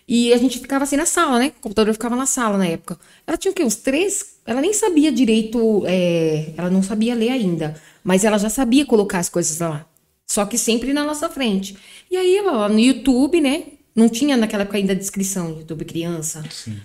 e 0.07 0.33
a 0.33 0.37
gente 0.37 0.59
ficava 0.59 0.83
assim 0.83 0.95
na 0.95 1.05
sala, 1.05 1.39
né? 1.39 1.51
O 1.57 1.61
computador 1.61 1.93
ficava 1.93 2.15
na 2.15 2.25
sala 2.25 2.57
na 2.57 2.67
época. 2.67 2.97
Ela 3.25 3.37
tinha 3.37 3.51
o 3.51 3.55
quê? 3.55 3.63
Uns 3.63 3.75
três. 3.75 4.37
Ela 4.45 4.61
nem 4.61 4.71
sabia 4.73 5.11
direito. 5.11 5.83
É... 5.87 6.53
Ela 6.55 6.69
não 6.69 6.83
sabia 6.83 7.15
ler 7.15 7.31
ainda. 7.31 7.75
Mas 8.03 8.23
ela 8.23 8.37
já 8.37 8.49
sabia 8.49 8.85
colocar 8.85 9.19
as 9.19 9.29
coisas 9.29 9.59
lá. 9.59 9.85
Só 10.27 10.45
que 10.45 10.57
sempre 10.57 10.93
na 10.93 11.03
nossa 11.03 11.27
frente. 11.29 11.75
E 12.09 12.17
aí 12.17 12.37
ela 12.37 12.69
no 12.69 12.79
YouTube, 12.79 13.41
né? 13.41 13.63
Não 13.95 14.09
tinha 14.09 14.35
naquela 14.35 14.63
época 14.63 14.77
ainda 14.77 14.93
a 14.93 14.95
descrição 14.95 15.57
YouTube 15.57 15.85
criança. 15.85 16.43
Sim. 16.51 16.79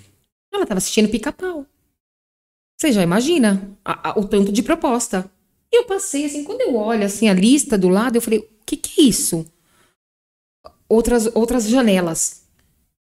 Ela 0.52 0.62
estava 0.62 0.78
assistindo 0.78 1.08
pica-pau. 1.08 1.66
Você 2.78 2.92
já 2.92 3.02
imagina 3.02 3.76
a, 3.84 4.10
a, 4.10 4.18
o 4.18 4.26
tanto 4.26 4.52
de 4.52 4.62
proposta. 4.62 5.30
E 5.72 5.78
eu 5.78 5.84
passei 5.84 6.24
assim, 6.24 6.44
quando 6.44 6.60
eu 6.60 6.76
olho 6.76 7.04
assim 7.04 7.28
a 7.28 7.34
lista 7.34 7.76
do 7.76 7.88
lado, 7.88 8.16
eu 8.16 8.22
falei, 8.22 8.38
o 8.38 8.64
que, 8.64 8.76
que 8.76 9.00
é 9.00 9.04
isso? 9.04 9.46
Outras, 10.88 11.28
outras 11.34 11.68
janelas 11.68 12.40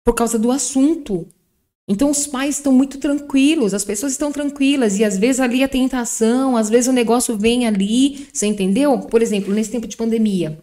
por 0.08 0.14
causa 0.14 0.40
do 0.40 0.52
assunto. 0.52 1.28
Então 1.86 2.10
os 2.10 2.26
pais 2.26 2.56
estão 2.56 2.72
muito 2.72 2.98
tranquilos, 2.98 3.74
as 3.74 3.84
pessoas 3.84 4.14
estão 4.14 4.32
tranquilas 4.32 4.98
e 5.00 5.04
às 5.04 5.18
vezes 5.18 5.42
ali 5.42 5.62
a 5.62 5.68
tentação, 5.68 6.56
às 6.56 6.70
vezes 6.70 6.88
o 6.88 6.94
negócio 6.94 7.38
vem 7.38 7.68
ali, 7.68 8.26
você 8.32 8.46
entendeu? 8.46 9.00
Por 9.00 9.22
exemplo, 9.22 9.54
nesse 9.54 9.72
tempo 9.72 9.86
de 9.86 9.98
pandemia, 9.98 10.60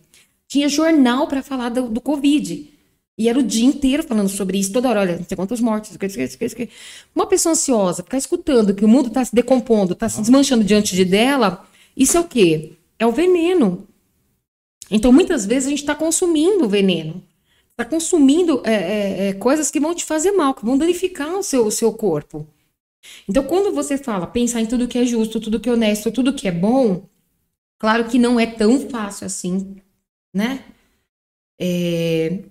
tinha 0.49 0.67
jornal 0.67 1.29
para 1.29 1.43
falar 1.43 1.69
do, 1.69 1.91
do, 1.91 2.01
Covid. 2.01 2.71
E 3.17 3.29
era 3.29 3.39
o 3.39 3.43
dia 3.43 3.65
inteiro 3.65 4.03
falando 4.03 4.29
sobre 4.29 4.59
isso, 4.59 4.73
toda 4.73 4.89
hora, 4.89 5.01
olha, 5.01 5.17
não 5.17 5.25
sei 5.25 5.37
quantos 5.37 5.61
mortos, 5.61 5.97
uma 7.15 7.27
pessoa 7.27 7.53
ansiosa, 7.53 8.03
ficar 8.03 8.19
escutando 8.19 8.75
que 8.75 8.85
o 8.85 8.89
mundo 8.89 9.09
está 9.09 9.25
se 9.25 9.35
decompondo, 9.35 9.93
está 9.93 10.09
se 10.09 10.21
desmanchando 10.21 10.65
diante 10.65 10.97
de 10.97 11.05
dela, 11.05 11.65
isso 11.97 12.17
é 12.17 12.21
o 12.21 12.25
quê? 12.25 12.73
É 12.99 13.07
o 13.07 13.13
veneno. 13.13 13.87
Então, 14.91 15.13
muitas 15.13 15.47
vezes 15.47 15.67
a 15.67 15.71
gente 15.71 15.81
está 15.81 15.95
consumindo 15.95 16.69
veneno 16.69 17.23
está 17.75 17.85
consumindo 17.85 18.63
é, 18.65 18.73
é, 18.73 19.29
é, 19.29 19.33
coisas 19.35 19.71
que 19.71 19.81
vão 19.81 19.95
te 19.95 20.05
fazer 20.05 20.33
mal, 20.33 20.55
que 20.55 20.65
vão 20.65 20.79
danificar 20.79 21.37
o 21.37 21.43
seu, 21.43 21.67
o 21.67 21.71
seu 21.71 21.93
corpo. 21.93 22.47
Então, 23.29 23.45
quando 23.45 23.75
você 23.75 23.99
fala 23.99 24.27
pensar 24.27 24.61
em 24.61 24.67
tudo 24.67 24.89
que 24.89 24.97
é 24.97 25.05
justo, 25.05 25.41
tudo 25.41 25.61
que 25.61 25.69
é 25.69 25.73
honesto, 25.73 26.13
tudo 26.13 26.33
que 26.33 26.49
é 26.49 26.53
bom, 26.53 27.09
claro 27.79 28.09
que 28.09 28.19
não 28.19 28.39
é 28.39 28.47
tão 28.47 28.89
fácil 28.89 29.27
assim, 29.27 29.77
né? 30.33 30.65
É, 31.61 32.45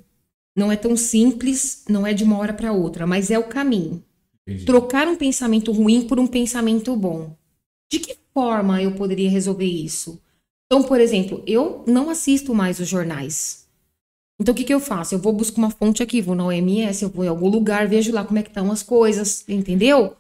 não 0.56 0.72
é 0.72 0.76
tão 0.76 0.96
simples, 0.96 1.84
não 1.90 2.06
é 2.06 2.14
de 2.14 2.24
uma 2.24 2.38
hora 2.38 2.54
para 2.54 2.72
outra, 2.72 3.08
mas 3.08 3.32
é 3.32 3.40
o 3.40 3.48
caminho. 3.48 4.04
Entendi. 4.46 4.66
Trocar 4.66 5.08
um 5.08 5.16
pensamento 5.16 5.72
ruim 5.72 6.08
por 6.08 6.20
um 6.20 6.28
pensamento 6.28 6.96
bom. 6.96 7.36
De 7.92 8.00
que 8.00 8.18
forma 8.34 8.82
eu 8.82 8.94
poderia 8.94 9.30
resolver 9.30 9.66
isso? 9.66 10.22
Então, 10.66 10.84
por 10.84 11.00
exemplo, 11.00 11.44
eu 11.46 11.84
não 11.88 12.10
assisto 12.10 12.54
mais 12.54 12.80
os 12.80 12.88
jornais. 12.88 13.68
Então, 14.40 14.54
o 14.54 14.58
que, 14.58 14.64
que 14.64 14.74
eu 14.74 14.80
faço? 14.80 15.16
Eu 15.16 15.20
vou 15.20 15.32
buscar 15.32 15.60
uma 15.60 15.70
fonte 15.70 16.02
aqui, 16.02 16.22
vou 16.22 16.36
na 16.36 16.46
OMS, 16.46 17.04
eu 17.04 17.10
vou 17.10 17.24
em 17.24 17.28
algum 17.28 17.48
lugar, 17.48 17.88
vejo 17.88 18.12
lá 18.12 18.26
como 18.26 18.40
é 18.40 18.44
que 18.44 18.50
estão 18.50 18.72
as 18.72 18.84
coisas, 18.84 19.48
entendeu? 19.48 20.18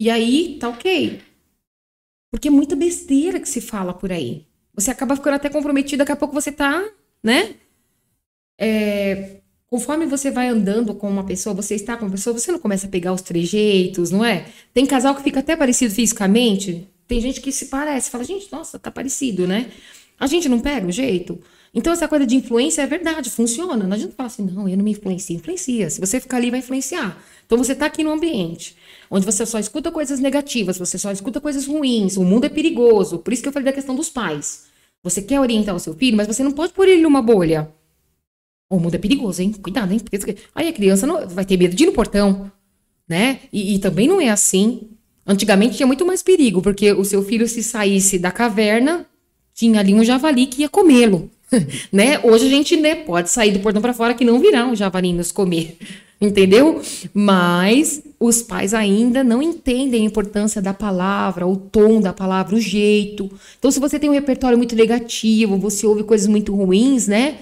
E 0.00 0.08
aí, 0.08 0.56
tá 0.58 0.68
ok. 0.68 1.20
Porque 2.30 2.48
é 2.48 2.50
muita 2.50 2.74
besteira 2.74 3.38
que 3.40 3.48
se 3.48 3.60
fala 3.60 3.92
por 3.92 4.10
aí. 4.10 4.46
Você 4.74 4.90
acaba 4.90 5.16
ficando 5.16 5.34
até 5.34 5.50
comprometido, 5.50 5.98
daqui 5.98 6.12
a 6.12 6.16
pouco 6.16 6.32
você 6.32 6.50
tá, 6.50 6.82
né? 7.22 7.56
É, 8.58 9.41
conforme 9.72 10.04
você 10.04 10.30
vai 10.30 10.48
andando 10.48 10.92
com 10.92 11.08
uma 11.08 11.24
pessoa, 11.24 11.54
você 11.54 11.74
está 11.74 11.96
com 11.96 12.04
uma 12.04 12.10
pessoa, 12.10 12.38
você 12.38 12.52
não 12.52 12.58
começa 12.58 12.86
a 12.86 12.90
pegar 12.90 13.10
os 13.10 13.22
trejeitos, 13.22 14.10
não 14.10 14.22
é? 14.22 14.44
Tem 14.74 14.84
casal 14.84 15.14
que 15.14 15.22
fica 15.22 15.40
até 15.40 15.56
parecido 15.56 15.94
fisicamente. 15.94 16.86
Tem 17.08 17.18
gente 17.22 17.40
que 17.40 17.50
se 17.50 17.64
parece, 17.68 18.10
fala, 18.10 18.22
gente, 18.22 18.52
nossa, 18.52 18.78
tá 18.78 18.90
parecido, 18.90 19.46
né? 19.46 19.70
A 20.20 20.26
gente 20.26 20.46
não 20.46 20.60
pega 20.60 20.86
o 20.86 20.92
jeito. 20.92 21.40
Então, 21.72 21.90
essa 21.90 22.06
coisa 22.06 22.26
de 22.26 22.36
influência 22.36 22.82
é 22.82 22.86
verdade, 22.86 23.30
funciona. 23.30 23.86
Não 23.86 23.94
adianta 23.94 24.14
falar 24.14 24.26
assim, 24.26 24.44
não, 24.44 24.68
eu 24.68 24.76
não 24.76 24.84
me 24.84 24.90
influencio. 24.90 25.36
Influencia. 25.36 25.88
Se 25.88 25.98
você 25.98 26.20
ficar 26.20 26.36
ali, 26.36 26.50
vai 26.50 26.58
influenciar. 26.58 27.18
Então, 27.46 27.56
você 27.56 27.72
está 27.72 27.86
aqui 27.86 28.04
no 28.04 28.10
ambiente 28.10 28.76
onde 29.10 29.24
você 29.24 29.46
só 29.46 29.58
escuta 29.58 29.90
coisas 29.90 30.20
negativas, 30.20 30.76
você 30.76 30.98
só 30.98 31.10
escuta 31.10 31.40
coisas 31.40 31.66
ruins, 31.66 32.18
o 32.18 32.24
mundo 32.24 32.44
é 32.44 32.50
perigoso. 32.50 33.20
Por 33.20 33.32
isso 33.32 33.40
que 33.40 33.48
eu 33.48 33.52
falei 33.52 33.64
da 33.64 33.72
questão 33.72 33.94
dos 33.94 34.10
pais. 34.10 34.64
Você 35.02 35.22
quer 35.22 35.40
orientar 35.40 35.74
o 35.74 35.80
seu 35.80 35.94
filho, 35.94 36.16
mas 36.18 36.26
você 36.26 36.42
não 36.44 36.52
pode 36.52 36.74
pôr 36.74 36.88
ele 36.88 37.00
numa 37.00 37.22
bolha. 37.22 37.72
O 38.72 38.80
mundo 38.80 38.94
é 38.94 38.98
perigoso, 38.98 39.42
hein? 39.42 39.52
Cuidado, 39.52 39.92
hein? 39.92 40.00
Porque 40.00 40.34
aí 40.54 40.66
a 40.66 40.72
criança 40.72 41.06
não, 41.06 41.28
vai 41.28 41.44
ter 41.44 41.58
medo 41.58 41.76
de 41.76 41.82
ir 41.82 41.86
no 41.86 41.92
portão, 41.92 42.50
né? 43.06 43.40
E, 43.52 43.74
e 43.74 43.78
também 43.78 44.08
não 44.08 44.18
é 44.18 44.30
assim. 44.30 44.88
Antigamente 45.26 45.76
tinha 45.76 45.86
muito 45.86 46.06
mais 46.06 46.22
perigo, 46.22 46.62
porque 46.62 46.90
o 46.90 47.04
seu 47.04 47.22
filho, 47.22 47.46
se 47.46 47.62
saísse 47.62 48.18
da 48.18 48.30
caverna, 48.30 49.04
tinha 49.54 49.78
ali 49.78 49.92
um 49.92 50.02
javali 50.02 50.46
que 50.46 50.62
ia 50.62 50.70
comê-lo. 50.70 51.30
né? 51.92 52.18
Hoje 52.24 52.46
a 52.46 52.48
gente 52.48 52.74
né, 52.78 52.94
pode 52.94 53.28
sair 53.28 53.50
do 53.52 53.60
portão 53.60 53.82
para 53.82 53.92
fora 53.92 54.14
que 54.14 54.24
não 54.24 54.40
virá 54.40 54.66
um 54.66 54.74
javali 54.74 55.12
nos 55.12 55.30
comer, 55.30 55.76
entendeu? 56.18 56.80
Mas 57.12 58.02
os 58.18 58.40
pais 58.40 58.72
ainda 58.72 59.22
não 59.22 59.42
entendem 59.42 60.00
a 60.00 60.06
importância 60.06 60.62
da 60.62 60.72
palavra, 60.72 61.46
o 61.46 61.58
tom 61.58 62.00
da 62.00 62.14
palavra, 62.14 62.56
o 62.56 62.60
jeito. 62.60 63.30
Então, 63.58 63.70
se 63.70 63.78
você 63.78 63.98
tem 63.98 64.08
um 64.08 64.14
repertório 64.14 64.56
muito 64.56 64.74
negativo, 64.74 65.58
você 65.58 65.86
ouve 65.86 66.04
coisas 66.04 66.26
muito 66.26 66.54
ruins, 66.54 67.06
né? 67.06 67.36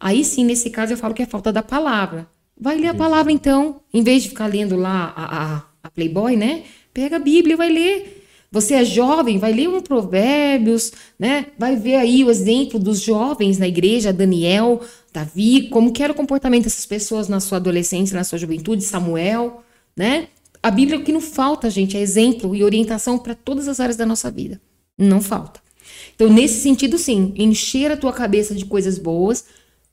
Aí 0.00 0.24
sim, 0.24 0.44
nesse 0.44 0.70
caso, 0.70 0.94
eu 0.94 0.96
falo 0.96 1.12
que 1.12 1.22
é 1.22 1.26
falta 1.26 1.52
da 1.52 1.62
palavra. 1.62 2.26
Vai 2.58 2.78
ler 2.78 2.88
a 2.88 2.94
palavra 2.94 3.30
então, 3.30 3.82
em 3.92 4.02
vez 4.02 4.22
de 4.22 4.30
ficar 4.30 4.46
lendo 4.46 4.76
lá 4.76 5.12
a, 5.14 5.56
a, 5.56 5.62
a 5.82 5.90
Playboy, 5.90 6.36
né? 6.36 6.64
Pega 6.92 7.16
a 7.16 7.18
Bíblia 7.20 7.54
e 7.54 7.56
vai 7.56 7.70
ler. 7.70 8.26
Você 8.52 8.74
é 8.74 8.84
jovem, 8.84 9.38
vai 9.38 9.52
ler 9.52 9.68
um 9.68 9.80
Provérbios, 9.80 10.92
né? 11.18 11.46
Vai 11.56 11.76
ver 11.76 11.96
aí 11.96 12.24
o 12.24 12.30
exemplo 12.30 12.80
dos 12.80 13.00
jovens 13.00 13.58
na 13.58 13.68
igreja, 13.68 14.12
Daniel, 14.12 14.80
Davi, 15.12 15.68
como 15.68 15.92
que 15.92 16.02
era 16.02 16.12
o 16.12 16.16
comportamento 16.16 16.64
dessas 16.64 16.86
pessoas 16.86 17.28
na 17.28 17.38
sua 17.38 17.58
adolescência, 17.58 18.16
na 18.16 18.24
sua 18.24 18.38
juventude, 18.38 18.82
Samuel, 18.82 19.62
né? 19.96 20.28
A 20.62 20.70
Bíblia 20.70 20.98
o 20.98 21.04
que 21.04 21.12
não 21.12 21.20
falta, 21.20 21.70
gente, 21.70 21.96
é 21.96 22.00
exemplo 22.00 22.54
e 22.54 22.64
orientação 22.64 23.18
para 23.18 23.34
todas 23.34 23.68
as 23.68 23.80
áreas 23.80 23.96
da 23.96 24.04
nossa 24.04 24.30
vida. 24.30 24.60
Não 24.98 25.20
falta. 25.20 25.60
Então, 26.14 26.28
nesse 26.28 26.60
sentido, 26.60 26.98
sim, 26.98 27.32
encher 27.36 27.90
a 27.90 27.96
tua 27.96 28.12
cabeça 28.12 28.54
de 28.54 28.66
coisas 28.66 28.98
boas, 28.98 29.44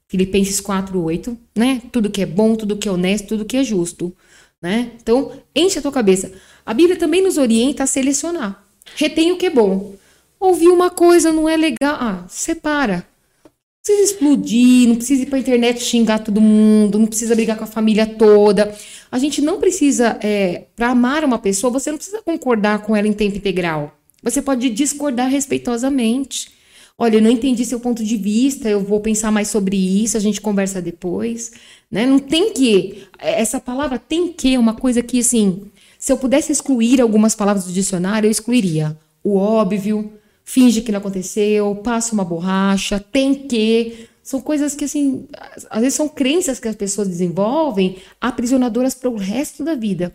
Filipenses 0.08 0.62
4:8, 0.62 1.38
né? 1.56 1.82
Tudo 1.92 2.10
que 2.10 2.22
é 2.22 2.26
bom, 2.26 2.56
tudo 2.56 2.78
que 2.78 2.88
é 2.88 2.92
honesto, 2.92 3.28
tudo 3.28 3.46
que 3.46 3.58
é 3.58 3.64
justo, 3.64 4.16
né? 4.62 4.92
Então, 5.02 5.32
enche 5.56 5.80
a 5.80 5.82
tua 5.82 5.92
cabeça. 5.92 6.32
A 6.66 6.74
Bíblia 6.74 6.98
também 6.98 7.22
nos 7.22 7.38
orienta 7.38 7.84
a 7.84 7.88
selecionar. 7.88 8.64
Retém 8.96 9.32
o 9.32 9.38
que 9.38 9.46
é 9.46 9.50
bom. 9.50 9.96
Ouvir 10.40 10.70
uma 10.70 10.90
coisa 10.90 11.32
não 11.32 11.50
é 11.50 11.58
legal. 11.58 11.98
Ah, 12.00 12.26
separa. 12.30 13.06
Não 13.44 13.52
precisa 13.84 14.14
explodir, 14.14 14.88
não 14.88 14.96
precisa 14.96 15.24
ir 15.24 15.26
para 15.28 15.38
a 15.38 15.42
internet 15.42 15.82
xingar 15.82 16.20
todo 16.20 16.42
mundo, 16.42 17.00
não 17.00 17.08
precisa 17.08 17.36
brigar 17.36 17.58
com 17.58 17.64
a 17.64 17.68
família 17.68 18.06
toda. 18.06 18.76
A 19.10 19.18
gente 19.18 19.42
não 19.42 19.60
precisa, 19.60 20.18
é, 20.22 20.66
para 20.76 20.90
amar 20.90 21.24
uma 21.24 21.40
pessoa, 21.40 21.72
você 21.72 21.90
não 21.90 21.98
precisa 21.98 22.22
concordar 22.22 22.80
com 22.82 22.96
ela 22.96 23.08
em 23.08 23.14
tempo 23.14 23.38
integral. 23.38 23.98
Você 24.22 24.42
pode 24.42 24.70
discordar 24.70 25.30
respeitosamente. 25.30 26.57
Olha, 27.00 27.18
eu 27.18 27.22
não 27.22 27.30
entendi 27.30 27.64
seu 27.64 27.80
ponto 27.80 28.04
de 28.04 28.18
vista, 28.18 28.68
eu 28.68 28.84
vou 28.84 29.00
pensar 29.00 29.32
mais 29.32 29.50
sobre 29.50 29.78
isso, 29.78 30.18
a 30.18 30.20
gente 30.20 30.42
conversa 30.42 30.82
depois. 30.82 31.52
Né? 31.92 32.06
Não 32.08 32.18
tem 32.18 32.52
que. 32.54 33.08
Essa 33.20 33.60
palavra 33.60 34.00
tem 34.00 34.34
que 34.34 34.56
é 34.56 34.60
uma 34.60 34.74
coisa 34.74 35.04
que, 35.04 35.20
assim, 35.20 35.70
se 36.00 36.12
eu 36.12 36.18
pudesse 36.18 36.52
excluir 36.52 37.00
algumas 37.00 37.36
palavras 37.36 37.66
do 37.66 37.72
dicionário, 37.74 38.28
eu 38.28 38.32
excluiria 38.32 38.98
o 39.24 39.36
óbvio, 39.36 40.12
finge 40.44 40.82
que 40.82 40.92
não 40.92 41.00
aconteceu, 41.00 41.76
passa 41.76 42.14
uma 42.14 42.26
borracha, 42.26 43.00
tem 43.00 43.36
que. 43.36 44.08
São 44.24 44.42
coisas 44.42 44.74
que, 44.74 44.86
assim, 44.86 45.28
às 45.70 45.82
vezes 45.82 45.94
são 45.96 46.10
crenças 46.10 46.60
que 46.60 46.68
as 46.68 46.76
pessoas 46.76 47.08
desenvolvem 47.08 47.98
aprisionadoras 48.20 48.96
para 48.96 49.10
o 49.10 49.18
resto 49.18 49.64
da 49.64 49.76
vida. 49.76 50.12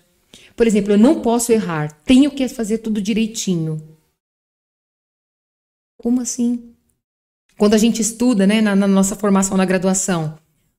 Por 0.57 0.67
exemplo, 0.67 0.93
eu 0.93 0.99
não 0.99 1.23
posso 1.23 1.53
errar, 1.53 1.93
tenho 2.05 2.31
que 2.31 2.47
fazer 2.49 2.79
tudo 2.79 3.01
direitinho. 3.01 3.81
Como 5.97 6.21
assim? 6.21 6.72
Quando 7.63 7.75
a 7.75 7.79
gente 7.79 8.03
estuda, 8.03 8.45
né, 8.45 8.61
na, 8.61 8.75
na 8.75 8.89
nossa 8.89 9.15
formação 9.15 9.57
na 9.57 9.65
graduação, 9.65 10.37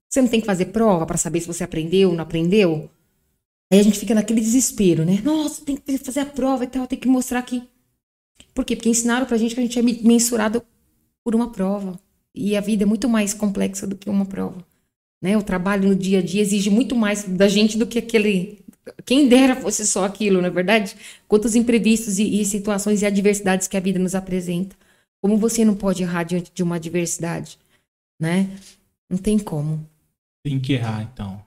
você 0.09 0.21
não 0.21 0.27
tem 0.27 0.41
que 0.41 0.45
fazer 0.45 0.65
prova 0.65 1.05
para 1.05 1.15
saber 1.15 1.39
se 1.39 1.47
você 1.47 1.63
aprendeu 1.63 2.09
ou 2.09 2.15
não 2.17 2.23
aprendeu? 2.23 2.89
Aí 3.71 3.79
a 3.79 3.81
gente 3.81 3.97
fica 3.97 4.13
naquele 4.13 4.41
desespero, 4.41 5.05
né? 5.05 5.21
Nossa, 5.23 5.63
tem 5.63 5.77
que 5.77 5.97
fazer 5.99 6.19
a 6.19 6.25
prova 6.25 6.65
e 6.65 6.67
tal, 6.67 6.85
tem 6.85 6.99
que 6.99 7.07
mostrar 7.07 7.41
que. 7.43 7.63
Por 8.53 8.65
quê? 8.65 8.75
Porque 8.75 8.89
ensinaram 8.89 9.25
pra 9.25 9.37
gente 9.37 9.55
que 9.55 9.61
a 9.61 9.63
gente 9.63 9.79
é 9.79 9.81
mensurado 9.81 10.61
por 11.23 11.33
uma 11.33 11.53
prova. 11.53 11.97
E 12.35 12.53
a 12.57 12.59
vida 12.59 12.83
é 12.83 12.85
muito 12.85 13.07
mais 13.07 13.33
complexa 13.33 13.87
do 13.87 13.95
que 13.95 14.09
uma 14.09 14.25
prova. 14.25 14.57
Né? 15.21 15.37
O 15.37 15.41
trabalho 15.41 15.87
no 15.87 15.95
dia 15.95 16.19
a 16.19 16.21
dia 16.21 16.41
exige 16.41 16.69
muito 16.69 16.97
mais 16.97 17.23
da 17.23 17.47
gente 17.47 17.77
do 17.77 17.87
que 17.87 17.99
aquele 17.99 18.59
quem 19.05 19.29
dera 19.29 19.55
fosse 19.55 19.87
só 19.87 20.03
aquilo, 20.03 20.41
não 20.41 20.47
é 20.47 20.51
verdade? 20.51 20.97
Quantos 21.29 21.55
imprevistos 21.55 22.19
e, 22.19 22.41
e 22.41 22.43
situações 22.43 23.01
e 23.01 23.05
adversidades 23.05 23.69
que 23.69 23.77
a 23.77 23.79
vida 23.79 23.99
nos 23.99 24.15
apresenta. 24.15 24.75
Como 25.23 25.37
você 25.37 25.63
não 25.63 25.73
pode 25.73 26.03
errar 26.03 26.23
diante 26.23 26.51
de 26.53 26.61
uma 26.61 26.75
adversidade, 26.75 27.57
né? 28.19 28.49
Não 29.09 29.17
tem 29.17 29.39
como. 29.39 29.87
Tem 30.43 30.59
que 30.59 30.73
errar, 30.73 31.09
então. 31.13 31.41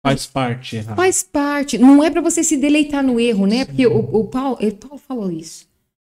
Faz 0.00 0.26
parte 0.26 0.76
errar. 0.76 0.94
Faz 0.94 1.24
parte. 1.24 1.76
Não 1.76 2.04
é 2.04 2.08
para 2.08 2.20
você 2.20 2.44
se 2.44 2.56
deleitar 2.56 3.02
no 3.02 3.18
erro, 3.18 3.44
né? 3.44 3.64
Porque 3.64 3.84
o, 3.84 3.98
o 3.98 4.28
Paulo, 4.28 4.56
o 4.60 4.74
Paulo 4.76 4.98
falou 4.98 5.32
isso. 5.32 5.66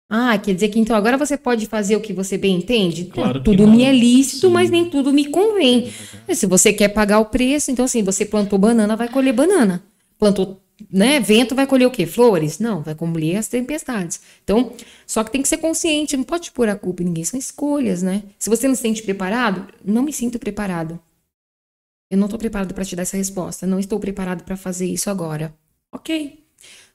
Ah, 0.08 0.38
quer 0.38 0.54
dizer 0.54 0.70
que 0.70 0.80
então 0.80 0.96
agora 0.96 1.18
você 1.18 1.36
pode 1.36 1.66
fazer 1.66 1.96
o 1.96 2.02
que 2.02 2.14
você 2.14 2.38
bem 2.38 2.58
entende? 2.58 3.06
Claro 3.06 3.40
que 3.40 3.46
tudo 3.46 3.68
me 3.68 3.82
é 3.82 3.92
lícito, 3.92 4.46
Sim. 4.46 4.54
mas 4.54 4.70
nem 4.70 4.88
tudo 4.88 5.12
me 5.12 5.30
convém. 5.30 5.92
Se 6.32 6.46
você 6.46 6.72
quer 6.72 6.90
pagar 6.90 7.18
o 7.18 7.26
preço, 7.26 7.72
então 7.72 7.86
assim, 7.86 8.04
você 8.04 8.24
plantou 8.24 8.60
banana, 8.60 8.96
vai 8.96 9.10
colher 9.10 9.34
banana. 9.34 9.84
Plantou, 10.20 10.62
né, 10.92 11.20
vento, 11.20 11.56
vai 11.56 11.66
colher 11.68 11.86
o 11.86 11.92
quê? 11.92 12.06
Flores? 12.06 12.60
Não, 12.60 12.82
vai 12.82 12.96
colher 12.96 13.38
as 13.38 13.48
tempestades. 13.48 14.22
Então, 14.44 14.74
só 15.06 15.24
que 15.24 15.32
tem 15.32 15.42
que 15.42 15.48
ser 15.48 15.58
consciente, 15.58 16.16
não 16.18 16.24
pode 16.24 16.52
pôr 16.52 16.70
a 16.70 16.76
culpa 16.76 17.02
em 17.02 17.06
ninguém, 17.06 17.24
são 17.24 17.40
escolhas, 17.40 18.02
né? 18.02 18.24
Se 18.38 18.50
você 18.50 18.68
não 18.68 18.76
se 18.76 18.82
sente 18.82 19.02
preparado, 19.04 19.68
não 19.84 20.04
me 20.04 20.14
sinto 20.14 20.38
preparado. 20.40 21.00
Eu 22.12 22.18
não 22.18 22.26
estou 22.26 22.40
preparado 22.40 22.74
para 22.74 22.86
te 22.86 22.96
dar 22.96 23.04
essa 23.04 23.18
resposta, 23.18 23.68
não 23.68 23.80
estou 23.80 24.00
preparado 24.00 24.44
para 24.44 24.58
fazer 24.58 24.88
isso 24.88 25.10
agora. 25.10 25.54
OK. 25.92 26.44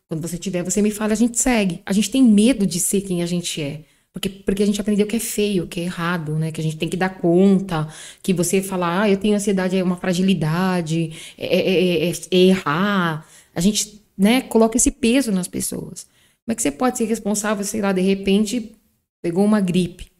Quando 0.08 0.20
você 0.20 0.36
tiver, 0.36 0.62
você 0.62 0.82
me 0.82 0.90
fala, 0.90 1.12
a 1.12 1.16
gente 1.16 1.38
segue. 1.38 1.80
A 1.86 1.92
gente 1.92 2.10
tem 2.10 2.22
medo 2.22 2.66
de 2.66 2.78
ser 2.80 3.00
quem 3.00 3.22
a 3.22 3.26
gente 3.26 3.60
é. 3.62 3.84
Porque, 4.12 4.28
porque 4.28 4.62
a 4.62 4.66
gente 4.66 4.80
aprendeu 4.80 5.06
que 5.08 5.16
é 5.16 5.20
feio, 5.20 5.66
que 5.66 5.80
é 5.80 5.84
errado, 5.84 6.36
né? 6.36 6.52
Que 6.52 6.60
a 6.60 6.64
gente 6.64 6.76
tem 6.76 6.88
que 6.88 6.96
dar 6.96 7.08
conta, 7.18 7.88
que 8.22 8.32
você 8.32 8.62
falar, 8.62 9.02
ah, 9.02 9.10
eu 9.10 9.16
tenho 9.16 9.34
ansiedade, 9.34 9.76
é 9.76 9.82
uma 9.82 9.96
fragilidade, 9.96 11.12
é, 11.36 11.46
é- 11.46 12.08
é- 12.10 12.12
é 12.30 12.36
errar. 12.36 13.26
A 13.54 13.60
gente, 13.60 14.02
né, 14.16 14.42
coloca 14.42 14.76
esse 14.76 14.90
peso 14.90 15.30
nas 15.30 15.48
pessoas. 15.48 16.04
Como 16.44 16.52
é 16.52 16.54
que 16.54 16.62
você 16.62 16.70
pode 16.70 16.98
ser 16.98 17.04
responsável, 17.04 17.64
sei 17.64 17.80
lá, 17.80 17.92
de 17.92 18.00
repente 18.02 18.74
pegou 19.22 19.44
uma 19.44 19.60
gripe? 19.60 20.12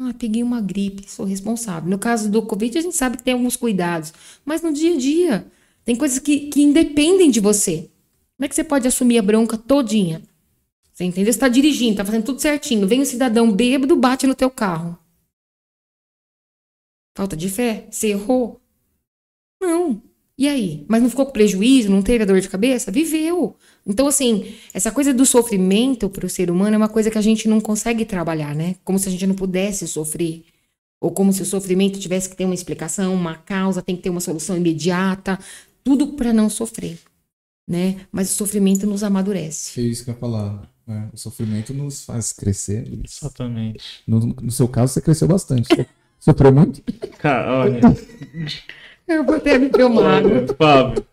Ah, 0.00 0.14
peguei 0.16 0.42
uma 0.42 0.60
gripe, 0.60 1.10
sou 1.10 1.26
responsável. 1.26 1.90
No 1.90 1.98
caso 1.98 2.30
do 2.30 2.40
Covid, 2.42 2.78
a 2.78 2.80
gente 2.80 2.96
sabe 2.96 3.16
que 3.16 3.22
tem 3.22 3.34
alguns 3.34 3.56
cuidados. 3.56 4.12
Mas 4.44 4.62
no 4.62 4.72
dia 4.72 4.94
a 4.94 4.96
dia, 4.96 5.46
tem 5.84 5.96
coisas 5.96 6.18
que, 6.20 6.48
que 6.48 6.62
independem 6.62 7.30
de 7.30 7.40
você. 7.40 7.90
Como 8.36 8.46
é 8.46 8.48
que 8.48 8.54
você 8.54 8.62
pode 8.62 8.86
assumir 8.86 9.18
a 9.18 9.22
bronca 9.22 9.58
todinha? 9.58 10.22
Você 10.92 11.04
entendeu? 11.04 11.32
Você 11.32 11.38
tá 11.38 11.48
dirigindo, 11.48 11.96
tá 11.96 12.04
fazendo 12.04 12.24
tudo 12.24 12.40
certinho. 12.40 12.86
Vem 12.86 13.00
um 13.00 13.04
cidadão 13.04 13.52
bêbado, 13.52 13.96
bate 13.96 14.26
no 14.26 14.34
teu 14.34 14.50
carro. 14.50 14.98
Falta 17.16 17.36
de 17.36 17.48
fé? 17.48 17.88
Você 17.90 18.08
errou? 18.08 18.60
Não. 19.60 20.00
E 20.38 20.46
aí? 20.46 20.84
Mas 20.88 21.02
não 21.02 21.10
ficou 21.10 21.26
com 21.26 21.32
prejuízo? 21.32 21.90
Não 21.90 22.00
teve 22.00 22.22
a 22.22 22.26
dor 22.26 22.40
de 22.40 22.48
cabeça? 22.48 22.92
Viveu. 22.92 23.56
Então, 23.84 24.06
assim, 24.06 24.54
essa 24.72 24.92
coisa 24.92 25.12
do 25.12 25.26
sofrimento 25.26 26.08
para 26.08 26.24
o 26.24 26.28
ser 26.30 26.48
humano 26.48 26.74
é 26.74 26.78
uma 26.78 26.88
coisa 26.88 27.10
que 27.10 27.18
a 27.18 27.22
gente 27.22 27.48
não 27.48 27.60
consegue 27.60 28.04
trabalhar, 28.04 28.54
né? 28.54 28.76
Como 28.84 28.98
se 29.00 29.08
a 29.08 29.10
gente 29.10 29.26
não 29.26 29.34
pudesse 29.34 29.88
sofrer. 29.88 30.44
Ou 31.00 31.10
como 31.10 31.32
se 31.32 31.42
o 31.42 31.44
sofrimento 31.46 31.98
tivesse 31.98 32.28
que 32.28 32.36
ter 32.36 32.44
uma 32.44 32.54
explicação, 32.54 33.14
uma 33.14 33.34
causa, 33.34 33.82
tem 33.82 33.96
que 33.96 34.02
ter 34.02 34.10
uma 34.10 34.20
solução 34.20 34.56
imediata. 34.56 35.38
Tudo 35.82 36.08
para 36.14 36.32
não 36.32 36.48
sofrer, 36.48 36.98
né? 37.68 37.96
Mas 38.12 38.30
o 38.30 38.34
sofrimento 38.34 38.86
nos 38.86 39.02
amadurece. 39.02 39.80
É 39.80 39.84
isso 39.84 40.04
que 40.04 40.10
eu 40.10 40.14
ia 40.14 40.20
falar. 40.20 40.70
né? 40.86 41.08
O 41.12 41.16
sofrimento 41.16 41.74
nos 41.74 42.04
faz 42.04 42.32
crescer. 42.32 42.86
Exatamente. 43.04 43.82
No, 44.06 44.20
no 44.20 44.50
seu 44.52 44.68
caso, 44.68 44.92
você 44.92 45.00
cresceu 45.00 45.26
bastante. 45.26 45.68
Sofreu 46.20 46.52
muito? 46.52 46.82
Cara, 47.18 47.58
olha. 47.60 47.80
Eu 49.08 49.24
vou 49.24 49.36
até 49.36 49.58
beber 49.58 49.84
uma 49.86 50.02
água. 50.18 50.30
olha, 50.30 50.46
Fábio. 50.56 51.04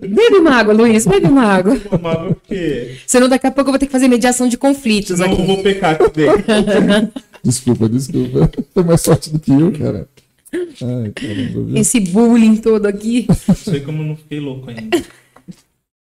Bebe 0.00 0.36
uma 0.38 0.50
água, 0.56 0.72
Luiz, 0.74 1.06
bebe 1.06 1.26
uma 1.26 1.44
água. 1.44 1.74
Amava 1.90 2.34
porque. 2.34 2.96
Senão 3.06 3.28
daqui 3.28 3.46
a 3.46 3.50
pouco 3.50 3.68
eu 3.68 3.72
vou 3.72 3.78
ter 3.78 3.86
que 3.86 3.92
fazer 3.92 4.08
mediação 4.08 4.48
de 4.48 4.56
conflitos 4.58 5.18
Senão 5.18 5.26
eu 5.30 5.34
aqui. 5.34 5.46
vou 5.46 5.62
pecar 5.62 5.94
aqui 5.94 6.10
dentro. 6.12 7.12
Desculpa, 7.42 7.88
desculpa. 7.88 8.50
Foi 8.74 8.84
mais 8.84 9.00
sorte 9.00 9.30
do 9.30 9.38
que 9.38 9.50
eu, 9.50 9.72
cara. 9.72 10.06
Ai, 10.52 11.10
caramba? 11.14 11.78
Esse 11.78 11.98
bullying 12.00 12.56
todo 12.56 12.84
aqui. 12.86 13.26
Não 13.48 13.54
sei 13.54 13.80
como 13.80 14.02
eu 14.02 14.06
não 14.08 14.16
fiquei 14.16 14.40
louco 14.40 14.68
ainda. 14.68 15.02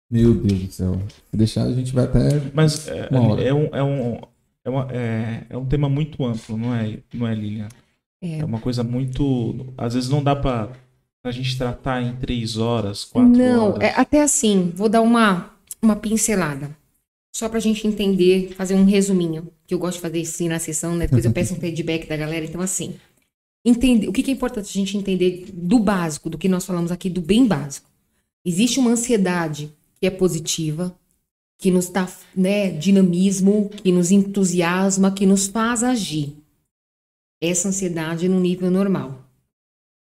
Meu 0.10 0.34
Deus 0.34 0.60
do 0.64 0.72
céu. 0.72 1.02
Se 1.30 1.38
deixar, 1.38 1.64
a 1.66 1.72
gente 1.74 1.94
vai 1.94 2.06
até. 2.06 2.42
Mas 2.56 2.88
é, 2.88 3.08
Uma 3.12 3.34
hora. 3.34 3.44
é 3.44 3.54
um, 3.54 3.70
é, 3.72 3.84
um, 3.84 4.18
é, 4.66 4.70
uma- 4.70 4.88
é- 4.92 5.44
é 5.52 5.58
um 5.58 5.66
tema 5.66 5.88
muito 5.88 6.26
amplo, 6.26 6.58
não 6.58 6.74
é, 6.74 6.98
não 7.14 7.28
é 7.28 7.36
Lilian? 7.36 7.68
É. 8.22 8.40
É 8.40 8.46
uma 8.46 8.60
coisa 8.60 8.84
muito. 8.84 9.66
Às 9.78 9.94
vezes 9.96 10.10
não 10.10 10.24
dá 10.24 10.36
pra, 10.36 10.70
pra 11.24 11.32
gente 11.32 11.58
tratar 11.58 12.02
em 12.02 12.16
três 12.18 12.58
horas, 12.58 13.04
quatro 13.04 13.30
Não, 13.32 13.72
horas. 13.72 13.82
é, 13.82 13.94
até 13.96 14.22
assim, 14.22 14.72
vou 14.76 14.88
dar 14.88 15.02
uma, 15.02 15.52
uma 15.82 15.96
pincelada. 15.96 16.76
Só 17.34 17.48
pra 17.48 17.60
gente 17.60 17.88
entender, 17.88 18.54
fazer 18.56 18.76
um 18.76 18.84
resuminho. 18.84 19.48
Que 19.66 19.74
eu 19.74 19.80
gosto 19.80 19.96
de 19.96 20.02
fazer 20.02 20.20
isso 20.20 20.44
na 20.48 20.60
sessão, 20.60 20.96
né? 20.96 21.06
Depois 21.06 21.26
eu 21.26 21.32
peço 21.32 21.54
um 21.54 21.58
feedback 21.60 22.08
da 22.08 22.18
galera. 22.18 22.46
Então, 22.46 22.62
assim, 22.62 22.96
entender, 23.66 24.08
o 24.08 24.14
que, 24.14 24.22
que 24.22 24.32
é 24.32 24.34
importante 24.34 24.70
a 24.70 24.74
gente 24.74 24.98
entender 24.98 25.46
do 25.54 25.80
básico, 25.80 26.30
do 26.30 26.38
que 26.38 26.50
nós 26.50 26.66
falamos 26.66 26.92
aqui, 26.92 27.10
do 27.10 27.22
bem 27.22 27.48
básico. 27.48 27.90
Existe 28.46 28.80
uma 28.80 28.92
ansiedade 28.92 29.72
que 30.00 30.06
é 30.06 30.10
positiva, 30.10 30.94
que 31.58 31.72
nos 31.72 31.88
dá 31.90 32.08
né, 32.36 32.70
dinamismo, 32.72 33.70
que 33.70 33.92
nos 33.92 34.12
entusiasma, 34.12 35.12
que 35.12 35.26
nos 35.26 35.48
faz 35.48 35.84
agir. 35.84 36.36
Essa 37.42 37.70
ansiedade 37.70 38.30
no 38.30 38.40
nível 38.40 38.70
normal. 38.70 39.28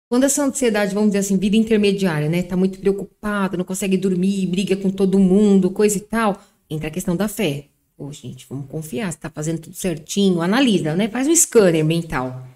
Quando 0.08 0.24
essa 0.24 0.42
ansiedade, 0.42 0.94
vamos 0.94 1.10
dizer 1.10 1.18
assim, 1.18 1.36
vida 1.36 1.56
intermediária, 1.56 2.30
né? 2.30 2.42
Tá 2.42 2.56
muito 2.56 2.80
preocupado, 2.80 3.58
não 3.58 3.64
consegue 3.64 3.98
dormir, 3.98 4.46
briga 4.46 4.74
com 4.74 4.90
todo 4.90 5.18
mundo, 5.18 5.70
coisa 5.70 5.98
e 5.98 6.00
tal, 6.00 6.42
entra 6.70 6.88
a 6.88 6.90
questão 6.90 7.14
da 7.14 7.28
fé. 7.28 7.66
Pô, 7.94 8.10
gente, 8.10 8.46
vamos 8.48 8.70
confiar, 8.70 9.12
você 9.12 9.18
tá 9.18 9.28
fazendo 9.28 9.60
tudo 9.60 9.76
certinho, 9.76 10.40
analisa, 10.40 10.96
né? 10.96 11.08
Faz 11.08 11.28
um 11.28 11.36
scanner 11.36 11.84
mental. 11.84 12.46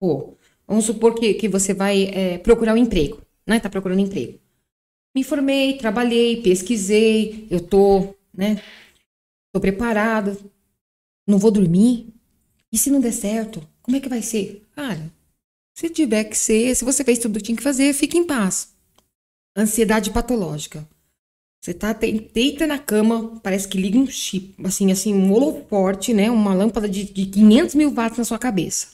Pô, 0.00 0.38
vamos 0.66 0.86
supor 0.86 1.14
que, 1.14 1.34
que 1.34 1.48
você 1.48 1.74
vai 1.74 2.04
é, 2.04 2.38
procurar 2.38 2.72
um 2.72 2.78
emprego, 2.78 3.20
né? 3.46 3.60
Tá 3.60 3.68
procurando 3.68 4.00
emprego. 4.00 4.38
Me 5.14 5.22
formei, 5.22 5.76
trabalhei, 5.76 6.40
pesquisei, 6.40 7.46
eu 7.50 7.60
tô, 7.60 8.14
né? 8.32 8.62
Tô 9.52 9.60
preparado. 9.60 10.38
Não 11.26 11.38
vou 11.38 11.50
dormir? 11.50 12.14
E 12.72 12.78
se 12.78 12.90
não 12.90 13.00
der 13.00 13.12
certo, 13.12 13.66
como 13.86 13.96
é 13.96 14.00
que 14.00 14.08
vai 14.08 14.20
ser? 14.20 14.66
Cara, 14.74 15.10
se 15.76 15.88
tiver 15.88 16.24
que 16.24 16.36
ser, 16.36 16.74
se 16.74 16.84
você 16.84 17.04
fez 17.04 17.18
tudo 17.20 17.36
o 17.36 17.38
que 17.38 17.44
tinha 17.46 17.56
que 17.56 17.62
fazer, 17.62 17.94
fique 17.94 18.18
em 18.18 18.26
paz. 18.26 18.74
Ansiedade 19.56 20.10
patológica. 20.10 20.86
Você 21.62 21.74
tá, 21.74 21.92
deita 21.92 22.66
na 22.66 22.78
cama, 22.78 23.40
parece 23.40 23.68
que 23.68 23.78
liga 23.78 23.98
um 23.98 24.06
chip, 24.06 24.54
assim, 24.64 24.92
assim, 24.92 25.14
um 25.14 25.32
holoforte, 25.32 26.14
né? 26.14 26.30
Uma 26.30 26.54
lâmpada 26.54 26.88
de, 26.88 27.04
de 27.04 27.26
500 27.26 27.74
mil 27.74 27.90
watts 27.92 28.18
na 28.18 28.24
sua 28.24 28.38
cabeça. 28.38 28.88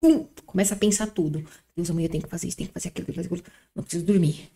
Pum, 0.00 0.26
começa 0.46 0.74
a 0.74 0.78
pensar 0.78 1.08
tudo. 1.08 1.44
Deus, 1.76 1.90
amanhã 1.90 2.06
eu 2.06 2.10
tenho 2.10 2.24
que 2.24 2.30
fazer 2.30 2.48
isso, 2.48 2.56
tenho 2.56 2.68
que 2.68 2.74
fazer 2.74 2.88
aquilo, 2.88 3.06
tenho 3.06 3.16
que 3.18 3.28
fazer 3.28 3.42
aquilo. 3.42 3.54
Não 3.74 3.82
preciso 3.84 4.04
dormir. 4.06 4.50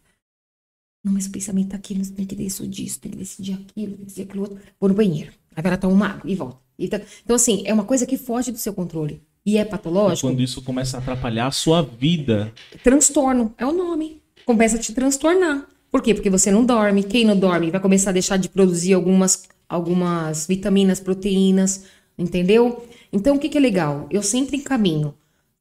Não, 1.05 1.13
mas 1.13 1.27
o 1.27 1.31
pensamento 1.33 1.71
tá 1.71 1.77
aqui, 1.77 1.95
tem 2.13 2.27
que 2.27 2.37
decidir 2.37 2.69
disso, 2.69 3.01
tem 3.01 3.11
que 3.11 3.19
decidir 3.19 3.55
aquilo, 3.55 3.97
tem 3.97 3.97
que 3.97 4.05
decidir 4.05 4.23
aquilo 4.23 4.43
outro. 4.43 4.61
Vou 4.79 4.89
no 4.89 4.95
banheiro. 4.95 5.33
Aí 5.55 5.63
vai 5.63 5.73
lá 5.73 5.89
uma 5.89 6.07
água 6.09 6.31
e 6.31 6.35
volta. 6.37 6.61
E 6.79 6.89
tá- 6.89 7.01
Então, 7.25 7.37
assim, 7.37 7.63
é 7.67 7.75
uma 7.75 7.85
coisa 7.85 8.07
que 8.07 8.17
foge 8.17 8.53
do 8.53 8.59
seu 8.59 8.73
controle. 8.73 9.21
E 9.44 9.59
é 9.59 9.64
patológico. 9.64 10.28
Quando 10.28 10.40
isso 10.40 10.62
começa 10.62 10.97
a 10.97 11.01
atrapalhar 11.01 11.47
a 11.47 11.51
sua 11.51 11.82
vida. 11.82 12.52
Transtorno 12.82 13.52
é 13.59 13.66
o 13.66 13.73
nome. 13.73 14.23
Começa 14.44 14.77
a 14.77 14.78
te 14.81 14.93
transtornar. 14.93 15.66
Por 15.90 16.02
quê? 16.02 16.14
Porque 16.14 16.31
você 16.31 16.51
não 16.51 16.64
dorme. 16.64 17.02
Quem 17.02 17.24
não 17.24 17.36
dorme 17.36 17.70
vai 17.70 17.81
começar 17.81 18.10
a 18.10 18.12
deixar 18.14 18.36
de 18.36 18.48
produzir 18.48 18.94
algumas, 18.94 19.43
algumas 19.69 20.47
vitaminas, 20.47 21.01
proteínas, 21.01 21.85
entendeu? 22.16 22.86
Então, 23.12 23.36
o 23.36 23.39
que, 23.39 23.48
que 23.48 23.59
é 23.59 23.60
legal? 23.60 24.06
Eu 24.10 24.23
sempre 24.23 24.56
encaminho. 24.56 25.14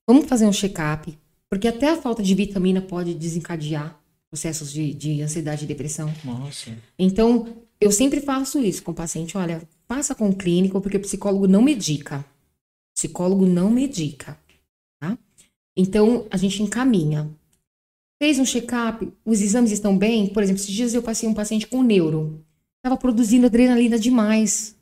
Vamos 0.08 0.26
fazer 0.26 0.46
um 0.46 0.54
check-up, 0.54 1.18
porque 1.50 1.68
até 1.68 1.90
a 1.90 1.98
falta 1.98 2.24
de 2.24 2.34
vitamina 2.34 2.82
pode 2.82 3.14
desencadear 3.14 4.00
processos 4.30 4.72
de, 4.72 4.94
de 4.94 5.22
ansiedade 5.22 5.66
e 5.66 5.68
depressão. 5.68 6.12
Nossa. 6.24 6.72
Então, 6.98 7.48
eu 7.80 7.92
sempre 7.92 8.22
faço 8.22 8.60
isso 8.60 8.82
com 8.84 8.92
o 8.92 8.96
paciente. 8.96 9.38
Olha, 9.38 9.62
passa 9.88 10.16
com 10.16 10.30
o 10.30 10.36
clínico, 10.36 10.80
porque 10.80 10.98
o 10.98 11.02
psicólogo 11.02 11.48
não 11.48 11.62
medica. 11.62 12.24
Psicólogo 13.02 13.48
não 13.48 13.72
medica, 13.72 14.38
tá? 15.00 15.18
Então, 15.76 16.28
a 16.30 16.38
gente 16.38 16.62
encaminha. 16.62 17.32
Fez 18.22 18.38
um 18.38 18.46
check-up, 18.46 19.12
os 19.26 19.42
exames 19.42 19.72
estão 19.72 19.98
bem. 19.98 20.28
Por 20.28 20.44
exemplo, 20.44 20.62
esses 20.62 20.72
dias 20.72 20.94
eu 20.94 21.02
passei 21.02 21.28
um 21.28 21.34
paciente 21.34 21.66
com 21.66 21.82
neuro. 21.82 22.46
Estava 22.78 22.96
produzindo 22.96 23.48
adrenalina 23.48 23.98
demais. 23.98 24.76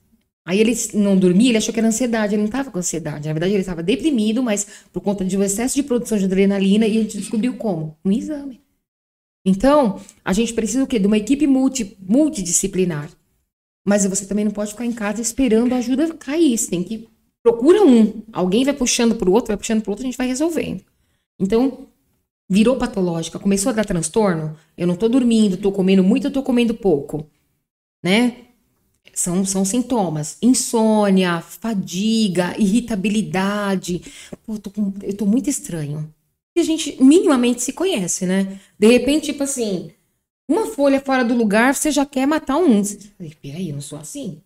Aí 0.46 0.60
ele 0.60 0.76
não 0.94 1.18
dormia, 1.18 1.48
ele 1.48 1.58
achou 1.60 1.74
que 1.74 1.80
era 1.80 1.88
ansiedade. 1.88 2.36
Ele 2.36 2.42
não 2.42 2.48
estava 2.48 2.70
com 2.70 2.78
ansiedade. 2.78 3.26
Na 3.26 3.34
verdade, 3.34 3.54
ele 3.54 3.62
estava 3.62 3.82
deprimido, 3.82 4.44
mas 4.44 4.68
por 4.92 5.00
conta 5.00 5.24
de 5.24 5.38
um 5.38 5.44
excesso 5.44 5.76
de 5.76 5.84
produção 5.84 6.18
de 6.18 6.26
adrenalina. 6.26 6.86
E 6.86 6.98
a 6.98 7.02
gente 7.02 7.18
descobriu 7.18 7.56
como? 7.56 7.98
Um 8.04 8.12
exame. 8.12 8.60
Então, 9.46 10.02
a 10.26 10.34
gente 10.34 10.54
precisa 10.54 10.84
o 10.84 10.88
quê? 10.88 11.00
De 11.00 11.08
uma 11.08 11.18
equipe 11.18 11.48
multi, 11.48 11.96
multidisciplinar. 12.06 13.10
Mas 13.88 14.06
você 14.06 14.26
também 14.26 14.44
não 14.44 14.52
pode 14.52 14.72
ficar 14.72 14.86
em 14.86 14.92
casa 14.92 15.22
esperando 15.22 15.72
a 15.72 15.78
ajuda 15.78 16.14
cair. 16.16 16.58
Você 16.58 16.70
tem 16.70 16.84
que 16.84 17.08
procura 17.44 17.84
um. 17.84 18.24
Alguém 18.32 18.64
vai 18.64 18.74
puxando 18.74 19.16
para 19.16 19.30
o 19.30 19.34
outro, 19.34 19.48
vai 19.48 19.58
puxando 19.58 19.82
para 19.82 19.90
o 19.90 19.92
outro, 19.92 20.04
a 20.04 20.08
gente 20.08 20.18
vai 20.18 20.28
resolvendo. 20.28 20.84
Então, 21.40 21.88
virou 22.50 22.76
patológica, 22.78 23.40
começou 23.40 23.70
a 23.70 23.74
dar 23.74 23.86
transtorno, 23.86 24.58
eu 24.78 24.88
não 24.88 24.96
tô 24.96 25.08
dormindo, 25.08 25.58
tô 25.58 25.72
comendo 25.72 26.04
muito, 26.04 26.32
tô 26.32 26.42
comendo 26.42 26.74
pouco, 26.74 27.26
né? 28.04 28.46
São, 29.14 29.46
são 29.46 29.66
sintomas. 29.66 30.38
Insônia, 30.42 31.42
fadiga, 31.42 32.56
irritabilidade. 32.58 34.02
Pô, 34.46 34.58
tô, 34.58 34.70
com, 34.70 34.94
eu 35.04 35.16
tô 35.16 35.26
muito 35.26 35.50
estranho. 35.50 36.14
E 36.56 36.60
a 36.60 36.64
gente 36.64 37.02
minimamente 37.02 37.62
se 37.62 37.74
conhece, 37.74 38.26
né? 38.26 38.60
De 38.78 38.88
repente, 38.88 39.32
tipo 39.32 39.44
assim, 39.44 39.92
uma 40.50 40.68
folha 40.68 41.00
fora 41.00 41.24
do 41.24 41.36
lugar, 41.36 41.76
você 41.76 41.92
já 41.92 42.06
quer 42.06 42.26
matar 42.26 42.58
um. 42.58 42.82
Peraí, 43.42 43.70
eu 43.70 43.76
não 43.76 43.82
sou 43.82 44.00
assim. 44.00 44.42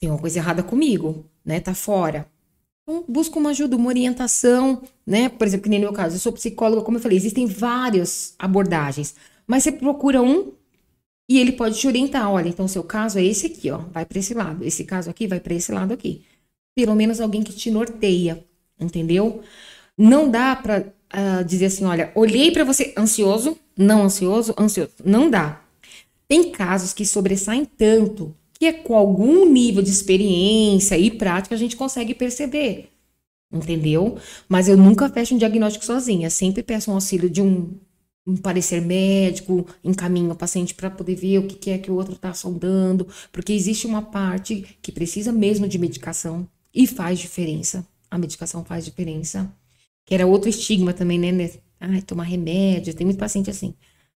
Tem 0.00 0.10
uma 0.10 0.18
coisa 0.18 0.38
errada 0.38 0.62
comigo, 0.62 1.24
né? 1.46 1.60
Tá 1.60 1.72
fora. 1.72 2.26
Então, 2.82 3.04
busca 3.08 3.38
uma 3.38 3.50
ajuda, 3.50 3.76
uma 3.76 3.88
orientação, 3.88 4.82
né? 5.06 5.28
Por 5.28 5.46
exemplo, 5.46 5.64
que 5.64 5.70
nem 5.70 5.78
no 5.78 5.86
meu 5.86 5.92
caso, 5.92 6.16
eu 6.16 6.20
sou 6.20 6.32
psicóloga, 6.32 6.82
como 6.82 6.98
eu 6.98 7.02
falei, 7.02 7.16
existem 7.16 7.46
várias 7.46 8.34
abordagens. 8.38 9.14
Mas 9.46 9.62
você 9.62 9.72
procura 9.72 10.20
um 10.20 10.52
e 11.28 11.38
ele 11.38 11.52
pode 11.52 11.78
te 11.78 11.86
orientar. 11.86 12.30
Olha, 12.30 12.48
então 12.48 12.68
seu 12.68 12.82
caso 12.84 13.18
é 13.18 13.24
esse 13.24 13.46
aqui, 13.46 13.70
ó, 13.70 13.78
vai 13.92 14.04
para 14.04 14.18
esse 14.18 14.34
lado. 14.34 14.64
Esse 14.64 14.84
caso 14.84 15.08
aqui 15.08 15.26
vai 15.26 15.40
para 15.40 15.54
esse 15.54 15.72
lado 15.72 15.94
aqui. 15.94 16.24
Pelo 16.76 16.94
menos 16.94 17.20
alguém 17.20 17.42
que 17.42 17.52
te 17.52 17.70
norteia, 17.70 18.44
entendeu? 18.78 19.42
Não 19.96 20.30
dá 20.30 20.54
para 20.54 20.80
uh, 20.80 20.92
ah, 21.10 21.42
dizer 21.42 21.66
assim, 21.66 21.84
olha, 21.84 22.12
olhei 22.14 22.50
para 22.50 22.64
você 22.64 22.92
ansioso, 22.96 23.58
não 23.76 24.02
ansioso, 24.04 24.54
ansioso. 24.58 24.92
Não 25.04 25.30
dá. 25.30 25.62
Tem 26.28 26.50
casos 26.52 26.92
que 26.92 27.06
sobressaem 27.06 27.64
tanto 27.64 28.34
que 28.58 28.66
é 28.66 28.72
com 28.72 28.96
algum 28.96 29.50
nível 29.50 29.82
de 29.82 29.90
experiência 29.90 30.96
e 30.96 31.10
prática 31.10 31.54
a 31.54 31.58
gente 31.58 31.76
consegue 31.76 32.14
perceber. 32.14 32.90
Entendeu? 33.52 34.18
Mas 34.48 34.68
eu 34.68 34.76
nunca 34.76 35.08
fecho 35.08 35.34
um 35.34 35.38
diagnóstico 35.38 35.84
sozinha. 35.84 36.30
Sempre 36.30 36.62
peço 36.62 36.90
um 36.90 36.94
auxílio 36.94 37.30
de 37.30 37.40
um, 37.40 37.70
um 38.26 38.36
parecer 38.36 38.80
médico, 38.80 39.66
encaminho 39.84 40.30
o 40.32 40.36
paciente 40.36 40.74
para 40.74 40.90
poder 40.90 41.14
ver 41.14 41.38
o 41.38 41.46
que, 41.46 41.54
que 41.54 41.70
é 41.70 41.78
que 41.78 41.90
o 41.90 41.94
outro 41.94 42.14
está 42.14 42.34
sondando, 42.34 43.06
porque 43.30 43.52
existe 43.52 43.86
uma 43.86 44.02
parte 44.02 44.76
que 44.82 44.90
precisa 44.90 45.32
mesmo 45.32 45.68
de 45.68 45.78
medicação 45.78 46.48
e 46.74 46.86
faz 46.86 47.18
diferença. 47.18 47.86
A 48.10 48.18
medicação 48.18 48.64
faz 48.64 48.84
diferença. 48.84 49.52
Que 50.04 50.14
era 50.14 50.26
outro 50.26 50.48
estigma 50.48 50.92
também, 50.92 51.18
né? 51.18 51.50
Ai, 51.80 52.02
tomar 52.02 52.24
remédio. 52.24 52.94
Tem 52.94 53.04
muito 53.04 53.18
paciente 53.18 53.50
assim. 53.50 53.74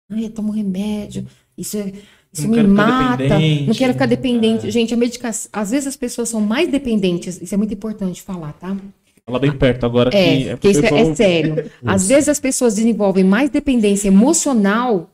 Ai, 0.09 0.25
eu 0.25 0.29
tomo 0.29 0.51
remédio. 0.51 1.27
Isso 1.57 1.77
é 1.77 1.93
isso 2.31 2.47
me 2.47 2.61
mata, 2.63 3.39
não 3.65 3.73
quero 3.73 3.93
ficar 3.93 4.05
dependente. 4.05 4.67
É. 4.67 4.71
Gente, 4.71 4.93
a 4.93 4.97
medicação, 4.97 5.49
às 5.51 5.71
vezes 5.71 5.87
as 5.87 5.95
pessoas 5.95 6.29
são 6.29 6.41
mais 6.41 6.69
dependentes, 6.69 7.41
isso 7.41 7.53
é 7.53 7.57
muito 7.57 7.73
importante 7.73 8.21
falar, 8.21 8.53
tá? 8.53 8.77
Fala 9.25 9.39
bem 9.39 9.51
perto 9.51 9.85
agora 9.85 10.09
é, 10.09 10.11
que 10.11 10.49
é, 10.49 10.57
que 10.57 10.67
isso 10.69 10.85
é, 10.85 11.01
é 11.01 11.15
sério. 11.15 11.71
Às 11.85 12.07
vezes 12.07 12.29
as 12.29 12.39
pessoas 12.39 12.75
desenvolvem 12.75 13.23
mais 13.23 13.49
dependência 13.49 14.07
emocional 14.07 15.09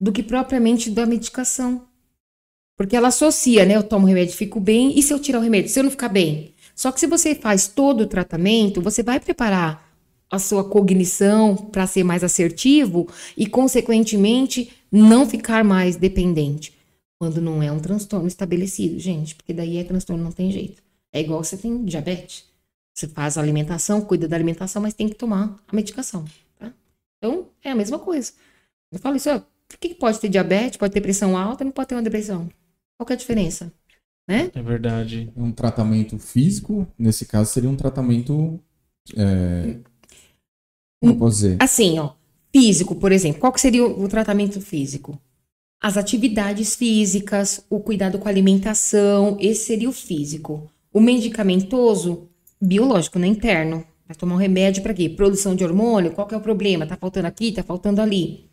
do 0.00 0.12
que 0.12 0.22
propriamente 0.22 0.90
da 0.90 1.04
medicação. 1.04 1.82
Porque 2.76 2.94
ela 2.94 3.08
associa, 3.08 3.64
né? 3.64 3.74
Eu 3.74 3.82
tomo 3.82 4.06
remédio, 4.06 4.34
fico 4.34 4.60
bem, 4.60 4.96
e 4.96 5.02
se 5.02 5.12
eu 5.12 5.18
tirar 5.18 5.40
o 5.40 5.42
remédio, 5.42 5.68
se 5.68 5.80
eu 5.80 5.82
não 5.82 5.90
ficar 5.90 6.08
bem? 6.08 6.54
Só 6.74 6.92
que 6.92 7.00
se 7.00 7.08
você 7.08 7.34
faz 7.34 7.66
todo 7.66 8.02
o 8.02 8.06
tratamento, 8.06 8.80
você 8.80 9.02
vai 9.02 9.18
preparar 9.18 9.88
a 10.30 10.38
sua 10.38 10.62
cognição 10.62 11.56
para 11.56 11.86
ser 11.88 12.04
mais 12.04 12.22
assertivo 12.22 13.08
e, 13.36 13.46
consequentemente, 13.46 14.70
não 14.90 15.28
ficar 15.28 15.64
mais 15.64 15.96
dependente. 15.96 16.76
Quando 17.20 17.40
não 17.40 17.62
é 17.62 17.70
um 17.72 17.80
transtorno 17.80 18.28
estabelecido, 18.28 18.98
gente, 18.98 19.34
porque 19.34 19.52
daí 19.52 19.78
é 19.78 19.84
transtorno, 19.84 20.22
não 20.22 20.32
tem 20.32 20.52
jeito. 20.52 20.82
É 21.12 21.20
igual 21.20 21.42
você 21.42 21.56
tem 21.56 21.84
diabetes. 21.84 22.44
Você 22.94 23.08
faz 23.08 23.36
a 23.36 23.40
alimentação, 23.40 24.00
cuida 24.00 24.28
da 24.28 24.36
alimentação, 24.36 24.82
mas 24.82 24.94
tem 24.94 25.08
que 25.08 25.14
tomar 25.14 25.58
a 25.66 25.74
medicação. 25.74 26.24
Tá? 26.58 26.72
Então, 27.16 27.48
é 27.62 27.70
a 27.70 27.74
mesma 27.74 27.98
coisa. 27.98 28.32
Eu 28.92 28.98
falo 28.98 29.16
isso, 29.16 29.30
ó, 29.30 29.40
por 29.68 29.78
que 29.78 29.94
pode 29.94 30.20
ter 30.20 30.28
diabetes, 30.28 30.76
pode 30.76 30.92
ter 30.92 31.00
pressão 31.00 31.36
alta, 31.36 31.64
não 31.64 31.72
pode 31.72 31.88
ter 31.88 31.94
uma 31.94 32.02
depressão? 32.02 32.48
Qual 32.96 33.06
que 33.06 33.12
é 33.12 33.16
a 33.16 33.18
diferença? 33.18 33.72
Né? 34.28 34.50
É 34.54 34.62
verdade. 34.62 35.32
Um 35.36 35.50
tratamento 35.50 36.18
físico, 36.18 36.86
nesse 36.98 37.26
caso, 37.26 37.50
seria 37.50 37.70
um 37.70 37.76
tratamento 37.76 38.60
é, 39.16 39.78
como 41.00 41.16
posso 41.16 41.36
dizer? 41.36 41.56
Assim, 41.60 41.98
ó, 41.98 42.12
físico, 42.52 42.94
por 42.94 43.12
exemplo. 43.12 43.40
Qual 43.40 43.52
que 43.52 43.60
seria 43.60 43.84
o, 43.84 44.08
tratamento 44.08 44.60
físico? 44.60 45.18
As 45.80 45.96
atividades 45.96 46.74
físicas, 46.74 47.64
o 47.70 47.80
cuidado 47.80 48.18
com 48.18 48.28
a 48.28 48.30
alimentação, 48.30 49.36
esse 49.40 49.66
seria 49.66 49.88
o 49.88 49.92
físico. 49.92 50.70
O 50.92 51.00
medicamentoso, 51.00 52.28
biológico, 52.60 53.18
né, 53.18 53.26
interno. 53.26 53.84
Vai 54.06 54.16
tomar 54.16 54.34
um 54.34 54.38
remédio 54.38 54.82
para 54.82 54.94
quê? 54.94 55.08
Produção 55.08 55.54
de 55.54 55.64
hormônio, 55.64 56.12
qual 56.12 56.26
que 56.26 56.34
é 56.34 56.38
o 56.38 56.40
problema? 56.40 56.86
Tá 56.86 56.96
faltando 56.96 57.26
aqui, 57.26 57.52
tá 57.52 57.62
faltando 57.62 58.00
ali. 58.00 58.46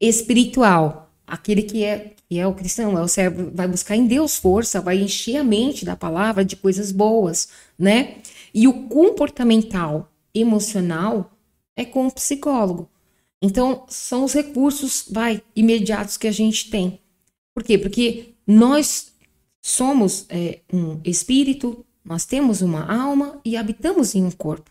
Espiritual, 0.00 1.10
aquele 1.26 1.62
que 1.62 1.84
é, 1.84 2.12
que 2.28 2.38
é 2.38 2.46
o 2.46 2.54
cristão, 2.54 2.96
é 2.96 3.02
o 3.02 3.08
cérebro, 3.08 3.50
vai 3.52 3.66
buscar 3.66 3.96
em 3.96 4.06
Deus 4.06 4.36
força, 4.36 4.80
vai 4.80 4.98
encher 5.00 5.36
a 5.36 5.44
mente 5.44 5.84
da 5.84 5.96
palavra 5.96 6.44
de 6.44 6.56
coisas 6.56 6.92
boas, 6.92 7.48
né? 7.78 8.18
E 8.54 8.66
o 8.66 8.88
comportamental, 8.88 10.10
emocional, 10.32 11.32
é 11.76 11.84
com 11.84 12.06
o 12.06 12.12
psicólogo. 12.12 12.88
Então, 13.42 13.86
são 13.88 14.24
os 14.24 14.34
recursos, 14.34 15.06
vai, 15.10 15.42
imediatos 15.56 16.16
que 16.16 16.28
a 16.28 16.32
gente 16.32 16.70
tem. 16.70 17.00
Por 17.54 17.64
quê? 17.64 17.78
Porque 17.78 18.34
nós 18.46 19.12
somos 19.62 20.26
é, 20.28 20.60
um 20.72 21.00
espírito, 21.04 21.84
nós 22.04 22.24
temos 22.24 22.60
uma 22.60 22.90
alma 22.92 23.40
e 23.44 23.56
habitamos 23.56 24.14
em 24.14 24.24
um 24.24 24.30
corpo. 24.30 24.70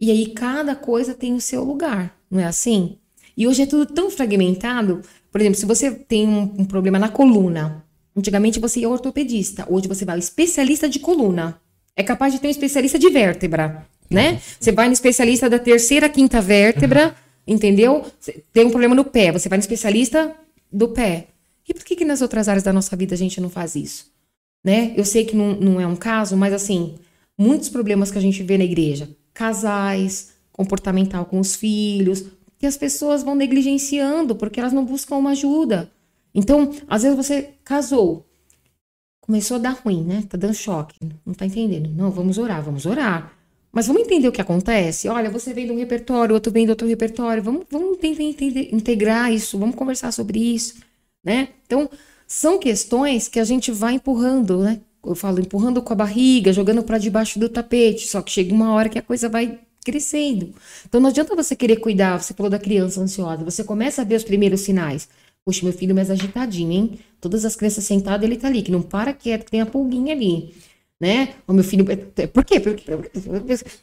E 0.00 0.10
aí 0.10 0.32
cada 0.32 0.74
coisa 0.74 1.14
tem 1.14 1.34
o 1.34 1.40
seu 1.40 1.62
lugar, 1.62 2.18
não 2.30 2.40
é 2.40 2.44
assim? 2.44 2.98
E 3.36 3.46
hoje 3.46 3.62
é 3.62 3.66
tudo 3.66 3.86
tão 3.86 4.10
fragmentado. 4.10 5.02
Por 5.30 5.40
exemplo, 5.40 5.58
se 5.58 5.66
você 5.66 5.90
tem 5.90 6.28
um, 6.28 6.42
um 6.58 6.64
problema 6.64 6.98
na 6.98 7.08
coluna, 7.08 7.84
antigamente 8.14 8.60
você 8.60 8.80
ia 8.80 8.86
ao 8.86 8.92
ortopedista, 8.92 9.66
hoje 9.68 9.88
você 9.88 10.04
vai 10.04 10.16
ao 10.16 10.18
especialista 10.18 10.88
de 10.88 10.98
coluna. 10.98 11.60
É 11.96 12.02
capaz 12.02 12.32
de 12.32 12.40
ter 12.40 12.48
um 12.48 12.50
especialista 12.50 12.98
de 12.98 13.08
vértebra 13.08 13.86
né? 14.10 14.40
Você 14.58 14.72
vai 14.72 14.86
no 14.86 14.92
especialista 14.92 15.48
da 15.48 15.58
terceira, 15.58 16.08
quinta 16.08 16.40
vértebra, 16.40 17.08
uhum. 17.08 17.54
entendeu? 17.54 18.04
Tem 18.52 18.64
um 18.66 18.70
problema 18.70 18.94
no 18.94 19.04
pé, 19.04 19.32
você 19.32 19.48
vai 19.48 19.58
no 19.58 19.62
especialista 19.62 20.34
do 20.72 20.88
pé. 20.88 21.28
E 21.68 21.72
por 21.72 21.84
que, 21.84 21.96
que 21.96 22.04
nas 22.04 22.20
outras 22.20 22.48
áreas 22.48 22.62
da 22.62 22.72
nossa 22.72 22.94
vida 22.96 23.14
a 23.14 23.18
gente 23.18 23.40
não 23.40 23.48
faz 23.48 23.74
isso? 23.74 24.12
Né? 24.62 24.92
Eu 24.96 25.04
sei 25.04 25.24
que 25.24 25.36
não, 25.36 25.54
não 25.54 25.80
é 25.80 25.86
um 25.86 25.96
caso, 25.96 26.36
mas 26.36 26.52
assim, 26.52 26.94
muitos 27.36 27.68
problemas 27.68 28.10
que 28.10 28.18
a 28.18 28.20
gente 28.20 28.42
vê 28.42 28.56
na 28.56 28.64
igreja, 28.64 29.08
casais, 29.32 30.32
comportamental 30.52 31.24
com 31.26 31.40
os 31.40 31.54
filhos, 31.56 32.24
que 32.58 32.66
as 32.66 32.76
pessoas 32.76 33.22
vão 33.22 33.34
negligenciando 33.34 34.34
porque 34.34 34.60
elas 34.60 34.72
não 34.72 34.84
buscam 34.84 35.16
uma 35.16 35.30
ajuda. 35.30 35.90
Então, 36.34 36.72
às 36.88 37.02
vezes 37.02 37.16
você 37.16 37.50
casou, 37.64 38.26
começou 39.20 39.56
a 39.56 39.60
dar 39.60 39.80
ruim, 39.84 40.02
né? 40.02 40.24
Tá 40.28 40.36
dando 40.36 40.54
choque, 40.54 40.96
não 41.24 41.34
tá 41.34 41.46
entendendo. 41.46 41.90
Não, 41.90 42.10
vamos 42.10 42.38
orar, 42.38 42.62
vamos 42.62 42.86
orar. 42.86 43.32
Mas 43.74 43.88
vamos 43.88 44.02
entender 44.02 44.28
o 44.28 44.32
que 44.32 44.40
acontece? 44.40 45.08
Olha, 45.08 45.28
você 45.28 45.52
vem 45.52 45.66
de 45.66 45.72
um 45.72 45.76
repertório, 45.76 46.32
outro 46.32 46.52
vem 46.52 46.64
de 46.64 46.70
outro 46.70 46.86
repertório. 46.86 47.42
Vamos, 47.42 47.64
vamos 47.68 47.98
tentar 47.98 48.22
entender, 48.22 48.68
integrar 48.72 49.32
isso, 49.32 49.58
vamos 49.58 49.74
conversar 49.74 50.12
sobre 50.12 50.38
isso, 50.38 50.76
né? 51.24 51.48
Então, 51.66 51.90
são 52.24 52.56
questões 52.56 53.26
que 53.26 53.40
a 53.40 53.44
gente 53.44 53.72
vai 53.72 53.94
empurrando, 53.94 54.60
né? 54.60 54.80
Eu 55.04 55.16
falo 55.16 55.40
empurrando 55.40 55.82
com 55.82 55.92
a 55.92 55.96
barriga, 55.96 56.52
jogando 56.52 56.84
para 56.84 56.98
debaixo 56.98 57.38
do 57.38 57.48
tapete, 57.48 58.06
só 58.06 58.22
que 58.22 58.30
chega 58.30 58.54
uma 58.54 58.72
hora 58.72 58.88
que 58.88 58.98
a 58.98 59.02
coisa 59.02 59.28
vai 59.28 59.58
crescendo. 59.84 60.54
Então 60.86 61.00
não 61.00 61.10
adianta 61.10 61.34
você 61.34 61.56
querer 61.56 61.76
cuidar, 61.76 62.22
você 62.22 62.32
falou 62.32 62.48
da 62.48 62.58
criança 62.60 63.00
ansiosa, 63.00 63.44
você 63.44 63.64
começa 63.64 64.02
a 64.02 64.04
ver 64.04 64.14
os 64.14 64.24
primeiros 64.24 64.60
sinais. 64.60 65.08
Puxa, 65.44 65.64
meu 65.64 65.74
filho 65.74 65.94
mais 65.94 66.10
agitadinho, 66.10 66.72
hein? 66.72 66.98
Todas 67.20 67.44
as 67.44 67.56
crianças 67.56 67.84
sentadas, 67.84 68.24
ele 68.24 68.36
tá 68.36 68.46
ali, 68.46 68.62
que 68.62 68.70
não 68.70 68.80
para 68.80 69.12
quieto, 69.12 69.50
tem 69.50 69.60
a 69.60 69.66
pulguinha 69.66 70.14
ali 70.14 70.54
né? 71.00 71.34
O 71.46 71.52
meu 71.52 71.64
filho. 71.64 71.84
Por 72.32 72.44
quê? 72.44 72.60
Porque, 72.60 72.84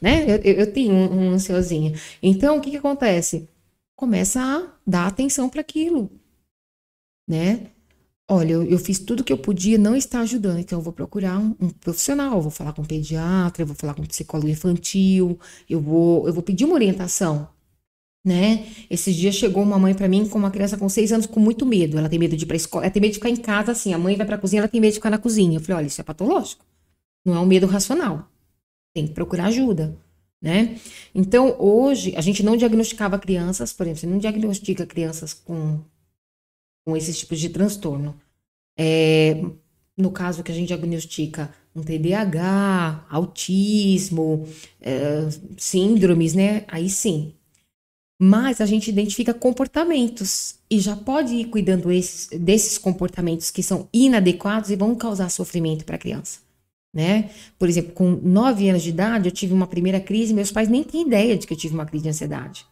né? 0.00 0.24
Eu, 0.28 0.38
eu 0.38 0.72
tenho 0.72 0.92
um, 0.92 1.28
um 1.28 1.30
ansiosinho. 1.30 1.94
Então, 2.22 2.58
o 2.58 2.60
que, 2.60 2.70
que 2.70 2.76
acontece? 2.76 3.48
Começa 3.96 4.40
a 4.40 4.72
dar 4.86 5.06
atenção 5.06 5.48
para 5.48 5.60
aquilo, 5.60 6.10
né? 7.28 7.68
Olha, 8.28 8.52
eu, 8.52 8.62
eu, 8.64 8.78
fiz 8.78 8.98
tudo 8.98 9.22
que 9.22 9.32
eu 9.32 9.36
podia, 9.36 9.76
não 9.76 9.94
está 9.94 10.20
ajudando, 10.20 10.58
então 10.58 10.78
eu 10.78 10.82
vou 10.82 10.92
procurar 10.92 11.38
um, 11.38 11.54
um, 11.60 11.68
profissional, 11.68 12.36
eu 12.36 12.40
vou 12.40 12.50
falar 12.50 12.72
com 12.72 12.80
um 12.82 12.84
pediatra, 12.84 13.62
eu 13.62 13.66
vou 13.66 13.76
falar 13.76 13.94
com 13.94 14.02
um 14.02 14.06
psicólogo 14.06 14.48
infantil, 14.48 15.38
eu 15.68 15.80
vou, 15.80 16.26
eu 16.26 16.32
vou 16.32 16.42
pedir 16.42 16.64
uma 16.64 16.74
orientação, 16.74 17.48
né? 18.24 18.66
Esses 18.88 19.14
dias 19.14 19.34
chegou 19.34 19.62
uma 19.62 19.78
mãe 19.78 19.94
para 19.94 20.08
mim 20.08 20.26
com 20.26 20.38
uma 20.38 20.50
criança 20.50 20.78
com 20.78 20.88
seis 20.88 21.12
anos 21.12 21.26
com 21.26 21.40
muito 21.40 21.66
medo, 21.66 21.98
ela 21.98 22.08
tem 22.08 22.18
medo 22.18 22.36
de 22.36 22.44
ir 22.44 22.46
pra 22.46 22.56
escola, 22.56 22.84
ela 22.86 22.92
tem 22.92 23.02
medo 23.02 23.12
de 23.12 23.18
ficar 23.18 23.28
em 23.30 23.36
casa, 23.36 23.72
assim, 23.72 23.92
a 23.92 23.98
mãe 23.98 24.16
vai 24.16 24.26
pra 24.26 24.38
cozinha, 24.38 24.60
ela 24.60 24.68
tem 24.68 24.80
medo 24.80 24.92
de 24.92 24.98
ficar 24.98 25.10
na 25.10 25.18
cozinha. 25.18 25.58
Eu 25.58 25.60
falei, 25.60 25.76
olha, 25.78 25.86
isso 25.88 26.00
é 26.00 26.04
patológico. 26.04 26.64
Não 27.24 27.34
é 27.34 27.40
um 27.40 27.46
medo 27.46 27.66
racional. 27.66 28.28
Tem 28.94 29.06
que 29.06 29.14
procurar 29.14 29.46
ajuda, 29.46 29.96
né? 30.40 30.78
Então, 31.14 31.56
hoje, 31.58 32.14
a 32.16 32.20
gente 32.20 32.42
não 32.42 32.56
diagnosticava 32.56 33.18
crianças, 33.18 33.72
por 33.72 33.86
exemplo, 33.86 34.00
você 34.00 34.06
não 34.06 34.18
diagnostica 34.18 34.84
crianças 34.84 35.32
com, 35.32 35.80
com 36.84 36.96
esses 36.96 37.18
tipos 37.18 37.38
de 37.38 37.48
transtorno. 37.48 38.20
É, 38.76 39.42
no 39.96 40.10
caso 40.10 40.42
que 40.42 40.50
a 40.50 40.54
gente 40.54 40.68
diagnostica 40.68 41.52
um 41.74 41.82
TDAH, 41.82 43.06
autismo, 43.08 44.46
é, 44.80 45.28
síndromes, 45.56 46.34
né? 46.34 46.64
Aí 46.68 46.90
sim. 46.90 47.34
Mas 48.20 48.60
a 48.60 48.66
gente 48.66 48.88
identifica 48.88 49.34
comportamentos 49.34 50.56
e 50.70 50.78
já 50.78 50.94
pode 50.94 51.34
ir 51.34 51.46
cuidando 51.46 51.90
esses, 51.90 52.28
desses 52.38 52.78
comportamentos 52.78 53.50
que 53.50 53.62
são 53.62 53.88
inadequados 53.92 54.70
e 54.70 54.76
vão 54.76 54.94
causar 54.94 55.28
sofrimento 55.28 55.84
para 55.84 55.96
a 55.96 55.98
criança. 55.98 56.40
Né? 56.94 57.30
Por 57.58 57.68
exemplo, 57.68 57.92
com 57.92 58.10
9 58.10 58.68
anos 58.68 58.82
de 58.82 58.90
idade, 58.90 59.28
eu 59.28 59.32
tive 59.32 59.54
uma 59.54 59.66
primeira 59.66 59.98
crise, 59.98 60.34
meus 60.34 60.52
pais 60.52 60.68
nem 60.68 60.84
têm 60.84 61.06
ideia 61.06 61.38
de 61.38 61.46
que 61.46 61.54
eu 61.54 61.56
tive 61.56 61.74
uma 61.74 61.86
crise 61.86 62.02
de 62.04 62.10
ansiedade. 62.10 62.66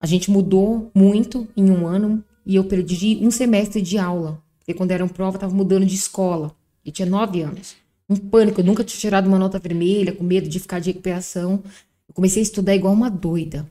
A 0.00 0.06
gente 0.06 0.30
mudou 0.30 0.90
muito 0.92 1.46
em 1.56 1.70
um 1.70 1.86
ano 1.86 2.24
e 2.44 2.56
eu 2.56 2.64
perdi 2.64 3.18
um 3.22 3.30
semestre 3.30 3.80
de 3.80 3.96
aula. 3.98 4.42
Porque 4.58 4.74
quando 4.74 4.90
era 4.90 5.06
prova, 5.06 5.34
eu 5.34 5.38
estava 5.38 5.54
mudando 5.54 5.86
de 5.86 5.94
escola. 5.94 6.54
E 6.84 6.90
tinha 6.90 7.06
9 7.06 7.42
anos. 7.42 7.76
Um 8.08 8.16
pânico, 8.16 8.60
eu 8.60 8.64
nunca 8.64 8.82
tinha 8.82 9.00
tirado 9.00 9.26
uma 9.26 9.38
nota 9.38 9.58
vermelha, 9.60 10.12
com 10.12 10.24
medo 10.24 10.48
de 10.48 10.58
ficar 10.58 10.80
de 10.80 10.90
recuperação. 10.90 11.62
Eu 12.08 12.14
comecei 12.14 12.42
a 12.42 12.42
estudar 12.42 12.74
igual 12.74 12.92
uma 12.92 13.08
doida. 13.08 13.70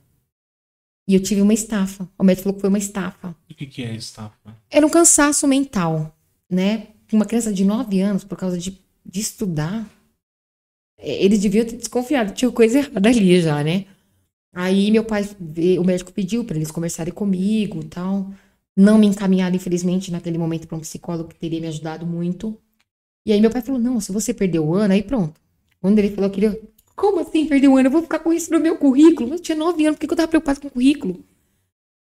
E 1.07 1.13
eu 1.13 1.21
tive 1.21 1.41
uma 1.41 1.53
estafa. 1.53 2.07
O 2.17 2.23
médico 2.23 2.43
falou 2.43 2.55
que 2.55 2.61
foi 2.61 2.69
uma 2.69 2.77
estafa. 2.77 3.35
O 3.49 3.53
que, 3.53 3.65
que 3.65 3.83
é 3.83 3.93
estafa? 3.93 4.55
Era 4.69 4.85
um 4.85 4.89
cansaço 4.89 5.45
mental, 5.47 6.15
né? 6.49 6.87
Uma 7.11 7.25
criança 7.25 7.51
de 7.51 7.65
9 7.65 7.99
anos, 7.99 8.23
por 8.23 8.37
causa 8.37 8.57
de, 8.57 8.79
de 9.11 9.19
estudar, 9.19 9.87
é, 10.97 11.23
eles 11.23 11.39
deviam 11.39 11.65
ter 11.65 11.77
desconfiado, 11.77 12.33
tinha 12.33 12.49
coisa 12.51 12.79
errada 12.79 13.09
ali 13.09 13.41
já, 13.41 13.63
né? 13.63 13.85
Aí 14.53 14.91
meu 14.91 15.03
pai, 15.03 15.27
o 15.79 15.83
médico 15.83 16.11
pediu 16.11 16.43
para 16.43 16.57
eles 16.57 16.71
conversarem 16.71 17.13
comigo 17.13 17.83
tal. 17.85 18.31
Não 18.75 18.97
me 18.97 19.07
encaminharam, 19.07 19.55
infelizmente, 19.55 20.11
naquele 20.11 20.37
momento 20.37 20.67
para 20.67 20.77
um 20.77 20.81
psicólogo 20.81 21.29
que 21.29 21.35
teria 21.35 21.59
me 21.61 21.67
ajudado 21.67 22.05
muito. 22.05 22.57
E 23.25 23.31
aí 23.33 23.41
meu 23.41 23.49
pai 23.51 23.61
falou: 23.61 23.79
não, 23.79 23.99
se 23.99 24.11
você 24.11 24.33
perdeu 24.33 24.65
o 24.65 24.75
ano, 24.75 24.93
aí 24.93 25.03
pronto. 25.03 25.39
Quando 25.81 25.99
ele 25.99 26.11
falou 26.11 26.29
que 26.29 26.43
ele. 26.43 26.61
Como 26.95 27.19
assim 27.21 27.47
perder 27.47 27.67
o 27.67 27.77
ano? 27.77 27.87
Eu 27.87 27.91
vou 27.91 28.01
ficar 28.03 28.19
com 28.19 28.33
isso 28.33 28.51
no 28.51 28.59
meu 28.59 28.77
currículo. 28.77 29.33
Eu 29.33 29.39
tinha 29.39 29.57
nove 29.57 29.85
anos, 29.85 29.97
por 29.97 30.07
que 30.07 30.13
eu 30.13 30.17
tava 30.17 30.27
preocupado 30.27 30.61
com 30.61 30.67
o 30.67 30.71
currículo? 30.71 31.23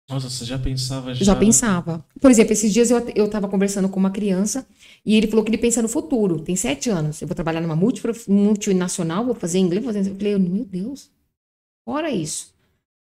Nossa, 0.09 0.31
você 0.31 0.45
já 0.45 0.59
pensava 0.59 1.12
já? 1.15 1.24
Já 1.24 1.35
pensava. 1.35 2.05
Por 2.20 2.31
exemplo, 2.31 2.53
esses 2.53 2.73
dias 2.73 2.91
eu, 2.91 3.09
eu 3.15 3.28
tava 3.28 3.49
conversando 3.49 3.89
com 3.89 3.99
uma 3.99 4.11
criança 4.11 4.65
e 5.05 5.16
ele 5.16 5.27
falou 5.27 5.45
que 5.45 5.51
ele 5.51 5.59
pensa 5.59 5.83
no 5.83 5.89
futuro. 5.89 6.39
Tem 6.39 6.55
sete 6.55 6.89
anos. 6.89 7.20
Eu 7.20 7.27
vou 7.27 7.35
trabalhar 7.35 7.61
numa 7.61 7.77
multinacional, 7.77 9.24
vou 9.24 9.35
fazer 9.35 9.59
inglês, 9.59 9.83
vou 9.83 9.93
fazer. 9.93 10.09
Eu 10.09 10.15
falei, 10.15 10.39
meu 10.39 10.65
Deus, 10.65 11.11
fora 11.85 12.11
isso. 12.11 12.55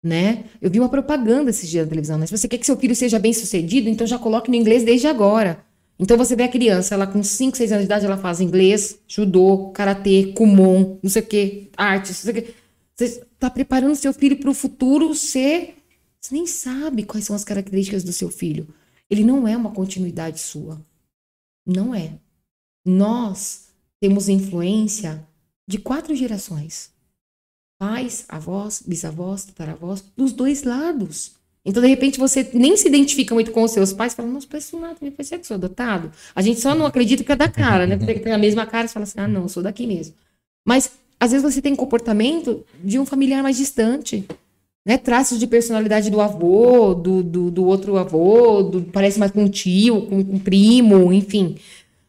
Né? 0.03 0.45
Eu 0.61 0.71
vi 0.71 0.81
uma 0.81 0.89
propaganda 0.89 1.51
esses 1.51 1.69
dias 1.69 1.85
na 1.85 1.91
televisão, 1.91 2.19
né? 2.19 2.27
Se 2.27 2.37
você 2.37 2.49
quer 2.49 2.59
que 2.59 2.67
seu 2.67 2.77
filho 2.77 2.97
seja 2.97 3.19
bem 3.19 3.35
sucedido, 3.35 3.89
então 3.89 4.07
já 4.07 4.19
coloque 4.19 4.51
no 4.51 4.57
inglês 4.57 4.83
desde 4.83 5.07
agora. 5.07 5.63
Então 5.99 6.17
você 6.17 6.35
vê 6.35 6.45
a 6.45 6.49
criança, 6.49 6.95
ela 6.95 7.07
com 7.07 7.23
5, 7.23 7.55
6 7.55 7.73
anos 7.73 7.83
de 7.83 7.87
idade, 7.87 8.07
ela 8.07 8.17
faz 8.17 8.41
inglês, 8.41 8.99
judô, 9.07 9.71
karatê, 9.75 10.33
kumon, 10.35 10.99
não 11.03 11.11
sei 11.11 11.21
o 11.21 11.27
que, 11.27 11.69
artes, 11.77 12.25
não 12.25 12.33
sei 12.33 12.41
o 12.41 12.43
que. 12.43 12.55
Você 12.97 13.05
está 13.05 13.51
preparando 13.51 13.95
seu 13.95 14.13
filho 14.15 14.39
para 14.39 14.49
o 14.49 14.55
futuro 14.55 15.15
ser. 15.15 15.75
Você 16.21 16.35
nem 16.35 16.47
sabe 16.47 17.05
quais 17.05 17.25
são 17.25 17.35
as 17.35 17.45
características 17.45 18.05
do 18.05 18.13
seu 18.13 18.29
filho. 18.31 18.69
Ele 19.09 19.25
não 19.25 19.49
é 19.49 19.57
uma 19.57 19.73
continuidade 19.73 20.39
sua. 20.39 20.81
Não 21.67 21.95
é. 21.95 22.13
Nós 22.85 23.69
temos 24.01 24.29
influência 24.29 25.27
de 25.67 25.79
quatro 25.79 26.15
gerações: 26.15 26.91
pais, 27.79 28.25
avós, 28.29 28.83
bisavós, 28.87 29.45
tataravós, 29.45 30.05
dos 30.17 30.33
dois 30.33 30.63
lados. 30.63 31.33
Então, 31.65 31.83
de 31.83 31.89
repente, 31.89 32.19
você 32.19 32.49
nem 32.55 32.77
se 32.77 32.89
identifica 32.89 33.35
muito 33.35 33.51
com 33.53 33.63
os 33.63 33.71
seus 33.71 33.93
pais, 33.93 34.15
fala, 34.15 34.29
nossa, 34.29 34.47
parece 34.47 34.75
nada, 34.77 34.97
me 35.03 35.11
parece 35.11 35.39
que 35.39 35.47
sou 35.47 35.57
adotado. 35.57 36.11
A 36.35 36.41
gente 36.41 36.59
só 36.59 36.75
não 36.75 36.87
acredita 36.87 37.23
que 37.23 37.31
é 37.31 37.37
da 37.37 37.51
cara, 37.51 37.87
né? 37.87 37.99
Porque 37.99 38.19
tem 38.19 38.33
a 38.33 38.39
mesma 38.39 38.65
cara, 38.67 38.89
você 38.89 38.95
fala 38.95 39.05
assim, 39.05 39.21
ah, 39.21 39.29
não, 39.29 39.47
sou 39.47 39.63
daqui 39.63 39.87
mesmo. 39.87 40.15
Mas, 40.65 40.91
às 41.19 41.33
vezes, 41.33 41.55
você 41.55 41.61
tem 41.61 41.77
comportamento 41.77 42.65
de 42.83 42.99
um 42.99 43.05
familiar 43.05 43.43
mais 43.43 43.59
distante. 43.59 44.27
Né? 44.87 44.97
Traços 44.99 45.39
de 45.39 45.47
personalidade 45.47 46.11
do 46.11 46.21
avô, 46.21 46.95
do, 46.95 47.23
do, 47.23 47.51
do 47.51 47.65
outro 47.65 47.97
avô, 47.97 48.63
do, 48.63 48.83
parece 48.83 49.19
mais 49.19 49.33
com 49.33 49.45
um 49.45 49.49
tio, 49.49 50.07
com 50.07 50.19
um 50.19 50.39
primo, 50.39 51.13
enfim. 51.13 51.57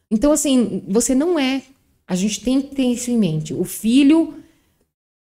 Então, 0.09 0.31
assim, 0.31 0.83
você 0.87 1.13
não 1.13 1.37
é. 1.37 1.63
A 2.07 2.15
gente 2.15 2.41
tem 2.41 2.61
que 2.61 2.75
ter 2.75 2.83
isso 2.83 3.11
em 3.11 3.17
mente. 3.17 3.53
O 3.53 3.63
filho, 3.63 4.35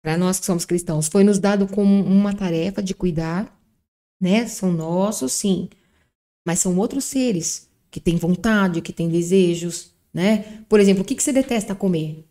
para 0.02 0.16
nós 0.16 0.38
que 0.38 0.46
somos 0.46 0.64
cristãos, 0.64 1.08
foi 1.08 1.24
nos 1.24 1.38
dado 1.38 1.66
como 1.66 2.04
uma 2.04 2.32
tarefa 2.32 2.82
de 2.82 2.94
cuidar 2.94 3.58
né? 4.20 4.46
São 4.46 4.72
nossos, 4.72 5.32
sim, 5.32 5.68
mas 6.46 6.58
são 6.58 6.76
outros 6.76 7.04
seres 7.04 7.68
que 7.90 8.00
têm 8.00 8.16
vontade, 8.16 8.82
que 8.82 8.92
têm 8.92 9.08
desejos, 9.08 9.92
né? 10.12 10.64
Por 10.68 10.80
exemplo, 10.80 11.02
o 11.02 11.04
que, 11.04 11.14
que 11.14 11.22
você 11.22 11.32
detesta 11.32 11.74
comer? 11.74 12.24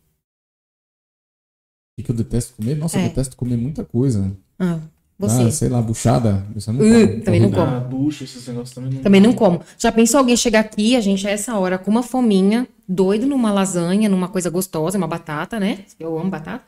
O 1.92 1.96
que, 1.96 2.04
que 2.04 2.10
eu 2.10 2.16
detesto 2.16 2.54
comer? 2.54 2.76
Nossa, 2.76 2.98
é. 2.98 3.04
eu 3.04 3.08
detesto 3.08 3.36
comer 3.36 3.56
muita 3.56 3.84
coisa. 3.84 4.36
Ah, 4.58 4.80
você. 5.18 5.42
Ah, 5.42 5.50
sei 5.50 5.68
lá, 5.68 5.82
buchada. 5.82 6.46
Você 6.54 6.70
não 6.70 6.80
uh, 6.80 7.20
também 7.22 7.40
não 7.40 7.50
como. 7.50 7.66
Ah, 7.66 7.80
bucha, 7.80 8.22
esses 8.22 8.46
negócios 8.46 8.72
também 8.72 8.92
não 8.92 9.02
Também 9.02 9.20
não 9.20 9.32
como. 9.32 9.60
Já 9.76 9.90
pensou 9.90 10.18
alguém 10.18 10.36
chegar 10.36 10.60
aqui, 10.60 10.94
a 10.94 11.00
gente 11.00 11.26
a 11.26 11.30
essa 11.30 11.58
hora 11.58 11.76
com 11.76 11.90
uma 11.90 12.04
fominha, 12.04 12.68
doido 12.88 13.26
numa 13.26 13.50
lasanha, 13.50 14.08
numa 14.08 14.28
coisa 14.28 14.48
gostosa, 14.48 14.96
uma 14.96 15.08
batata, 15.08 15.58
né? 15.58 15.80
Eu 15.98 16.16
amo 16.16 16.30
batata. 16.30 16.62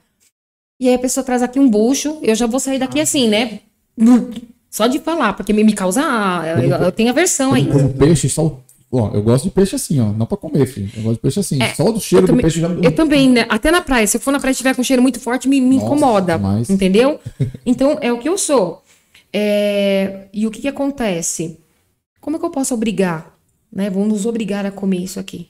E 0.80 0.88
aí 0.88 0.94
a 0.94 0.98
pessoa 0.98 1.22
traz 1.22 1.42
aqui 1.42 1.60
um 1.60 1.70
bucho, 1.70 2.18
eu 2.22 2.34
já 2.34 2.46
vou 2.46 2.58
sair 2.58 2.78
daqui 2.78 2.98
ah. 2.98 3.04
assim, 3.04 3.28
né? 3.28 3.60
Só 4.70 4.86
de 4.86 4.98
falar, 4.98 5.34
porque 5.34 5.52
me, 5.52 5.62
me 5.62 5.72
causa. 5.72 6.02
Eu, 6.58 6.70
eu, 6.70 6.92
tenho 6.92 7.10
aversão 7.10 7.52
aí. 7.52 7.66
Como 7.66 7.92
peixe, 7.94 8.28
só. 8.28 8.60
Ó, 8.92 9.12
eu 9.14 9.22
gosto 9.22 9.44
de 9.44 9.50
peixe 9.50 9.76
assim, 9.76 10.00
ó. 10.00 10.12
Não 10.12 10.26
pra 10.26 10.36
comer, 10.36 10.66
filho. 10.66 10.90
Eu 10.96 11.02
gosto 11.04 11.16
de 11.16 11.22
peixe 11.22 11.38
assim. 11.38 11.62
É, 11.62 11.72
só 11.74 11.92
do 11.92 12.00
cheiro 12.00 12.26
do 12.26 12.36
peixe 12.36 12.60
já 12.60 12.68
me 12.68 12.84
Eu 12.84 12.92
também, 12.92 13.30
né? 13.30 13.46
Até 13.48 13.70
na 13.70 13.80
praia. 13.80 14.06
Se 14.06 14.16
eu 14.16 14.20
for 14.20 14.32
na 14.32 14.40
praia 14.40 14.52
e 14.52 14.56
tiver 14.56 14.74
com 14.74 14.82
cheiro 14.82 15.00
muito 15.00 15.20
forte, 15.20 15.48
me, 15.48 15.60
me 15.60 15.76
Nossa, 15.76 15.86
incomoda. 15.86 16.36
Demais. 16.36 16.68
Entendeu? 16.68 17.20
Então, 17.64 17.98
é 18.00 18.12
o 18.12 18.18
que 18.18 18.28
eu 18.28 18.36
sou. 18.36 18.82
É... 19.32 20.28
E 20.32 20.46
o 20.46 20.50
que, 20.50 20.62
que 20.62 20.68
acontece? 20.68 21.60
Como 22.20 22.36
é 22.36 22.38
que 22.38 22.44
eu 22.44 22.50
posso 22.50 22.74
obrigar? 22.74 23.38
Né? 23.72 23.88
Vão 23.88 24.06
nos 24.06 24.26
obrigar 24.26 24.66
a 24.66 24.72
comer 24.72 24.98
isso 24.98 25.20
aqui. 25.20 25.48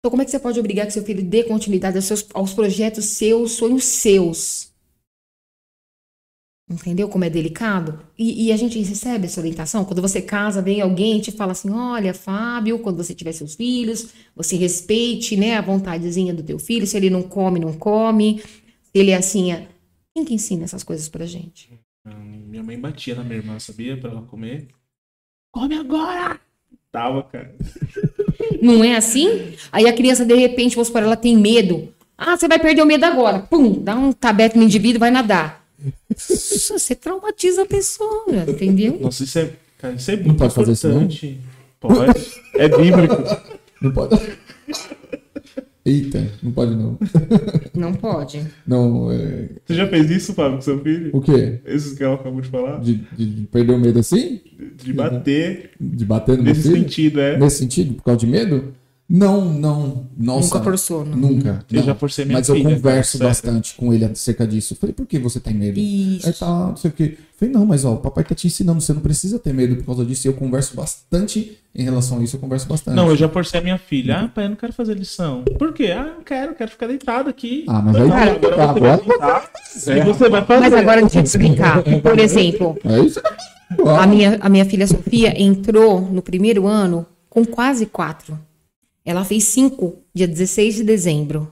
Então, 0.00 0.10
como 0.10 0.22
é 0.22 0.24
que 0.24 0.30
você 0.30 0.38
pode 0.38 0.58
obrigar 0.58 0.86
que 0.86 0.92
seu 0.92 1.04
filho 1.04 1.22
dê 1.22 1.44
continuidade 1.44 1.96
aos, 1.96 2.06
seus, 2.06 2.26
aos 2.32 2.54
projetos 2.54 3.04
seus, 3.04 3.52
sonhos 3.52 3.84
seus? 3.84 4.67
Entendeu 6.70 7.08
como 7.08 7.24
é 7.24 7.30
delicado? 7.30 7.98
E, 8.18 8.46
e, 8.46 8.52
a 8.52 8.56
gente 8.56 8.78
recebe 8.78 9.24
essa 9.24 9.40
orientação. 9.40 9.86
Quando 9.86 10.02
você 10.02 10.20
casa, 10.20 10.60
vem 10.60 10.82
alguém 10.82 11.16
e 11.16 11.20
te 11.22 11.32
fala 11.32 11.52
assim: 11.52 11.70
olha, 11.70 12.12
Fábio, 12.12 12.78
quando 12.80 12.98
você 12.98 13.14
tiver 13.14 13.32
seus 13.32 13.54
filhos, 13.54 14.12
você 14.36 14.54
respeite 14.54 15.34
né, 15.34 15.56
a 15.56 15.62
vontadezinha 15.62 16.34
do 16.34 16.42
teu 16.42 16.58
filho. 16.58 16.86
Se 16.86 16.96
ele 16.96 17.08
não 17.08 17.22
come, 17.22 17.58
não 17.58 17.72
come. 17.72 18.42
Se 18.82 18.92
ele 18.94 19.12
é 19.12 19.16
assim. 19.16 19.50
É... 19.50 19.66
Quem 20.14 20.26
que 20.26 20.34
ensina 20.34 20.64
essas 20.64 20.82
coisas 20.82 21.08
pra 21.08 21.24
gente? 21.24 21.70
Minha 22.04 22.62
mãe 22.62 22.78
batia 22.78 23.14
na 23.14 23.24
minha 23.24 23.36
irmã, 23.36 23.58
sabia? 23.58 23.96
Pra 23.96 24.10
ela 24.10 24.22
comer. 24.22 24.68
Come 25.50 25.74
agora! 25.74 26.38
Tava, 26.90 27.22
cara. 27.22 27.54
Não 28.60 28.82
é 28.82 28.96
assim? 28.96 29.54
Aí 29.70 29.86
a 29.86 29.92
criança, 29.92 30.24
de 30.24 30.34
repente, 30.34 30.74
vamos 30.74 30.88
supor, 30.88 31.02
ela 31.02 31.16
tem 31.16 31.36
medo. 31.36 31.92
Ah, 32.16 32.36
você 32.36 32.48
vai 32.48 32.58
perder 32.58 32.82
o 32.82 32.86
medo 32.86 33.04
agora. 33.04 33.40
Pum, 33.40 33.82
dá 33.82 33.94
um 33.94 34.12
tabefe 34.12 34.58
no 34.58 34.64
indivíduo 34.64 34.98
e 34.98 35.00
vai 35.00 35.10
nadar. 35.10 35.67
Você 36.16 36.94
traumatiza 36.94 37.62
a 37.62 37.66
pessoa, 37.66 38.44
entendeu? 38.48 38.98
Nossa, 39.00 39.24
isso 39.24 39.38
é, 39.38 39.50
cara, 39.78 39.94
isso 39.94 40.10
é 40.10 40.16
muito 40.16 40.28
não 40.28 40.34
pode 40.36 40.54
fazer 40.54 40.72
isso, 40.72 40.88
não? 40.88 41.08
Pode. 41.80 42.40
É 42.54 42.68
bíblico. 42.68 43.16
Não 43.80 43.92
pode. 43.92 44.20
Eita, 45.84 46.26
não 46.42 46.52
pode 46.52 46.74
não. 46.74 46.98
Não 47.74 47.94
pode. 47.94 48.44
Não, 48.66 49.10
é... 49.10 49.48
Você 49.64 49.74
já 49.74 49.86
fez 49.86 50.10
isso, 50.10 50.34
Fábio, 50.34 50.56
com 50.56 50.60
seu 50.60 50.82
filho? 50.82 51.10
O 51.14 51.20
quê? 51.20 51.60
Esses 51.64 51.96
que 51.96 52.04
ela 52.04 52.16
acabou 52.16 52.40
de 52.40 52.48
falar? 52.48 52.80
De, 52.80 52.96
de 53.16 53.46
perder 53.46 53.72
o 53.72 53.78
medo 53.78 53.98
assim? 54.00 54.40
De, 54.76 54.84
de 54.84 54.92
bater. 54.92 55.70
De 55.80 56.04
bater 56.04 56.36
no 56.36 56.42
Nesse 56.42 56.70
sentido, 56.70 57.20
é. 57.20 57.38
Nesse 57.38 57.58
sentido, 57.58 57.94
por 57.94 58.02
causa 58.02 58.20
de 58.20 58.26
medo? 58.26 58.74
Não, 59.08 59.42
não. 59.46 60.06
Nossa, 60.18 60.54
nunca 60.54 60.60
forçou, 60.62 61.02
não. 61.02 61.16
Nunca. 61.16 61.64
Eu 61.72 61.80
não. 61.80 61.86
já 61.86 61.94
forcei 61.94 62.26
minha 62.26 62.38
Mas 62.38 62.46
filha, 62.46 62.58
eu 62.58 62.74
converso 62.74 63.18
bastante 63.18 63.74
com 63.74 63.94
ele 63.94 64.04
acerca 64.04 64.46
disso. 64.46 64.74
Eu 64.74 64.76
falei, 64.76 64.92
por 64.92 65.06
que 65.06 65.18
você 65.18 65.40
tem 65.40 65.54
medo? 65.54 65.80
Isso. 65.80 66.26
Aí 66.26 66.32
tá, 66.34 66.46
não 66.46 66.76
sei 66.76 66.90
o 66.90 66.92
quê. 66.92 67.16
Eu 67.16 67.24
falei, 67.34 67.54
não, 67.54 67.64
mas 67.64 67.86
ó, 67.86 67.94
o 67.94 67.96
papai 67.96 68.22
tá 68.22 68.34
te 68.34 68.46
ensinando, 68.46 68.82
você 68.82 68.92
não 68.92 69.00
precisa 69.00 69.38
ter 69.38 69.54
medo 69.54 69.76
por 69.76 69.86
causa 69.86 70.04
disso. 70.04 70.26
E 70.26 70.28
eu 70.28 70.34
converso 70.34 70.76
bastante 70.76 71.56
em 71.74 71.82
relação 71.84 72.18
a 72.18 72.22
isso, 72.22 72.36
eu 72.36 72.40
converso 72.40 72.68
bastante. 72.68 72.96
Não, 72.96 73.08
eu 73.08 73.16
já 73.16 73.30
forcei 73.30 73.60
a 73.60 73.62
minha 73.62 73.78
filha. 73.78 74.18
Ah, 74.18 74.28
pai, 74.28 74.44
eu 74.44 74.50
não 74.50 74.56
quero 74.56 74.74
fazer 74.74 74.92
lição. 74.92 75.42
Por 75.58 75.72
quê? 75.72 75.90
Ah, 75.92 76.12
não 76.16 76.22
quero, 76.22 76.54
quero 76.54 76.70
ficar 76.70 76.88
deitado 76.88 77.30
aqui. 77.30 77.64
Ah, 77.66 77.80
mas 77.80 77.96
aí 77.96 78.08
cara, 78.10 78.32
agora, 78.32 78.56
tá, 78.56 78.70
agora 78.70 78.96
você 78.98 79.12
agora... 79.12 79.50
vai, 80.04 80.04
você 80.04 80.28
vai 80.28 80.44
fazer. 80.44 80.60
Mas 80.60 80.74
agora 80.74 81.00
deixa 81.00 81.18
eu 81.18 81.22
te 81.22 81.26
explicar. 81.26 81.82
Por 82.02 82.18
exemplo, 82.18 82.76
é 82.84 83.00
isso? 83.00 83.22
a, 83.98 84.06
minha, 84.06 84.38
a 84.38 84.48
minha 84.50 84.66
filha 84.66 84.86
Sofia 84.86 85.40
entrou 85.40 86.02
no 86.02 86.20
primeiro 86.20 86.66
ano 86.66 87.06
com 87.30 87.42
quase 87.42 87.86
quatro. 87.86 88.38
Ela 89.08 89.24
fez 89.24 89.44
cinco, 89.44 90.04
dia 90.12 90.28
16 90.28 90.74
de 90.74 90.84
dezembro. 90.84 91.50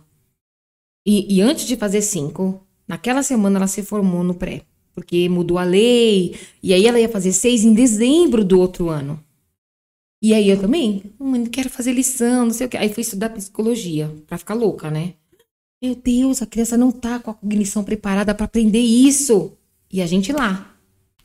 E, 1.06 1.36
e 1.36 1.40
antes 1.40 1.66
de 1.66 1.74
fazer 1.74 2.02
cinco, 2.02 2.60
naquela 2.86 3.22
semana 3.22 3.58
ela 3.58 3.66
se 3.66 3.82
formou 3.82 4.22
no 4.22 4.34
pré. 4.34 4.60
Porque 4.94 5.26
mudou 5.26 5.56
a 5.56 5.64
lei. 5.64 6.38
E 6.62 6.74
aí 6.74 6.86
ela 6.86 7.00
ia 7.00 7.08
fazer 7.08 7.32
seis 7.32 7.64
em 7.64 7.72
dezembro 7.72 8.44
do 8.44 8.60
outro 8.60 8.90
ano. 8.90 9.18
E 10.22 10.34
aí 10.34 10.50
eu 10.50 10.60
também, 10.60 11.02
não 11.18 11.46
quero 11.46 11.70
fazer 11.70 11.92
lição, 11.92 12.44
não 12.44 12.52
sei 12.52 12.66
o 12.66 12.68
que. 12.68 12.76
Aí 12.76 12.92
fui 12.92 13.00
estudar 13.00 13.30
psicologia, 13.30 14.14
pra 14.26 14.36
ficar 14.36 14.52
louca, 14.52 14.90
né? 14.90 15.14
Meu 15.82 15.94
Deus, 15.94 16.42
a 16.42 16.46
criança 16.46 16.76
não 16.76 16.92
tá 16.92 17.20
com 17.20 17.30
a 17.30 17.34
cognição 17.34 17.82
preparada 17.82 18.34
para 18.34 18.44
aprender 18.44 18.80
isso. 18.80 19.56
E 19.90 20.02
a 20.02 20.06
gente 20.06 20.30
lá. 20.30 20.76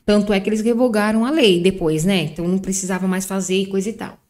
Tanto 0.06 0.32
é 0.32 0.40
que 0.40 0.48
eles 0.48 0.62
revogaram 0.62 1.26
a 1.26 1.30
lei 1.30 1.60
depois, 1.60 2.06
né? 2.06 2.22
Então 2.22 2.48
não 2.48 2.58
precisava 2.58 3.06
mais 3.06 3.26
fazer 3.26 3.58
e 3.58 3.66
coisa 3.66 3.90
e 3.90 3.92
tal. 3.92 4.21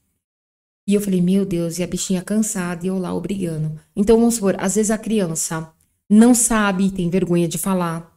E 0.87 0.95
eu 0.95 1.01
falei, 1.01 1.21
meu 1.21 1.45
Deus, 1.47 1.79
e 1.79 1.83
a 1.83 1.87
bichinha 1.87 2.23
cansada 2.23 2.85
e 2.85 2.89
eu 2.89 2.99
lá 2.99 3.15
obrigando. 3.15 3.79
Então 3.95 4.19
vamos 4.19 4.35
supor, 4.35 4.57
às 4.59 4.75
vezes 4.75 4.91
a 4.91 4.99
criança 4.99 5.73
não 6.11 6.35
sabe, 6.35 6.91
tem 6.91 7.09
vergonha 7.09 7.47
de 7.49 7.57
falar. 7.57 8.13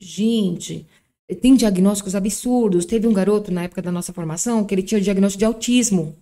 Gente, 0.00 0.86
tem 1.40 1.54
diagnósticos 1.54 2.14
absurdos. 2.14 2.84
Teve 2.84 3.06
um 3.06 3.12
garoto 3.12 3.50
na 3.52 3.62
época 3.62 3.80
da 3.82 3.90
nossa 3.92 4.12
formação 4.12 4.64
que 4.64 4.74
ele 4.74 4.82
tinha 4.82 4.98
o 5.00 5.02
diagnóstico 5.02 5.38
de 5.38 5.44
autismo. 5.44 6.14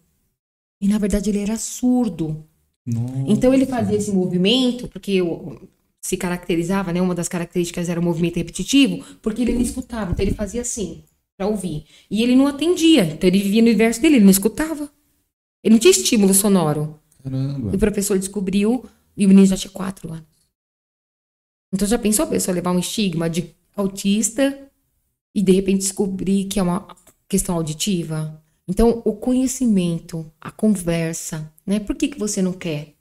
E 0.81 0.89
na 0.89 0.99
verdade 0.99 1.31
ele 1.31 1.41
era 1.41 1.57
surdo. 1.57 2.45
Nossa. 2.87 3.25
Então 3.27 3.53
ele 3.55 3.67
fazia 3.67 3.97
esse 3.97 4.13
movimento, 4.13 4.87
porque 4.89 5.21
o- 5.23 5.59
se 6.01 6.17
caracterizava, 6.19 6.93
né? 6.93 7.01
Uma 7.01 7.15
das 7.15 7.29
características 7.29 7.89
era 7.89 7.99
o 7.99 8.03
movimento 8.03 8.37
repetitivo, 8.37 9.03
porque 9.23 9.41
ele 9.43 9.55
não 9.55 9.63
escutava. 9.63 10.13
Então 10.13 10.25
ele 10.25 10.35
fazia 10.35 10.61
assim, 10.61 11.03
para 11.37 11.47
ouvir. 11.47 11.87
E 12.11 12.23
ele 12.23 12.37
não 12.37 12.47
atendia. 12.47 13.05
Então 13.05 13.27
ele 13.27 13.39
vivia 13.43 13.63
no 13.63 13.69
universo 13.69 14.01
dele, 14.03 14.17
ele 14.17 14.25
não 14.25 14.31
escutava. 14.31 14.91
Ele 15.65 15.75
não 15.75 15.81
tinha 15.81 15.91
estímulo 15.91 16.35
sonoro. 16.35 17.01
Caramba. 17.23 17.73
E 17.73 17.77
o 17.77 17.79
professor 17.79 18.19
descobriu, 18.19 18.85
e 19.17 19.25
o 19.25 19.29
menino 19.29 19.47
já 19.47 19.57
tinha 19.57 19.71
quatro 19.73 20.13
anos. 20.13 20.27
Então 21.73 21.89
já 21.89 21.99
pensou 21.99 22.25
a 22.25 22.29
pessoa 22.29 22.55
levar 22.55 22.71
um 22.71 22.79
estigma 22.79 23.29
de 23.29 23.51
autista 23.75 24.57
e 25.35 25.43
de 25.43 25.53
repente 25.53 25.79
descobrir 25.79 26.45
que 26.45 26.61
é 26.61 26.63
uma 26.63 26.87
questão 27.29 27.57
auditiva? 27.57 28.41
Então, 28.69 29.03
o 29.05 29.13
conhecimento, 29.15 30.31
a 30.41 30.51
conversa, 30.51 31.53
né? 31.67 31.81
Por 31.81 31.97
que, 31.97 32.09
que 32.09 32.19
você 32.19 32.41
não 32.41 32.53
quer? 32.53 32.95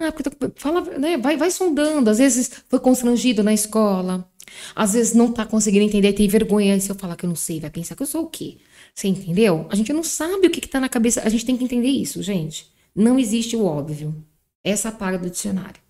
Ah, 0.00 0.12
porque 0.12 0.30
tô- 0.30 0.50
fala, 0.56 0.80
né? 0.98 1.18
Vai, 1.18 1.36
vai 1.36 1.50
sondando. 1.50 2.08
Às 2.08 2.18
vezes 2.18 2.50
foi 2.68 2.78
constrangido 2.78 3.42
na 3.42 3.52
escola. 3.52 4.26
Às 4.74 4.94
vezes 4.94 5.12
não 5.14 5.32
tá 5.32 5.44
conseguindo 5.44 5.84
entender, 5.84 6.12
tem 6.14 6.28
vergonha. 6.28 6.76
E 6.76 6.80
se 6.80 6.90
eu 6.90 6.94
falar 6.94 7.16
que 7.16 7.26
eu 7.26 7.28
não 7.28 7.36
sei, 7.36 7.60
vai 7.60 7.70
pensar 7.70 7.94
que 7.94 8.02
eu 8.02 8.06
sou 8.06 8.24
o 8.24 8.30
quê? 8.30 8.58
Você 9.00 9.08
entendeu? 9.08 9.66
A 9.70 9.74
gente 9.74 9.94
não 9.94 10.04
sabe 10.04 10.46
o 10.46 10.50
que, 10.50 10.60
que 10.60 10.68
tá 10.68 10.78
na 10.78 10.86
cabeça. 10.86 11.22
A 11.22 11.28
gente 11.30 11.46
tem 11.46 11.56
que 11.56 11.64
entender 11.64 11.88
isso, 11.88 12.22
gente. 12.22 12.70
Não 12.94 13.18
existe 13.18 13.56
o 13.56 13.64
óbvio. 13.64 14.14
Essa 14.62 14.88
é 14.88 14.90
a 14.90 14.94
paga 14.94 15.18
do 15.18 15.30
dicionário. 15.30 15.80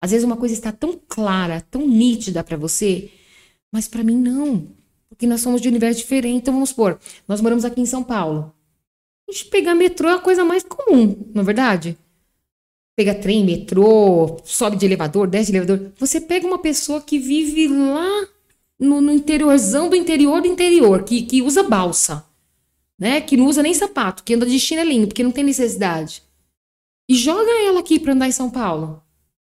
Às 0.00 0.12
vezes 0.12 0.24
uma 0.24 0.38
coisa 0.38 0.54
está 0.54 0.72
tão 0.72 0.98
clara, 1.06 1.60
tão 1.60 1.86
nítida 1.86 2.42
para 2.42 2.56
você, 2.56 3.10
mas 3.70 3.86
para 3.86 4.02
mim 4.02 4.16
não. 4.16 4.66
Porque 5.10 5.26
nós 5.26 5.42
somos 5.42 5.60
de 5.60 5.68
universo 5.68 6.00
diferente. 6.00 6.38
Então 6.38 6.54
vamos 6.54 6.70
supor, 6.70 6.98
nós 7.28 7.42
moramos 7.42 7.66
aqui 7.66 7.82
em 7.82 7.86
São 7.86 8.02
Paulo. 8.02 8.50
A 9.28 9.32
gente 9.32 9.44
pegar 9.50 9.74
metrô 9.74 10.08
é 10.08 10.14
a 10.14 10.18
coisa 10.18 10.42
mais 10.42 10.62
comum, 10.62 11.14
não 11.34 11.42
é 11.42 11.44
verdade? 11.44 11.98
Pega 12.96 13.14
trem, 13.14 13.44
metrô, 13.44 14.38
sobe 14.42 14.78
de 14.78 14.86
elevador, 14.86 15.26
desce 15.26 15.52
de 15.52 15.58
elevador. 15.58 15.92
Você 15.98 16.18
pega 16.18 16.46
uma 16.46 16.58
pessoa 16.58 17.02
que 17.02 17.18
vive 17.18 17.68
lá 17.68 18.26
no, 18.78 19.02
no 19.02 19.12
interiorzão 19.12 19.90
do 19.90 19.96
interior 19.96 20.40
do 20.40 20.48
interior, 20.48 21.02
que, 21.02 21.20
que 21.20 21.42
usa 21.42 21.62
balsa, 21.62 22.24
né? 23.04 23.20
Que 23.20 23.36
não 23.36 23.46
usa 23.46 23.62
nem 23.62 23.74
sapato, 23.74 24.22
que 24.24 24.32
anda 24.32 24.46
de 24.46 24.58
chinelinho, 24.58 25.06
porque 25.06 25.22
não 25.22 25.30
tem 25.30 25.44
necessidade. 25.44 26.22
E 27.06 27.14
joga 27.14 27.50
ela 27.68 27.80
aqui 27.80 27.98
pra 28.00 28.14
andar 28.14 28.26
em 28.28 28.32
São 28.32 28.48
Paulo. 28.48 29.02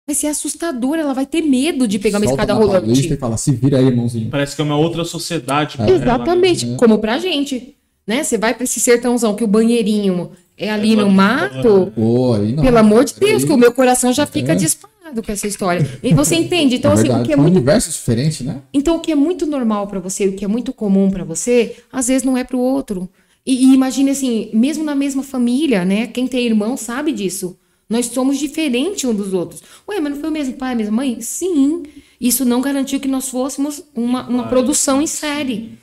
Vai 0.06 0.14
ser 0.14 0.26
assustador, 0.26 0.96
ela 0.98 1.14
vai 1.14 1.24
ter 1.26 1.40
medo 1.40 1.88
de 1.88 1.98
pegar 1.98 2.18
uma 2.18 2.26
Solta 2.26 2.42
escada 2.42 2.60
rolante. 2.60 3.12
e 3.12 3.16
fala, 3.16 3.36
se 3.38 3.50
vira 3.52 3.78
aí, 3.78 3.86
irmãozinho. 3.86 4.30
Parece 4.30 4.54
que 4.54 4.60
é 4.60 4.64
uma 4.64 4.76
outra 4.76 5.04
sociedade. 5.04 5.76
É. 5.78 5.82
ela, 5.82 5.90
né? 5.90 5.96
Exatamente, 5.96 6.66
né? 6.66 6.76
como 6.76 6.98
pra 6.98 7.18
gente. 7.18 7.74
Né? 8.06 8.22
Você 8.22 8.36
vai 8.38 8.54
pra 8.54 8.62
esse 8.64 8.78
sertãozão 8.78 9.34
que 9.34 9.42
o 9.42 9.48
banheirinho 9.48 10.30
é 10.56 10.70
ali 10.70 10.92
É 10.92 10.96
no 10.96 11.10
mato. 11.10 11.90
Pô, 11.94 12.34
aí 12.34 12.52
não. 12.52 12.62
Pelo 12.62 12.78
amor 12.78 13.04
de 13.06 13.14
Deus, 13.18 13.42
Aí- 13.42 13.46
que 13.48 13.52
o 13.52 13.56
meu 13.56 13.72
coração 13.72 14.12
já 14.12 14.26
fica 14.26 14.52
É. 14.52 14.54
disparado 14.54 15.22
com 15.24 15.32
essa 15.32 15.46
história. 15.48 15.84
E 16.02 16.14
você 16.14 16.36
entende? 16.36 16.76
Então, 16.76 16.90
é 16.92 16.94
assim, 16.94 17.02
verdade, 17.04 17.22
o 17.24 17.26
que 17.26 17.32
é 17.32 17.36
muito 17.36 17.54
universos 17.56 17.94
diferentes, 17.94 18.42
né? 18.42 18.60
Então, 18.72 18.96
o 18.96 19.00
que 19.00 19.10
é 19.10 19.16
muito 19.16 19.44
normal 19.46 19.86
pra 19.88 19.98
você, 19.98 20.28
o 20.28 20.34
que 20.34 20.44
é 20.44 20.48
muito 20.48 20.72
comum 20.72 21.10
pra 21.10 21.24
você, 21.24 21.74
às 21.90 22.06
vezes 22.08 22.22
não 22.22 22.36
é 22.36 22.44
pro 22.44 22.58
outro. 22.60 23.08
E, 23.47 23.66
e 23.70 23.74
imagine 23.74 24.10
assim, 24.10 24.51
mesmo 24.52 24.85
na 24.85 24.94
mesma 24.94 25.23
família, 25.23 25.85
né? 25.85 26.06
Quem 26.09 26.27
tem 26.27 26.47
irmão 26.47 26.77
sabe 26.77 27.12
disso. 27.12 27.59
Nós 27.89 28.06
somos 28.06 28.39
diferentes 28.39 29.05
um 29.05 29.14
dos 29.14 29.32
outros. 29.32 29.62
Ué, 29.89 30.01
mas 30.01 30.14
não 30.14 30.20
foi 30.20 30.28
o 30.31 30.32
mesmo 30.32 30.55
pai, 30.55 30.73
a 30.73 30.77
mesma 30.77 30.97
mãe? 30.97 31.20
Sim. 31.20 31.85
Isso 32.20 32.44
não 32.44 32.60
garantiu 32.60 32.98
que 32.98 33.06
nós 33.09 33.28
fôssemos 33.28 33.85
uma, 33.94 34.28
uma 34.28 34.48
produção 34.48 35.01
em 35.01 35.06
série. 35.06 35.78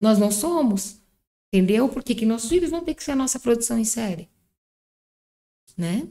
Nós 0.00 0.18
não 0.18 0.30
somos. 0.30 0.96
Entendeu? 1.52 1.88
Por 1.88 2.02
que, 2.02 2.26
nossos 2.26 2.48
filhos 2.50 2.70
vão 2.70 2.84
ter 2.84 2.94
que 2.94 3.04
ser 3.04 3.12
a 3.12 3.16
nossa 3.16 3.38
produção 3.40 3.78
em 3.78 3.84
série? 3.84 4.28
Né? 5.76 6.08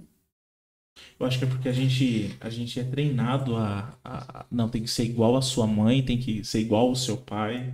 Eu 1.19 1.25
acho 1.25 1.39
que 1.39 1.45
é 1.45 1.47
porque 1.47 1.69
a 1.69 1.71
gente, 1.73 2.35
a 2.39 2.49
gente 2.49 2.79
é 2.79 2.83
treinado 2.83 3.55
a, 3.55 3.97
a- 4.03 4.41
a- 4.41 4.45
Não, 4.51 4.69
tem 4.69 4.81
que 4.83 4.89
ser 4.89 5.03
igual 5.05 5.35
a 5.35 5.41
sua 5.41 5.65
mãe, 5.67 6.03
tem 6.03 6.19
que 6.19 6.43
ser 6.43 6.59
igual 6.59 6.87
ao 6.89 6.95
seu 6.95 7.17
pai. 7.17 7.73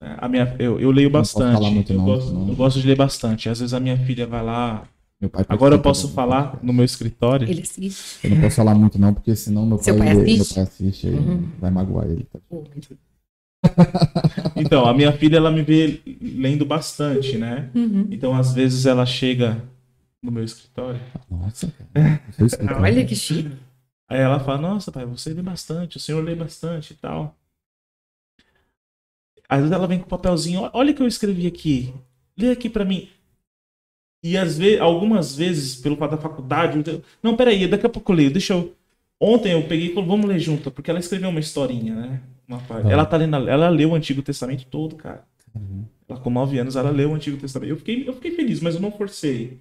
É, 0.00 0.16
A 0.18 0.28
minha, 0.28 0.54
eu, 0.58 0.78
eu 0.80 0.90
leio 0.90 1.10
bastante. 1.10 1.54
falar 1.54 1.70
muito 1.70 1.92
eu, 1.92 1.96
não, 1.98 2.04
gosto, 2.04 2.28
senão- 2.28 2.48
eu 2.48 2.54
gosto 2.56 2.80
de 2.80 2.86
ler 2.86 2.96
bastante. 2.96 3.48
Às 3.48 3.58
vezes 3.60 3.74
a 3.74 3.80
minha 3.80 3.96
filha 3.98 4.26
vai 4.26 4.42
lá. 4.44 4.86
Meu 5.20 5.28
pai 5.28 5.44
Agora 5.48 5.74
eu 5.74 5.82
posso 5.82 6.08
falar 6.12 6.58
no 6.62 6.72
meu 6.72 6.84
escritório. 6.84 7.48
Ele 7.48 7.62
assiste. 7.62 8.20
Eu 8.22 8.30
não 8.30 8.40
posso 8.40 8.56
falar 8.56 8.74
muito 8.76 8.98
não, 8.98 9.12
porque 9.12 9.34
senão 9.34 9.66
meu 9.66 9.76
pai, 9.78 9.84
Seu 9.84 9.96
pai 9.98 10.14
meu 10.14 10.22
assiste? 10.22 10.54
pai 10.54 10.62
assiste 10.62 11.06
aí 11.08 11.14
Uhum. 11.14 11.48
vai 11.58 11.70
magoar 11.70 12.06
ele. 12.06 12.24
tá? 12.24 12.38
Meu. 12.50 12.64
Então, 14.56 14.86
a 14.86 14.94
minha 14.94 15.12
filha 15.12 15.36
ela 15.36 15.50
me 15.50 15.62
vê 15.62 16.00
lendo 16.22 16.64
bastante, 16.64 17.36
né? 17.36 17.70
Uhum. 17.74 18.06
Então, 18.10 18.34
às 18.34 18.52
vezes 18.54 18.86
ela 18.86 19.04
chega 19.04 19.62
no 20.22 20.30
meu 20.30 20.44
escritório. 20.44 21.00
Nossa, 21.30 21.72
escritório. 22.40 22.82
Olha 22.82 23.04
que 23.04 23.16
chique. 23.16 23.50
Aí 24.08 24.20
ela 24.20 24.38
fala: 24.40 24.58
Nossa, 24.58 24.92
pai, 24.92 25.04
você 25.04 25.32
lê 25.34 25.42
bastante, 25.42 25.96
o 25.96 26.00
senhor 26.00 26.22
lê 26.24 26.34
bastante 26.34 26.92
e 26.92 26.96
tal. 26.96 27.34
Às 29.48 29.60
vezes 29.60 29.72
ela 29.72 29.86
vem 29.86 29.98
com 29.98 30.06
o 30.06 30.08
papelzinho: 30.08 30.60
"Ó, 30.62 30.70
Olha 30.74 30.92
o 30.92 30.94
que 30.94 31.02
eu 31.02 31.06
escrevi 31.06 31.46
aqui, 31.46 31.94
lê 32.36 32.50
aqui 32.50 32.68
pra 32.68 32.84
mim. 32.84 33.08
E 34.22 34.36
às 34.36 34.58
vezes, 34.58 34.80
algumas 34.80 35.34
vezes, 35.36 35.76
pelo 35.76 35.96
fato 35.96 36.12
da 36.12 36.16
faculdade, 36.18 36.82
não, 37.22 37.36
peraí, 37.36 37.68
daqui 37.68 37.86
a 37.86 37.88
pouco 37.88 38.10
eu 38.12 38.16
leio, 38.16 38.30
deixa 38.32 38.54
eu. 38.54 38.74
Ontem 39.20 39.52
eu 39.52 39.66
peguei 39.66 39.88
e 39.88 39.94
falei: 39.94 40.08
Vamos 40.08 40.26
ler 40.26 40.38
junto, 40.38 40.70
porque 40.70 40.90
ela 40.90 41.00
escreveu 41.00 41.28
uma 41.30 41.40
historinha, 41.40 41.94
né? 41.94 42.22
Uma. 42.46 42.58
Ah. 42.70 42.90
Ela 42.90 43.06
tá 43.06 43.16
lendo, 43.16 43.36
ela 43.48 43.68
leu 43.68 43.90
o 43.90 43.94
Antigo 43.94 44.22
Testamento 44.22 44.66
todo, 44.66 44.96
cara. 44.96 45.24
Uhum. 45.54 45.84
Ela 46.08 46.20
com 46.20 46.30
9 46.30 46.58
anos, 46.58 46.76
ela 46.76 46.90
leu 46.90 47.10
o 47.10 47.14
Antigo 47.14 47.36
Testamento. 47.36 47.70
Eu 47.70 47.76
fiquei, 47.76 48.08
eu 48.08 48.14
fiquei 48.14 48.32
feliz, 48.32 48.60
mas 48.60 48.74
eu 48.74 48.80
não 48.80 48.90
forcei. 48.90 49.60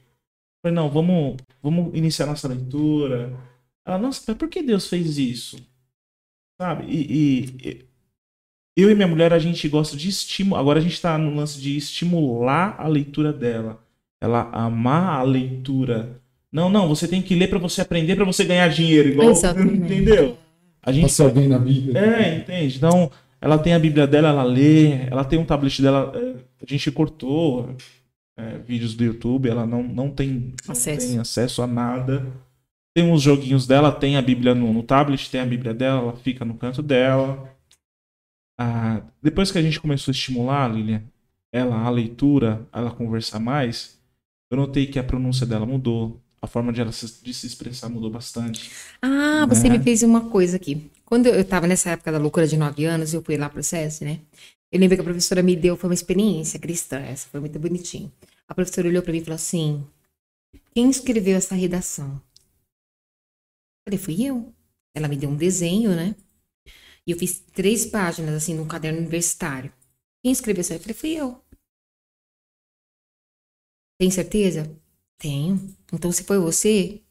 Falei, 0.62 0.76
não, 0.76 0.90
vamos, 0.90 1.38
vamos 1.62 1.94
iniciar 1.96 2.26
nossa 2.26 2.48
leitura. 2.48 3.34
Ela, 3.86 3.98
nossa, 3.98 4.24
mas 4.28 4.38
por 4.38 4.50
que 4.50 4.62
Deus 4.64 4.88
fez 4.88 5.18
isso? 5.18 5.58
Sabe? 6.60 6.86
E- 6.88 7.46
e- 7.64 7.86
eu 8.78 8.92
e 8.92 8.96
minha 8.96 9.08
mulher, 9.08 9.34
a 9.34 9.40
gente 9.40 9.68
gosta 9.68 9.98
de 9.98 10.08
estimular. 10.08 10.60
Agora 10.62 10.80
a 10.80 10.82
gente 10.82 11.02
tá 11.02 11.18
no 11.18 11.36
lance 11.36 11.60
de 11.60 11.76
estimular 11.76 12.76
a 12.78 12.88
leitura 12.88 13.34
dela. 13.34 13.80
Ela 14.22 14.50
amar 14.54 15.20
a 15.20 15.24
leitura. 15.24 16.22
Não, 16.52 16.70
não, 16.70 16.88
você 16.88 17.08
tem 17.08 17.22
que 17.22 17.36
ler 17.36 17.50
pra 17.50 17.60
você 17.60 17.82
aprender, 17.82 18.16
pra 18.16 18.24
você 18.26 18.46
ganhar 18.46 18.68
dinheiro. 18.70 19.10
Igual, 19.10 19.32
Exatamente. 19.32 19.84
entendeu? 19.84 20.38
A 20.82 20.92
gente 20.92 21.04
Fosse 21.04 21.22
alguém 21.22 21.48
na 21.48 21.58
vida. 21.58 22.00
é, 22.00 22.38
entende? 22.38 22.78
Então, 22.78 23.12
ela 23.42 23.58
tem 23.58 23.74
a 23.74 23.80
Bíblia 23.80 24.08
dela, 24.08 24.30
ela 24.30 24.44
lê, 24.44 25.08
ela 25.10 25.26
tem 25.26 25.38
um 25.38 25.44
tablet 25.46 25.82
dela, 25.82 26.14
é, 26.16 26.36
a 26.62 26.66
gente 26.66 26.90
cortou 26.92 27.76
é, 28.38 28.58
vídeos 28.60 28.96
do 28.96 29.04
YouTube, 29.04 29.50
ela 29.50 29.66
não, 29.66 29.84
não 29.84 30.10
tem 30.10 30.54
não 30.66 30.72
Acesso. 30.72 31.08
tem 31.08 31.20
acesso 31.20 31.62
a 31.62 31.68
nada. 31.68 32.26
Tem 32.96 33.04
uns 33.12 33.22
joguinhos 33.22 33.68
dela, 33.68 33.92
tem 33.92 34.18
a 34.18 34.22
Bíblia 34.22 34.56
no, 34.56 34.72
no 34.72 34.82
tablet, 34.82 35.30
tem 35.30 35.42
a 35.42 35.46
Bíblia 35.46 35.74
dela, 35.74 36.00
ela 36.02 36.14
fica 36.14 36.46
no 36.46 36.54
canto 36.56 36.82
dela. 36.82 37.57
Ah, 38.58 39.02
depois 39.22 39.52
que 39.52 39.58
a 39.58 39.62
gente 39.62 39.80
começou 39.80 40.12
a 40.12 40.16
estimular, 40.16 40.68
Lilian, 40.68 41.04
ela, 41.52 41.76
a 41.80 41.90
leitura, 41.90 42.68
ela 42.74 42.92
conversar 42.92 43.40
mais, 43.40 44.00
eu 44.50 44.58
notei 44.58 44.88
que 44.88 45.00
a 45.00 45.04
pronúncia 45.04 45.46
dela 45.46 45.66
mudou, 45.66 46.20
a 46.42 46.48
forma 46.48 46.72
de 46.74 46.82
ela 46.82 46.92
se, 46.92 47.24
de 47.24 47.34
se 47.34 47.48
expressar 47.48 47.90
mudou 47.90 48.10
bastante. 48.10 48.72
Ah, 49.02 49.46
você 49.48 49.70
Né? 49.70 49.78
me 49.78 49.84
fez 49.84 50.04
uma 50.04 50.30
coisa 50.30 50.58
aqui. 50.58 50.90
Quando 51.06 51.28
eu 51.28 51.44
tava 51.46 51.68
nessa 51.68 51.92
época 51.92 52.12
da 52.12 52.18
loucura 52.18 52.48
de 52.48 52.58
nove 52.58 52.86
anos, 52.86 53.14
eu 53.14 53.22
fui 53.24 53.38
lá 53.38 53.50
pro 53.50 53.64
SESI, 53.64 54.06
né? 54.06 54.20
Eu 54.72 54.80
lembro 54.80 54.98
que 54.98 55.02
a 55.02 55.04
professora 55.04 55.42
me 55.42 55.56
deu, 55.56 55.78
foi 55.78 55.90
uma 55.90 55.94
experiência 55.94 56.60
cristã, 56.60 57.00
essa 57.00 57.28
foi 57.30 57.40
muito 57.40 57.58
bonitinho. 57.58 58.12
A 58.48 58.54
professora 58.54 58.88
olhou 58.88 59.02
pra 59.02 59.12
mim 59.14 59.20
e 59.20 59.24
falou 59.24 59.36
assim: 59.36 59.86
quem 60.74 60.90
escreveu 60.90 61.38
essa 61.38 61.56
redação? 61.56 62.22
Eu 63.86 63.94
falei, 63.94 64.00
fui 64.00 64.24
eu. 64.26 64.54
Ela 64.94 65.08
me 65.08 65.16
deu 65.16 65.30
um 65.30 65.36
desenho, 65.36 65.96
né? 65.96 66.16
E 67.08 67.12
eu 67.12 67.18
fiz 67.18 67.40
três 67.54 67.86
páginas, 67.88 68.36
assim, 68.36 68.54
num 68.54 68.68
caderno 68.68 69.00
universitário. 69.00 69.72
Quem 70.22 70.32
escreveu? 70.32 70.64
Eu 70.70 70.80
falei, 70.80 70.94
fui 70.94 71.12
eu. 71.12 71.42
Tem 74.00 74.10
certeza? 74.12 74.70
Tenho. 75.18 75.60
Então, 75.92 76.12
se 76.12 76.24
foi 76.24 76.38
você, 76.40 77.02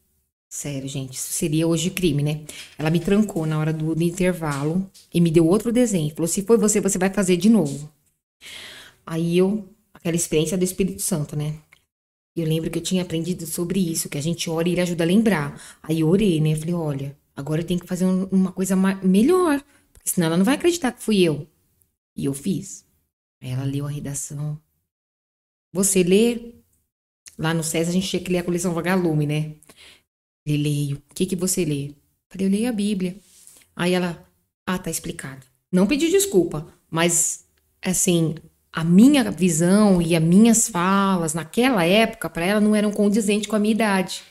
sério, 0.49 0.87
gente, 0.89 1.15
isso 1.15 1.33
seria 1.33 1.67
hoje 1.67 1.91
crime, 1.91 2.23
né? 2.23 2.45
Ela 2.77 2.89
me 2.91 2.99
trancou 2.99 3.45
na 3.45 3.59
hora 3.59 3.73
do, 3.73 3.95
do 3.95 4.03
intervalo 4.03 4.89
e 5.13 5.21
me 5.21 5.31
deu 5.31 5.47
outro 5.47 5.71
desenho. 5.73 6.13
Falou: 6.15 6.27
se 6.27 6.43
foi 6.43 6.57
você, 6.57 6.81
você 6.81 6.97
vai 6.99 7.11
fazer 7.13 7.37
de 7.37 7.49
novo. 7.49 7.91
Aí 9.05 9.37
eu, 9.37 9.67
aquela 9.93 10.15
experiência 10.15 10.57
do 10.57 10.63
Espírito 10.63 11.01
Santo, 11.01 11.35
né? 11.35 11.55
Eu 12.35 12.47
lembro 12.47 12.71
que 12.71 12.79
eu 12.79 12.83
tinha 12.83 13.03
aprendido 13.03 13.45
sobre 13.47 13.79
isso, 13.79 14.09
que 14.09 14.17
a 14.17 14.21
gente 14.21 14.49
ora 14.49 14.69
e 14.69 14.73
ele 14.73 14.81
ajuda 14.81 15.03
a 15.03 15.07
lembrar. 15.07 15.61
Aí 15.83 16.01
eu 16.01 16.09
orei, 16.09 16.41
né? 16.41 16.55
Falei, 16.55 16.75
olha, 16.75 17.17
agora 17.35 17.61
eu 17.61 17.65
tenho 17.67 17.79
que 17.79 17.87
fazer 17.87 18.05
um- 18.05 18.25
uma 18.31 18.51
coisa 18.51 18.75
melhor, 19.03 19.63
senão 20.09 20.27
ela 20.27 20.37
não 20.37 20.45
vai 20.45 20.55
acreditar 20.55 20.91
que 20.91 21.03
fui 21.03 21.21
eu. 21.21 21.47
E 22.15 22.25
eu 22.25 22.33
fiz. 22.33 22.85
Aí 23.41 23.49
ela 23.49 23.63
leu 23.63 23.85
a 23.85 23.89
redação. 23.89 24.59
Você 25.71 26.03
lê? 26.03 26.55
Lá 27.37 27.53
no 27.53 27.63
SES 27.63 27.89
a 27.89 27.91
gente 27.91 28.07
tinha 28.07 28.21
que 28.21 28.31
ler 28.31 28.39
a 28.39 28.43
coleção 28.43 28.73
Vagalume, 28.73 29.27
né? 29.27 29.53
Eu 30.45 30.57
leio. 30.57 30.97
O 31.11 31.13
que 31.13 31.25
que 31.25 31.35
você 31.35 31.63
lê? 31.63 31.93
Falei, 32.29 32.47
eu 32.47 32.51
leio 32.51 32.69
a 32.69 32.73
Bíblia. 32.73 33.15
Aí 33.75 33.93
ela, 33.93 34.25
ah, 34.65 34.79
tá 34.79 34.89
explicado. 34.89 35.45
Não 35.71 35.85
pedi 35.85 36.09
desculpa, 36.09 36.67
mas, 36.89 37.45
assim, 37.81 38.35
a 38.71 38.83
minha 38.83 39.29
visão 39.29 40.01
e 40.01 40.15
as 40.15 40.23
minhas 40.23 40.67
falas 40.67 41.33
naquela 41.33 41.85
época, 41.85 42.29
para 42.29 42.45
ela, 42.45 42.59
não 42.59 42.75
eram 42.75 42.91
condizentes 42.91 43.47
com 43.47 43.55
a 43.55 43.59
minha 43.59 43.73
idade. 43.73 44.23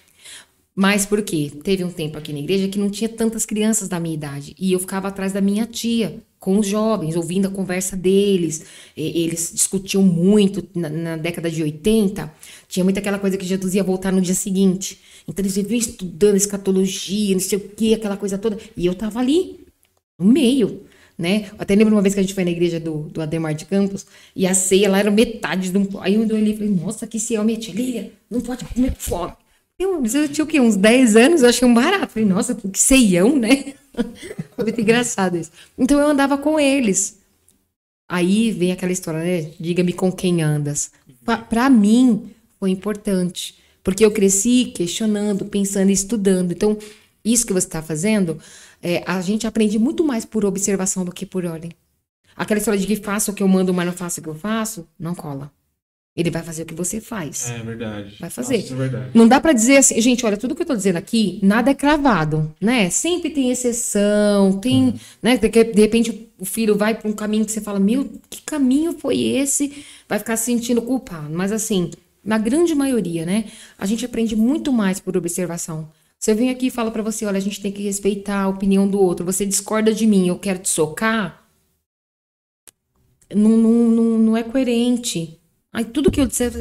Mas 0.78 1.06
por 1.06 1.22
quê? 1.22 1.50
Teve 1.64 1.82
um 1.84 1.90
tempo 1.90 2.18
aqui 2.18 2.32
na 2.34 2.38
igreja 2.38 2.68
que 2.68 2.78
não 2.78 2.90
tinha 2.90 3.08
tantas 3.08 3.46
crianças 3.46 3.88
da 3.88 3.98
minha 3.98 4.14
idade. 4.14 4.54
E 4.58 4.72
eu 4.74 4.78
ficava 4.78 5.08
atrás 5.08 5.32
da 5.32 5.40
minha 5.40 5.64
tia, 5.64 6.18
com 6.38 6.58
os 6.58 6.66
jovens, 6.66 7.16
ouvindo 7.16 7.48
a 7.48 7.50
conversa 7.50 7.96
deles. 7.96 8.62
E- 8.94 9.22
Eles 9.24 9.52
discutiam 9.54 10.02
muito 10.02 10.62
na, 10.74 10.90
na 10.90 11.16
década 11.16 11.50
de 11.50 11.62
80. 11.62 12.30
Tinha 12.68 12.84
muito 12.84 12.98
aquela 12.98 13.18
coisa 13.18 13.38
que 13.38 13.46
Jesus 13.46 13.74
ia 13.74 13.82
voltar 13.82 14.12
no 14.12 14.20
dia 14.20 14.34
seguinte. 14.34 14.98
Então 15.26 15.42
eles 15.42 15.56
viviam 15.56 15.78
estudando 15.78 16.36
escatologia, 16.36 17.32
não 17.34 17.40
sei 17.40 17.58
o 17.58 17.68
quê, 17.70 17.94
aquela 17.94 18.16
coisa 18.18 18.36
toda. 18.36 18.58
E 18.76 18.84
eu 18.84 18.94
tava 18.94 19.18
ali, 19.18 19.60
no 20.18 20.26
meio, 20.26 20.82
né? 21.18 21.50
Até 21.58 21.74
lembro 21.74 21.94
uma 21.94 22.02
vez 22.02 22.14
que 22.14 22.20
a 22.20 22.22
gente 22.22 22.34
foi 22.34 22.44
na 22.44 22.50
igreja 22.50 22.78
do, 22.80 23.04
do 23.10 23.20
Ademar 23.22 23.54
de 23.54 23.64
Campos 23.66 24.06
e 24.34 24.46
a 24.46 24.54
ceia 24.54 24.90
lá 24.90 24.98
era 24.98 25.10
metade 25.10 25.70
de 25.70 25.78
um. 25.78 25.88
Aí 26.00 26.14
eu 26.14 26.22
olhei 26.22 26.52
e 26.52 26.56
falei, 26.56 26.70
nossa, 26.70 27.06
que 27.06 27.18
ceia, 27.18 27.42
minha 27.44 27.58
tia 27.58 27.74
Lília, 27.74 28.12
não 28.30 28.40
pode 28.40 28.64
comer 28.64 28.90
com 28.94 29.00
fome. 29.00 29.32
Eu, 29.78 30.02
eu 30.04 30.28
tinha 30.28 30.44
o 30.44 30.46
quê? 30.46 30.58
Uns 30.58 30.76
10 30.76 31.16
anos, 31.16 31.42
eu 31.42 31.48
achei 31.48 31.66
um 31.66 31.74
barato. 31.74 32.12
Falei, 32.12 32.28
nossa, 32.28 32.54
que 32.54 32.78
ceião, 32.78 33.36
né? 33.36 33.74
Foi 34.54 34.64
muito 34.64 34.80
engraçado 34.80 35.36
isso. 35.36 35.50
Então 35.76 36.00
eu 36.00 36.08
andava 36.08 36.38
com 36.38 36.58
eles. 36.58 37.18
Aí 38.08 38.52
vem 38.52 38.72
aquela 38.72 38.92
história, 38.92 39.20
né? 39.20 39.50
Diga-me 39.58 39.92
com 39.92 40.10
quem 40.10 40.42
andas. 40.42 40.92
Pa 41.24 41.38
pra 41.38 41.68
mim, 41.68 42.30
foi 42.58 42.70
importante. 42.70 43.58
Porque 43.82 44.04
eu 44.04 44.10
cresci 44.10 44.72
questionando, 44.74 45.44
pensando 45.44 45.90
e 45.90 45.92
estudando. 45.92 46.52
Então, 46.52 46.78
isso 47.24 47.46
que 47.46 47.52
você 47.52 47.66
está 47.66 47.82
fazendo, 47.82 48.38
é, 48.82 49.02
a 49.06 49.20
gente 49.20 49.46
aprende 49.46 49.78
muito 49.78 50.04
mais 50.04 50.24
por 50.24 50.44
observação 50.44 51.04
do 51.04 51.12
que 51.12 51.26
por 51.26 51.44
ordem. 51.44 51.72
Aquela 52.34 52.58
história 52.58 52.78
de 52.78 52.86
que 52.86 52.96
faço 52.96 53.30
o 53.30 53.34
que 53.34 53.42
eu 53.42 53.48
mando, 53.48 53.72
mas 53.74 53.86
não 53.86 53.92
faço 53.92 54.20
o 54.20 54.22
que 54.22 54.28
eu 54.28 54.34
faço, 54.34 54.86
não 54.98 55.14
cola. 55.14 55.50
Ele 56.16 56.30
vai 56.30 56.42
fazer 56.42 56.62
o 56.62 56.66
que 56.66 56.74
você 56.74 56.98
faz. 56.98 57.50
É 57.50 57.58
verdade. 57.58 58.16
Vai 58.18 58.30
fazer. 58.30 58.58
Nossa, 58.58 58.72
é 58.72 58.76
verdade. 58.76 59.10
Não 59.12 59.28
dá 59.28 59.38
pra 59.38 59.52
dizer 59.52 59.76
assim, 59.76 60.00
gente, 60.00 60.24
olha, 60.24 60.38
tudo 60.38 60.54
que 60.54 60.62
eu 60.62 60.66
tô 60.66 60.74
dizendo 60.74 60.96
aqui, 60.96 61.38
nada 61.42 61.70
é 61.70 61.74
cravado, 61.74 62.54
né? 62.58 62.88
Sempre 62.88 63.28
tem 63.28 63.50
exceção, 63.50 64.54
tem, 64.58 64.94
né? 65.22 65.36
De, 65.36 65.48
de 65.48 65.80
repente 65.80 66.30
o 66.38 66.44
filho 66.46 66.74
vai 66.74 66.94
pra 66.94 67.08
um 67.08 67.12
caminho 67.12 67.44
que 67.44 67.52
você 67.52 67.60
fala, 67.60 67.78
meu, 67.78 68.10
que 68.30 68.40
caminho 68.42 68.96
foi 68.98 69.20
esse? 69.20 69.84
Vai 70.08 70.18
ficar 70.18 70.38
se 70.38 70.46
sentindo 70.46 70.80
culpado. 70.80 71.28
Mas 71.30 71.52
assim, 71.52 71.90
na 72.24 72.38
grande 72.38 72.74
maioria, 72.74 73.26
né? 73.26 73.44
A 73.78 73.84
gente 73.84 74.04
aprende 74.04 74.34
muito 74.34 74.72
mais 74.72 74.98
por 74.98 75.16
observação. 75.18 75.90
Se 76.18 76.30
eu 76.30 76.36
venho 76.36 76.50
aqui 76.50 76.68
e 76.68 76.70
falo 76.70 76.90
pra 76.90 77.02
você, 77.02 77.26
olha, 77.26 77.36
a 77.36 77.40
gente 77.40 77.60
tem 77.60 77.70
que 77.70 77.82
respeitar 77.82 78.42
a 78.42 78.48
opinião 78.48 78.88
do 78.88 78.98
outro, 78.98 79.24
você 79.24 79.44
discorda 79.44 79.92
de 79.92 80.06
mim, 80.06 80.28
eu 80.28 80.38
quero 80.38 80.58
te 80.60 80.68
socar, 80.68 81.46
não, 83.34 83.50
não, 83.50 83.72
não, 83.90 84.18
não 84.18 84.36
é 84.36 84.42
coerente. 84.42 85.38
Aí 85.76 85.84
tudo 85.84 86.10
que 86.10 86.18
eu 86.18 86.26
disser, 86.26 86.52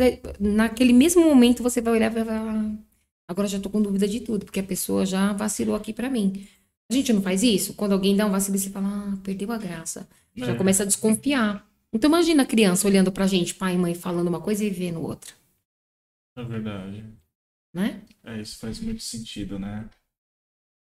naquele 0.42 0.92
mesmo 0.92 1.24
momento 1.24 1.64
você 1.64 1.80
vai 1.80 1.94
olhar 1.94 2.12
e 2.12 2.16
vai 2.16 2.26
falar, 2.26 2.70
agora 3.26 3.48
já 3.48 3.58
tô 3.62 3.70
com 3.70 3.82
dúvida 3.82 4.06
de 4.06 4.20
tudo, 4.20 4.44
porque 4.46 4.60
a 4.60 4.64
pessoa 4.64 5.06
já 5.06 5.32
vacilou 5.32 5.74
aqui 5.74 5.94
pra 5.94 6.10
mim. 6.10 6.46
A 6.92 6.94
gente 6.94 7.14
não 7.14 7.22
faz 7.22 7.42
isso? 7.42 7.76
Quando 7.76 7.94
alguém 7.94 8.14
dá 8.14 8.26
um 8.26 8.32
vacilo, 8.32 8.58
você 8.58 8.70
fala, 8.70 8.88
ah, 8.90 9.18
perdeu 9.24 9.54
a 9.54 9.58
graça. 9.58 10.06
Já 10.36 10.52
É. 10.52 10.56
começa 10.56 10.84
a 10.84 10.86
desconfiar. 10.86 11.66
Então 11.94 12.10
imagina 12.10 12.44
a 12.44 12.46
criança 12.46 12.86
olhando 12.90 13.10
pra 13.10 13.26
gente, 13.26 13.56
pai 13.56 13.76
e 13.76 13.78
mãe, 13.78 13.96
falando 13.96 14.28
uma 14.28 14.42
coisa 14.42 14.66
e 14.66 14.70
vendo 14.70 15.02
outra, 15.02 15.32
É 16.38 16.44
verdade. 16.44 17.06
né? 17.74 18.02
É, 18.22 18.42
isso 18.42 18.58
faz 18.60 18.82
muito 18.82 19.02
sentido, 19.02 19.58
né? 19.58 19.90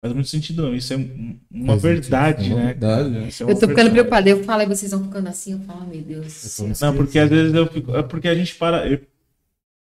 Faz 0.03 0.13
muito 0.13 0.27
sentido, 0.27 0.63
não. 0.63 0.75
Isso 0.75 0.91
é 0.91 0.97
um- 0.97 1.39
uma 1.49 1.67
Faz 1.67 1.81
verdade, 1.81 2.43
sentido, 2.43 2.57
é 2.57 2.59
né? 2.59 2.65
verdade, 2.73 3.17
é. 3.19 3.27
Isso 3.30 3.43
é 3.43 3.45
Eu 3.45 3.55
tô 3.55 3.61
ficando 3.61 3.75
verdade. 3.75 3.91
preocupada. 3.91 4.30
Eu 4.30 4.43
falo, 4.43 4.61
aí 4.61 4.67
vocês 4.67 4.91
vão 4.91 5.03
ficando 5.05 5.30
assim, 5.30 5.53
eu 5.53 5.59
falo, 5.59 5.88
meu 5.88 6.01
Deus. 6.01 6.59
Não, 6.81 6.93
porque 6.93 7.17
às 7.17 7.30
vezes 7.30 7.53
eu 7.53 7.65
fico. 7.67 7.95
É 7.95 8.03
porque 8.03 8.27
a 8.27 8.35
gente 8.35 8.53
para. 8.55 8.85
Eu, 8.85 8.99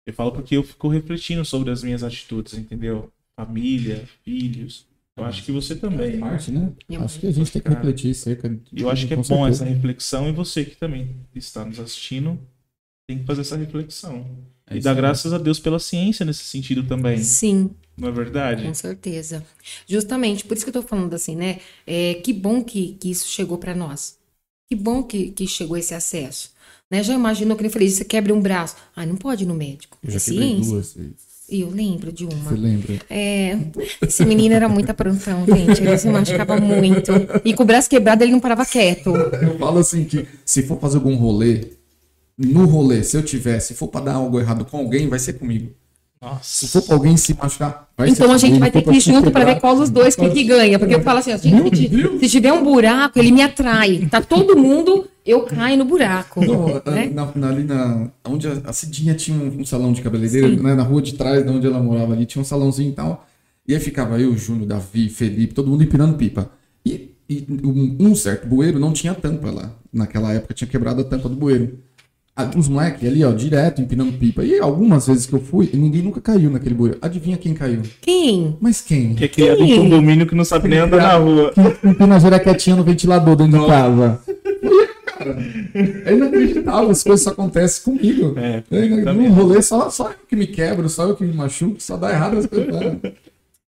eu 0.05 0.13
falo 0.13 0.31
porque 0.31 0.55
eu 0.55 0.63
fico 0.63 0.88
refletindo 0.88 1.43
sobre 1.43 1.71
as 1.71 1.84
minhas 1.84 2.03
atitudes, 2.03 2.53
entendeu? 2.53 3.11
Família, 3.35 4.07
filhos. 4.23 4.88
Eu 5.17 5.25
acho 5.25 5.43
que 5.43 5.51
você 5.51 5.75
também. 5.75 6.19
parte, 6.21 6.51
né? 6.51 6.71
Minha 6.88 7.01
Acho 7.03 7.19
que 7.19 7.27
a 7.27 7.31
gente 7.31 7.51
tem 7.51 7.61
que 7.61 7.67
refletir 7.69 8.13
cerca 8.15 8.47
de. 8.47 8.61
E 8.71 8.81
eu 8.84 8.89
acho 8.89 9.07
que 9.07 9.13
é 9.13 9.17
bom 9.17 9.45
essa 9.45 9.65
reflexão 9.65 10.29
e 10.29 10.31
você 10.31 10.63
que 10.63 10.77
também 10.77 11.17
está 11.35 11.65
nos 11.65 11.81
assistindo 11.81 12.39
tem 13.09 13.19
que 13.19 13.25
fazer 13.25 13.41
essa 13.41 13.57
reflexão. 13.57 14.25
É 14.69 14.77
e 14.77 14.88
aí. 14.88 14.95
graças 14.95 15.34
a 15.34 15.38
Deus 15.38 15.60
pela 15.60 15.80
ciência 15.80 16.26
nesse 16.26 16.44
sentido 16.44 16.84
também. 16.84 17.18
Sim. 17.18 17.72
Não 17.98 18.10
é 18.10 18.11
verdade? 18.11 18.64
Com 18.64 18.73
certeza. 18.73 19.44
Justamente, 19.88 20.45
por 20.45 20.56
isso 20.56 20.65
que 20.65 20.69
eu 20.69 20.81
tô 20.81 20.88
falando 20.88 21.14
assim, 21.14 21.35
né? 21.35 21.60
É, 21.85 22.15
que 22.15 22.31
bom 22.31 22.64
que, 22.64 22.95
que 22.99 23.10
isso 23.10 23.27
chegou 23.27 23.57
para 23.57 23.73
nós. 23.73 24.18
Que 24.69 24.76
bom 24.76 25.02
que, 25.02 25.31
que 25.31 25.48
chegou 25.48 25.77
esse 25.77 25.95
acesso. 25.95 26.52
Né? 26.91 27.02
Já 27.02 27.14
imaginou 27.14 27.57
que 27.57 27.64
ele 27.64 27.69
falei, 27.69 27.89
você 27.89 28.06
quebra 28.06 28.34
um 28.34 28.41
braço. 28.41 28.76
Ah, 28.95 29.06
não 29.06 29.15
pode 29.15 29.45
ir 29.45 29.48
no 29.48 29.56
médico. 29.56 29.98
Eu 30.03 30.11
já 30.11 30.19
ciência. 30.19 30.72
duas 30.72 30.94
vezes. 30.94 31.27
Eu 31.49 31.69
lembro 31.69 32.11
de 32.11 32.26
uma. 32.26 32.49
Você 32.49 32.56
lembra? 32.56 32.99
É, 33.10 33.57
esse 34.02 34.26
menino 34.26 34.53
era 34.53 34.68
muito 34.68 34.89
aprontão, 34.89 35.45
gente. 35.45 35.81
Ele 35.81 35.98
se 35.98 36.10
machucava 36.10 36.60
muito. 36.60 37.10
E 37.45 37.53
com 37.53 37.64
o 37.64 37.65
braço 37.65 37.89
quebrado, 37.89 38.22
ele 38.22 38.34
não 38.34 38.39
parava 38.41 38.65
quieto. 38.65 39.15
Eu 39.15 39.57
falo 39.57 39.80
assim 39.80 40.03
que 40.03 40.27
se 40.45 40.64
for 40.64 40.77
fazer 40.77 40.98
algum 40.98 41.15
rolê, 41.15 41.76
no 42.38 42.65
rolê, 42.65 43.03
se 43.03 43.18
eu 43.18 43.23
tiver, 43.23 43.59
se 43.59 43.73
for 43.73 43.88
pra 43.88 44.01
dar 44.01 44.14
algo 44.15 44.39
errado 44.39 44.64
com 44.65 44.77
alguém, 44.77 45.07
vai 45.07 45.19
ser 45.19 45.34
comigo. 45.34 45.72
Se 46.41 46.65
Nossa. 46.65 46.68
for 46.68 46.81
pra 46.88 46.95
alguém 46.95 47.15
se 47.15 47.34
machucar, 47.35 47.89
vai 47.95 48.07
ser 48.07 48.14
Então 48.14 48.31
a 48.31 48.38
gente 48.38 48.57
comigo. 48.57 48.59
vai 48.61 48.72
ter 48.72 48.80
Se 48.80 48.85
que 48.85 48.91
ir 48.97 49.01
se 49.01 49.11
junto 49.11 49.30
para 49.31 49.45
ver 49.45 49.59
qual 49.59 49.76
dos 49.76 49.89
dois 49.91 50.15
que, 50.15 50.27
que 50.30 50.43
ganha. 50.43 50.80
Porque 50.80 50.95
eu 50.95 51.01
falo 51.01 51.19
assim, 51.19 51.38
gente, 51.38 51.88
Deus. 51.88 52.19
se 52.19 52.27
tiver 52.30 52.51
um 52.51 52.64
buraco, 52.64 53.19
ele 53.19 53.31
me 53.31 53.41
atrai. 53.43 54.07
Tá 54.09 54.19
todo 54.19 54.57
mundo, 54.57 55.07
eu 55.23 55.41
caio 55.43 55.77
no 55.77 55.85
buraco. 55.85 56.43
Não, 56.43 56.81
né? 56.91 57.11
na- 57.14 57.31
na- 57.35 57.49
ali 57.49 57.64
na. 57.64 58.07
Onde 58.26 58.47
a, 58.47 58.53
a 58.65 58.73
Cidinha 58.73 59.14
tinha 59.14 59.38
um, 59.38 59.61
um 59.61 59.65
salão 59.65 59.93
de 59.93 60.01
cabeleireiro, 60.01 60.61
né, 60.61 60.73
na 60.73 60.81
rua 60.84 61.03
de 61.03 61.14
trás, 61.14 61.43
de 61.45 61.51
onde 61.51 61.68
ela 61.68 61.80
morava 61.80 62.14
ali, 62.14 62.26
tinha 62.26 62.41
um 62.41 62.45
salãozinho 62.45 62.89
e 62.89 62.93
tal. 62.93 63.27
E 63.68 63.76
aí 63.76 63.80
ficava 63.80 64.19
eu, 64.19 64.35
Júnior, 64.35 64.65
Davi, 64.65 65.09
Felipe, 65.09 65.53
todo 65.53 65.69
mundo 65.69 65.84
empinando 65.84 66.18
pipa. 66.18 66.49
E, 66.84 67.11
e 67.30 67.45
um, 67.64 67.95
um 67.99 68.15
certo 68.15 68.47
bueiro 68.47 68.80
não 68.80 68.91
tinha 68.91 69.14
tampa 69.14 69.51
lá. 69.51 69.72
Naquela 69.93 70.34
época 70.34 70.53
tinha 70.55 70.68
quebrado 70.68 71.01
a 71.01 71.03
tampa 71.03 71.30
do 71.30 71.35
bueiro. 71.35 71.77
Os 72.55 72.68
moleques 72.68 73.07
ali, 73.07 73.23
ó, 73.23 73.31
direto 73.31 73.81
empinando 73.81 74.11
pipa. 74.14 74.43
E 74.43 74.59
algumas 74.59 75.07
vezes 75.07 75.26
que 75.26 75.34
eu 75.34 75.39
fui, 75.41 75.69
ninguém 75.73 76.03
nunca 76.03 76.22
caiu 76.22 76.49
naquele 76.51 76.76
bueiro. 76.76 76.97
Adivinha 77.01 77.35
quem 77.38 77.53
caiu? 77.53 77.81
Quem? 78.01 78.55
Mas 78.61 78.80
quem? 78.81 79.15
Que 79.15 79.26
é 79.26 79.27
criado 79.27 79.64
em 79.64 79.76
condomínio 79.77 80.27
que 80.27 80.35
não 80.35 80.45
sabe 80.45 80.68
nem 80.68 80.80
andar 80.80 80.97
na 80.97 81.14
rua. 81.15 81.51
Que 81.81 81.88
empina 81.88 82.15
a 82.15 82.19
jaquetinha 82.19 82.76
no 82.76 82.84
ventilador 82.84 83.35
dentro 83.35 83.59
de 83.59 83.65
casa. 83.68 84.19
Cara, 85.18 85.38
é 86.05 86.14
inacreditável, 86.14 86.89
as 86.91 87.03
coisas 87.03 87.23
só 87.23 87.31
acontecem 87.31 87.84
comigo. 87.84 88.35
É, 88.38 88.64
É, 88.69 89.14
no 89.14 89.30
rolê, 89.34 89.61
só, 89.61 89.89
só 89.89 90.09
eu 90.09 90.15
que 90.30 90.35
me 90.35 90.45
quebro, 90.45 90.88
só 90.89 91.05
eu 91.07 91.15
que 91.15 91.23
me 91.23 91.34
machuco, 91.34 91.77
só 91.80 91.97
dá 91.97 92.11
errado 92.11 92.38
as 92.38 92.45
coisas. 92.45 92.68
né? 92.68 92.97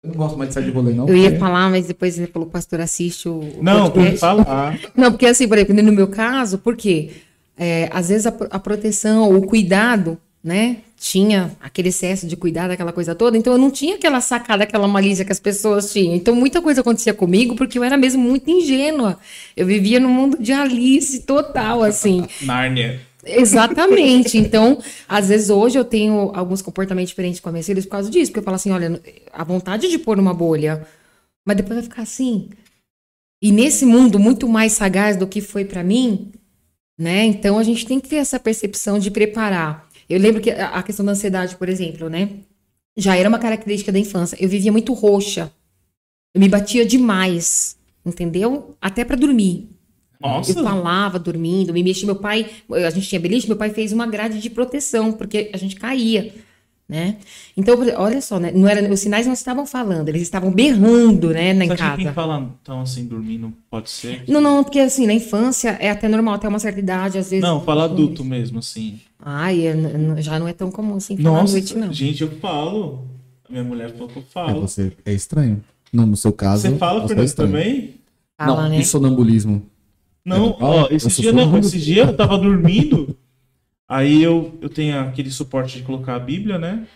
Eu 0.03 0.11
não 0.11 0.17
gosto 0.17 0.37
mais 0.39 0.49
de 0.49 0.55
sair 0.55 0.65
de 0.65 0.71
rolê, 0.71 0.93
não. 0.93 1.09
Eu 1.09 1.17
ia 1.17 1.25
porque- 1.31 1.39
falar, 1.39 1.71
mas 1.71 1.87
depois 1.87 2.17
ele 2.19 2.27
falou 2.27 2.49
pastor 2.49 2.81
assiste 2.81 3.29
o. 3.29 3.41
o 3.41 3.59
Não, 3.63 3.91
podcast. 3.91 4.01
tem 4.03 4.13
que 4.13 4.19
falar. 4.19 4.79
Não, 4.97 5.11
porque 5.11 5.27
assim, 5.27 5.49
por 5.49 5.57
exemplo, 5.59 5.83
no 5.83 5.93
meu 5.93 6.09
caso, 6.09 6.59
por 6.59 6.77
quê? 6.77 7.11
É, 7.57 7.89
às 7.93 8.09
vezes 8.09 8.27
a, 8.27 8.35
a 8.51 8.59
proteção, 8.59 9.35
o 9.37 9.47
cuidado, 9.47 10.19
né? 10.43 10.79
Tinha 10.99 11.57
aquele 11.61 11.89
excesso 11.89 12.27
de 12.27 12.37
cuidado, 12.37 12.71
aquela 12.71 12.93
coisa 12.93 13.15
toda, 13.15 13.37
então 13.37 13.53
eu 13.53 13.59
não 13.59 13.71
tinha 13.71 13.97
aquela 13.97 14.21
sacada, 14.21 14.65
aquela 14.65 14.89
malícia 14.89 15.25
que 15.25 15.33
as 15.33 15.41
pessoas 15.41 15.93
tinham. 15.93 16.15
Então 16.15 16.35
muita 16.35 16.61
coisa 16.61 16.81
acontecia 16.81 17.15
comigo 17.15 17.55
porque 17.57 17.79
eu 17.79 17.85
era 17.85 17.97
mesmo 17.97 18.23
muito 18.23 18.51
ingênua. 18.51 19.19
Eu 19.57 19.67
vivia 19.67 20.01
no 20.01 20.09
mundo 20.09 20.37
de 20.39 20.53
Alice 20.53 21.21
total, 21.21 21.83
assim. 21.83 22.27
Nárnia. 22.43 23.01
Exatamente. 23.27 24.37
Então, 24.37 24.79
às 25.09 25.29
vezes 25.29 25.51
hoje 25.51 25.79
eu 25.79 25.85
tenho 25.85 26.31
alguns 26.35 26.61
comportamentos 26.61 27.11
diferentes 27.11 27.41
com 27.41 27.49
a 27.49 27.53
minha 27.53 27.65
filha 27.65 27.83
por 27.83 27.89
causa 27.89 28.11
disso, 28.11 28.31
porque 28.31 28.41
eu 28.41 28.45
falo 28.45 28.57
assim, 28.57 28.71
olha, 28.71 29.01
a 29.33 29.45
vontade 29.45 29.89
de 29.89 29.99
pôr 29.99 30.17
numa 30.17 30.35
bolha, 30.35 30.87
mas 31.47 31.57
depois 31.57 31.77
vai 31.77 31.83
ficar 31.83 32.03
assim. 32.03 32.51
E 33.43 33.51
nesse 33.51 33.85
mundo 33.85 34.19
muito 34.19 34.49
mais 34.49 34.73
sagaz 34.73 35.17
do 35.17 35.27
que 35.27 35.41
foi 35.41 35.65
pra 35.65 35.83
mim, 35.83 36.33
né? 36.99 37.25
Então 37.25 37.59
a 37.59 37.63
gente 37.63 37.87
tem 37.87 38.01
que 38.01 38.09
ter 38.09 38.17
essa 38.17 38.39
percepção 38.39 38.99
de 38.99 39.11
preparar. 39.11 39.89
Eu 40.09 40.19
lembro 40.19 40.41
que 40.41 40.51
a 40.51 40.83
questão 40.83 41.05
da 41.05 41.13
ansiedade, 41.13 41.57
por 41.57 41.69
exemplo, 41.69 42.09
né? 42.09 42.31
Já 42.97 43.17
era 43.17 43.29
uma 43.29 43.39
característica 43.39 43.91
da 43.91 43.99
infância. 43.99 44.37
Eu 44.41 44.49
vivia 44.49 44.71
muito 44.71 44.93
roxa. 44.93 45.51
Eu 46.35 46.41
me 46.41 46.49
batia 46.49 46.85
demais, 46.85 47.77
entendeu? 48.05 48.77
Até 48.81 49.05
pra 49.05 49.17
dormir. 49.17 49.71
Nossa. 50.21 50.53
Eu 50.53 50.63
falava 50.63 51.19
dormindo, 51.19 51.73
me 51.73 51.83
mexia. 51.83 52.07
Meu 52.07 52.17
pai, 52.17 52.51
a 52.71 52.91
gente 52.91 53.09
tinha 53.09 53.21
beliche, 53.21 53.47
meu 53.47 53.57
pai 53.57 53.71
fez 53.71 53.93
uma 53.93 54.07
grade 54.07 54.41
de 54.41 54.51
proteção, 54.51 55.13
porque 55.13 55.51
a 55.53 55.57
gente 55.57 55.77
caía. 55.77 56.35
Né? 56.89 57.17
Então, 57.57 57.77
olha 57.97 58.21
só, 58.21 58.39
né? 58.39 58.53
Não 58.53 58.69
era, 58.69 58.93
os 58.93 59.01
sinais 59.01 59.27
não 59.27 59.33
estavam 59.33 59.65
falando, 59.67 60.09
eles 60.11 60.23
estavam 60.23 60.51
berrando, 60.53 61.31
né, 61.31 61.53
na 61.55 61.65
Você 61.67 61.73
acha 61.73 61.91
que 61.91 61.97
quem 61.97 62.05
casa. 62.07 62.15
fala 62.15 62.51
então 62.63 62.81
assim, 62.83 63.07
dormindo, 63.07 63.53
pode 63.71 63.89
ser? 63.91 64.25
Não, 64.29 64.41
não, 64.41 64.63
porque 64.63 64.79
assim, 64.81 65.07
na 65.07 65.15
infância 65.15 65.71
é 65.81 65.91
até 65.91 66.09
normal, 66.09 66.35
até 66.35 66.47
uma 66.49 66.59
certa 66.59 66.79
idade, 66.81 67.19
às 67.19 67.31
vezes. 67.31 67.43
Não, 67.43 67.61
fala 67.63 67.85
adulto 67.85 68.23
mesmo, 68.25 68.59
assim. 68.59 69.01
Ai, 69.19 69.67
é, 69.67 69.75
já 70.21 70.39
não 70.39 70.47
é 70.47 70.53
tão 70.53 70.71
comum 70.71 70.97
assim 70.97 71.17
falar 71.17 71.41
Nossa, 71.41 71.53
noite, 71.55 71.77
não. 71.79 71.93
gente, 71.93 72.23
eu 72.23 72.31
falo. 72.39 73.07
A 73.49 73.53
minha 73.53 73.65
mulher 73.65 73.91
falou 73.93 74.09
que 74.09 74.19
eu 74.19 74.23
É, 74.23 74.33
falo. 74.33 74.61
você, 74.61 74.93
é 75.05 75.13
estranho. 75.15 75.63
No, 75.93 76.05
no 76.05 76.17
seu 76.17 76.33
caso. 76.33 76.63
Você 76.69 76.77
fala, 76.77 77.05
é 77.05 77.09
Fernando, 77.09 77.27
estranho. 77.27 77.51
também? 77.53 77.95
Fala, 78.37 78.63
não, 78.65 78.69
né? 78.71 78.79
e 78.81 78.85
sonambulismo? 78.85 79.63
Não, 80.25 80.51
É, 80.51 80.57
ó, 80.61 80.89
esse 80.91 81.23
dia 81.23 81.33
não, 81.33 81.57
esse 81.59 81.79
dia 81.79 82.03
eu 82.05 82.17
tava 82.17 82.37
dormindo, 82.39 83.17
aí 83.89 84.23
eu, 84.23 84.59
eu 84.61 84.69
tenho 84.69 85.01
aquele 85.01 85.31
suporte 85.31 85.79
de 85.79 85.85
colocar 85.85 86.17
a 86.17 86.21
Bíblia, 86.21 86.59
né? 86.59 86.87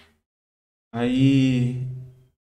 Aí 0.92 1.86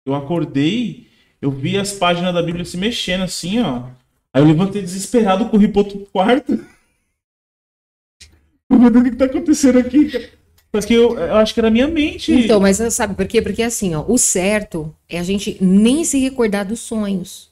eu 0.06 0.14
acordei, 0.14 1.06
eu 1.40 1.50
vi 1.50 1.76
as 1.76 1.92
páginas 1.92 2.32
da 2.34 2.42
Bíblia 2.42 2.64
se 2.64 2.76
mexendo 2.76 3.24
assim, 3.24 3.60
ó. 3.60 3.90
Aí 4.32 4.42
eu 4.42 4.46
levantei 4.46 4.82
desesperado, 4.82 5.48
corri 5.48 5.68
pro 5.68 5.80
outro 5.80 6.00
quarto. 6.12 6.52
Meu 8.70 8.90
Deus, 8.90 9.06
o 9.06 9.10
que 9.10 9.16
tá 9.16 9.24
acontecendo 9.24 9.78
aqui, 9.78 10.10
cara? 10.10 10.38
Mas 10.72 10.84
que 10.84 10.92
eu, 10.92 11.18
eu 11.18 11.36
acho 11.36 11.54
que 11.54 11.60
era 11.60 11.68
a 11.68 11.70
minha 11.70 11.88
mente. 11.88 12.32
Então, 12.32 12.60
mas 12.60 12.76
sabe 12.92 13.14
por 13.14 13.26
quê? 13.26 13.40
Porque 13.40 13.62
assim, 13.62 13.94
ó, 13.94 14.04
o 14.06 14.18
certo 14.18 14.94
é 15.08 15.18
a 15.18 15.22
gente 15.22 15.56
nem 15.62 16.04
se 16.04 16.18
recordar 16.18 16.66
dos 16.66 16.80
sonhos. 16.80 17.47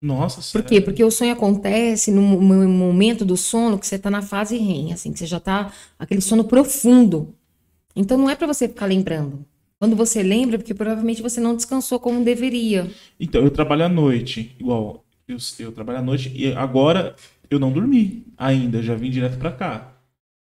Nossa 0.00 0.40
Por 0.52 0.62
quê? 0.64 0.80
Porque 0.80 1.02
o 1.02 1.10
sonho 1.10 1.32
acontece 1.32 2.10
no 2.12 2.22
mo- 2.22 2.40
no 2.40 2.68
momento 2.68 3.24
do 3.24 3.36
sono 3.36 3.78
que 3.78 3.86
você 3.86 3.98
tá 3.98 4.10
na 4.10 4.22
fase 4.22 4.56
REM, 4.56 4.92
assim, 4.92 5.12
que 5.12 5.18
você 5.18 5.26
já 5.26 5.40
tá 5.40 5.72
aquele 5.98 6.20
sono 6.20 6.44
profundo. 6.44 7.34
Então 7.96 8.16
não 8.16 8.30
é 8.30 8.36
pra 8.36 8.46
você 8.46 8.68
ficar 8.68 8.86
lembrando. 8.86 9.44
Quando 9.78 9.96
você 9.96 10.22
lembra, 10.22 10.56
é 10.56 10.58
porque 10.58 10.74
provavelmente 10.74 11.22
você 11.22 11.40
não 11.40 11.54
descansou 11.56 12.00
como 12.00 12.24
deveria. 12.24 12.90
Então, 13.18 13.42
eu 13.42 13.50
trabalho 13.50 13.84
à 13.84 13.88
noite, 13.88 14.54
igual, 14.58 15.04
eu, 15.26 15.36
eu 15.60 15.72
trabalho 15.72 15.98
à 16.00 16.02
noite 16.02 16.32
e 16.34 16.52
agora 16.52 17.14
eu 17.50 17.58
não 17.58 17.72
dormi 17.72 18.26
ainda, 18.36 18.78
eu 18.78 18.82
já 18.82 18.94
vim 18.94 19.10
direto 19.10 19.38
pra 19.38 19.52
cá. 19.52 19.96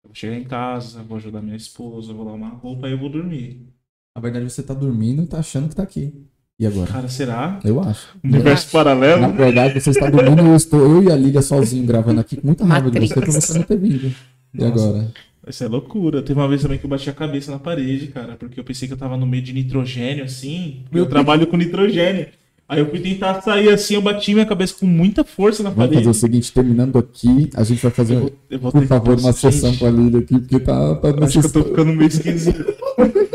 Eu 0.04 0.10
vou 0.10 0.16
chegar 0.16 0.36
em 0.38 0.44
casa, 0.44 1.04
vou 1.04 1.18
ajudar 1.18 1.42
minha 1.42 1.56
esposa, 1.58 2.14
vou 2.14 2.26
lavar 2.26 2.40
uma 2.40 2.50
roupa, 2.50 2.88
aí 2.88 2.94
eu 2.94 3.00
vou 3.00 3.10
dormir. 3.10 3.68
Na 4.16 4.22
verdade, 4.22 4.46
você 4.50 4.64
tá 4.64 4.74
dormindo 4.74 5.24
e 5.24 5.28
tá 5.28 5.40
achando 5.40 5.70
que 5.70 5.76
tá 5.76 5.84
aqui. 5.84 6.14
E 6.58 6.66
agora? 6.66 6.88
Cara, 6.90 7.08
será? 7.10 7.60
Eu 7.66 7.82
acho. 7.82 8.08
Universo 8.24 8.68
Na 8.68 8.72
paralelo? 8.72 9.34
verdade, 9.34 9.80
você 9.80 9.90
está 9.90 10.10
dormindo 10.10 10.42
e 10.42 10.48
eu 10.48 10.56
estou 10.56 10.80
eu 10.80 11.04
e 11.04 11.12
a 11.12 11.16
Lilia 11.16 11.42
sozinho 11.42 11.86
gravando 11.86 12.22
aqui 12.22 12.38
com 12.38 12.48
muita 12.48 12.64
raiva 12.66 12.90
de 12.90 13.00
você 13.00 13.14
pra 13.14 13.32
você 13.32 13.54
não 13.58 13.64
ter 13.64 13.78
vindo. 13.78 14.14
E 14.54 14.64
agora? 14.64 15.12
Isso 15.48 15.64
é 15.64 15.68
loucura. 15.68 16.22
Teve 16.22 16.40
uma 16.40 16.48
vez 16.48 16.62
também 16.62 16.78
que 16.78 16.86
eu 16.86 16.90
bati 16.90 17.10
a 17.10 17.14
cabeça 17.14 17.52
na 17.52 17.60
parede, 17.60 18.08
cara, 18.08 18.36
porque 18.40 18.58
eu 18.60 18.64
pensei 18.64 18.88
que 18.88 18.94
eu 18.94 18.98
tava 18.98 19.18
no 19.18 19.28
meio 19.28 19.44
de 19.44 19.52
nitrogênio, 19.54 20.24
assim. 20.24 20.80
porque 20.86 20.98
Eu 21.00 21.06
trabalho 21.08 21.46
com 21.46 21.58
nitrogênio. 21.58 22.28
Aí 22.68 22.80
eu 22.80 22.90
fui 22.90 23.00
tentar 23.00 23.42
sair 23.42 23.70
assim, 23.70 23.94
eu 23.94 24.02
bati 24.02 24.34
minha 24.34 24.46
cabeça 24.46 24.74
com 24.80 24.88
muita 24.88 25.24
força 25.24 25.62
na 25.62 25.70
Vamos 25.70 25.86
parede. 25.86 25.98
fazer 26.06 26.10
o 26.10 26.20
seguinte, 26.20 26.52
terminando 26.52 26.98
aqui, 26.98 27.48
a 27.54 27.64
gente 27.64 27.80
vai 27.80 27.92
Eu 27.92 27.96
fazer, 27.96 28.16
vou, 28.16 28.32
eu 28.50 28.60
vou 28.60 28.72
por 28.72 28.88
favor, 28.88 29.20
uma 29.20 29.34
sessão 29.34 29.76
com 29.76 29.86
a 29.86 29.92
Lilia 29.92 30.20
aqui, 30.22 30.40
porque 30.40 30.60
tá, 30.60 30.96
tá 30.96 31.10
Acho 31.26 31.42
que 31.42 31.46
eu 31.46 31.52
tô 31.52 31.64
ficando 31.64 31.94
meio 31.94 32.08
esquisito. 32.08 32.66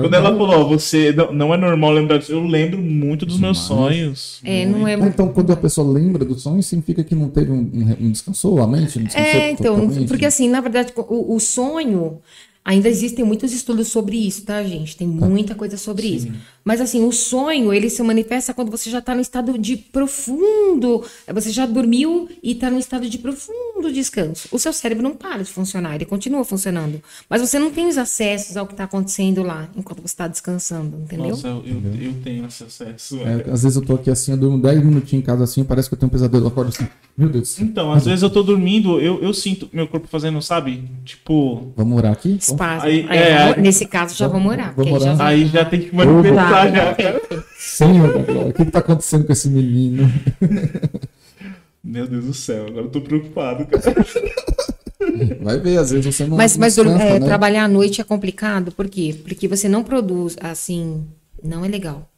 Quando 0.00 0.14
ela 0.14 0.30
falou, 0.36 0.68
você 0.68 1.12
não, 1.12 1.32
não 1.32 1.54
é 1.54 1.56
normal 1.56 1.92
lembrar 1.92 2.18
disso, 2.18 2.32
eu 2.32 2.42
lembro 2.42 2.78
muito 2.78 3.26
dos 3.26 3.38
meus 3.38 3.58
sonhos. 3.58 4.40
É, 4.44 4.64
não 4.64 4.86
é 4.88 4.94
Ah, 4.94 5.06
Então, 5.06 5.28
quando 5.28 5.52
a 5.52 5.56
pessoa 5.56 5.86
lembra 5.92 6.24
do 6.24 6.38
sonho, 6.38 6.62
significa 6.62 7.04
que 7.04 7.14
não 7.14 7.28
teve 7.28 7.50
um, 7.52 7.56
um, 7.58 8.06
um 8.06 8.10
descansou 8.10 8.62
a 8.62 8.66
mente? 8.66 8.98
Não 8.98 9.06
descansou 9.06 9.40
É, 9.40 9.50
então, 9.50 9.74
totalmente? 9.80 10.08
porque 10.08 10.24
assim, 10.26 10.48
na 10.48 10.60
verdade, 10.60 10.92
o, 10.96 11.34
o 11.34 11.40
sonho, 11.40 12.18
ainda 12.64 12.88
existem 12.88 13.24
muitos 13.24 13.52
estudos 13.52 13.88
sobre 13.88 14.16
isso, 14.16 14.44
tá, 14.44 14.62
gente? 14.62 14.96
Tem 14.96 15.06
muita 15.06 15.54
coisa 15.54 15.76
sobre 15.76 16.06
isso. 16.06 16.28
Mas 16.64 16.80
assim, 16.80 17.04
o 17.04 17.10
sonho, 17.10 17.72
ele 17.74 17.90
se 17.90 18.02
manifesta 18.02 18.54
quando 18.54 18.70
você 18.70 18.88
já 18.88 19.00
tá 19.00 19.14
no 19.14 19.20
estado 19.20 19.58
de 19.58 19.76
profundo, 19.76 21.04
você 21.34 21.50
já 21.50 21.66
dormiu 21.66 22.28
e 22.42 22.54
tá 22.54 22.70
no 22.70 22.78
estado 22.78 23.08
de 23.08 23.18
profundo 23.18 23.92
descanso. 23.92 24.48
O 24.52 24.58
seu 24.58 24.72
cérebro 24.72 25.02
não 25.02 25.14
para 25.14 25.42
de 25.42 25.50
funcionar, 25.50 25.96
ele 25.96 26.04
continua 26.04 26.44
funcionando. 26.44 27.02
Mas 27.28 27.40
você 27.40 27.58
não 27.58 27.70
tem 27.72 27.88
os 27.88 27.98
acessos 27.98 28.56
ao 28.56 28.66
que 28.66 28.74
tá 28.76 28.84
acontecendo 28.84 29.42
lá, 29.42 29.68
enquanto 29.76 30.00
você 30.00 30.14
tá 30.16 30.28
descansando, 30.28 30.98
entendeu? 30.98 31.30
Nossa, 31.30 31.48
eu, 31.48 31.64
eu, 31.66 31.82
eu 32.00 32.14
tenho 32.22 32.46
esse 32.46 32.62
acesso. 32.62 33.18
É, 33.22 33.50
às 33.50 33.64
vezes 33.64 33.76
eu 33.76 33.82
tô 33.82 33.94
aqui 33.94 34.10
assim, 34.10 34.30
eu 34.32 34.36
durmo 34.36 34.58
10 34.60 34.84
minutinhos 34.84 35.24
em 35.24 35.26
casa 35.26 35.42
assim, 35.42 35.64
parece 35.64 35.88
que 35.88 35.94
eu 35.94 35.98
tenho 35.98 36.08
um 36.08 36.12
pesadelo, 36.12 36.44
eu 36.44 36.48
acordo 36.48 36.68
assim, 36.68 36.86
meu 37.16 37.28
Deus. 37.28 37.58
Então, 37.58 37.92
às 37.92 38.04
vezes 38.04 38.22
eu 38.22 38.30
tô 38.30 38.40
dormindo, 38.42 39.00
eu, 39.00 39.20
eu 39.20 39.34
sinto 39.34 39.68
meu 39.72 39.88
corpo 39.88 40.06
fazendo, 40.06 40.40
sabe? 40.40 40.84
Tipo, 41.04 41.72
Vamos 41.76 41.98
orar 41.98 42.12
aqui? 42.12 42.38
Espasmo. 42.52 42.88
Aí, 42.88 43.06
Aí, 43.08 43.18
é, 43.18 43.38
vamos- 43.38 43.56
aí- 43.56 43.62
nesse 43.62 43.86
caso, 43.86 44.16
já 44.16 44.28
vamos 44.28 44.50
orar. 44.52 44.74
porque 44.74 44.90
Vamos 44.90 45.06
aí 45.06 45.16
já 45.16 45.24
aí 45.26 45.46
já 45.46 45.64
tem 45.64 45.80
que 45.80 45.94
manifestar 45.94 46.70
já. 46.72 46.94
Tá. 46.94 47.44
Senhor, 47.58 48.12
da 48.12 48.18
glória, 48.22 48.50
o 48.50 48.52
que, 48.52 48.64
que 48.64 48.70
tá 48.70 48.78
acontecendo 48.80 49.24
com 49.26 49.32
esse 49.32 49.48
menino? 49.48 50.10
Meu 51.84 52.06
Deus 52.06 52.24
do 52.26 52.34
céu, 52.34 52.66
agora 52.68 52.86
eu 52.86 52.90
tô 52.90 53.00
preocupado, 53.00 53.66
cara. 53.66 53.82
Vai 55.42 55.58
ver, 55.58 55.78
às 55.78 55.90
vezes 55.90 56.14
você 56.14 56.24
não 56.24 56.36
Mas, 56.36 56.56
mas 56.56 56.76
descansa, 56.76 57.02
é, 57.02 57.18
né? 57.18 57.26
trabalhar 57.26 57.64
à 57.64 57.68
noite 57.68 58.00
é 58.00 58.04
complicado, 58.04 58.70
por 58.72 58.88
quê? 58.88 59.14
Porque 59.26 59.48
você 59.48 59.68
não 59.68 59.82
produz, 59.82 60.36
assim, 60.40 61.04
não 61.42 61.64
é 61.64 61.68
legal. 61.68 62.08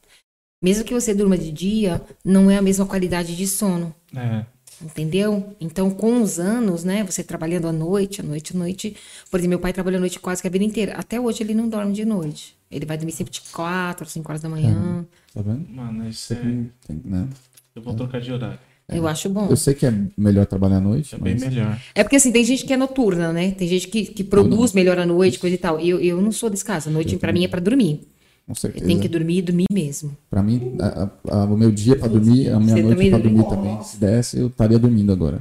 Mesmo 0.63 0.83
que 0.83 0.93
você 0.93 1.13
durma 1.13 1.35
de 1.37 1.51
dia, 1.51 1.99
não 2.23 2.49
é 2.49 2.57
a 2.57 2.61
mesma 2.61 2.85
qualidade 2.85 3.35
de 3.35 3.47
sono, 3.47 3.93
É. 4.15 4.45
entendeu? 4.81 5.55
Então, 5.59 5.89
com 5.89 6.21
os 6.21 6.39
anos, 6.39 6.83
né, 6.83 7.03
você 7.03 7.23
trabalhando 7.23 7.67
à 7.67 7.71
noite, 7.71 8.21
à 8.21 8.23
noite, 8.23 8.55
à 8.55 8.57
noite. 8.59 8.95
Por 9.29 9.37
exemplo, 9.39 9.49
meu 9.51 9.59
pai 9.59 9.73
trabalhou 9.73 9.97
à 9.97 10.01
noite 10.01 10.19
quase 10.19 10.41
que 10.41 10.47
a 10.47 10.51
vida 10.51 10.63
inteira. 10.65 10.93
Até 10.95 11.19
hoje 11.19 11.43
ele 11.43 11.53
não 11.53 11.67
dorme 11.69 11.93
de 11.93 12.05
noite. 12.05 12.55
Ele 12.69 12.85
vai 12.85 12.97
dormir 12.97 13.11
sempre 13.11 13.31
de 13.33 13.41
4, 13.51 14.07
5 14.07 14.29
horas 14.31 14.41
da 14.41 14.49
manhã. 14.49 15.05
Tá 15.33 15.41
vendo? 15.41 15.65
Mano, 15.69 16.07
isso 16.09 16.33
é... 16.33 16.37
tem- 16.37 17.01
né? 17.03 17.27
Eu 17.75 17.81
vou 17.81 17.93
trocar 17.93 18.19
de 18.21 18.31
horário. 18.31 18.59
Eu 18.87 19.07
acho 19.07 19.29
bom. 19.29 19.47
Eu 19.49 19.57
sei 19.57 19.73
que 19.73 19.85
é 19.85 19.93
melhor 20.15 20.45
trabalhar 20.45 20.77
à 20.77 20.79
noite, 20.79 21.15
É 21.15 21.17
bem 21.17 21.33
mas 21.33 21.43
melhor. 21.43 21.79
É 21.95 22.03
porque 22.03 22.17
assim, 22.17 22.31
tem 22.31 22.43
gente 22.43 22.65
que 22.65 22.71
é 22.73 22.77
noturna, 22.77 23.33
né? 23.33 23.51
Tem 23.51 23.67
gente 23.67 23.87
que, 23.87 24.05
que 24.05 24.23
produz 24.23 24.73
melhor 24.73 24.99
à 24.99 25.05
noite, 25.05 25.39
coisa 25.39 25.55
e 25.55 25.57
tal. 25.57 25.79
Eu, 25.79 25.99
eu 25.99 26.21
não 26.21 26.31
sou 26.31 26.49
desse 26.51 26.63
caso. 26.63 26.89
A 26.89 26.91
noite, 26.91 27.17
pra 27.17 27.33
mim, 27.33 27.43
é 27.43 27.47
pra 27.47 27.59
dormir. 27.59 28.07
Com 28.45 28.51
Eu 28.51 28.55
certeza. 28.55 28.85
tenho 28.85 28.99
que 28.99 29.07
dormir 29.07 29.37
e 29.37 29.41
dormir 29.41 29.65
mesmo. 29.71 30.15
Pra 30.29 30.43
mim, 30.43 30.75
a- 30.79 31.09
a- 31.29 31.45
o 31.45 31.57
meu 31.57 31.71
dia 31.71 31.93
é 31.93 31.97
pra 31.97 32.07
dormir, 32.07 32.49
a 32.49 32.59
minha 32.59 32.75
Você 32.75 32.81
noite 32.83 33.07
é 33.07 33.09
dorme? 33.09 33.23
dormir 33.29 33.49
também. 33.49 33.81
Se 33.83 33.97
desse, 33.99 34.39
eu 34.39 34.47
estaria 34.47 34.77
dormindo 34.79 35.11
agora. 35.11 35.39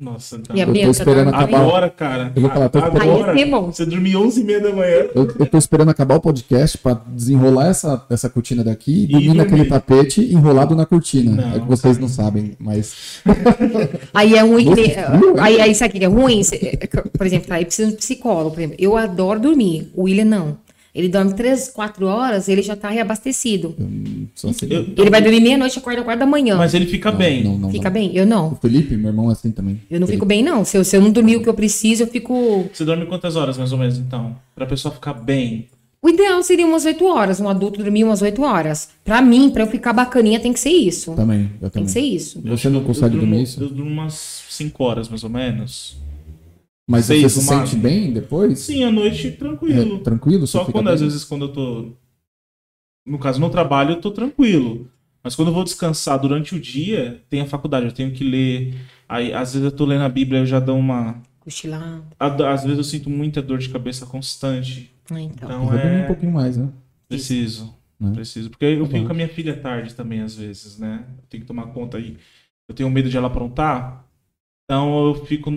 Nossa, 0.00 0.36
então... 0.36 0.54
E 0.54 0.62
a 0.62 0.66
tô 0.66 0.70
Bianca 0.72 0.90
esperando 0.92 1.24
dorme 1.32 1.42
acabar. 1.44 1.60
Agora, 1.60 1.90
cara. 1.90 2.32
Eu 2.36 2.42
vou 2.42 2.50
falar, 2.52 2.68
tô 2.68 2.78
agora, 2.78 3.32
esperando-. 3.34 3.66
Você 3.72 3.84
dormiu 3.84 4.20
11 4.20 4.40
e 4.40 4.44
meia 4.44 4.60
da 4.60 4.72
manhã. 4.72 5.06
Eu, 5.12 5.24
eu 5.40 5.44
tô 5.46 5.58
esperando 5.58 5.88
acabar 5.88 6.14
o 6.14 6.20
podcast 6.20 6.78
pra 6.78 6.94
desenrolar 7.08 7.66
essa, 7.66 8.06
essa 8.08 8.30
cortina 8.30 8.62
daqui 8.62 8.92
e 9.02 9.06
dormir 9.08 9.26
dormir. 9.26 9.38
naquele 9.42 9.64
tapete 9.64 10.20
enrolado 10.32 10.76
na 10.76 10.86
cortina. 10.86 11.32
Não, 11.42 11.48
é 11.56 11.58
que 11.58 11.66
vocês 11.66 11.96
cara. 11.96 12.00
não 12.00 12.08
sabem, 12.08 12.52
mas. 12.60 13.20
Aí 14.14 14.34
é 14.36 14.40
ruim 14.42 14.72
que 14.72 14.94
aí, 15.40 15.60
aí 15.60 15.74
sabe 15.74 15.96
o 15.96 15.98
que 15.98 16.04
é 16.04 16.08
ruim? 16.08 16.44
Cê- 16.44 16.78
Por 17.16 17.26
exemplo, 17.26 17.48
tá, 17.48 17.56
aí 17.56 17.64
precisa 17.64 17.88
de 17.88 17.94
um 17.94 17.96
psicólogo. 17.96 18.50
Por 18.52 18.60
exemplo. 18.60 18.76
Eu 18.78 18.96
adoro 18.96 19.40
dormir. 19.40 19.90
O 19.96 20.04
William 20.04 20.24
não. 20.24 20.56
Ele 20.98 21.08
dorme 21.08 21.32
três, 21.32 21.68
quatro 21.68 22.06
horas, 22.06 22.48
ele 22.48 22.60
já 22.60 22.74
tá 22.74 22.88
reabastecido. 22.88 23.76
Assim. 24.44 24.66
Eu- 24.68 24.84
Ele 24.96 25.10
vai 25.10 25.22
dormir 25.22 25.38
meia-noite 25.40 25.76
e 25.76 25.78
acorda 25.78 26.02
quatro 26.02 26.18
da 26.18 26.26
manhã. 26.26 26.56
Mas 26.56 26.74
ele 26.74 26.86
fica 26.86 27.12
bem. 27.12 27.44
Não, 27.44 27.56
não, 27.56 27.70
Fica 27.70 27.84
não. 27.84 27.92
bem? 27.92 28.10
Eu 28.16 28.24
O 28.24 28.26
não. 28.26 28.56
Felipe, 28.56 28.96
meu 28.96 29.10
irmão, 29.10 29.28
é 29.30 29.32
assim 29.32 29.52
também. 29.52 29.80
Eu 29.88 30.00
não 30.00 30.06
Felipe. 30.08 30.12
fico 30.18 30.26
bem, 30.26 30.42
não. 30.42 30.64
Se 30.64 30.76
eu, 30.76 30.82
se 30.84 30.96
eu 30.96 31.00
não 31.00 31.12
dormir 31.12 31.36
o 31.36 31.42
que 31.42 31.48
eu 31.48 31.54
preciso, 31.54 32.02
eu 32.02 32.06
fico. 32.08 32.68
Você 32.72 32.84
dorme 32.84 33.06
quantas 33.06 33.36
horas, 33.36 33.56
mais 33.56 33.70
ou 33.72 33.78
menos, 33.78 33.96
então? 33.96 34.34
Pra 34.56 34.66
pessoa 34.66 34.92
ficar 34.92 35.12
bem. 35.14 35.68
O 36.02 36.08
ideal 36.08 36.42
seria 36.42 36.66
umas 36.66 36.84
oito 36.84 37.04
horas. 37.06 37.40
Um 37.40 37.48
adulto 37.48 37.78
dormir 37.82 38.02
umas 38.02 38.20
oito 38.22 38.42
horas. 38.42 38.88
Pra 39.04 39.22
mim, 39.22 39.50
pra 39.50 39.62
eu 39.62 39.66
ficar 39.68 39.92
bacaninha, 39.92 40.40
tem 40.40 40.52
que 40.52 40.58
ser 40.60 40.70
isso. 40.70 41.12
Também, 41.14 41.42
eu 41.62 41.70
Tem 41.70 41.70
também. 41.70 41.84
que 41.86 41.90
ser 41.92 42.00
isso. 42.00 42.40
Eu 42.44 42.56
Você 42.56 42.68
não 42.68 42.80
eu 42.80 42.86
consegue 42.86 43.10
durmo- 43.16 43.26
dormir 43.28 43.42
isso? 43.44 43.60
Eu 43.62 43.68
durmo 43.68 43.90
umas 43.90 44.42
5 44.48 44.82
horas, 44.84 45.08
mais 45.08 45.22
ou 45.24 45.30
menos. 45.30 45.96
Mas 46.88 47.04
Seis 47.04 47.20
você 47.22 47.28
se 47.28 47.36
no 47.52 47.58
sente 47.66 47.76
bem 47.76 48.12
depois? 48.12 48.58
Sim, 48.60 48.82
à 48.84 48.90
noite, 48.90 49.30
tranquilo. 49.32 49.96
É, 49.96 49.98
tranquilo? 50.00 50.46
Só 50.46 50.64
quando, 50.64 50.86
bem? 50.86 50.94
às 50.94 51.00
vezes, 51.02 51.22
quando 51.22 51.44
eu 51.44 51.52
tô. 51.52 51.92
No 53.06 53.18
caso, 53.18 53.38
no 53.40 53.50
trabalho, 53.50 53.92
eu 53.92 54.00
tô 54.00 54.10
tranquilo. 54.10 54.90
Mas 55.22 55.34
quando 55.34 55.48
eu 55.48 55.54
vou 55.54 55.64
descansar 55.64 56.18
durante 56.18 56.54
o 56.54 56.60
dia, 56.60 57.22
tem 57.28 57.40
a 57.42 57.46
faculdade, 57.46 57.86
eu 57.86 57.92
tenho 57.92 58.12
que 58.12 58.24
ler. 58.24 58.74
Aí, 59.08 59.32
às 59.34 59.52
vezes, 59.52 59.64
eu 59.70 59.76
tô 59.76 59.84
lendo 59.84 60.02
a 60.04 60.08
Bíblia, 60.08 60.40
eu 60.40 60.46
já 60.46 60.58
dou 60.60 60.78
uma. 60.78 61.20
Cochilar. 61.40 62.02
a- 62.18 62.52
Às 62.52 62.62
vezes, 62.62 62.78
eu 62.78 62.84
sinto 62.84 63.10
muita 63.10 63.42
dor 63.42 63.58
de 63.58 63.68
cabeça 63.68 64.06
constante. 64.06 64.90
Ah, 65.10 65.20
Então. 65.20 65.48
Então, 65.48 65.62
Eu 65.62 65.68
vou 65.68 65.78
dormir 65.78 65.96
um 65.96 66.00
é. 66.00 66.06
pouquinho 66.06 66.32
mais, 66.32 66.56
né? 66.56 66.68
Preciso. 67.08 67.74
Né? 68.00 68.12
Preciso. 68.12 68.48
Porque 68.50 68.64
eu 68.64 68.80
Tá 68.84 68.86
fico 68.86 69.00
bom. 69.00 69.06
com 69.06 69.12
a 69.12 69.16
minha 69.16 69.28
filha 69.28 69.56
tarde 69.56 69.94
também, 69.94 70.20
às 70.20 70.34
vezes, 70.36 70.78
né? 70.78 71.04
Eu 71.18 71.24
tenho 71.28 71.42
que 71.42 71.46
tomar 71.48 71.66
conta 71.68 71.96
aí. 71.98 72.16
Eu 72.68 72.74
tenho 72.74 72.88
medo 72.90 73.08
de 73.10 73.16
ela 73.16 73.26
aprontar. 73.28 74.04
Então 74.64 75.06
eu 75.08 75.14
fico. 75.26 75.50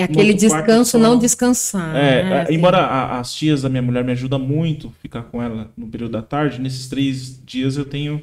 É 0.00 0.04
aquele 0.04 0.34
descanso 0.34 0.98
não 0.98 1.18
descansar. 1.18 1.94
É, 1.96 2.22
né? 2.22 2.46
é, 2.48 2.54
embora 2.54 2.78
a- 2.78 3.20
as 3.20 3.32
tias 3.34 3.62
da 3.62 3.68
minha 3.68 3.82
mulher 3.82 4.04
me 4.04 4.12
ajudam 4.12 4.38
muito 4.38 4.90
ficar 5.00 5.22
com 5.24 5.42
ela 5.42 5.70
no 5.76 5.86
período 5.88 6.12
da 6.12 6.22
tarde, 6.22 6.60
nesses 6.60 6.88
três 6.88 7.40
dias 7.44 7.76
eu 7.76 7.84
tenho 7.84 8.22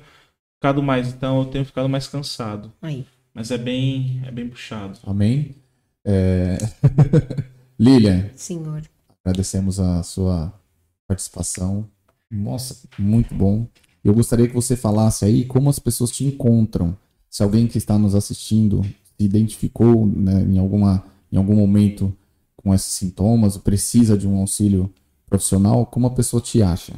ficado 0.56 0.82
mais, 0.82 1.10
então 1.10 1.40
eu 1.40 1.46
tenho 1.46 1.66
ficado 1.66 1.88
mais 1.88 2.08
cansado. 2.08 2.72
Aí. 2.82 3.06
Mas 3.34 3.52
é 3.52 3.58
bem, 3.58 4.22
é 4.26 4.32
bem 4.32 4.48
puxado. 4.48 4.98
Amém? 5.06 5.56
É... 6.06 6.58
Lilian, 7.80 8.30
Senhor. 8.36 8.82
agradecemos 9.24 9.80
a 9.80 10.02
sua 10.02 10.52
participação. 11.08 11.88
Nossa, 12.30 12.88
muito 12.98 13.36
bom. 13.36 13.68
Eu 14.04 14.14
gostaria 14.14 14.48
que 14.48 14.54
você 14.54 14.76
falasse 14.76 15.26
aí 15.26 15.46
como 15.46 15.70
as 15.70 15.80
pessoas 15.80 16.12
te 16.12 16.24
encontram. 16.26 16.98
Se 17.30 17.44
alguém 17.44 17.68
que 17.68 17.78
está 17.78 17.98
nos 18.00 18.16
assistindo 18.16 18.82
se 18.84 19.14
identificou 19.20 20.08
né, 20.08 20.42
em, 20.42 20.58
alguma, 20.58 21.04
em 21.32 21.38
algum 21.38 21.56
momento 21.56 22.16
com 22.56 22.74
esses 22.74 22.94
sintomas, 22.94 23.56
ou 23.56 23.62
precisa 23.62 24.18
de 24.18 24.28
um 24.28 24.38
auxílio 24.40 24.92
profissional, 25.30 25.86
como 25.86 26.08
a 26.08 26.12
pessoa 26.12 26.42
te 26.42 26.62
acha? 26.62 26.94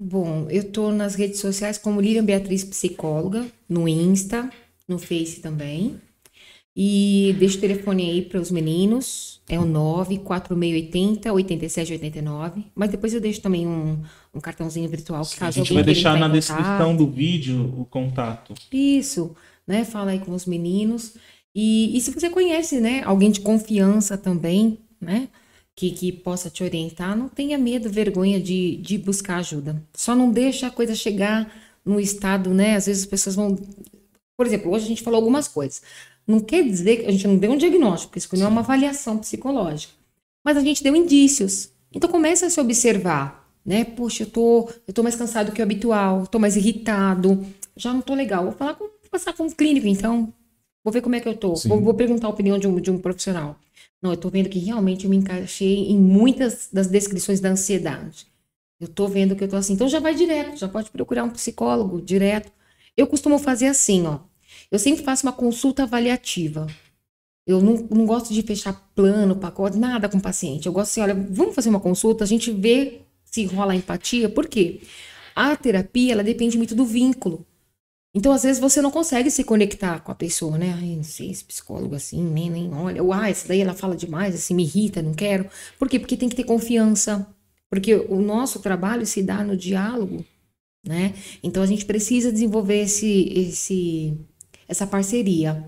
Bom, 0.00 0.46
eu 0.48 0.70
tô 0.70 0.92
nas 0.92 1.14
redes 1.14 1.40
sociais 1.40 1.76
como 1.76 2.00
Lilian 2.00 2.24
Beatriz 2.24 2.62
Psicóloga, 2.62 3.46
no 3.68 3.88
Insta, 3.88 4.48
no 4.86 4.98
Face 4.98 5.40
também. 5.40 6.00
E 6.80 7.34
deixo 7.40 7.58
o 7.58 7.60
telefone 7.60 8.08
aí 8.08 8.22
para 8.22 8.40
os 8.40 8.52
meninos, 8.52 9.40
é 9.48 9.58
o 9.58 9.64
94680 9.64 11.32
8789. 11.32 12.66
Mas 12.72 12.90
depois 12.90 13.12
eu 13.12 13.20
deixo 13.20 13.40
também 13.40 13.66
um, 13.66 14.00
um 14.32 14.40
cartãozinho 14.40 14.88
virtual, 14.88 15.24
Sim, 15.24 15.38
caso 15.38 15.60
A 15.60 15.64
gente 15.64 15.74
vai 15.74 15.82
deixar 15.82 16.16
na 16.16 16.28
descrição 16.28 16.94
do 16.94 17.08
vídeo 17.08 17.74
o 17.76 17.84
contato. 17.84 18.54
Isso, 18.72 19.34
né? 19.66 19.84
Fala 19.84 20.12
aí 20.12 20.20
com 20.20 20.32
os 20.32 20.46
meninos. 20.46 21.14
E, 21.60 21.96
e 21.96 22.00
se 22.00 22.12
você 22.12 22.30
conhece, 22.30 22.78
né, 22.78 23.02
alguém 23.04 23.32
de 23.32 23.40
confiança 23.40 24.16
também, 24.16 24.78
né? 25.00 25.28
Que, 25.74 25.90
que 25.90 26.12
possa 26.12 26.48
te 26.48 26.62
orientar, 26.62 27.16
não 27.16 27.28
tenha 27.28 27.58
medo, 27.58 27.90
vergonha 27.90 28.40
de, 28.40 28.76
de 28.76 28.96
buscar 28.96 29.38
ajuda. 29.38 29.82
Só 29.92 30.14
não 30.14 30.30
deixa 30.30 30.68
a 30.68 30.70
coisa 30.70 30.94
chegar 30.94 31.52
no 31.84 31.98
estado, 31.98 32.54
né? 32.54 32.76
Às 32.76 32.86
vezes 32.86 33.02
as 33.02 33.08
pessoas 33.08 33.34
vão. 33.34 33.56
Por 34.36 34.46
exemplo, 34.46 34.70
hoje 34.70 34.84
a 34.84 34.88
gente 34.88 35.02
falou 35.02 35.18
algumas 35.18 35.48
coisas. 35.48 35.82
Não 36.24 36.38
quer 36.38 36.62
dizer 36.62 36.98
que 36.98 37.06
a 37.06 37.10
gente 37.10 37.26
não 37.26 37.36
deu 37.36 37.50
um 37.50 37.56
diagnóstico, 37.56 38.16
isso 38.16 38.28
não 38.36 38.46
é 38.46 38.48
uma 38.48 38.60
avaliação 38.60 39.18
psicológica. 39.18 39.92
Mas 40.44 40.56
a 40.56 40.60
gente 40.60 40.84
deu 40.84 40.94
indícios. 40.94 41.70
Então 41.92 42.08
começa 42.08 42.46
a 42.46 42.50
se 42.50 42.60
observar, 42.60 43.50
né? 43.66 43.84
Poxa, 43.84 44.22
eu 44.22 44.30
tô, 44.30 44.70
eu 44.86 44.94
tô 44.94 45.02
mais 45.02 45.16
cansado 45.16 45.50
que 45.50 45.60
o 45.60 45.64
habitual, 45.64 46.24
tô 46.28 46.38
mais 46.38 46.54
irritado, 46.54 47.44
já 47.76 47.92
não 47.92 48.00
tô 48.00 48.14
legal. 48.14 48.44
Vou 48.44 48.52
falar 48.52 48.74
com, 48.74 48.88
passar 49.10 49.32
com 49.32 49.42
um 49.42 49.50
clínico, 49.50 49.88
então. 49.88 50.32
Vou 50.84 50.92
ver 50.92 51.00
como 51.02 51.14
é 51.14 51.20
que 51.20 51.28
eu 51.28 51.36
tô. 51.36 51.54
Vou, 51.54 51.80
vou, 51.80 51.94
perguntar 51.94 52.26
a 52.26 52.30
opinião 52.30 52.58
de 52.58 52.66
um, 52.66 52.80
de 52.80 52.90
um 52.90 52.98
profissional. 52.98 53.58
Não, 54.00 54.12
eu 54.12 54.16
tô 54.16 54.30
vendo 54.30 54.48
que 54.48 54.58
realmente 54.58 55.04
eu 55.04 55.10
me 55.10 55.16
encaixei 55.16 55.90
em 55.90 55.98
muitas 55.98 56.68
das 56.72 56.86
descrições 56.86 57.40
da 57.40 57.50
ansiedade. 57.50 58.26
Eu 58.80 58.88
tô 58.88 59.08
vendo 59.08 59.34
que 59.34 59.42
eu 59.42 59.48
tô 59.48 59.56
assim. 59.56 59.74
Então 59.74 59.88
já 59.88 59.98
vai 59.98 60.14
direto, 60.14 60.56
já 60.56 60.68
pode 60.68 60.90
procurar 60.90 61.24
um 61.24 61.30
psicólogo 61.30 62.00
direto. 62.00 62.50
Eu 62.96 63.06
costumo 63.06 63.38
fazer 63.38 63.66
assim, 63.66 64.06
ó. 64.06 64.20
Eu 64.70 64.78
sempre 64.78 65.04
faço 65.04 65.26
uma 65.26 65.32
consulta 65.32 65.82
avaliativa. 65.82 66.66
Eu 67.46 67.60
não, 67.62 67.74
não 67.90 68.06
gosto 68.06 68.32
de 68.32 68.42
fechar 68.42 68.90
plano, 68.94 69.36
pacote, 69.36 69.78
nada 69.78 70.08
com 70.08 70.18
o 70.18 70.22
paciente. 70.22 70.66
Eu 70.66 70.72
gosto 70.72 70.90
assim, 70.90 71.00
olha, 71.00 71.14
vamos 71.14 71.54
fazer 71.54 71.70
uma 71.70 71.80
consulta, 71.80 72.22
a 72.22 72.26
gente 72.26 72.52
vê 72.52 73.00
se 73.24 73.44
rola 73.46 73.74
empatia. 73.74 74.28
Por 74.28 74.46
quê? 74.46 74.80
A 75.34 75.56
terapia, 75.56 76.12
ela 76.12 76.24
depende 76.24 76.56
muito 76.56 76.74
do 76.74 76.84
vínculo. 76.84 77.46
Então, 78.14 78.32
às 78.32 78.42
vezes, 78.42 78.60
você 78.60 78.80
não 78.80 78.90
consegue 78.90 79.30
se 79.30 79.44
conectar 79.44 80.00
com 80.00 80.10
a 80.10 80.14
pessoa, 80.14 80.56
né? 80.58 80.74
Ai, 80.78 80.96
não 80.96 81.04
sei, 81.04 81.30
esse 81.30 81.44
psicólogo 81.44 81.94
assim, 81.94 82.22
nem, 82.22 82.50
nem 82.50 82.72
olha. 82.74 83.02
Ou, 83.02 83.12
ah, 83.12 83.28
essa 83.28 83.46
daí 83.48 83.60
ela 83.60 83.74
fala 83.74 83.96
demais, 83.96 84.34
assim, 84.34 84.54
me 84.54 84.64
irrita, 84.64 85.02
não 85.02 85.14
quero. 85.14 85.46
Por 85.78 85.88
quê? 85.88 85.98
Porque 85.98 86.16
tem 86.16 86.28
que 86.28 86.36
ter 86.36 86.44
confiança. 86.44 87.26
Porque 87.70 87.94
o 87.94 88.20
nosso 88.20 88.60
trabalho 88.60 89.06
se 89.06 89.22
dá 89.22 89.44
no 89.44 89.56
diálogo, 89.56 90.24
né? 90.86 91.14
Então, 91.42 91.62
a 91.62 91.66
gente 91.66 91.84
precisa 91.84 92.32
desenvolver 92.32 92.82
esse, 92.82 93.30
esse 93.34 94.18
essa 94.68 94.86
parceria. 94.86 95.64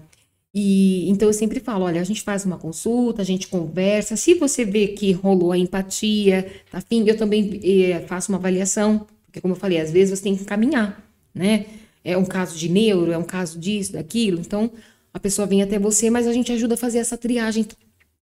E 0.53 1.09
então 1.09 1.29
eu 1.29 1.33
sempre 1.33 1.61
falo, 1.61 1.85
olha, 1.85 2.01
a 2.01 2.05
gente 2.05 2.23
faz 2.23 2.45
uma 2.45 2.59
consulta, 2.59 3.23
a 3.23 3.25
gente 3.25 3.49
conversa. 3.49 4.17
Se 4.17 4.35
você 4.35 4.65
vê 4.65 4.89
que 4.89 5.13
rolou 5.13 5.53
a 5.53 5.59
empatia, 5.59 6.51
tá 6.71 6.79
afim, 6.79 7.05
eu 7.07 7.17
também 7.17 7.61
eh, 7.63 8.01
faço 8.09 8.33
uma 8.33 8.39
avaliação, 8.39 9.07
porque 9.27 9.41
como 9.41 9.55
eu 9.55 9.59
falei, 9.59 9.81
às 9.81 9.93
vezes 9.93 10.19
você 10.19 10.25
tem 10.25 10.37
que 10.37 10.45
caminhar, 10.45 11.03
né? 11.35 11.67
É 12.05 12.17
um 12.17 12.25
caso 12.25 12.57
de 12.59 12.69
neuro, 12.69 13.13
é 13.13 13.19
um 13.19 13.25
caso 13.25 13.59
disso, 13.59 13.93
daquilo. 13.93 14.41
Então 14.41 14.71
a 15.13 15.21
pessoa 15.21 15.47
vem 15.47 15.63
até 15.63 15.79
você, 15.79 16.11
mas 16.11 16.27
a 16.27 16.33
gente 16.33 16.53
ajuda 16.53 16.75
a 16.75 16.79
fazer 16.79 16.99
essa 16.99 17.19
triagem 17.19 17.67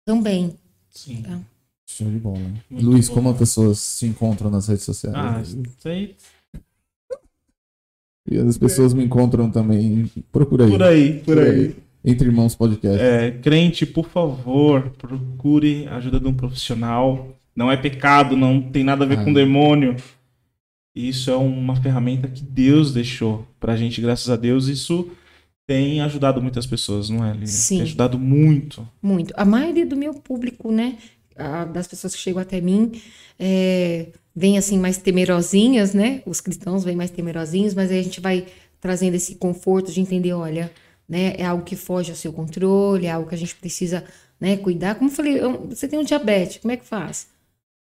também. 0.04 0.54
Sim. 0.90 1.22
Tá? 1.22 1.38
Show 1.86 2.10
de 2.10 2.18
bola. 2.18 2.52
Luiz, 2.70 3.08
bom. 3.08 3.14
como 3.14 3.30
as 3.30 3.38
pessoas 3.38 3.78
se 3.78 4.06
encontram 4.06 4.50
nas 4.50 4.68
redes 4.68 4.84
sociais? 4.84 5.16
Ah, 5.16 5.42
aí 5.88 6.14
e 8.30 8.38
as 8.38 8.58
pessoas 8.58 8.92
me 8.92 9.04
encontram 9.04 9.50
também. 9.50 10.10
Procura 10.30 10.66
aí. 10.66 10.70
Por 10.70 10.82
aí, 10.82 11.12
por, 11.14 11.24
por 11.24 11.38
aí. 11.38 11.50
aí. 11.50 11.76
Entre 12.04 12.28
Irmãos 12.28 12.54
Podcast. 12.54 13.00
É, 13.00 13.30
crente, 13.30 13.86
por 13.86 14.08
favor, 14.08 14.92
procure 14.98 15.86
a 15.88 15.96
ajuda 15.96 16.20
de 16.20 16.26
um 16.26 16.34
profissional. 16.34 17.28
Não 17.56 17.72
é 17.72 17.76
pecado, 17.76 18.36
não 18.36 18.60
tem 18.60 18.84
nada 18.84 19.04
a 19.04 19.08
ver 19.08 19.18
ah. 19.18 19.24
com 19.24 19.32
demônio. 19.32 19.96
Isso 20.98 21.30
é 21.30 21.36
uma 21.36 21.76
ferramenta 21.76 22.26
que 22.26 22.42
Deus 22.42 22.92
deixou 22.92 23.46
pra 23.60 23.76
gente, 23.76 24.00
graças 24.00 24.28
a 24.28 24.34
Deus. 24.34 24.66
Isso 24.66 25.08
tem 25.64 26.00
ajudado 26.00 26.42
muitas 26.42 26.66
pessoas, 26.66 27.08
não 27.08 27.24
é, 27.24 27.32
Lívia? 27.32 27.46
Sim. 27.46 27.76
Tem 27.76 27.82
ajudado 27.84 28.18
muito. 28.18 28.88
Muito. 29.00 29.32
A 29.36 29.44
maioria 29.44 29.86
do 29.86 29.96
meu 29.96 30.12
público, 30.14 30.72
né? 30.72 30.98
das 31.72 31.86
pessoas 31.86 32.16
que 32.16 32.20
chegam 32.20 32.42
até 32.42 32.60
mim, 32.60 33.00
é, 33.38 34.08
vêm 34.34 34.58
assim 34.58 34.76
mais 34.76 34.96
temerosinhas, 34.98 35.94
né? 35.94 36.20
Os 36.26 36.40
cristãos 36.40 36.82
vêm 36.82 36.96
mais 36.96 37.12
temerosinhos, 37.12 37.74
mas 37.74 37.92
aí 37.92 38.00
a 38.00 38.02
gente 38.02 38.20
vai 38.20 38.46
trazendo 38.80 39.14
esse 39.14 39.36
conforto 39.36 39.92
de 39.92 40.00
entender, 40.00 40.32
olha, 40.32 40.68
né? 41.08 41.34
É 41.38 41.46
algo 41.46 41.62
que 41.62 41.76
foge 41.76 42.10
ao 42.10 42.16
seu 42.16 42.32
controle, 42.32 43.06
é 43.06 43.12
algo 43.12 43.28
que 43.28 43.36
a 43.36 43.38
gente 43.38 43.54
precisa, 43.54 44.02
né? 44.40 44.56
Cuidar. 44.56 44.96
Como 44.96 45.08
eu 45.10 45.14
falei, 45.14 45.38
você 45.68 45.86
tem 45.86 45.96
um 45.96 46.02
diabetes, 46.02 46.58
como 46.58 46.72
é 46.72 46.76
que 46.76 46.84
faz? 46.84 47.28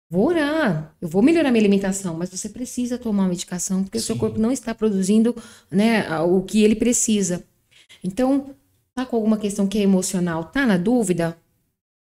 Vou 0.09 0.27
orar, 0.27 0.95
eu 1.01 1.07
vou 1.07 1.21
melhorar 1.21 1.51
minha 1.51 1.61
alimentação, 1.61 2.15
mas 2.15 2.29
você 2.29 2.47
precisa 2.47 2.97
tomar 2.97 3.27
medicação 3.27 3.83
porque 3.83 3.97
o 3.97 4.01
seu 4.01 4.15
corpo 4.15 4.39
não 4.39 4.51
está 4.51 4.73
produzindo, 4.73 5.35
né? 5.69 6.07
O 6.21 6.41
que 6.41 6.63
ele 6.63 6.75
precisa. 6.75 7.43
Então, 8.03 8.51
tá 8.93 9.05
com 9.05 9.15
alguma 9.15 9.37
questão 9.37 9.67
que 9.67 9.79
é 9.79 9.81
emocional, 9.81 10.45
tá 10.45 10.65
na 10.65 10.77
dúvida? 10.77 11.35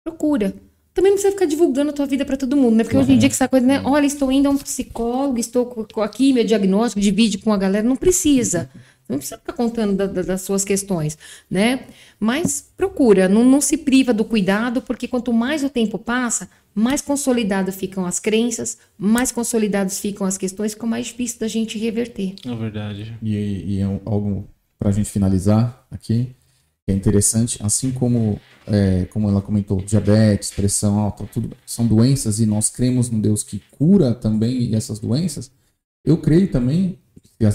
Procura 0.03 0.55
também 0.99 1.11
não 1.11 1.15
precisa 1.15 1.31
ficar 1.31 1.45
divulgando 1.45 1.91
a 1.91 1.93
tua 1.93 2.05
vida 2.05 2.25
para 2.25 2.35
todo 2.35 2.57
mundo, 2.57 2.75
né? 2.75 2.83
Porque 2.83 2.97
uhum. 2.97 3.03
hoje 3.03 3.13
em 3.13 3.17
dia 3.17 3.29
que 3.29 3.35
essa 3.35 3.47
coisa, 3.47 3.65
né? 3.65 3.81
Olha, 3.85 4.05
estou 4.05 4.31
indo 4.31 4.47
a 4.47 4.51
um 4.51 4.57
psicólogo, 4.57 5.39
estou 5.39 5.87
aqui, 6.03 6.33
meu 6.33 6.43
diagnóstico, 6.43 6.99
divide 6.99 7.37
com 7.37 7.53
a 7.53 7.57
galera. 7.57 7.87
Não 7.87 7.95
precisa. 7.95 8.69
Não 9.07 9.17
precisa 9.17 9.37
ficar 9.39 9.53
contando 9.53 9.95
da, 9.95 10.05
da, 10.05 10.21
das 10.21 10.41
suas 10.41 10.63
questões, 10.63 11.17
né? 11.49 11.85
Mas 12.19 12.69
procura, 12.77 13.27
não, 13.27 13.43
não 13.43 13.61
se 13.61 13.77
priva 13.77 14.13
do 14.13 14.23
cuidado, 14.23 14.81
porque 14.81 15.07
quanto 15.07 15.33
mais 15.33 15.63
o 15.63 15.69
tempo 15.69 15.97
passa, 15.97 16.49
mais 16.73 17.01
consolidadas 17.01 17.75
ficam 17.75 18.05
as 18.05 18.19
crenças, 18.19 18.77
mais 18.97 19.31
consolidadas 19.31 19.99
ficam 19.99 20.25
as 20.25 20.37
questões, 20.37 20.73
fica 20.73 20.85
mais 20.85 21.07
difícil 21.07 21.39
da 21.39 21.47
gente 21.47 21.77
reverter. 21.77 22.35
É 22.45 22.55
verdade. 22.55 23.17
E, 23.21 23.75
e 23.75 23.79
é 23.79 23.83
algo 24.05 24.47
para 24.77 24.89
a 24.89 24.91
gente 24.91 25.09
finalizar 25.09 25.85
aqui, 25.91 26.29
que 26.85 26.91
é 26.91 26.95
interessante, 26.95 27.59
assim 27.61 27.91
como 27.91 28.39
é, 28.65 29.05
como 29.05 29.27
ela 29.29 29.41
comentou, 29.41 29.81
diabetes, 29.81 30.51
pressão 30.51 30.99
alta, 30.99 31.25
tudo 31.25 31.51
são 31.65 31.85
doenças 31.85 32.39
e 32.39 32.45
nós 32.45 32.69
cremos 32.69 33.09
no 33.09 33.19
Deus 33.19 33.43
que 33.43 33.61
cura 33.71 34.13
também 34.13 34.73
essas 34.75 34.99
doenças. 34.99 35.51
Eu 36.05 36.17
creio 36.17 36.49
também, 36.49 36.97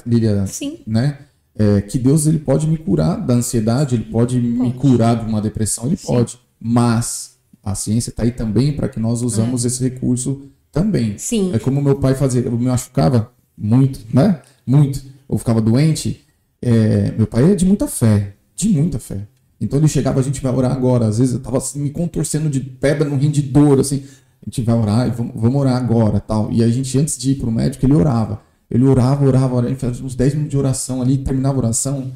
Lília, 0.06 0.46
Sim. 0.46 0.80
né? 0.86 1.18
É, 1.56 1.80
que 1.80 1.98
Deus 1.98 2.26
ele 2.26 2.40
pode 2.40 2.66
me 2.66 2.76
curar 2.76 3.16
da 3.16 3.34
ansiedade, 3.34 3.94
ele 3.94 4.04
pode, 4.04 4.40
pode. 4.40 4.48
me 4.48 4.72
curar 4.72 5.24
de 5.24 5.30
uma 5.30 5.40
depressão, 5.40 5.86
ele 5.86 5.96
Sim. 5.96 6.06
pode. 6.08 6.38
Mas 6.60 7.33
a 7.64 7.74
ciência 7.74 8.10
está 8.10 8.22
aí 8.22 8.30
também 8.30 8.72
para 8.72 8.88
que 8.88 9.00
nós 9.00 9.22
usamos 9.22 9.64
é. 9.64 9.68
esse 9.68 9.82
recurso 9.82 10.42
também. 10.70 11.16
Sim. 11.16 11.52
É 11.54 11.58
como 11.58 11.80
meu 11.80 11.96
pai 11.96 12.14
fazia, 12.14 12.42
eu 12.42 12.52
me 12.52 12.66
machucava 12.66 13.32
muito, 13.56 14.00
né? 14.12 14.42
Muito. 14.66 15.02
Ou 15.28 15.38
ficava 15.38 15.60
doente. 15.60 16.24
É, 16.60 17.12
meu 17.16 17.26
pai 17.26 17.52
é 17.52 17.54
de 17.54 17.64
muita 17.64 17.86
fé, 17.86 18.34
de 18.54 18.68
muita 18.68 18.98
fé. 18.98 19.26
Então 19.60 19.78
ele 19.78 19.88
chegava, 19.88 20.20
a 20.20 20.22
gente 20.22 20.42
vai 20.42 20.52
orar 20.52 20.72
agora. 20.72 21.06
Às 21.06 21.18
vezes 21.18 21.34
eu 21.34 21.40
tava 21.40 21.58
assim, 21.58 21.80
me 21.80 21.90
contorcendo 21.90 22.50
de 22.50 22.60
pedra 22.60 23.08
no 23.08 23.16
rim 23.16 23.30
de 23.30 23.40
dor, 23.40 23.80
assim. 23.80 24.04
A 24.42 24.50
gente 24.50 24.60
vai 24.62 24.74
orar, 24.74 25.10
vamos, 25.14 25.32
vamos 25.34 25.60
orar 25.60 25.76
agora, 25.76 26.20
tal. 26.20 26.52
E 26.52 26.62
a 26.62 26.68
gente, 26.68 26.98
antes 26.98 27.16
de 27.16 27.32
ir 27.32 27.36
pro 27.36 27.50
médico, 27.50 27.86
ele 27.86 27.94
orava. 27.94 28.42
Ele 28.70 28.84
orava, 28.84 29.24
orava, 29.24 29.54
orava. 29.54 29.68
Ele 29.68 29.76
fazia 29.76 30.04
uns 30.04 30.14
10 30.14 30.34
minutos 30.34 30.50
de 30.50 30.58
oração 30.58 31.00
ali, 31.00 31.18
terminava 31.18 31.56
a 31.56 31.58
oração. 31.58 32.12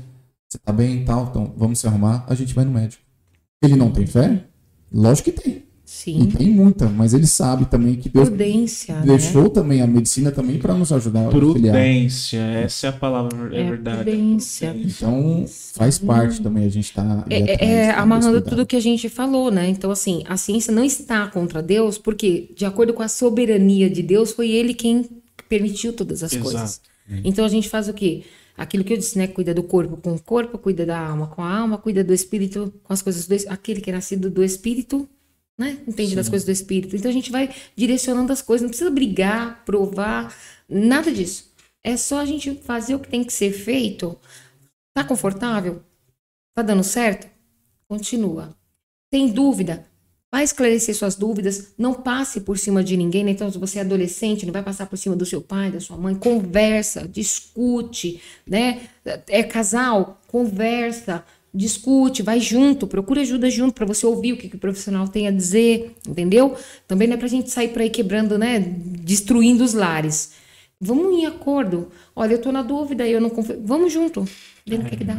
Você 0.48 0.58
tá 0.58 0.72
bem 0.72 1.02
e 1.02 1.04
tal, 1.04 1.28
então 1.30 1.54
vamos 1.56 1.78
se 1.78 1.86
arrumar. 1.86 2.24
A 2.28 2.34
gente 2.34 2.54
vai 2.54 2.64
no 2.64 2.72
médico. 2.72 3.02
Ele 3.62 3.76
não 3.76 3.90
tem 3.90 4.06
fé? 4.06 4.47
Lógico 4.92 5.30
que 5.30 5.42
tem. 5.42 5.68
Sim. 5.88 6.20
E 6.20 6.26
tem 6.26 6.50
muita, 6.50 6.86
mas 6.86 7.14
ele 7.14 7.26
sabe 7.26 7.64
também 7.64 7.96
que 7.96 8.10
Deus 8.10 8.28
Prudência, 8.28 8.96
deixou 8.96 9.44
né? 9.44 9.48
também 9.48 9.80
a 9.80 9.86
medicina 9.86 10.30
também 10.30 10.58
para 10.58 10.74
nos 10.74 10.92
ajudar. 10.92 11.30
Prudência, 11.30 12.38
essa 12.38 12.88
é 12.88 12.90
a 12.90 12.92
palavra, 12.92 13.56
é, 13.56 13.62
é 13.62 13.70
verdade. 13.70 14.02
Prudência. 14.02 14.76
Então 14.76 15.46
faz 15.74 15.98
parte 15.98 16.42
também 16.42 16.66
a 16.66 16.68
gente 16.68 16.92
tá 16.92 17.24
é, 17.30 17.38
é, 17.38 17.64
é 17.64 17.90
amarrando 17.92 18.42
tudo 18.42 18.66
que 18.66 18.76
a 18.76 18.80
gente 18.80 19.08
falou, 19.08 19.50
né? 19.50 19.66
Então 19.70 19.90
assim, 19.90 20.22
a 20.28 20.36
ciência 20.36 20.70
não 20.74 20.84
está 20.84 21.26
contra 21.26 21.62
Deus, 21.62 21.96
porque 21.96 22.50
de 22.54 22.66
acordo 22.66 22.92
com 22.92 23.02
a 23.02 23.08
soberania 23.08 23.88
de 23.88 24.02
Deus, 24.02 24.32
foi 24.32 24.50
Ele 24.50 24.74
quem 24.74 25.08
permitiu 25.48 25.94
todas 25.94 26.22
as 26.22 26.34
Exato. 26.34 26.44
coisas. 26.44 26.82
Então 27.24 27.46
a 27.46 27.48
gente 27.48 27.66
faz 27.66 27.88
o 27.88 27.94
quê? 27.94 28.24
Aquilo 28.58 28.84
que 28.84 28.92
eu 28.92 28.98
disse, 28.98 29.16
né? 29.16 29.28
Cuida 29.28 29.54
do 29.54 29.62
corpo 29.62 29.96
com 29.96 30.12
o 30.14 30.20
corpo, 30.20 30.58
cuida 30.58 30.84
da 30.84 30.98
alma 30.98 31.28
com 31.28 31.42
a 31.42 31.56
alma, 31.56 31.78
cuida 31.78 32.04
do 32.04 32.12
espírito 32.12 32.74
com 32.82 32.92
as 32.92 33.00
coisas 33.00 33.26
do 33.26 33.34
aquele 33.50 33.80
que 33.80 33.88
é 33.88 33.92
nascido 33.92 34.28
do 34.28 34.42
espírito 34.44 35.08
né? 35.58 35.82
Entende 35.88 36.10
Sim. 36.10 36.16
das 36.16 36.28
coisas 36.28 36.46
do 36.46 36.52
espírito. 36.52 36.94
Então 36.94 37.10
a 37.10 37.14
gente 37.14 37.32
vai 37.32 37.52
direcionando 37.74 38.32
as 38.32 38.40
coisas, 38.40 38.62
não 38.62 38.68
precisa 38.68 38.90
brigar, 38.90 39.64
provar, 39.64 40.32
nada 40.68 41.10
disso. 41.10 41.52
É 41.82 41.96
só 41.96 42.20
a 42.20 42.24
gente 42.24 42.54
fazer 42.54 42.94
o 42.94 43.00
que 43.00 43.08
tem 43.08 43.24
que 43.24 43.32
ser 43.32 43.50
feito. 43.50 44.16
Tá 44.94 45.02
confortável? 45.02 45.82
Tá 46.54 46.62
dando 46.62 46.84
certo? 46.84 47.28
Continua. 47.88 48.56
Tem 49.10 49.28
dúvida? 49.32 49.84
Vai 50.30 50.44
esclarecer 50.44 50.94
suas 50.94 51.14
dúvidas, 51.14 51.72
não 51.78 51.94
passe 51.94 52.42
por 52.42 52.58
cima 52.58 52.84
de 52.84 52.98
ninguém, 52.98 53.24
né? 53.24 53.30
então 53.30 53.50
se 53.50 53.56
você 53.56 53.78
é 53.78 53.80
adolescente, 53.80 54.44
não 54.44 54.52
vai 54.52 54.62
passar 54.62 54.84
por 54.84 54.98
cima 54.98 55.16
do 55.16 55.24
seu 55.24 55.40
pai, 55.40 55.70
da 55.70 55.80
sua 55.80 55.96
mãe, 55.96 56.14
conversa, 56.14 57.08
discute, 57.08 58.20
né? 58.46 58.82
É 59.26 59.42
casal, 59.42 60.20
conversa, 60.26 61.24
discute, 61.52 62.22
vai 62.22 62.40
junto, 62.40 62.86
procura 62.86 63.22
ajuda 63.22 63.48
junto 63.48 63.72
para 63.72 63.86
você 63.86 64.04
ouvir 64.04 64.34
o 64.34 64.36
que, 64.36 64.50
que, 64.50 64.56
o 64.56 64.58
profissional 64.58 65.08
tem 65.08 65.26
a 65.26 65.30
dizer, 65.30 65.96
entendeu? 66.06 66.54
Também 66.86 67.08
não 67.08 67.14
é 67.14 67.18
pra 67.18 67.26
gente 67.26 67.50
sair 67.50 67.68
por 67.68 67.80
aí 67.80 67.88
quebrando, 67.88 68.36
né, 68.36 68.60
destruindo 68.60 69.64
os 69.64 69.72
lares. 69.72 70.32
Vamos 70.78 71.18
em 71.18 71.24
acordo. 71.24 71.88
Olha, 72.14 72.34
eu 72.34 72.40
tô 72.40 72.52
na 72.52 72.62
dúvida, 72.62 73.08
eu 73.08 73.20
não 73.20 73.30
confio. 73.30 73.60
Vamos 73.64 73.92
junto, 73.92 74.28
vendo 74.66 74.82
o 74.82 74.84
que, 74.84 74.96
que 74.98 75.04
dá. 75.04 75.18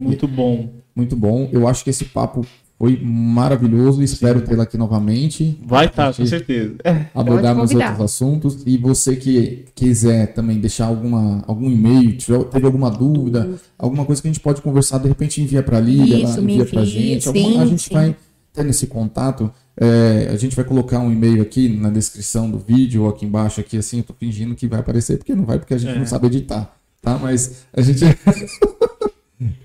Muito 0.00 0.26
bom, 0.26 0.68
muito 0.96 1.14
bom. 1.14 1.48
Eu 1.52 1.66
acho 1.68 1.84
que 1.84 1.90
esse 1.90 2.04
papo 2.04 2.44
foi 2.78 2.96
maravilhoso. 3.02 4.02
Espero 4.02 4.40
tê-la 4.40 4.62
aqui 4.62 4.78
novamente. 4.78 5.58
Vai 5.66 5.86
estar, 5.86 6.12
tá, 6.12 6.16
com 6.16 6.24
certeza. 6.24 6.76
Abordarmos 7.12 7.74
outros 7.74 8.00
assuntos. 8.00 8.62
E 8.64 8.78
você 8.78 9.16
que 9.16 9.64
quiser 9.74 10.32
também 10.32 10.60
deixar 10.60 10.86
alguma, 10.86 11.42
algum 11.48 11.68
e-mail, 11.68 12.16
tiver, 12.16 12.44
teve 12.44 12.66
alguma 12.66 12.88
dúvida, 12.88 13.50
alguma 13.76 14.04
coisa 14.04 14.22
que 14.22 14.28
a 14.28 14.30
gente 14.30 14.40
pode 14.40 14.62
conversar, 14.62 14.98
de 14.98 15.08
repente 15.08 15.42
envia 15.42 15.62
para 15.62 15.78
a 15.78 15.80
Lília, 15.80 16.22
Isso, 16.22 16.40
envia 16.40 16.64
para 16.64 16.82
a 16.82 16.84
gente. 16.84 17.24
Sim, 17.24 17.28
alguma, 17.44 17.62
a 17.62 17.66
gente 17.66 17.82
sim. 17.82 17.94
vai 17.94 18.16
tendo 18.52 18.70
esse 18.70 18.86
contato. 18.86 19.50
É, 19.76 20.28
a 20.32 20.36
gente 20.36 20.54
vai 20.54 20.64
colocar 20.64 21.00
um 21.00 21.10
e-mail 21.10 21.42
aqui 21.42 21.68
na 21.68 21.90
descrição 21.90 22.48
do 22.48 22.58
vídeo 22.58 23.04
ou 23.04 23.08
aqui 23.08 23.26
embaixo, 23.26 23.60
aqui 23.60 23.76
assim, 23.76 23.98
eu 23.98 24.04
tô 24.04 24.14
fingindo 24.14 24.54
que 24.54 24.68
vai 24.68 24.80
aparecer, 24.80 25.18
porque 25.18 25.34
não 25.34 25.44
vai, 25.44 25.58
porque 25.58 25.74
a 25.74 25.78
gente 25.78 25.94
é. 25.94 25.98
não 25.98 26.06
sabe 26.06 26.28
editar, 26.28 26.76
tá? 27.02 27.18
Mas 27.18 27.64
a 27.72 27.82
gente. 27.82 28.04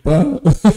Tá? 0.04 0.24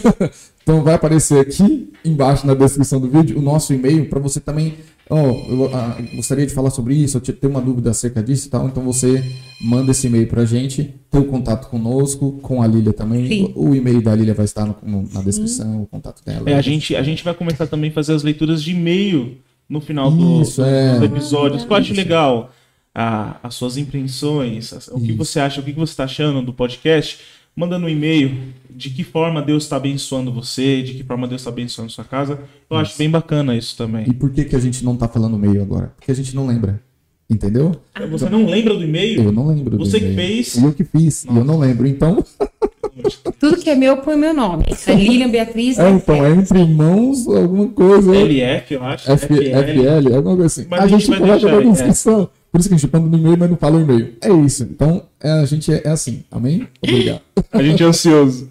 então 0.63 0.83
vai 0.83 0.95
aparecer 0.95 1.39
aqui 1.39 1.91
embaixo 2.03 2.47
na 2.47 2.55
descrição 2.55 2.99
do 2.99 3.07
vídeo 3.07 3.37
o 3.37 3.41
nosso 3.41 3.73
e-mail 3.73 4.09
para 4.09 4.19
você 4.19 4.39
também. 4.39 4.75
Oh, 5.09 5.15
eu 5.15 5.71
ah, 5.73 5.97
gostaria 6.15 6.45
de 6.45 6.53
falar 6.53 6.69
sobre 6.69 6.95
isso, 6.95 7.17
eu 7.17 7.21
tenho 7.21 7.51
uma 7.51 7.61
dúvida 7.61 7.91
acerca 7.91 8.21
disso 8.21 8.47
e 8.47 8.49
tal. 8.49 8.67
Então 8.67 8.83
você 8.83 9.23
manda 9.61 9.91
esse 9.91 10.07
e-mail 10.07 10.27
para 10.27 10.41
a 10.41 10.45
gente, 10.45 10.95
tem 11.11 11.21
o 11.21 11.25
contato 11.25 11.69
conosco, 11.69 12.39
com 12.41 12.61
a 12.61 12.67
Lilia 12.67 12.91
também. 12.91 13.27
Sim. 13.27 13.53
O, 13.55 13.69
o 13.69 13.75
e-mail 13.75 14.01
da 14.01 14.15
Lilia 14.15 14.33
vai 14.33 14.45
estar 14.45 14.65
no, 14.65 14.75
no, 14.83 15.09
na 15.13 15.21
descrição, 15.21 15.73
Sim. 15.73 15.81
o 15.83 15.85
contato 15.85 16.25
dela. 16.25 16.49
É, 16.49 16.55
a, 16.55 16.61
gente, 16.61 16.95
a 16.95 17.03
gente 17.03 17.23
vai 17.23 17.33
começar 17.33 17.67
também 17.67 17.91
a 17.91 17.93
fazer 17.93 18.13
as 18.13 18.23
leituras 18.23 18.63
de 18.63 18.71
e-mail 18.71 19.37
no 19.69 19.79
final 19.79 20.09
do, 20.09 20.41
isso, 20.41 20.63
é. 20.63 20.93
dos 20.93 21.03
episódios. 21.03 21.63
Que 21.63 21.71
eu 21.71 21.77
acho 21.77 21.93
legal. 21.93 22.51
Ah, 22.99 23.39
as 23.43 23.53
suas 23.53 23.77
impressões, 23.77 24.71
o 24.91 24.99
que 24.99 25.13
você 25.13 25.39
acha, 25.39 25.61
o 25.61 25.63
que 25.63 25.71
você 25.71 25.91
está 25.91 26.05
achando 26.05 26.41
do 26.41 26.51
podcast 26.51 27.19
mandando 27.57 27.87
um 27.87 27.89
e-mail 27.89 28.37
de 28.69 28.91
que 28.91 29.03
forma 29.03 29.41
Deus 29.41 29.63
está 29.63 29.77
abençoando 29.77 30.31
você, 30.31 30.83
de 30.83 30.93
que 30.93 31.03
forma 31.03 31.27
Deus 31.27 31.41
está 31.41 31.49
abençoando 31.49 31.91
sua 31.91 32.03
casa. 32.03 32.33
Eu 32.69 32.77
isso. 32.77 32.91
acho 32.91 32.97
bem 32.99 33.09
bacana 33.09 33.57
isso 33.57 33.75
também. 33.75 34.05
E 34.07 34.13
por 34.13 34.29
que, 34.29 34.45
que 34.45 34.55
a 34.55 34.59
gente 34.59 34.85
não 34.85 34.93
está 34.93 35.07
falando 35.07 35.35
e-mail 35.35 35.63
agora? 35.63 35.91
Porque 35.97 36.11
a 36.11 36.15
gente 36.15 36.35
não 36.35 36.45
lembra. 36.45 36.79
Entendeu? 37.27 37.75
Ah, 37.93 38.05
você 38.05 38.29
não 38.29 38.45
lembra 38.45 38.73
do 38.75 38.83
e-mail? 38.83 39.23
Eu 39.23 39.31
não 39.31 39.47
lembro. 39.47 39.77
Você 39.79 39.99
que 39.99 40.13
fez? 40.13 40.55
Eu 40.55 40.71
que 40.71 40.83
fiz. 40.83 41.25
Nossa. 41.25 41.37
E 41.37 41.41
eu 41.41 41.45
não 41.45 41.59
lembro. 41.59 41.87
Então. 41.87 42.23
Tudo 43.39 43.57
que 43.57 43.69
é 43.69 43.75
meu 43.75 43.97
põe 43.97 44.15
meu 44.15 44.33
nome. 44.33 44.65
É 44.85 44.93
Lilian 44.93 45.29
Beatriz. 45.29 45.77
É, 45.77 45.89
então, 45.89 46.25
é 46.25 46.31
entre 46.31 46.59
irmãos, 46.59 47.27
alguma 47.27 47.67
coisa. 47.67 48.15
LF, 48.15 48.73
eu 48.73 48.83
acho. 48.83 49.11
F, 49.11 49.27
FL, 49.27 49.41
FL 49.41 50.15
alguma 50.15 50.35
coisa 50.35 50.45
assim. 50.45 50.67
Mas 50.69 50.81
a, 50.81 50.87
gente, 50.87 51.05
gente 51.07 51.19
coloca 51.19 51.51
na 51.51 51.71
descrição. 51.71 52.29
Por 52.57 52.61
isso 52.61 52.69
que 52.69 52.75
a 52.75 52.77
gente 52.79 52.91
manda 52.91 53.07
no 53.07 53.17
e-mail, 53.19 53.37
mas 53.37 53.49
não 53.51 53.57
fala 53.57 53.77
o 53.77 53.81
e-mail. 53.81 54.15
É 54.19 54.33
isso. 54.33 54.63
Então, 54.63 55.03
é, 55.21 55.29
a 55.29 55.45
gente 55.45 55.71
é, 55.71 55.83
é, 55.85 55.89
assim. 55.89 56.23
Amém? 56.31 56.67
Obrigado. 56.81 57.21
A 57.51 57.61
gente 57.61 57.83
é 57.83 57.85
ansioso. 57.85 58.49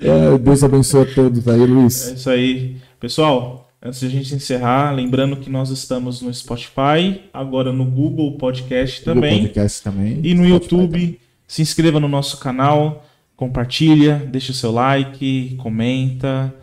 é, 0.00 0.38
Deus 0.38 0.62
abençoe 0.62 1.02
a 1.02 1.12
todos 1.12 1.48
aí, 1.48 1.66
Luiz. 1.66 2.06
É 2.06 2.14
isso 2.14 2.30
aí. 2.30 2.76
Pessoal, 3.00 3.68
antes 3.82 3.98
de 3.98 4.06
a 4.06 4.10
gente 4.10 4.32
encerrar, 4.32 4.92
lembrando 4.92 5.38
que 5.38 5.50
nós 5.50 5.70
estamos 5.70 6.22
no 6.22 6.32
Spotify, 6.32 7.20
agora 7.32 7.72
no 7.72 7.84
Google 7.84 8.38
Podcast 8.38 9.02
também. 9.02 9.38
Google 9.38 9.48
Podcast 9.48 9.82
também. 9.82 10.20
E 10.22 10.32
no 10.32 10.44
Spotify 10.44 10.52
YouTube. 10.52 10.92
Também. 10.92 11.18
Se 11.48 11.62
inscreva 11.62 11.98
no 11.98 12.06
nosso 12.06 12.38
canal, 12.38 13.04
compartilha, 13.34 14.22
deixa 14.30 14.52
o 14.52 14.54
seu 14.54 14.70
like, 14.70 15.56
comenta 15.56 16.54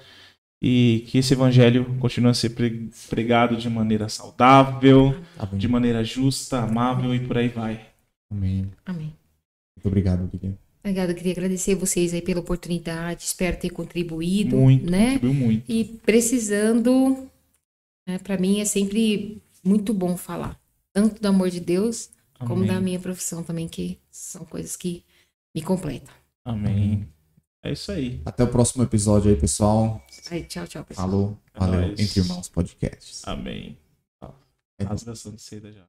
e 0.61 1.05
que 1.07 1.19
esse 1.19 1.33
evangelho 1.33 1.97
continue 1.99 2.31
a 2.31 2.33
ser 2.33 2.55
pregado 3.09 3.55
de 3.55 3.69
maneira 3.69 4.09
saudável, 4.09 5.15
Amém. 5.37 5.57
de 5.57 5.67
maneira 5.67 6.03
justa, 6.03 6.59
amável 6.59 7.13
e 7.13 7.19
por 7.19 7.37
aí 7.37 7.47
vai. 7.47 7.87
Amém. 8.31 8.71
Amém. 8.85 9.13
Muito 9.75 9.87
obrigado, 9.87 10.27
Guilherme. 10.27 10.57
Obrigada, 10.83 11.13
queria 11.13 11.33
agradecer 11.33 11.75
vocês 11.75 12.13
aí 12.13 12.21
pela 12.21 12.39
oportunidade, 12.39 13.23
espero 13.23 13.59
ter 13.59 13.69
contribuído, 13.69 14.55
muito, 14.55 14.89
né? 14.89 15.19
muito. 15.21 15.69
E 15.69 15.83
precisando, 15.83 17.27
né, 18.07 18.17
para 18.19 18.37
mim 18.37 18.61
é 18.61 18.65
sempre 18.65 19.41
muito 19.61 19.93
bom 19.93 20.15
falar, 20.15 20.57
tanto 20.93 21.21
do 21.21 21.27
amor 21.27 21.49
de 21.49 21.59
Deus 21.59 22.09
Amém. 22.39 22.47
como 22.47 22.65
da 22.65 22.79
minha 22.79 22.99
profissão 22.99 23.43
também, 23.43 23.67
que 23.67 23.99
são 24.09 24.45
coisas 24.45 24.77
que 24.77 25.03
me 25.53 25.61
completam. 25.61 26.13
Amém. 26.45 27.05
É 27.67 27.73
isso 27.73 27.91
aí. 27.91 28.21
Até 28.25 28.43
o 28.43 28.47
próximo 28.47 28.83
episódio 28.83 29.29
aí, 29.29 29.37
pessoal. 29.37 30.01
Aí, 30.31 30.43
tchau, 30.43 30.65
tchau, 30.65 30.85
pessoal. 30.85 31.09
Falou. 31.09 31.37
É 31.53 31.59
Valeu. 31.59 31.91
Entre 31.91 32.19
Irmãos 32.21 32.47
Podcasts. 32.47 33.27
Amém. 33.27 33.77
Rasgação 34.81 35.33
de 35.33 35.41
seda 35.41 35.71
já. 35.71 35.83